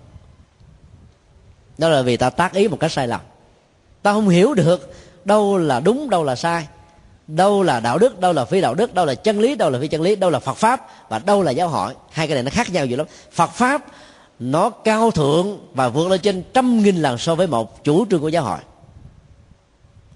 Đó 1.78 1.88
là 1.88 2.02
vì 2.02 2.16
ta 2.16 2.30
tác 2.30 2.52
ý 2.52 2.68
một 2.68 2.76
cách 2.80 2.92
sai 2.92 3.08
lầm. 3.08 3.20
Ta 4.02 4.12
không 4.12 4.28
hiểu 4.28 4.54
được 4.54 4.94
đâu 5.24 5.58
là 5.58 5.80
đúng, 5.80 6.10
đâu 6.10 6.24
là 6.24 6.36
sai, 6.36 6.66
đâu 7.26 7.62
là 7.62 7.80
đạo 7.80 7.98
đức, 7.98 8.20
đâu 8.20 8.32
là 8.32 8.44
phi 8.44 8.60
đạo 8.60 8.74
đức, 8.74 8.94
đâu 8.94 9.06
là 9.06 9.14
chân 9.14 9.40
lý, 9.40 9.54
đâu 9.54 9.70
là 9.70 9.78
phi 9.80 9.88
chân 9.88 10.02
lý, 10.02 10.16
đâu 10.16 10.30
là 10.30 10.38
phật 10.38 10.56
pháp, 10.56 11.08
và 11.08 11.18
đâu 11.18 11.42
là 11.42 11.50
giáo 11.50 11.68
hội. 11.68 11.94
Hai 12.10 12.26
cái 12.26 12.34
này 12.34 12.42
nó 12.42 12.50
khác 12.50 12.70
nhau 12.70 12.86
dữ 12.86 12.96
lắm. 12.96 13.06
Phật 13.32 13.50
pháp 13.50 13.84
nó 14.38 14.70
cao 14.70 15.10
thượng 15.10 15.58
và 15.74 15.88
vượt 15.88 16.08
lên 16.08 16.20
trên 16.20 16.42
trăm 16.54 16.82
nghìn 16.82 16.96
lần 16.96 17.18
so 17.18 17.34
với 17.34 17.46
một 17.46 17.84
chủ 17.84 18.06
trương 18.10 18.20
của 18.20 18.28
giáo 18.28 18.44
hội. 18.44 18.58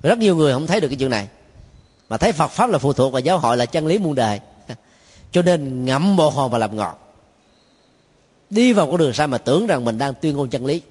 Rất 0.03 0.19
nhiều 0.19 0.37
người 0.37 0.53
không 0.53 0.67
thấy 0.67 0.81
được 0.81 0.89
cái 0.89 0.97
chuyện 0.97 1.11
này. 1.11 1.29
Mà 2.09 2.17
thấy 2.17 2.33
phật 2.33 2.49
pháp 2.49 2.71
là 2.71 2.79
phụ 2.79 2.93
thuộc 2.93 3.13
và 3.13 3.21
giáo 3.21 3.39
hội 3.39 3.57
là 3.57 3.67
chân 3.67 3.87
lý 3.87 3.99
muôn 3.99 4.15
đời. 4.15 4.41
Cho 5.33 5.43
nên 5.43 5.85
ngậm 5.85 6.17
bộ 6.17 6.31
hòn 6.31 6.51
và 6.51 6.59
làm 6.59 6.77
ngọt. 6.77 7.15
Đi 8.51 8.73
vào 8.73 8.87
con 8.87 8.97
đường 8.97 9.13
sai 9.13 9.27
mà 9.27 9.39
tưởng 9.39 9.67
rằng 9.67 9.85
mình 9.85 9.99
đang 9.99 10.15
tuyên 10.15 10.37
ngôn 10.37 10.49
chân 10.49 10.67
lý. 10.67 10.83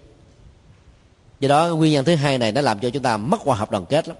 Do 1.39 1.49
đó, 1.49 1.67
nguyên 1.67 1.93
nhân 1.93 2.05
thứ 2.05 2.15
hai 2.15 2.38
này 2.38 2.51
nó 2.51 2.61
làm 2.61 2.80
cho 2.80 2.89
chúng 2.89 3.03
ta 3.03 3.17
mất 3.17 3.41
hòa 3.41 3.57
hợp 3.57 3.71
đoàn 3.71 3.86
kết 3.86 4.07
lắm. 4.07 4.17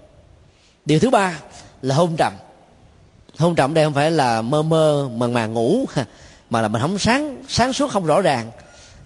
Điều 0.84 0.98
thứ 0.98 1.10
ba 1.10 1.38
là 1.82 1.94
hôn 1.94 2.16
trầm. 2.16 2.32
Hôn 3.38 3.54
trầm 3.54 3.74
đây 3.74 3.84
không 3.84 3.94
phải 3.94 4.10
là 4.10 4.42
mơ 4.42 4.62
mơ, 4.62 5.08
màng 5.16 5.32
màng 5.32 5.54
ngủ, 5.54 5.84
mà 6.50 6.62
là 6.62 6.68
mình 6.68 6.82
không 6.82 6.98
sáng 6.98 7.42
sáng 7.48 7.72
suốt 7.72 7.90
không 7.90 8.06
rõ 8.06 8.20
ràng 8.20 8.50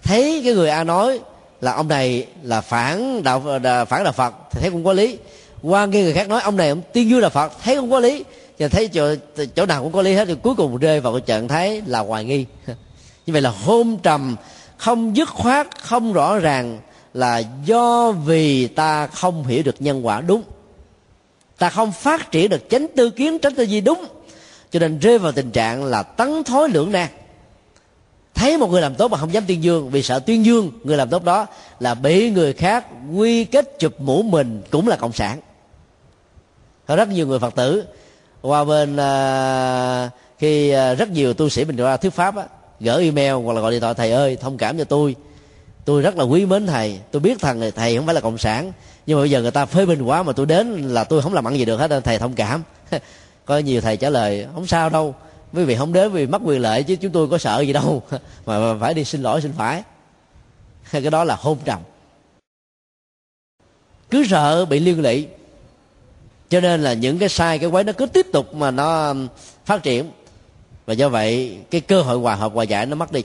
thấy 0.02 0.40
cái 0.44 0.54
người 0.54 0.68
a 0.68 0.84
nói 0.84 1.20
là 1.60 1.72
ông 1.72 1.88
này 1.88 2.26
là 2.42 2.60
phản 2.60 3.22
đạo 3.22 3.42
phản 3.88 4.04
đạo 4.04 4.12
phật 4.12 4.34
thì 4.50 4.60
thấy 4.60 4.70
cũng 4.70 4.84
có 4.84 4.92
lý. 4.92 5.18
Qua 5.62 5.86
nghe 5.86 6.02
người 6.02 6.12
khác 6.12 6.28
nói 6.28 6.40
ông 6.40 6.56
này 6.56 6.68
ông 6.68 6.82
tiên 6.92 7.10
du 7.10 7.18
là 7.18 7.28
phật 7.28 7.52
thấy 7.62 7.76
cũng 7.76 7.90
có 7.90 8.00
lý. 8.00 8.24
Và 8.58 8.68
thấy 8.68 8.88
chỗ, 8.88 9.14
chỗ 9.56 9.66
nào 9.66 9.82
cũng 9.82 9.92
có 9.92 10.02
lý 10.02 10.14
hết 10.14 10.24
thì 10.24 10.34
cuối 10.42 10.54
cùng 10.54 10.76
rơi 10.76 11.00
vào 11.00 11.12
cái 11.12 11.22
trạng 11.26 11.48
thái 11.48 11.82
là 11.86 11.98
hoài 11.98 12.24
nghi. 12.24 12.46
Như 13.26 13.32
vậy 13.32 13.42
là 13.42 13.50
hôn 13.50 13.98
trầm 14.02 14.36
không 14.76 15.16
dứt 15.16 15.28
khoát 15.28 15.82
không 15.82 16.12
rõ 16.12 16.38
ràng 16.38 16.80
là 17.14 17.42
do 17.64 18.12
vì 18.12 18.66
ta 18.66 19.06
không 19.06 19.46
hiểu 19.46 19.62
được 19.62 19.74
nhân 19.78 20.06
quả 20.06 20.20
đúng. 20.20 20.42
Ta 21.58 21.70
không 21.70 21.92
phát 21.92 22.30
triển 22.30 22.48
được 22.48 22.70
chánh 22.70 22.86
tư 22.96 23.10
kiến 23.10 23.38
tránh 23.38 23.54
tư 23.54 23.62
duy 23.62 23.80
đúng. 23.80 24.04
Cho 24.70 24.78
nên 24.78 24.98
rơi 24.98 25.18
vào 25.18 25.32
tình 25.32 25.50
trạng 25.50 25.84
là 25.84 26.02
tấn 26.02 26.44
thối 26.44 26.68
lưỡng 26.68 26.92
nan 26.92 27.08
thấy 28.34 28.58
một 28.58 28.70
người 28.70 28.80
làm 28.80 28.94
tốt 28.94 29.08
mà 29.08 29.18
không 29.18 29.32
dám 29.32 29.44
tuyên 29.46 29.62
dương 29.62 29.90
vì 29.90 30.02
sợ 30.02 30.18
tuyên 30.18 30.44
dương 30.44 30.70
người 30.84 30.96
làm 30.96 31.08
tốt 31.08 31.24
đó 31.24 31.46
là 31.80 31.94
bị 31.94 32.30
người 32.30 32.52
khác 32.52 32.86
quy 33.14 33.44
kết 33.44 33.78
chụp 33.78 34.00
mũ 34.00 34.22
mình 34.22 34.62
cũng 34.70 34.88
là 34.88 34.96
cộng 34.96 35.12
sản. 35.12 35.40
Có 36.86 36.96
rất 36.96 37.08
nhiều 37.08 37.26
người 37.26 37.38
phật 37.38 37.54
tử 37.54 37.84
qua 38.42 38.64
bên 38.64 38.96
à, 38.96 40.10
khi 40.38 40.70
à, 40.70 40.94
rất 40.94 41.10
nhiều 41.10 41.34
tu 41.34 41.48
sĩ 41.48 41.64
mình 41.64 41.76
ra 41.76 41.96
thuyết 41.96 42.12
pháp 42.12 42.36
á, 42.36 42.44
gửi 42.80 43.04
email 43.04 43.32
hoặc 43.32 43.52
là 43.52 43.60
gọi 43.60 43.72
điện 43.72 43.80
thoại 43.80 43.94
thầy 43.94 44.12
ơi 44.12 44.36
thông 44.40 44.56
cảm 44.58 44.78
cho 44.78 44.84
tôi. 44.84 45.16
Tôi 45.84 46.02
rất 46.02 46.16
là 46.16 46.24
quý 46.24 46.46
mến 46.46 46.66
thầy. 46.66 46.98
Tôi 47.10 47.20
biết 47.20 47.40
thằng 47.40 47.60
này 47.60 47.70
thầy 47.70 47.96
không 47.96 48.06
phải 48.06 48.14
là 48.14 48.20
cộng 48.20 48.38
sản 48.38 48.72
nhưng 49.06 49.18
mà 49.18 49.22
bây 49.22 49.30
giờ 49.30 49.42
người 49.42 49.50
ta 49.50 49.66
phê 49.66 49.86
bình 49.86 50.02
quá 50.02 50.22
mà 50.22 50.32
tôi 50.32 50.46
đến 50.46 50.72
là 50.88 51.04
tôi 51.04 51.22
không 51.22 51.34
làm 51.34 51.48
ăn 51.48 51.58
gì 51.58 51.64
được 51.64 51.76
hết 51.76 52.00
thầy 52.04 52.18
thông 52.18 52.34
cảm. 52.34 52.62
Có 53.44 53.58
nhiều 53.58 53.80
thầy 53.80 53.96
trả 53.96 54.10
lời 54.10 54.46
không 54.54 54.66
sao 54.66 54.88
đâu 54.88 55.14
quý 55.52 55.64
vị 55.64 55.76
không 55.76 55.92
đến 55.92 56.12
vì 56.12 56.26
mất 56.26 56.42
quyền 56.44 56.60
lợi 56.60 56.82
chứ 56.82 56.96
chúng 56.96 57.12
tôi 57.12 57.28
có 57.28 57.38
sợ 57.38 57.60
gì 57.60 57.72
đâu. 57.72 58.02
Mà 58.46 58.74
phải 58.80 58.94
đi 58.94 59.04
xin 59.04 59.22
lỗi, 59.22 59.42
xin 59.42 59.52
phải. 59.52 59.82
Cái 60.92 61.10
đó 61.10 61.24
là 61.24 61.36
hôn 61.40 61.58
trầm. 61.64 61.80
Cứ 64.10 64.24
sợ 64.26 64.64
bị 64.64 64.80
liên 64.80 65.02
lụy. 65.02 65.28
Cho 66.48 66.60
nên 66.60 66.82
là 66.82 66.92
những 66.92 67.18
cái 67.18 67.28
sai, 67.28 67.58
cái 67.58 67.70
quấy 67.70 67.84
nó 67.84 67.92
cứ 67.92 68.06
tiếp 68.06 68.26
tục 68.32 68.54
mà 68.54 68.70
nó 68.70 69.08
um, 69.08 69.28
phát 69.64 69.82
triển. 69.82 70.10
Và 70.86 70.94
do 70.94 71.08
vậy, 71.08 71.58
cái 71.70 71.80
cơ 71.80 72.02
hội 72.02 72.18
hòa 72.18 72.34
hợp, 72.34 72.52
hòa 72.54 72.64
giải 72.64 72.86
nó 72.86 72.96
mất 72.96 73.12
đi. 73.12 73.24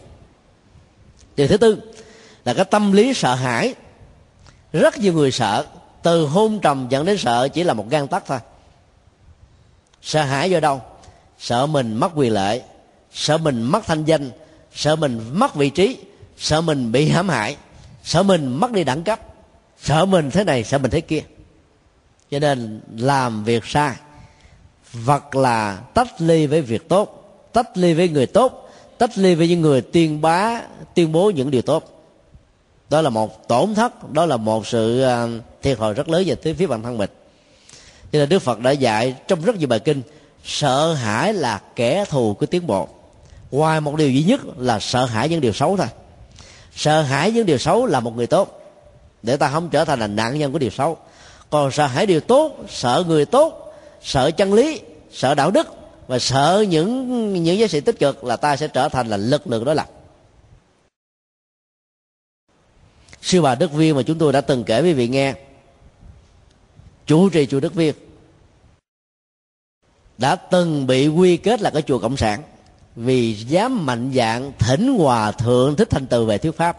Điều 1.35 1.47
thứ 1.47 1.57
tư 1.57 1.81
là 2.45 2.53
cái 2.53 2.65
tâm 2.65 2.91
lý 2.91 3.13
sợ 3.13 3.35
hãi. 3.35 3.75
Rất 4.73 4.97
nhiều 4.97 5.13
người 5.13 5.31
sợ. 5.31 5.65
Từ 6.03 6.25
hôn 6.25 6.59
trầm 6.59 6.87
dẫn 6.89 7.05
đến 7.05 7.17
sợ 7.17 7.47
chỉ 7.47 7.63
là 7.63 7.73
một 7.73 7.89
gan 7.89 8.07
tắc 8.07 8.25
thôi. 8.25 8.39
Sợ 10.01 10.23
hãi 10.23 10.51
do 10.51 10.59
đâu? 10.59 10.81
Sợ 11.39 11.65
mình 11.65 11.95
mất 11.95 12.11
quyền 12.15 12.33
lợi, 12.33 12.61
sợ 13.13 13.37
mình 13.37 13.61
mất 13.61 13.85
thanh 13.85 14.05
danh, 14.05 14.31
sợ 14.75 14.95
mình 14.95 15.21
mất 15.33 15.55
vị 15.55 15.69
trí, 15.69 15.97
sợ 16.37 16.61
mình 16.61 16.91
bị 16.91 17.09
hãm 17.09 17.29
hại, 17.29 17.57
sợ 18.03 18.23
mình 18.23 18.47
mất 18.47 18.71
đi 18.71 18.83
đẳng 18.83 19.03
cấp, 19.03 19.19
sợ 19.81 20.05
mình 20.05 20.31
thế 20.31 20.43
này, 20.43 20.63
sợ 20.63 20.77
mình 20.77 20.91
thế 20.91 21.01
kia. 21.01 21.21
Cho 22.31 22.39
nên 22.39 22.81
làm 22.97 23.43
việc 23.43 23.65
sai, 23.65 23.95
vật 24.93 25.35
là 25.35 25.81
tách 25.93 26.21
ly 26.21 26.47
với 26.47 26.61
việc 26.61 26.89
tốt, 26.89 27.23
tách 27.53 27.77
ly 27.77 27.93
với 27.93 28.09
người 28.09 28.25
tốt, 28.25 28.69
tách 28.97 29.17
ly 29.17 29.35
với 29.35 29.47
những 29.47 29.61
người 29.61 29.81
tuyên 29.81 30.21
bá, 30.21 30.61
tuyên 30.95 31.11
bố 31.11 31.29
những 31.29 31.51
điều 31.51 31.61
tốt. 31.61 31.93
Đó 32.89 33.01
là 33.01 33.09
một 33.09 33.47
tổn 33.47 33.75
thất, 33.75 34.11
đó 34.11 34.25
là 34.25 34.37
một 34.37 34.67
sự 34.67 35.01
à, 35.01 35.27
thiệt 35.61 35.77
thòi 35.77 35.93
rất 35.93 36.09
lớn 36.09 36.27
về 36.43 36.53
phía 36.53 36.67
bản 36.67 36.83
thân 36.83 36.97
mình. 36.97 37.09
Cho 38.11 38.19
nên 38.19 38.29
đức 38.29 38.39
phật 38.39 38.59
đã 38.59 38.71
dạy 38.71 39.15
trong 39.27 39.41
rất 39.41 39.55
nhiều 39.55 39.67
bài 39.67 39.79
kinh 39.79 40.01
sợ 40.47 40.93
hãi 40.93 41.33
là 41.33 41.61
kẻ 41.75 42.05
thù 42.09 42.33
của 42.39 42.45
tiến 42.45 42.67
bộ 42.67 42.87
ngoài 43.51 43.81
một 43.81 43.95
điều 43.95 44.11
duy 44.11 44.23
nhất 44.23 44.41
là 44.57 44.79
sợ 44.79 45.05
hãi 45.05 45.29
những 45.29 45.41
điều 45.41 45.53
xấu 45.53 45.77
thôi. 45.77 45.87
Sợ 46.75 47.01
hãi 47.01 47.31
những 47.31 47.45
điều 47.45 47.57
xấu 47.57 47.85
là 47.85 47.99
một 47.99 48.15
người 48.15 48.27
tốt. 48.27 48.61
Để 49.23 49.37
ta 49.37 49.49
không 49.49 49.69
trở 49.69 49.85
thành 49.85 49.99
là 49.99 50.07
nạn 50.07 50.39
nhân 50.39 50.51
của 50.51 50.59
điều 50.59 50.69
xấu. 50.69 50.97
Còn 51.49 51.71
sợ 51.71 51.85
hãi 51.85 52.05
điều 52.05 52.19
tốt, 52.19 52.57
sợ 52.69 53.03
người 53.07 53.25
tốt, 53.25 53.73
sợ 54.03 54.31
chân 54.31 54.53
lý, 54.53 54.81
sợ 55.11 55.35
đạo 55.35 55.51
đức 55.51 55.67
và 56.07 56.19
sợ 56.19 56.65
những 56.69 57.43
những 57.43 57.57
giá 57.57 57.67
trị 57.67 57.79
tích 57.79 57.99
cực 57.99 58.23
là 58.23 58.35
ta 58.35 58.55
sẽ 58.55 58.67
trở 58.67 58.89
thành 58.89 59.07
là 59.07 59.17
lực 59.17 59.47
lượng 59.47 59.65
đối 59.65 59.75
lập. 59.75 59.89
Sư 63.21 63.41
bà 63.41 63.55
đức 63.55 63.71
viên 63.73 63.95
mà 63.95 64.01
chúng 64.01 64.17
tôi 64.17 64.33
đã 64.33 64.41
từng 64.41 64.63
kể 64.63 64.81
với 64.81 64.93
vị 64.93 65.07
nghe. 65.07 65.33
Chủ 67.05 67.29
trì 67.29 67.45
chùa 67.45 67.59
đức 67.59 67.73
viên 67.73 67.93
đã 70.17 70.35
từng 70.35 70.87
bị 70.87 71.07
quy 71.07 71.37
kết 71.37 71.61
là 71.61 71.69
cái 71.69 71.81
chùa 71.81 71.99
cộng 71.99 72.17
sản. 72.17 72.43
Vì 72.95 73.33
dám 73.33 73.85
mạnh 73.85 74.11
dạng, 74.15 74.51
thỉnh 74.59 74.97
hòa 74.97 75.31
thượng 75.31 75.75
thích 75.75 75.89
thanh 75.89 76.07
từ 76.07 76.25
về 76.25 76.37
thuyết 76.37 76.57
pháp, 76.57 76.77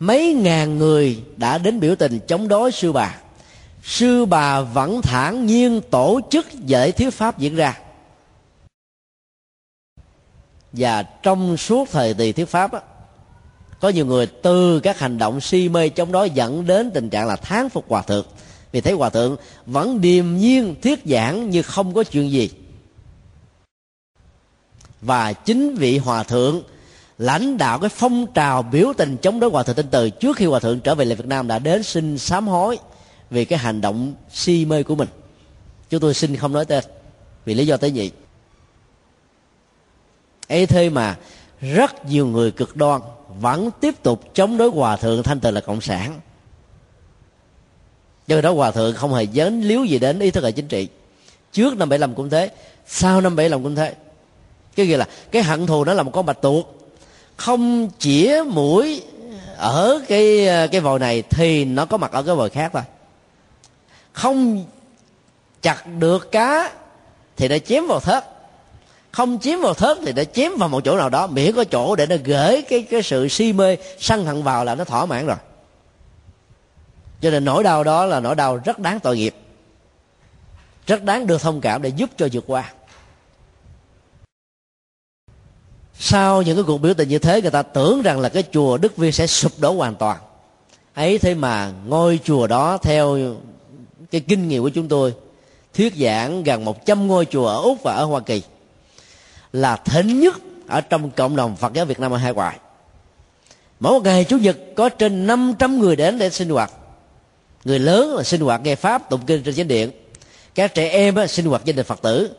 mấy 0.00 0.34
ngàn 0.34 0.78
người 0.78 1.22
đã 1.36 1.58
đến 1.58 1.80
biểu 1.80 1.96
tình 1.96 2.20
chống 2.28 2.48
đối 2.48 2.72
sư 2.72 2.92
bà. 2.92 3.16
Sư 3.82 4.24
bà 4.24 4.60
vẫn 4.60 5.02
thản 5.02 5.46
nhiên 5.46 5.80
tổ 5.90 6.20
chức 6.30 6.46
giải 6.66 6.92
thuyết 6.92 7.10
pháp 7.10 7.38
diễn 7.38 7.56
ra. 7.56 7.78
Và 10.72 11.02
trong 11.02 11.56
suốt 11.56 11.88
thời 11.90 12.14
kỳ 12.14 12.32
thuyết 12.32 12.48
pháp 12.48 12.70
có 13.80 13.88
nhiều 13.88 14.06
người 14.06 14.26
từ 14.26 14.80
các 14.80 14.98
hành 14.98 15.18
động 15.18 15.40
si 15.40 15.68
mê 15.68 15.88
chống 15.88 16.12
đối 16.12 16.30
dẫn 16.30 16.66
đến 16.66 16.90
tình 16.90 17.10
trạng 17.10 17.26
là 17.26 17.36
thán 17.36 17.68
phục 17.68 17.84
hòa 17.88 18.02
thượng 18.02 18.26
vì 18.72 18.80
thấy 18.80 18.92
hòa 18.92 19.10
thượng 19.10 19.36
vẫn 19.66 20.00
điềm 20.00 20.36
nhiên 20.36 20.74
thuyết 20.82 21.02
giảng 21.04 21.50
như 21.50 21.62
không 21.62 21.94
có 21.94 22.04
chuyện 22.04 22.30
gì. 22.30 22.50
Và 25.00 25.32
chính 25.32 25.74
vị 25.74 25.98
hòa 25.98 26.22
thượng 26.22 26.62
lãnh 27.18 27.58
đạo 27.58 27.78
cái 27.78 27.88
phong 27.88 28.26
trào 28.34 28.62
biểu 28.62 28.92
tình 28.96 29.16
chống 29.16 29.40
đối 29.40 29.50
hòa 29.50 29.62
thượng 29.62 29.76
tinh 29.76 29.86
từ 29.90 30.10
trước 30.10 30.36
khi 30.36 30.46
hòa 30.46 30.60
thượng 30.60 30.80
trở 30.80 30.94
về 30.94 31.04
lại 31.04 31.16
việt 31.16 31.26
nam 31.26 31.48
đã 31.48 31.58
đến 31.58 31.82
xin 31.82 32.18
sám 32.18 32.48
hối 32.48 32.78
vì 33.30 33.44
cái 33.44 33.58
hành 33.58 33.80
động 33.80 34.14
si 34.32 34.64
mê 34.64 34.82
của 34.82 34.94
mình. 34.94 35.08
Chúng 35.90 36.00
tôi 36.00 36.14
xin 36.14 36.36
không 36.36 36.52
nói 36.52 36.64
tên, 36.64 36.84
vì 37.44 37.54
lý 37.54 37.66
do 37.66 37.76
tế 37.76 37.90
nhị. 37.90 38.10
Ấy 40.48 40.66
thế 40.66 40.90
mà 40.90 41.18
rất 41.60 42.06
nhiều 42.06 42.26
người 42.26 42.50
cực 42.50 42.76
đoan 42.76 43.00
vẫn 43.40 43.70
tiếp 43.80 44.02
tục 44.02 44.34
chống 44.34 44.56
đối 44.56 44.70
hòa 44.70 44.96
thượng 44.96 45.22
thanh 45.22 45.40
từ 45.40 45.50
là 45.50 45.60
cộng 45.60 45.80
sản 45.80 46.20
do 48.30 48.40
đó 48.40 48.52
hòa 48.52 48.70
thượng 48.70 48.94
không 48.94 49.14
hề 49.14 49.26
dấn 49.34 49.60
liếu 49.60 49.84
gì 49.84 49.98
đến 49.98 50.18
ý 50.18 50.30
thức 50.30 50.44
hệ 50.44 50.52
chính 50.52 50.68
trị. 50.68 50.88
Trước 51.52 51.76
năm 51.76 51.88
75 51.88 52.14
cũng 52.14 52.30
thế, 52.30 52.50
sau 52.86 53.20
năm 53.20 53.36
75 53.36 53.62
cũng 53.62 53.74
thế. 53.74 53.94
Cái 54.76 54.88
gì 54.88 54.96
là 54.96 55.08
cái 55.30 55.42
hận 55.42 55.66
thù 55.66 55.84
nó 55.84 55.94
là 55.94 56.02
một 56.02 56.10
con 56.14 56.26
bạch 56.26 56.42
tuộc. 56.42 56.90
Không 57.36 57.90
chĩa 57.98 58.42
mũi 58.46 59.02
ở 59.56 60.00
cái 60.08 60.48
cái 60.72 60.80
vòi 60.80 60.98
này 60.98 61.22
thì 61.22 61.64
nó 61.64 61.84
có 61.84 61.96
mặt 61.96 62.12
ở 62.12 62.22
cái 62.22 62.34
vòi 62.34 62.50
khác 62.50 62.70
thôi. 62.72 62.82
Không 64.12 64.64
chặt 65.62 65.86
được 65.98 66.32
cá 66.32 66.72
thì 67.36 67.48
nó 67.48 67.58
chém 67.58 67.86
vào 67.86 68.00
thớt. 68.00 68.24
Không 69.12 69.38
chém 69.38 69.60
vào 69.60 69.74
thớt 69.74 69.98
thì 70.04 70.12
nó 70.12 70.24
chém 70.24 70.52
vào 70.58 70.68
một 70.68 70.84
chỗ 70.84 70.96
nào 70.96 71.08
đó. 71.08 71.26
Miễn 71.26 71.52
có 71.52 71.64
chỗ 71.64 71.96
để 71.96 72.06
nó 72.06 72.16
gửi 72.24 72.62
cái 72.62 72.82
cái 72.82 73.02
sự 73.02 73.28
si 73.28 73.52
mê, 73.52 73.76
sân 73.98 74.24
hận 74.24 74.42
vào 74.42 74.64
là 74.64 74.74
nó 74.74 74.84
thỏa 74.84 75.06
mãn 75.06 75.26
rồi 75.26 75.36
cho 77.20 77.30
nên 77.30 77.44
nỗi 77.44 77.62
đau 77.62 77.84
đó 77.84 78.06
là 78.06 78.20
nỗi 78.20 78.34
đau 78.34 78.56
rất 78.64 78.78
đáng 78.78 79.00
tội 79.00 79.16
nghiệp, 79.16 79.34
rất 80.86 81.02
đáng 81.02 81.26
được 81.26 81.40
thông 81.40 81.60
cảm 81.60 81.82
để 81.82 81.88
giúp 81.88 82.10
cho 82.16 82.28
vượt 82.32 82.44
qua. 82.46 82.72
Sau 85.98 86.42
những 86.42 86.56
cái 86.56 86.64
cuộc 86.66 86.78
biểu 86.78 86.94
tình 86.94 87.08
như 87.08 87.18
thế, 87.18 87.42
người 87.42 87.50
ta 87.50 87.62
tưởng 87.62 88.02
rằng 88.02 88.20
là 88.20 88.28
cái 88.28 88.44
chùa 88.52 88.76
đức 88.76 88.96
viên 88.96 89.12
sẽ 89.12 89.26
sụp 89.26 89.52
đổ 89.58 89.72
hoàn 89.72 89.94
toàn. 89.94 90.18
Ấy 90.94 91.18
thế 91.18 91.34
mà 91.34 91.72
ngôi 91.86 92.20
chùa 92.24 92.46
đó, 92.46 92.78
theo 92.82 93.18
cái 94.10 94.20
kinh 94.20 94.48
nghiệm 94.48 94.62
của 94.62 94.68
chúng 94.68 94.88
tôi, 94.88 95.14
thuyết 95.74 95.94
giảng 95.96 96.42
gần 96.42 96.64
100 96.64 97.06
ngôi 97.06 97.26
chùa 97.26 97.46
ở 97.46 97.62
úc 97.62 97.82
và 97.82 97.94
ở 97.94 98.04
hoa 98.04 98.20
kỳ, 98.20 98.42
là 99.52 99.76
thịnh 99.76 100.20
nhất 100.20 100.36
ở 100.66 100.80
trong 100.80 101.10
cộng 101.10 101.36
đồng 101.36 101.56
phật 101.56 101.72
giáo 101.72 101.84
việt 101.84 102.00
nam 102.00 102.12
ở 102.12 102.16
hải 102.16 102.32
ngoại 102.32 102.58
mỗi 103.80 103.92
một 103.92 104.04
ngày 104.04 104.24
chủ 104.24 104.38
nhật 104.38 104.56
có 104.76 104.88
trên 104.88 105.26
500 105.26 105.78
người 105.78 105.96
đến 105.96 106.18
để 106.18 106.30
sinh 106.30 106.48
hoạt 106.48 106.72
người 107.64 107.78
lớn 107.78 108.16
là 108.16 108.22
sinh 108.22 108.40
hoạt 108.40 108.60
nghe 108.64 108.74
pháp 108.74 109.10
tụng 109.10 109.26
kinh 109.26 109.42
trên 109.42 109.54
chánh 109.54 109.68
điện. 109.68 109.90
Các 110.54 110.74
trẻ 110.74 110.88
em 110.88 111.14
á, 111.14 111.26
sinh 111.26 111.46
hoạt 111.46 111.64
gia 111.64 111.72
đình 111.72 111.86
phật 111.86 112.02
tử. 112.02 112.30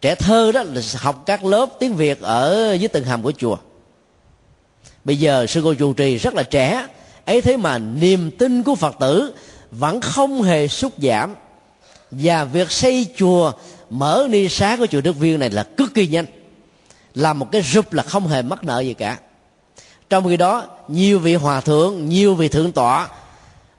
Trẻ 0.00 0.14
thơ 0.14 0.52
đó 0.52 0.62
là 0.62 0.82
học 0.96 1.22
các 1.26 1.44
lớp 1.44 1.66
tiếng 1.78 1.94
việt 1.94 2.20
ở 2.20 2.72
dưới 2.80 2.88
tầng 2.88 3.04
hầm 3.04 3.22
của 3.22 3.32
chùa. 3.32 3.56
Bây 5.04 5.16
giờ 5.16 5.46
sư 5.46 5.60
cô 5.64 5.74
chủ 5.74 5.92
trì 5.92 6.18
rất 6.18 6.34
là 6.34 6.42
trẻ 6.42 6.86
ấy 7.24 7.40
thế 7.42 7.56
mà 7.56 7.78
niềm 7.78 8.30
tin 8.30 8.62
của 8.62 8.74
phật 8.74 8.96
tử 9.00 9.34
vẫn 9.70 10.00
không 10.00 10.42
hề 10.42 10.68
sút 10.68 10.92
giảm. 10.98 11.34
Và 12.10 12.44
việc 12.44 12.70
xây 12.70 13.06
chùa 13.16 13.52
mở 13.90 14.26
ni 14.30 14.48
xá 14.48 14.76
của 14.76 14.86
chùa 14.86 15.00
đức 15.00 15.16
viên 15.16 15.40
này 15.40 15.50
là 15.50 15.62
cực 15.62 15.94
kỳ 15.94 16.06
nhanh. 16.06 16.26
Là 17.14 17.32
một 17.32 17.48
cái 17.52 17.62
rụp 17.62 17.92
là 17.92 18.02
không 18.02 18.28
hề 18.28 18.42
mắc 18.42 18.64
nợ 18.64 18.80
gì 18.80 18.94
cả. 18.94 19.18
Trong 20.10 20.28
khi 20.28 20.36
đó 20.36 20.64
nhiều 20.88 21.18
vị 21.18 21.34
hòa 21.34 21.60
thượng 21.60 22.08
nhiều 22.08 22.34
vị 22.34 22.48
thượng 22.48 22.72
tọa 22.72 23.08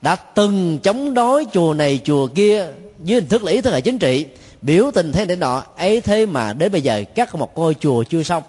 đã 0.06 0.16
từng 0.16 0.78
chống 0.78 1.14
đối 1.14 1.46
chùa 1.52 1.74
này, 1.74 2.00
chùa 2.04 2.26
kia 2.26 2.66
dưới 3.04 3.20
hình 3.20 3.28
thức 3.28 3.44
là 3.44 3.52
ý 3.52 3.60
thức 3.60 3.72
hệ 3.72 3.80
chính 3.80 3.98
trị, 3.98 4.26
biểu 4.62 4.90
tình 4.94 5.12
thế 5.12 5.24
để 5.24 5.36
nọ, 5.36 5.64
ấy 5.76 6.00
thế 6.00 6.26
mà 6.26 6.52
đến 6.52 6.72
bây 6.72 6.80
giờ 6.80 7.04
cắt 7.14 7.34
một 7.34 7.58
ngôi 7.58 7.74
chùa 7.74 8.02
chưa 8.02 8.22
xong. 8.22 8.42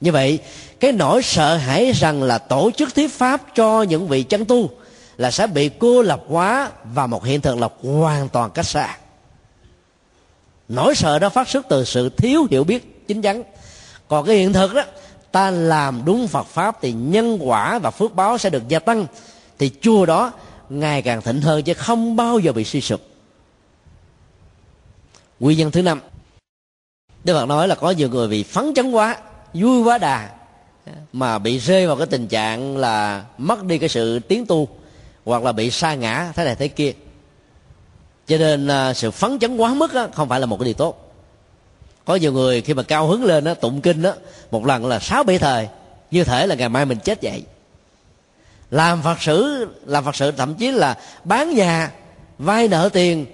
Như 0.00 0.12
vậy, 0.12 0.38
cái 0.80 0.92
nỗi 0.92 1.22
sợ 1.22 1.56
hãi 1.56 1.92
rằng 1.92 2.22
là 2.22 2.38
tổ 2.38 2.70
chức 2.76 2.94
thuyết 2.94 3.12
pháp 3.12 3.42
cho 3.54 3.82
những 3.82 4.08
vị 4.08 4.22
chân 4.22 4.44
tu 4.44 4.70
là 5.16 5.30
sẽ 5.30 5.46
bị 5.46 5.68
cô 5.68 6.02
lập 6.02 6.22
hóa 6.28 6.70
và 6.84 7.06
một 7.06 7.24
hiện 7.24 7.40
thực 7.40 7.58
là 7.58 7.68
hoàn 7.82 8.28
toàn 8.28 8.50
cách 8.50 8.66
xa. 8.66 8.96
Nỗi 10.68 10.94
sợ 10.94 11.18
đó 11.18 11.28
phát 11.28 11.48
xuất 11.48 11.66
từ 11.68 11.84
sự 11.84 12.08
thiếu 12.08 12.46
hiểu 12.50 12.64
biết 12.64 13.06
chính 13.08 13.22
chắn 13.22 13.42
còn 14.08 14.26
cái 14.26 14.36
hiện 14.36 14.52
thực 14.52 14.74
đó 14.74 14.82
ta 15.32 15.50
làm 15.50 16.02
đúng 16.04 16.28
phật 16.28 16.46
pháp 16.46 16.78
thì 16.82 16.92
nhân 16.92 17.38
quả 17.40 17.78
và 17.78 17.90
phước 17.90 18.14
báo 18.14 18.38
sẽ 18.38 18.50
được 18.50 18.68
gia 18.68 18.78
tăng. 18.78 19.06
Thì 19.58 19.70
chùa 19.80 20.06
đó 20.06 20.32
ngày 20.68 21.02
càng 21.02 21.22
thịnh 21.22 21.40
hơn 21.40 21.62
chứ 21.62 21.74
không 21.74 22.16
bao 22.16 22.38
giờ 22.38 22.52
bị 22.52 22.64
suy 22.64 22.80
sụp. 22.80 23.00
Nguyên 25.40 25.58
nhân 25.58 25.70
thứ 25.70 25.82
năm 25.82 26.00
đức 27.24 27.34
phật 27.34 27.46
nói 27.46 27.68
là 27.68 27.74
có 27.74 27.90
nhiều 27.90 28.08
người 28.08 28.28
bị 28.28 28.42
phấn 28.42 28.74
chấn 28.74 28.90
quá 28.90 29.16
vui 29.54 29.82
quá 29.82 29.98
đà 29.98 30.30
mà 31.12 31.38
bị 31.38 31.58
rơi 31.58 31.86
vào 31.86 31.96
cái 31.96 32.06
tình 32.06 32.28
trạng 32.28 32.76
là 32.76 33.24
mất 33.38 33.64
đi 33.64 33.78
cái 33.78 33.88
sự 33.88 34.18
tiến 34.18 34.46
tu 34.46 34.68
hoặc 35.24 35.42
là 35.42 35.52
bị 35.52 35.70
sa 35.70 35.94
ngã 35.94 36.32
thế 36.34 36.44
này 36.44 36.54
thế 36.54 36.68
kia. 36.68 36.92
Cho 38.26 38.38
nên 38.38 38.68
à, 38.68 38.94
sự 38.94 39.10
phấn 39.10 39.38
chấn 39.38 39.56
quá 39.56 39.74
mức 39.74 39.94
á, 39.94 40.08
không 40.12 40.28
phải 40.28 40.40
là 40.40 40.46
một 40.46 40.56
cái 40.56 40.64
điều 40.64 40.74
tốt 40.74 41.01
có 42.04 42.14
nhiều 42.14 42.32
người 42.32 42.60
khi 42.60 42.74
mà 42.74 42.82
cao 42.82 43.06
hứng 43.06 43.24
lên 43.24 43.44
đó, 43.44 43.54
tụng 43.54 43.80
kinh 43.80 44.02
đó 44.02 44.12
một 44.50 44.66
lần 44.66 44.86
là 44.86 44.98
sáu 44.98 45.24
bảy 45.24 45.38
thời 45.38 45.68
như 46.10 46.24
thể 46.24 46.46
là 46.46 46.54
ngày 46.54 46.68
mai 46.68 46.84
mình 46.84 46.98
chết 46.98 47.22
vậy. 47.22 47.42
Làm 48.70 49.02
phật 49.02 49.22
sự 49.22 49.68
làm 49.86 50.04
phật 50.04 50.16
sự 50.16 50.30
thậm 50.30 50.54
chí 50.54 50.70
là 50.70 50.98
bán 51.24 51.54
nhà 51.54 51.92
vay 52.38 52.68
nợ 52.68 52.88
tiền 52.92 53.26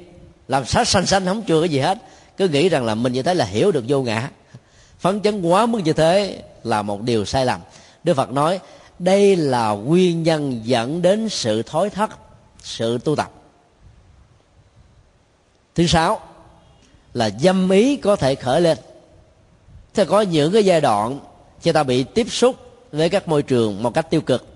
làm 0.49 0.65
sát 0.65 0.89
xanh 0.89 1.07
xanh 1.07 1.27
không 1.27 1.43
chưa 1.43 1.61
cái 1.61 1.69
gì 1.69 1.79
hết. 1.79 1.99
Cứ 2.37 2.49
nghĩ 2.49 2.69
rằng 2.69 2.85
là 2.85 2.95
mình 2.95 3.13
như 3.13 3.23
thế 3.23 3.35
là 3.35 3.45
hiểu 3.45 3.73
được 3.73 3.85
vô 3.89 4.03
ngã. 4.03 4.31
Phấn 4.99 5.21
chấn 5.21 5.43
quá 5.43 5.67
mức 5.67 5.79
như 5.85 5.93
thế 5.93 6.43
là 6.65 6.83
một 6.83 7.03
điều 7.03 7.25
sai 7.25 7.47
lầm. 7.47 7.61
Đức 8.05 8.15
phật 8.15 8.31
nói 8.31 8.61
đây 8.99 9.37
là 9.37 9.71
nguyên 9.71 10.23
nhân 10.23 10.61
dẫn 10.65 11.03
đến 11.03 11.29
sự 11.29 11.63
thối 11.63 11.91
thất 11.91 12.11
sự 12.63 12.99
tu 12.99 13.17
tập. 13.17 13.31
Thứ 15.75 15.87
sáu 15.87 16.21
là 17.19 17.31
dâm 17.41 17.71
ý 17.71 17.97
có 17.97 18.17
thể 18.17 18.35
khởi 18.35 18.61
lên. 18.61 18.79
Thì 19.95 20.05
có 20.05 20.21
những 20.21 20.53
cái 20.53 20.65
giai 20.65 20.81
đoạn 20.81 21.21
khi 21.61 21.73
ta 21.73 21.83
bị 21.83 22.05
tiếp 22.05 22.27
xúc 22.31 22.57
với 22.93 23.09
các 23.09 23.29
môi 23.29 23.43
trường 23.43 23.83
một 23.83 23.95
cách 23.95 24.11
tiêu 24.11 24.21
cực, 24.21 24.47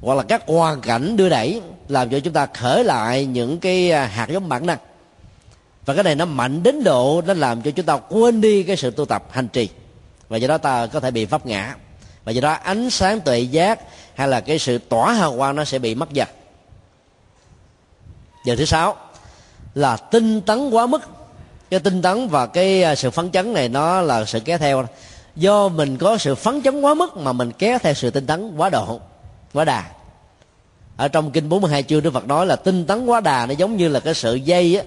hoặc 0.00 0.14
là 0.14 0.22
các 0.22 0.42
hoàn 0.46 0.80
cảnh 0.80 1.16
đưa 1.16 1.28
đẩy 1.28 1.60
làm 1.88 2.10
cho 2.10 2.20
chúng 2.20 2.32
ta 2.32 2.46
khởi 2.46 2.84
lại 2.84 3.26
những 3.26 3.58
cái 3.58 3.90
à, 3.90 4.06
hạt 4.06 4.28
giống 4.30 4.48
bản 4.48 4.66
năng. 4.66 4.78
Và 5.84 5.94
cái 5.94 6.04
này 6.04 6.14
nó 6.14 6.24
mạnh 6.24 6.62
đến 6.62 6.84
độ 6.84 7.22
nó 7.26 7.34
làm 7.34 7.62
cho 7.62 7.70
chúng 7.70 7.86
ta 7.86 7.96
quên 7.96 8.40
đi 8.40 8.62
cái 8.62 8.76
sự 8.76 8.90
tu 8.90 9.04
tập 9.04 9.24
hành 9.30 9.48
trì. 9.48 9.68
Và 10.28 10.36
do 10.36 10.48
đó 10.48 10.58
ta 10.58 10.86
có 10.86 11.00
thể 11.00 11.10
bị 11.10 11.24
vấp 11.24 11.46
ngã. 11.46 11.74
Và 12.24 12.32
do 12.32 12.40
đó 12.40 12.52
ánh 12.52 12.90
sáng 12.90 13.20
tuệ 13.20 13.40
giác 13.40 13.80
hay 14.14 14.28
là 14.28 14.40
cái 14.40 14.58
sự 14.58 14.78
tỏa 14.78 15.12
hào 15.12 15.36
quang 15.36 15.56
nó 15.56 15.64
sẽ 15.64 15.78
bị 15.78 15.94
mất 15.94 16.12
dần. 16.12 16.28
Giờ 18.44 18.56
thứ 18.56 18.64
sáu 18.64 18.96
là 19.74 19.96
tinh 19.96 20.40
tấn 20.40 20.70
quá 20.70 20.86
mức 20.86 21.00
cái 21.70 21.80
tinh 21.80 22.02
tấn 22.02 22.28
và 22.28 22.46
cái 22.46 22.82
à, 22.82 22.94
sự 22.94 23.10
phấn 23.10 23.30
chấn 23.30 23.52
này 23.52 23.68
nó 23.68 24.00
là 24.00 24.24
sự 24.24 24.40
kéo 24.40 24.58
theo. 24.58 24.86
Do 25.36 25.68
mình 25.68 25.96
có 25.96 26.18
sự 26.18 26.34
phấn 26.34 26.62
chấn 26.62 26.80
quá 26.80 26.94
mức 26.94 27.16
mà 27.16 27.32
mình 27.32 27.52
kéo 27.58 27.78
theo 27.78 27.94
sự 27.94 28.10
tinh 28.10 28.26
tấn 28.26 28.56
quá 28.56 28.70
độ 28.70 29.00
quá 29.52 29.64
đà. 29.64 29.84
Ở 30.96 31.08
trong 31.08 31.30
kinh 31.30 31.48
42 31.48 31.82
chương 31.82 32.02
Đức 32.02 32.12
Phật 32.14 32.26
nói 32.26 32.46
là 32.46 32.56
tinh 32.56 32.86
tấn 32.86 33.06
quá 33.06 33.20
đà 33.20 33.46
nó 33.46 33.54
giống 33.54 33.76
như 33.76 33.88
là 33.88 34.00
cái 34.00 34.14
sự 34.14 34.34
dây 34.34 34.76
á. 34.76 34.84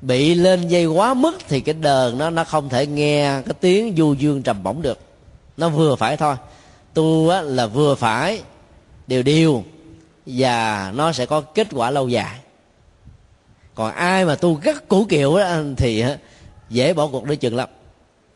Bị 0.00 0.34
lên 0.34 0.68
dây 0.68 0.86
quá 0.86 1.14
mức 1.14 1.38
thì 1.48 1.60
cái 1.60 1.74
đờn 1.74 2.18
nó 2.18 2.30
nó 2.30 2.44
không 2.44 2.68
thể 2.68 2.86
nghe 2.86 3.40
cái 3.46 3.54
tiếng 3.60 3.94
du 3.96 4.14
dương 4.14 4.42
trầm 4.42 4.62
bổng 4.62 4.82
được. 4.82 4.98
Nó 5.56 5.68
vừa 5.68 5.96
phải 5.96 6.16
thôi. 6.16 6.36
Tu 6.94 7.28
á, 7.28 7.40
là 7.40 7.66
vừa 7.66 7.94
phải 7.94 8.42
đều 9.06 9.22
đều 9.22 9.62
và 10.26 10.92
nó 10.94 11.12
sẽ 11.12 11.26
có 11.26 11.40
kết 11.40 11.66
quả 11.72 11.90
lâu 11.90 12.08
dài 12.08 12.38
còn 13.74 13.92
ai 13.92 14.24
mà 14.24 14.34
tu 14.34 14.54
gắt 14.54 14.88
củ 14.88 15.04
kiệu 15.04 15.38
đó, 15.38 15.56
thì 15.76 16.04
dễ 16.70 16.92
bỏ 16.94 17.06
cuộc 17.06 17.24
đi 17.24 17.36
chừng 17.36 17.56
lắm. 17.56 17.68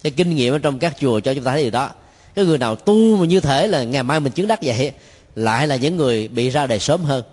Cái 0.03 0.13
kinh 0.17 0.35
nghiệm 0.35 0.55
ở 0.55 0.59
trong 0.59 0.79
các 0.79 0.97
chùa 1.01 1.21
cho 1.21 1.35
chúng 1.35 1.45
ta 1.45 1.53
thấy 1.53 1.63
điều 1.63 1.71
đó. 1.71 1.91
Cái 2.35 2.45
người 2.45 2.59
nào 2.59 2.77
tu 2.77 3.17
mà 3.17 3.27
như 3.27 3.41
thế 3.41 3.67
là 3.67 3.85
ngày 3.85 4.03
mai 4.03 4.21
mình 4.21 4.33
chứng 4.33 4.49
đắc 4.49 4.59
vậy 4.63 4.93
lại 5.35 5.67
là 5.67 5.77
những 5.77 5.97
người 5.97 6.29
bị 6.29 6.51
ra 6.51 6.67
đời 6.67 6.79
sớm 6.79 7.05
hơn. 7.05 7.25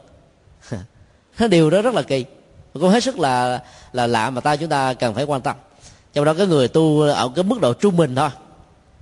Điều 1.50 1.70
đó 1.70 1.82
rất 1.82 1.94
là 1.94 2.02
kỳ. 2.02 2.26
Cũng 2.74 2.90
hết 2.90 3.04
sức 3.04 3.20
là 3.20 3.62
là 3.94 4.08
lạ 4.08 4.30
mà 4.30 4.42
ta 4.42 4.56
chúng 4.56 4.70
ta 4.70 4.94
cần 4.94 5.14
phải 5.14 5.24
quan 5.24 5.42
tâm. 5.42 5.56
Trong 6.14 6.26
đó 6.26 6.34
cái 6.34 6.48
người 6.48 6.68
tu 6.68 7.02
ở 7.02 7.30
cái 7.36 7.44
mức 7.44 7.62
độ 7.62 7.74
trung 7.74 7.98
bình 7.98 8.16
thôi. 8.16 8.30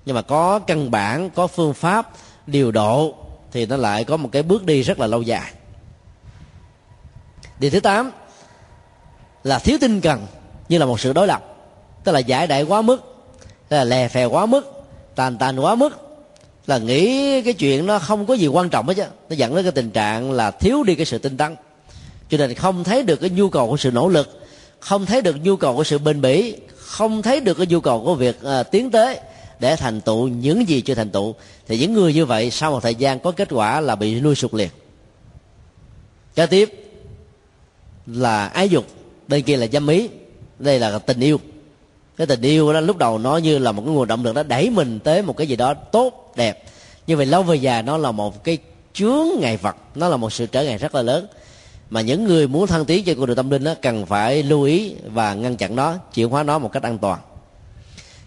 Nhưng 0.05 0.15
mà 0.15 0.21
có 0.21 0.59
căn 0.59 0.91
bản 0.91 1.29
có 1.29 1.47
phương 1.47 1.73
pháp 1.73 2.11
điều 2.47 2.71
độ 2.71 3.15
thì 3.51 3.65
nó 3.65 3.77
lại 3.77 4.03
có 4.03 4.17
một 4.17 4.29
cái 4.31 4.43
bước 4.43 4.65
đi 4.65 4.81
rất 4.81 4.99
là 4.99 5.07
lâu 5.07 5.21
dài. 5.21 5.51
Điều 7.59 7.71
thứ 7.71 7.79
tám 7.79 8.11
là 9.43 9.59
thiếu 9.59 9.77
tinh 9.81 10.01
cần 10.01 10.27
như 10.69 10.77
là 10.77 10.85
một 10.85 10.99
sự 10.99 11.13
đối 11.13 11.27
lập. 11.27 11.43
Tức 12.03 12.11
là 12.11 12.19
giải 12.19 12.47
đại 12.47 12.63
quá 12.63 12.81
mức 12.81 13.11
tức 13.69 13.77
là 13.77 13.83
lè 13.83 14.07
phè 14.07 14.25
quá 14.25 14.45
mức 14.45 14.71
tàn 15.15 15.37
tàn 15.37 15.59
quá 15.59 15.75
mức. 15.75 15.89
Là 16.67 16.77
nghĩ 16.77 17.41
cái 17.41 17.53
chuyện 17.53 17.85
nó 17.85 17.99
không 17.99 18.25
có 18.25 18.33
gì 18.33 18.47
quan 18.47 18.69
trọng 18.69 18.87
hết 18.87 18.93
chứ. 18.93 19.03
Nó 19.29 19.35
dẫn 19.35 19.55
đến 19.55 19.63
cái 19.63 19.71
tình 19.71 19.91
trạng 19.91 20.31
là 20.31 20.51
thiếu 20.51 20.83
đi 20.83 20.95
cái 20.95 21.05
sự 21.05 21.17
tinh 21.17 21.37
tấn. 21.37 21.55
Cho 22.29 22.37
nên 22.37 22.53
không 22.53 22.83
thấy 22.83 23.03
được 23.03 23.15
cái 23.15 23.29
nhu 23.29 23.49
cầu 23.49 23.69
của 23.69 23.77
sự 23.77 23.91
nỗ 23.91 24.07
lực 24.07 24.41
không 24.81 25.05
thấy 25.05 25.21
được 25.21 25.35
nhu 25.43 25.55
cầu 25.55 25.75
của 25.75 25.83
sự 25.83 25.97
bền 25.97 26.21
bỉ 26.21 26.55
không 26.77 27.21
thấy 27.21 27.39
được 27.39 27.57
cái 27.57 27.67
nhu 27.67 27.79
cầu 27.79 28.03
của 28.03 28.15
việc 28.15 28.39
uh, 28.41 28.71
tiến 28.71 28.91
tới 28.91 29.19
để 29.59 29.75
thành 29.75 30.01
tựu 30.01 30.27
những 30.27 30.69
gì 30.69 30.81
chưa 30.81 30.95
thành 30.95 31.09
tựu. 31.09 31.35
Thì 31.67 31.77
những 31.77 31.93
người 31.93 32.13
như 32.13 32.25
vậy 32.25 32.51
sau 32.51 32.71
một 32.71 32.79
thời 32.83 32.95
gian 32.95 33.19
có 33.19 33.31
kết 33.31 33.47
quả 33.51 33.81
là 33.81 33.95
bị 33.95 34.19
nuôi 34.19 34.35
sụt 34.35 34.53
liền. 34.53 34.69
Kế 36.35 36.45
tiếp 36.45 36.93
là 38.05 38.47
ái 38.47 38.69
dục 38.69 38.85
bên 39.27 39.43
kia 39.43 39.57
là 39.57 39.67
dâm 39.67 39.87
ý. 39.87 40.09
Đây 40.59 40.79
là 40.79 40.99
tình 40.99 41.19
yêu. 41.19 41.39
Cái 42.17 42.27
tình 42.27 42.41
yêu 42.41 42.73
đó 42.73 42.79
lúc 42.79 42.97
đầu 42.97 43.17
nó 43.17 43.37
như 43.37 43.57
là 43.57 43.71
một 43.71 43.83
cái 43.85 43.93
nguồn 43.93 44.07
động 44.07 44.23
lực 44.23 44.35
đó 44.35 44.43
đẩy 44.43 44.69
mình 44.69 44.99
tới 44.99 45.21
một 45.21 45.37
cái 45.37 45.47
gì 45.47 45.55
đó 45.55 45.73
tốt 45.73 46.33
đẹp. 46.35 46.63
Như 47.07 47.17
vậy 47.17 47.25
lâu 47.25 47.43
về 47.43 47.55
già 47.55 47.81
nó 47.81 47.97
là 47.97 48.11
một 48.11 48.43
cái 48.43 48.57
chướng 48.93 49.27
ngại 49.39 49.57
vật. 49.57 49.75
Nó 49.95 50.09
là 50.09 50.17
một 50.17 50.33
sự 50.33 50.45
trở 50.45 50.63
ngại 50.63 50.77
rất 50.77 50.95
là 50.95 51.01
lớn. 51.01 51.27
Mà 51.89 52.01
những 52.01 52.23
người 52.23 52.47
muốn 52.47 52.67
thăng 52.67 52.85
tiến 52.85 53.03
cho 53.03 53.13
con 53.17 53.25
đường 53.25 53.35
tâm 53.35 53.49
linh 53.49 53.63
đó 53.63 53.73
cần 53.81 54.05
phải 54.05 54.43
lưu 54.43 54.63
ý 54.63 54.95
và 55.05 55.33
ngăn 55.33 55.57
chặn 55.57 55.75
nó 55.75 55.95
chuyển 56.13 56.29
hóa 56.29 56.43
nó 56.43 56.59
một 56.59 56.71
cách 56.71 56.83
an 56.83 56.97
toàn. 56.97 57.19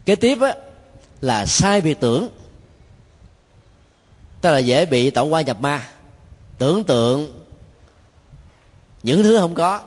Kế 0.05 0.16
tiếp 0.16 0.39
á, 0.41 0.55
là 1.21 1.47
sai 1.47 1.81
biệt 1.81 2.01
tưởng. 2.01 2.29
Tức 4.41 4.51
là 4.51 4.59
dễ 4.59 4.87
bị 4.87 5.11
tạo 5.11 5.27
qua 5.27 5.41
nhập 5.41 5.61
ma. 5.61 5.89
Tưởng 6.59 6.85
tượng 6.85 7.41
những 9.03 9.23
thứ 9.23 9.39
không 9.39 9.55
có 9.55 9.81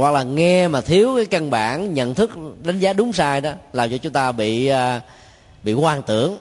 hoặc 0.00 0.10
là 0.10 0.22
nghe 0.22 0.68
mà 0.68 0.80
thiếu 0.80 1.12
cái 1.16 1.26
căn 1.26 1.50
bản 1.50 1.94
nhận 1.94 2.14
thức 2.14 2.30
đánh 2.64 2.78
giá 2.78 2.92
đúng 2.92 3.12
sai 3.12 3.40
đó 3.40 3.52
làm 3.72 3.90
cho 3.90 3.96
chúng 3.96 4.12
ta 4.12 4.32
bị 4.32 4.66
à, 4.66 5.00
bị 5.62 5.72
quan 5.72 6.02
tưởng. 6.02 6.38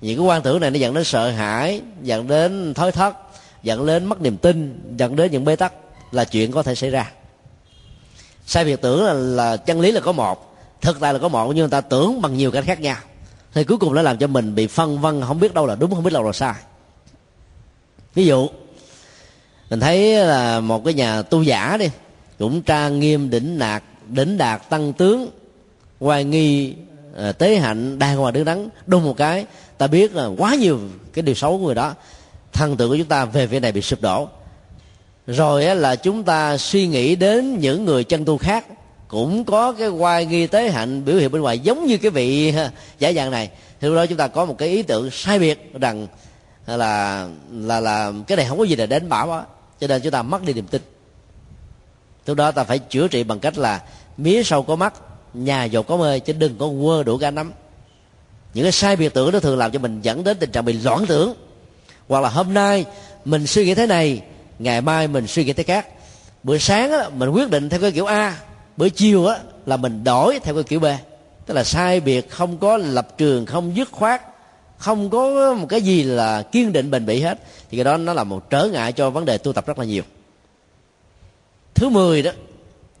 Những 0.00 0.18
cái 0.18 0.26
quan 0.26 0.42
tưởng 0.42 0.60
này 0.60 0.70
nó 0.70 0.78
dẫn 0.78 0.94
đến 0.94 1.04
sợ 1.04 1.30
hãi 1.30 1.80
dẫn 2.02 2.28
đến 2.28 2.74
thói 2.74 2.92
thất 2.92 3.16
dẫn 3.62 3.86
đến 3.86 4.04
mất 4.04 4.20
niềm 4.20 4.36
tin 4.36 4.80
dẫn 4.96 5.16
đến 5.16 5.30
những 5.30 5.44
bế 5.44 5.56
tắc 5.56 5.72
là 6.12 6.24
chuyện 6.24 6.52
có 6.52 6.62
thể 6.62 6.74
xảy 6.74 6.90
ra. 6.90 7.10
Sai 8.46 8.64
việc 8.64 8.80
tưởng 8.80 9.04
là, 9.04 9.12
là 9.12 9.56
chân 9.56 9.80
lý 9.80 9.92
là 9.92 10.00
có 10.00 10.12
một 10.12 10.56
thực 10.80 11.00
tại 11.00 11.12
là 11.12 11.18
có 11.18 11.28
một 11.28 11.46
nhưng 11.46 11.56
người 11.56 11.68
ta 11.68 11.80
tưởng 11.80 12.22
bằng 12.22 12.36
nhiều 12.36 12.50
cách 12.50 12.64
khác 12.66 12.80
nhau. 12.80 12.96
Thì 13.54 13.64
cuối 13.64 13.78
cùng 13.78 13.94
nó 13.94 14.02
làm 14.02 14.18
cho 14.18 14.26
mình 14.26 14.54
bị 14.54 14.66
phân 14.66 15.00
vân 15.00 15.22
không 15.26 15.40
biết 15.40 15.54
đâu 15.54 15.66
là 15.66 15.74
đúng 15.74 15.94
không 15.94 16.04
biết 16.04 16.12
đâu 16.12 16.22
là 16.22 16.32
sai. 16.32 16.54
Ví 18.14 18.26
dụ 18.26 18.48
mình 19.70 19.80
thấy 19.80 20.14
là 20.14 20.60
một 20.60 20.84
cái 20.84 20.94
nhà 20.94 21.22
tu 21.22 21.42
giả 21.42 21.76
đi 21.76 21.90
cũng 22.40 22.62
trang 22.62 23.00
nghiêm 23.00 23.30
đỉnh 23.30 23.58
nạc 23.58 23.82
đỉnh 24.08 24.38
đạt 24.38 24.70
tăng 24.70 24.92
tướng 24.92 25.30
hoài 26.00 26.24
nghi 26.24 26.74
à, 27.16 27.32
tế 27.32 27.56
hạnh 27.56 27.98
đàng 27.98 28.16
hoàng 28.16 28.32
đứng 28.32 28.44
đắn 28.44 28.68
đúng 28.86 29.04
một 29.04 29.16
cái 29.16 29.46
ta 29.78 29.86
biết 29.86 30.14
là 30.14 30.26
quá 30.26 30.54
nhiều 30.54 30.78
cái 31.12 31.22
điều 31.22 31.34
xấu 31.34 31.58
của 31.58 31.66
người 31.66 31.74
đó. 31.74 31.94
Thần 32.52 32.76
tượng 32.76 32.90
của 32.90 32.96
chúng 32.96 33.06
ta 33.06 33.24
về 33.24 33.46
việc 33.46 33.62
này 33.62 33.72
bị 33.72 33.82
sụp 33.82 34.00
đổ. 34.02 34.28
Rồi 35.26 35.66
á, 35.66 35.74
là 35.74 35.96
chúng 35.96 36.24
ta 36.24 36.56
suy 36.56 36.86
nghĩ 36.86 37.16
đến 37.16 37.58
những 37.58 37.84
người 37.84 38.04
chân 38.04 38.24
tu 38.24 38.38
khác 38.38 38.66
cũng 39.08 39.44
có 39.44 39.72
cái 39.72 39.88
hoài 39.88 40.26
nghi 40.26 40.46
tế 40.46 40.70
hạnh 40.70 41.04
biểu 41.04 41.16
hiện 41.16 41.32
bên 41.32 41.42
ngoài 41.42 41.58
giống 41.58 41.86
như 41.86 41.96
cái 41.96 42.10
vị 42.10 42.54
giả 42.98 43.12
dạng 43.12 43.30
này. 43.30 43.50
Thì 43.80 43.88
lúc 43.88 43.96
đó 43.96 44.06
chúng 44.06 44.18
ta 44.18 44.28
có 44.28 44.44
một 44.44 44.58
cái 44.58 44.68
ý 44.68 44.82
tưởng 44.82 45.10
sai 45.10 45.38
biệt 45.38 45.72
rằng 45.80 46.06
là 46.66 47.28
là 47.52 47.80
là 47.80 48.12
cái 48.26 48.36
này 48.36 48.46
không 48.48 48.58
có 48.58 48.64
gì 48.64 48.76
để 48.76 48.86
đến 48.86 49.08
bảo 49.08 49.32
á 49.32 49.42
cho 49.80 49.86
nên 49.86 50.02
chúng 50.02 50.12
ta 50.12 50.22
mất 50.22 50.42
đi 50.42 50.52
niềm 50.52 50.66
tin 50.66 50.82
lúc 52.26 52.36
đó 52.36 52.50
ta 52.50 52.64
phải 52.64 52.78
chữa 52.78 53.08
trị 53.08 53.24
bằng 53.24 53.40
cách 53.40 53.58
là 53.58 53.82
mía 54.16 54.42
sâu 54.42 54.62
có 54.62 54.76
mắt 54.76 54.94
nhà 55.34 55.64
dột 55.64 55.86
có 55.86 55.96
mê 55.96 56.18
chứ 56.18 56.32
đừng 56.32 56.58
có 56.58 56.70
quơ 56.82 57.02
đủ 57.02 57.18
cả 57.18 57.30
nắm 57.30 57.52
những 58.54 58.64
cái 58.64 58.72
sai 58.72 58.96
biệt 58.96 59.14
tưởng 59.14 59.32
nó 59.32 59.40
thường 59.40 59.58
làm 59.58 59.70
cho 59.70 59.78
mình 59.78 60.00
dẫn 60.02 60.24
đến 60.24 60.36
tình 60.40 60.50
trạng 60.50 60.64
bị 60.64 60.72
loãng 60.72 61.06
tưởng. 61.06 61.34
Hoặc 62.08 62.20
là 62.20 62.28
hôm 62.28 62.54
nay 62.54 62.84
mình 63.24 63.46
suy 63.46 63.64
nghĩ 63.64 63.74
thế 63.74 63.86
này 63.86 64.22
ngày 64.58 64.80
mai 64.80 65.08
mình 65.08 65.26
suy 65.26 65.44
nghĩ 65.44 65.52
thế 65.52 65.62
khác. 65.62 65.86
Bữa 66.42 66.58
sáng 66.58 66.92
á, 66.92 67.08
mình 67.08 67.28
quyết 67.28 67.50
định 67.50 67.68
theo 67.68 67.80
cái 67.80 67.92
kiểu 67.92 68.06
a 68.06 68.36
bữa 68.76 68.88
chiều 68.88 69.26
á, 69.26 69.38
là 69.66 69.76
mình 69.76 70.04
đổi 70.04 70.38
theo 70.42 70.54
cái 70.54 70.62
kiểu 70.62 70.80
b. 70.80 70.86
Tức 71.46 71.54
là 71.54 71.64
sai 71.64 72.00
biệt 72.00 72.30
không 72.30 72.58
có 72.58 72.76
lập 72.76 73.18
trường 73.18 73.46
không 73.46 73.76
dứt 73.76 73.92
khoát 73.92 74.22
không 74.78 75.10
có 75.10 75.54
một 75.54 75.66
cái 75.68 75.82
gì 75.82 76.02
là 76.02 76.42
kiên 76.42 76.72
định 76.72 76.90
bền 76.90 77.06
bỉ 77.06 77.20
hết. 77.20 77.38
Thì 77.70 77.76
cái 77.76 77.84
đó 77.84 77.96
nó 77.96 78.12
là 78.12 78.24
một 78.24 78.50
trở 78.50 78.64
ngại 78.64 78.92
cho 78.92 79.10
vấn 79.10 79.24
đề 79.24 79.38
tu 79.38 79.52
tập 79.52 79.66
rất 79.66 79.78
là 79.78 79.84
nhiều 79.84 80.02
thứ 81.80 81.88
10 81.88 82.22
đó 82.22 82.30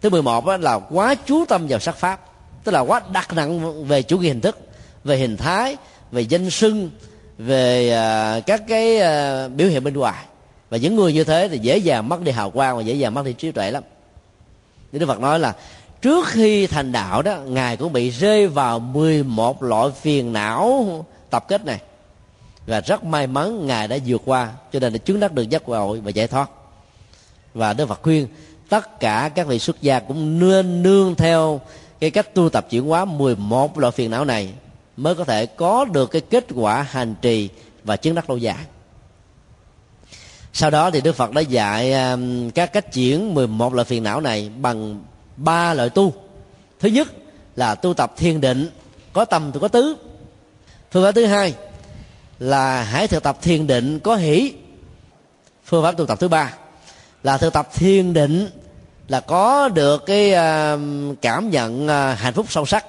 thứ 0.00 0.10
11 0.10 0.46
đó 0.46 0.56
là 0.56 0.78
quá 0.78 1.14
chú 1.14 1.44
tâm 1.44 1.66
vào 1.68 1.80
sắc 1.80 1.96
pháp. 1.96 2.20
Tức 2.64 2.72
là 2.72 2.80
quá 2.80 3.00
đặt 3.12 3.32
nặng 3.32 3.84
về 3.86 4.02
chủ 4.02 4.18
nghĩa 4.18 4.28
hình 4.28 4.40
thức 4.40 4.58
về 5.04 5.16
hình 5.16 5.36
thái 5.36 5.76
về 6.12 6.20
danh 6.20 6.50
sưng 6.50 6.90
về 7.38 7.88
uh, 7.88 8.46
các 8.46 8.62
cái 8.68 8.96
uh, 8.96 9.52
biểu 9.52 9.68
hiện 9.68 9.84
bên 9.84 9.94
ngoài. 9.94 10.24
Và 10.70 10.76
những 10.76 10.96
người 10.96 11.12
như 11.12 11.24
thế 11.24 11.48
thì 11.48 11.58
dễ 11.58 11.76
dàng 11.78 12.08
mất 12.08 12.22
đi 12.22 12.32
hào 12.32 12.50
quang 12.50 12.76
và 12.76 12.82
dễ 12.82 12.94
dàng 12.94 13.14
mất 13.14 13.24
đi 13.24 13.32
trí 13.32 13.52
tuệ 13.52 13.70
lắm. 13.70 13.82
Đức 14.92 15.06
Phật 15.06 15.20
nói 15.20 15.38
là 15.38 15.54
trước 16.02 16.26
khi 16.26 16.66
thành 16.66 16.92
đạo 16.92 17.22
đó 17.22 17.36
ngài 17.36 17.76
cũng 17.76 17.92
bị 17.92 18.10
rơi 18.10 18.46
vào 18.46 18.78
11 18.78 19.62
loại 19.62 19.90
phiền 20.00 20.32
não 20.32 21.04
tập 21.30 21.44
kết 21.48 21.64
này. 21.64 21.80
Và 22.66 22.80
rất 22.80 23.04
may 23.04 23.26
mắn 23.26 23.66
ngài 23.66 23.88
đã 23.88 23.98
vượt 24.06 24.22
qua 24.24 24.52
cho 24.72 24.80
nên 24.80 24.92
đã 24.92 24.98
chứng 24.98 25.20
đắc 25.20 25.32
được 25.32 25.48
giác 25.48 25.68
ngộ 25.68 25.96
và 26.02 26.10
giải 26.10 26.26
thoát. 26.26 26.50
Và 27.54 27.72
Đức 27.72 27.86
Phật 27.86 28.02
khuyên 28.02 28.26
tất 28.70 29.00
cả 29.00 29.30
các 29.34 29.46
vị 29.46 29.58
xuất 29.58 29.82
gia 29.82 29.98
cũng 30.00 30.38
nên 30.38 30.82
nương 30.82 31.14
theo 31.14 31.60
cái 32.00 32.10
cách 32.10 32.34
tu 32.34 32.48
tập 32.48 32.66
chuyển 32.70 32.84
hóa 32.84 33.04
11 33.04 33.78
loại 33.78 33.92
phiền 33.92 34.10
não 34.10 34.24
này 34.24 34.52
mới 34.96 35.14
có 35.14 35.24
thể 35.24 35.46
có 35.46 35.84
được 35.84 36.10
cái 36.10 36.20
kết 36.20 36.46
quả 36.54 36.82
hành 36.82 37.14
trì 37.22 37.48
và 37.84 37.96
chứng 37.96 38.14
đắc 38.14 38.30
lâu 38.30 38.38
dài. 38.38 38.56
Sau 40.52 40.70
đó 40.70 40.90
thì 40.90 41.00
Đức 41.00 41.16
Phật 41.16 41.32
đã 41.32 41.40
dạy 41.40 41.92
um, 41.92 42.50
các 42.50 42.72
cách 42.72 42.92
chuyển 42.92 43.34
11 43.34 43.74
loại 43.74 43.84
phiền 43.84 44.02
não 44.02 44.20
này 44.20 44.50
bằng 44.60 45.04
ba 45.36 45.74
loại 45.74 45.90
tu. 45.90 46.14
Thứ 46.80 46.88
nhất 46.88 47.08
là 47.56 47.74
tu 47.74 47.94
tập 47.94 48.12
thiền 48.16 48.40
định, 48.40 48.70
có 49.12 49.24
tâm 49.24 49.50
thì 49.52 49.58
có 49.62 49.68
tứ. 49.68 49.96
Phương 50.90 51.04
pháp 51.04 51.12
thứ 51.12 51.26
hai 51.26 51.54
là 52.38 52.82
hãy 52.82 53.08
thực 53.08 53.22
tập 53.22 53.38
thiền 53.42 53.66
định 53.66 54.00
có 54.00 54.16
hỷ. 54.16 54.52
Phương 55.64 55.82
pháp 55.82 55.92
tu 55.92 56.06
tập 56.06 56.20
thứ 56.20 56.28
ba 56.28 56.54
là 57.22 57.38
thực 57.38 57.52
tập 57.52 57.68
thiền 57.74 58.12
định 58.12 58.48
là 59.10 59.20
có 59.20 59.68
được 59.68 60.06
cái 60.06 60.32
à, 60.32 60.76
cảm 61.22 61.50
nhận 61.50 61.88
à, 61.88 62.14
hạnh 62.14 62.34
phúc 62.34 62.46
sâu 62.48 62.66
sắc. 62.66 62.84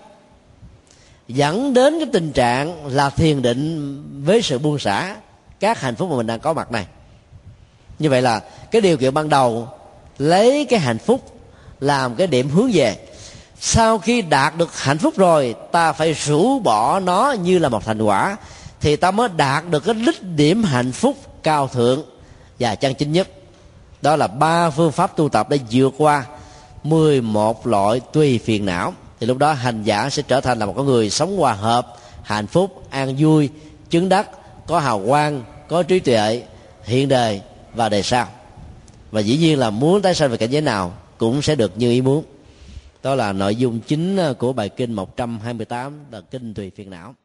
Dẫn 1.27 1.73
đến 1.73 1.99
cái 1.99 2.09
tình 2.13 2.31
trạng 2.31 2.87
là 2.87 3.09
thiền 3.09 3.41
định 3.41 4.03
với 4.25 4.41
sự 4.41 4.59
buông 4.59 4.79
xả 4.79 5.15
các 5.59 5.81
hạnh 5.81 5.95
phúc 5.95 6.09
mà 6.09 6.17
mình 6.17 6.27
đang 6.27 6.39
có 6.39 6.53
mặt 6.53 6.71
này. 6.71 6.85
Như 7.99 8.09
vậy 8.09 8.21
là 8.21 8.41
cái 8.71 8.81
điều 8.81 8.97
kiện 8.97 9.13
ban 9.13 9.29
đầu 9.29 9.67
lấy 10.17 10.65
cái 10.69 10.79
hạnh 10.79 10.97
phúc 10.97 11.41
làm 11.79 12.15
cái 12.15 12.27
điểm 12.27 12.49
hướng 12.49 12.71
về. 12.73 12.97
Sau 13.59 13.97
khi 13.97 14.21
đạt 14.21 14.57
được 14.57 14.77
hạnh 14.77 14.97
phúc 14.97 15.13
rồi, 15.17 15.55
ta 15.71 15.93
phải 15.93 16.13
rũ 16.13 16.59
bỏ 16.59 16.99
nó 16.99 17.35
như 17.43 17.59
là 17.59 17.69
một 17.69 17.85
thành 17.85 18.01
quả, 18.01 18.37
thì 18.81 18.95
ta 18.95 19.11
mới 19.11 19.29
đạt 19.37 19.69
được 19.69 19.85
cái 19.85 19.95
đích 19.95 20.23
điểm 20.23 20.63
hạnh 20.63 20.91
phúc 20.91 21.17
cao 21.43 21.67
thượng 21.67 22.03
và 22.59 22.75
chân 22.75 22.93
chính 22.93 23.11
nhất 23.11 23.27
đó 24.01 24.15
là 24.15 24.27
ba 24.27 24.69
phương 24.69 24.91
pháp 24.91 25.17
tu 25.17 25.29
tập 25.29 25.49
để 25.49 25.59
vượt 25.71 25.93
qua 25.97 26.25
11 26.83 27.67
loại 27.67 27.99
tùy 28.13 28.37
phiền 28.37 28.65
não. 28.65 28.93
Thì 29.19 29.27
lúc 29.27 29.37
đó 29.37 29.53
hành 29.53 29.83
giả 29.83 30.09
sẽ 30.09 30.23
trở 30.27 30.41
thành 30.41 30.59
là 30.59 30.65
một 30.65 30.73
con 30.77 30.85
người 30.85 31.09
sống 31.09 31.37
hòa 31.37 31.53
hợp, 31.53 31.87
hạnh 32.23 32.47
phúc, 32.47 32.83
an 32.89 33.15
vui, 33.19 33.49
chứng 33.89 34.09
đắc, 34.09 34.29
có 34.67 34.79
hào 34.79 35.03
quang, 35.07 35.43
có 35.69 35.83
trí 35.83 35.99
tuệ, 35.99 36.43
hiện 36.83 37.07
đời 37.07 37.41
và 37.73 37.89
đời 37.89 38.03
sau. 38.03 38.27
Và 39.11 39.21
dĩ 39.21 39.37
nhiên 39.37 39.59
là 39.59 39.69
muốn 39.69 40.01
tái 40.01 40.15
sanh 40.15 40.31
về 40.31 40.37
cảnh 40.37 40.49
giới 40.49 40.61
nào 40.61 40.93
cũng 41.17 41.41
sẽ 41.41 41.55
được 41.55 41.77
như 41.77 41.91
ý 41.91 42.01
muốn. 42.01 42.23
Đó 43.03 43.15
là 43.15 43.33
nội 43.33 43.55
dung 43.55 43.79
chính 43.79 44.17
ờ, 44.17 44.33
của 44.33 44.53
bài 44.53 44.69
kinh 44.69 44.93
128 44.93 46.05
là 46.11 46.21
kinh 46.21 46.53
tùy 46.53 46.71
phiền 46.75 46.89
não. 46.89 47.15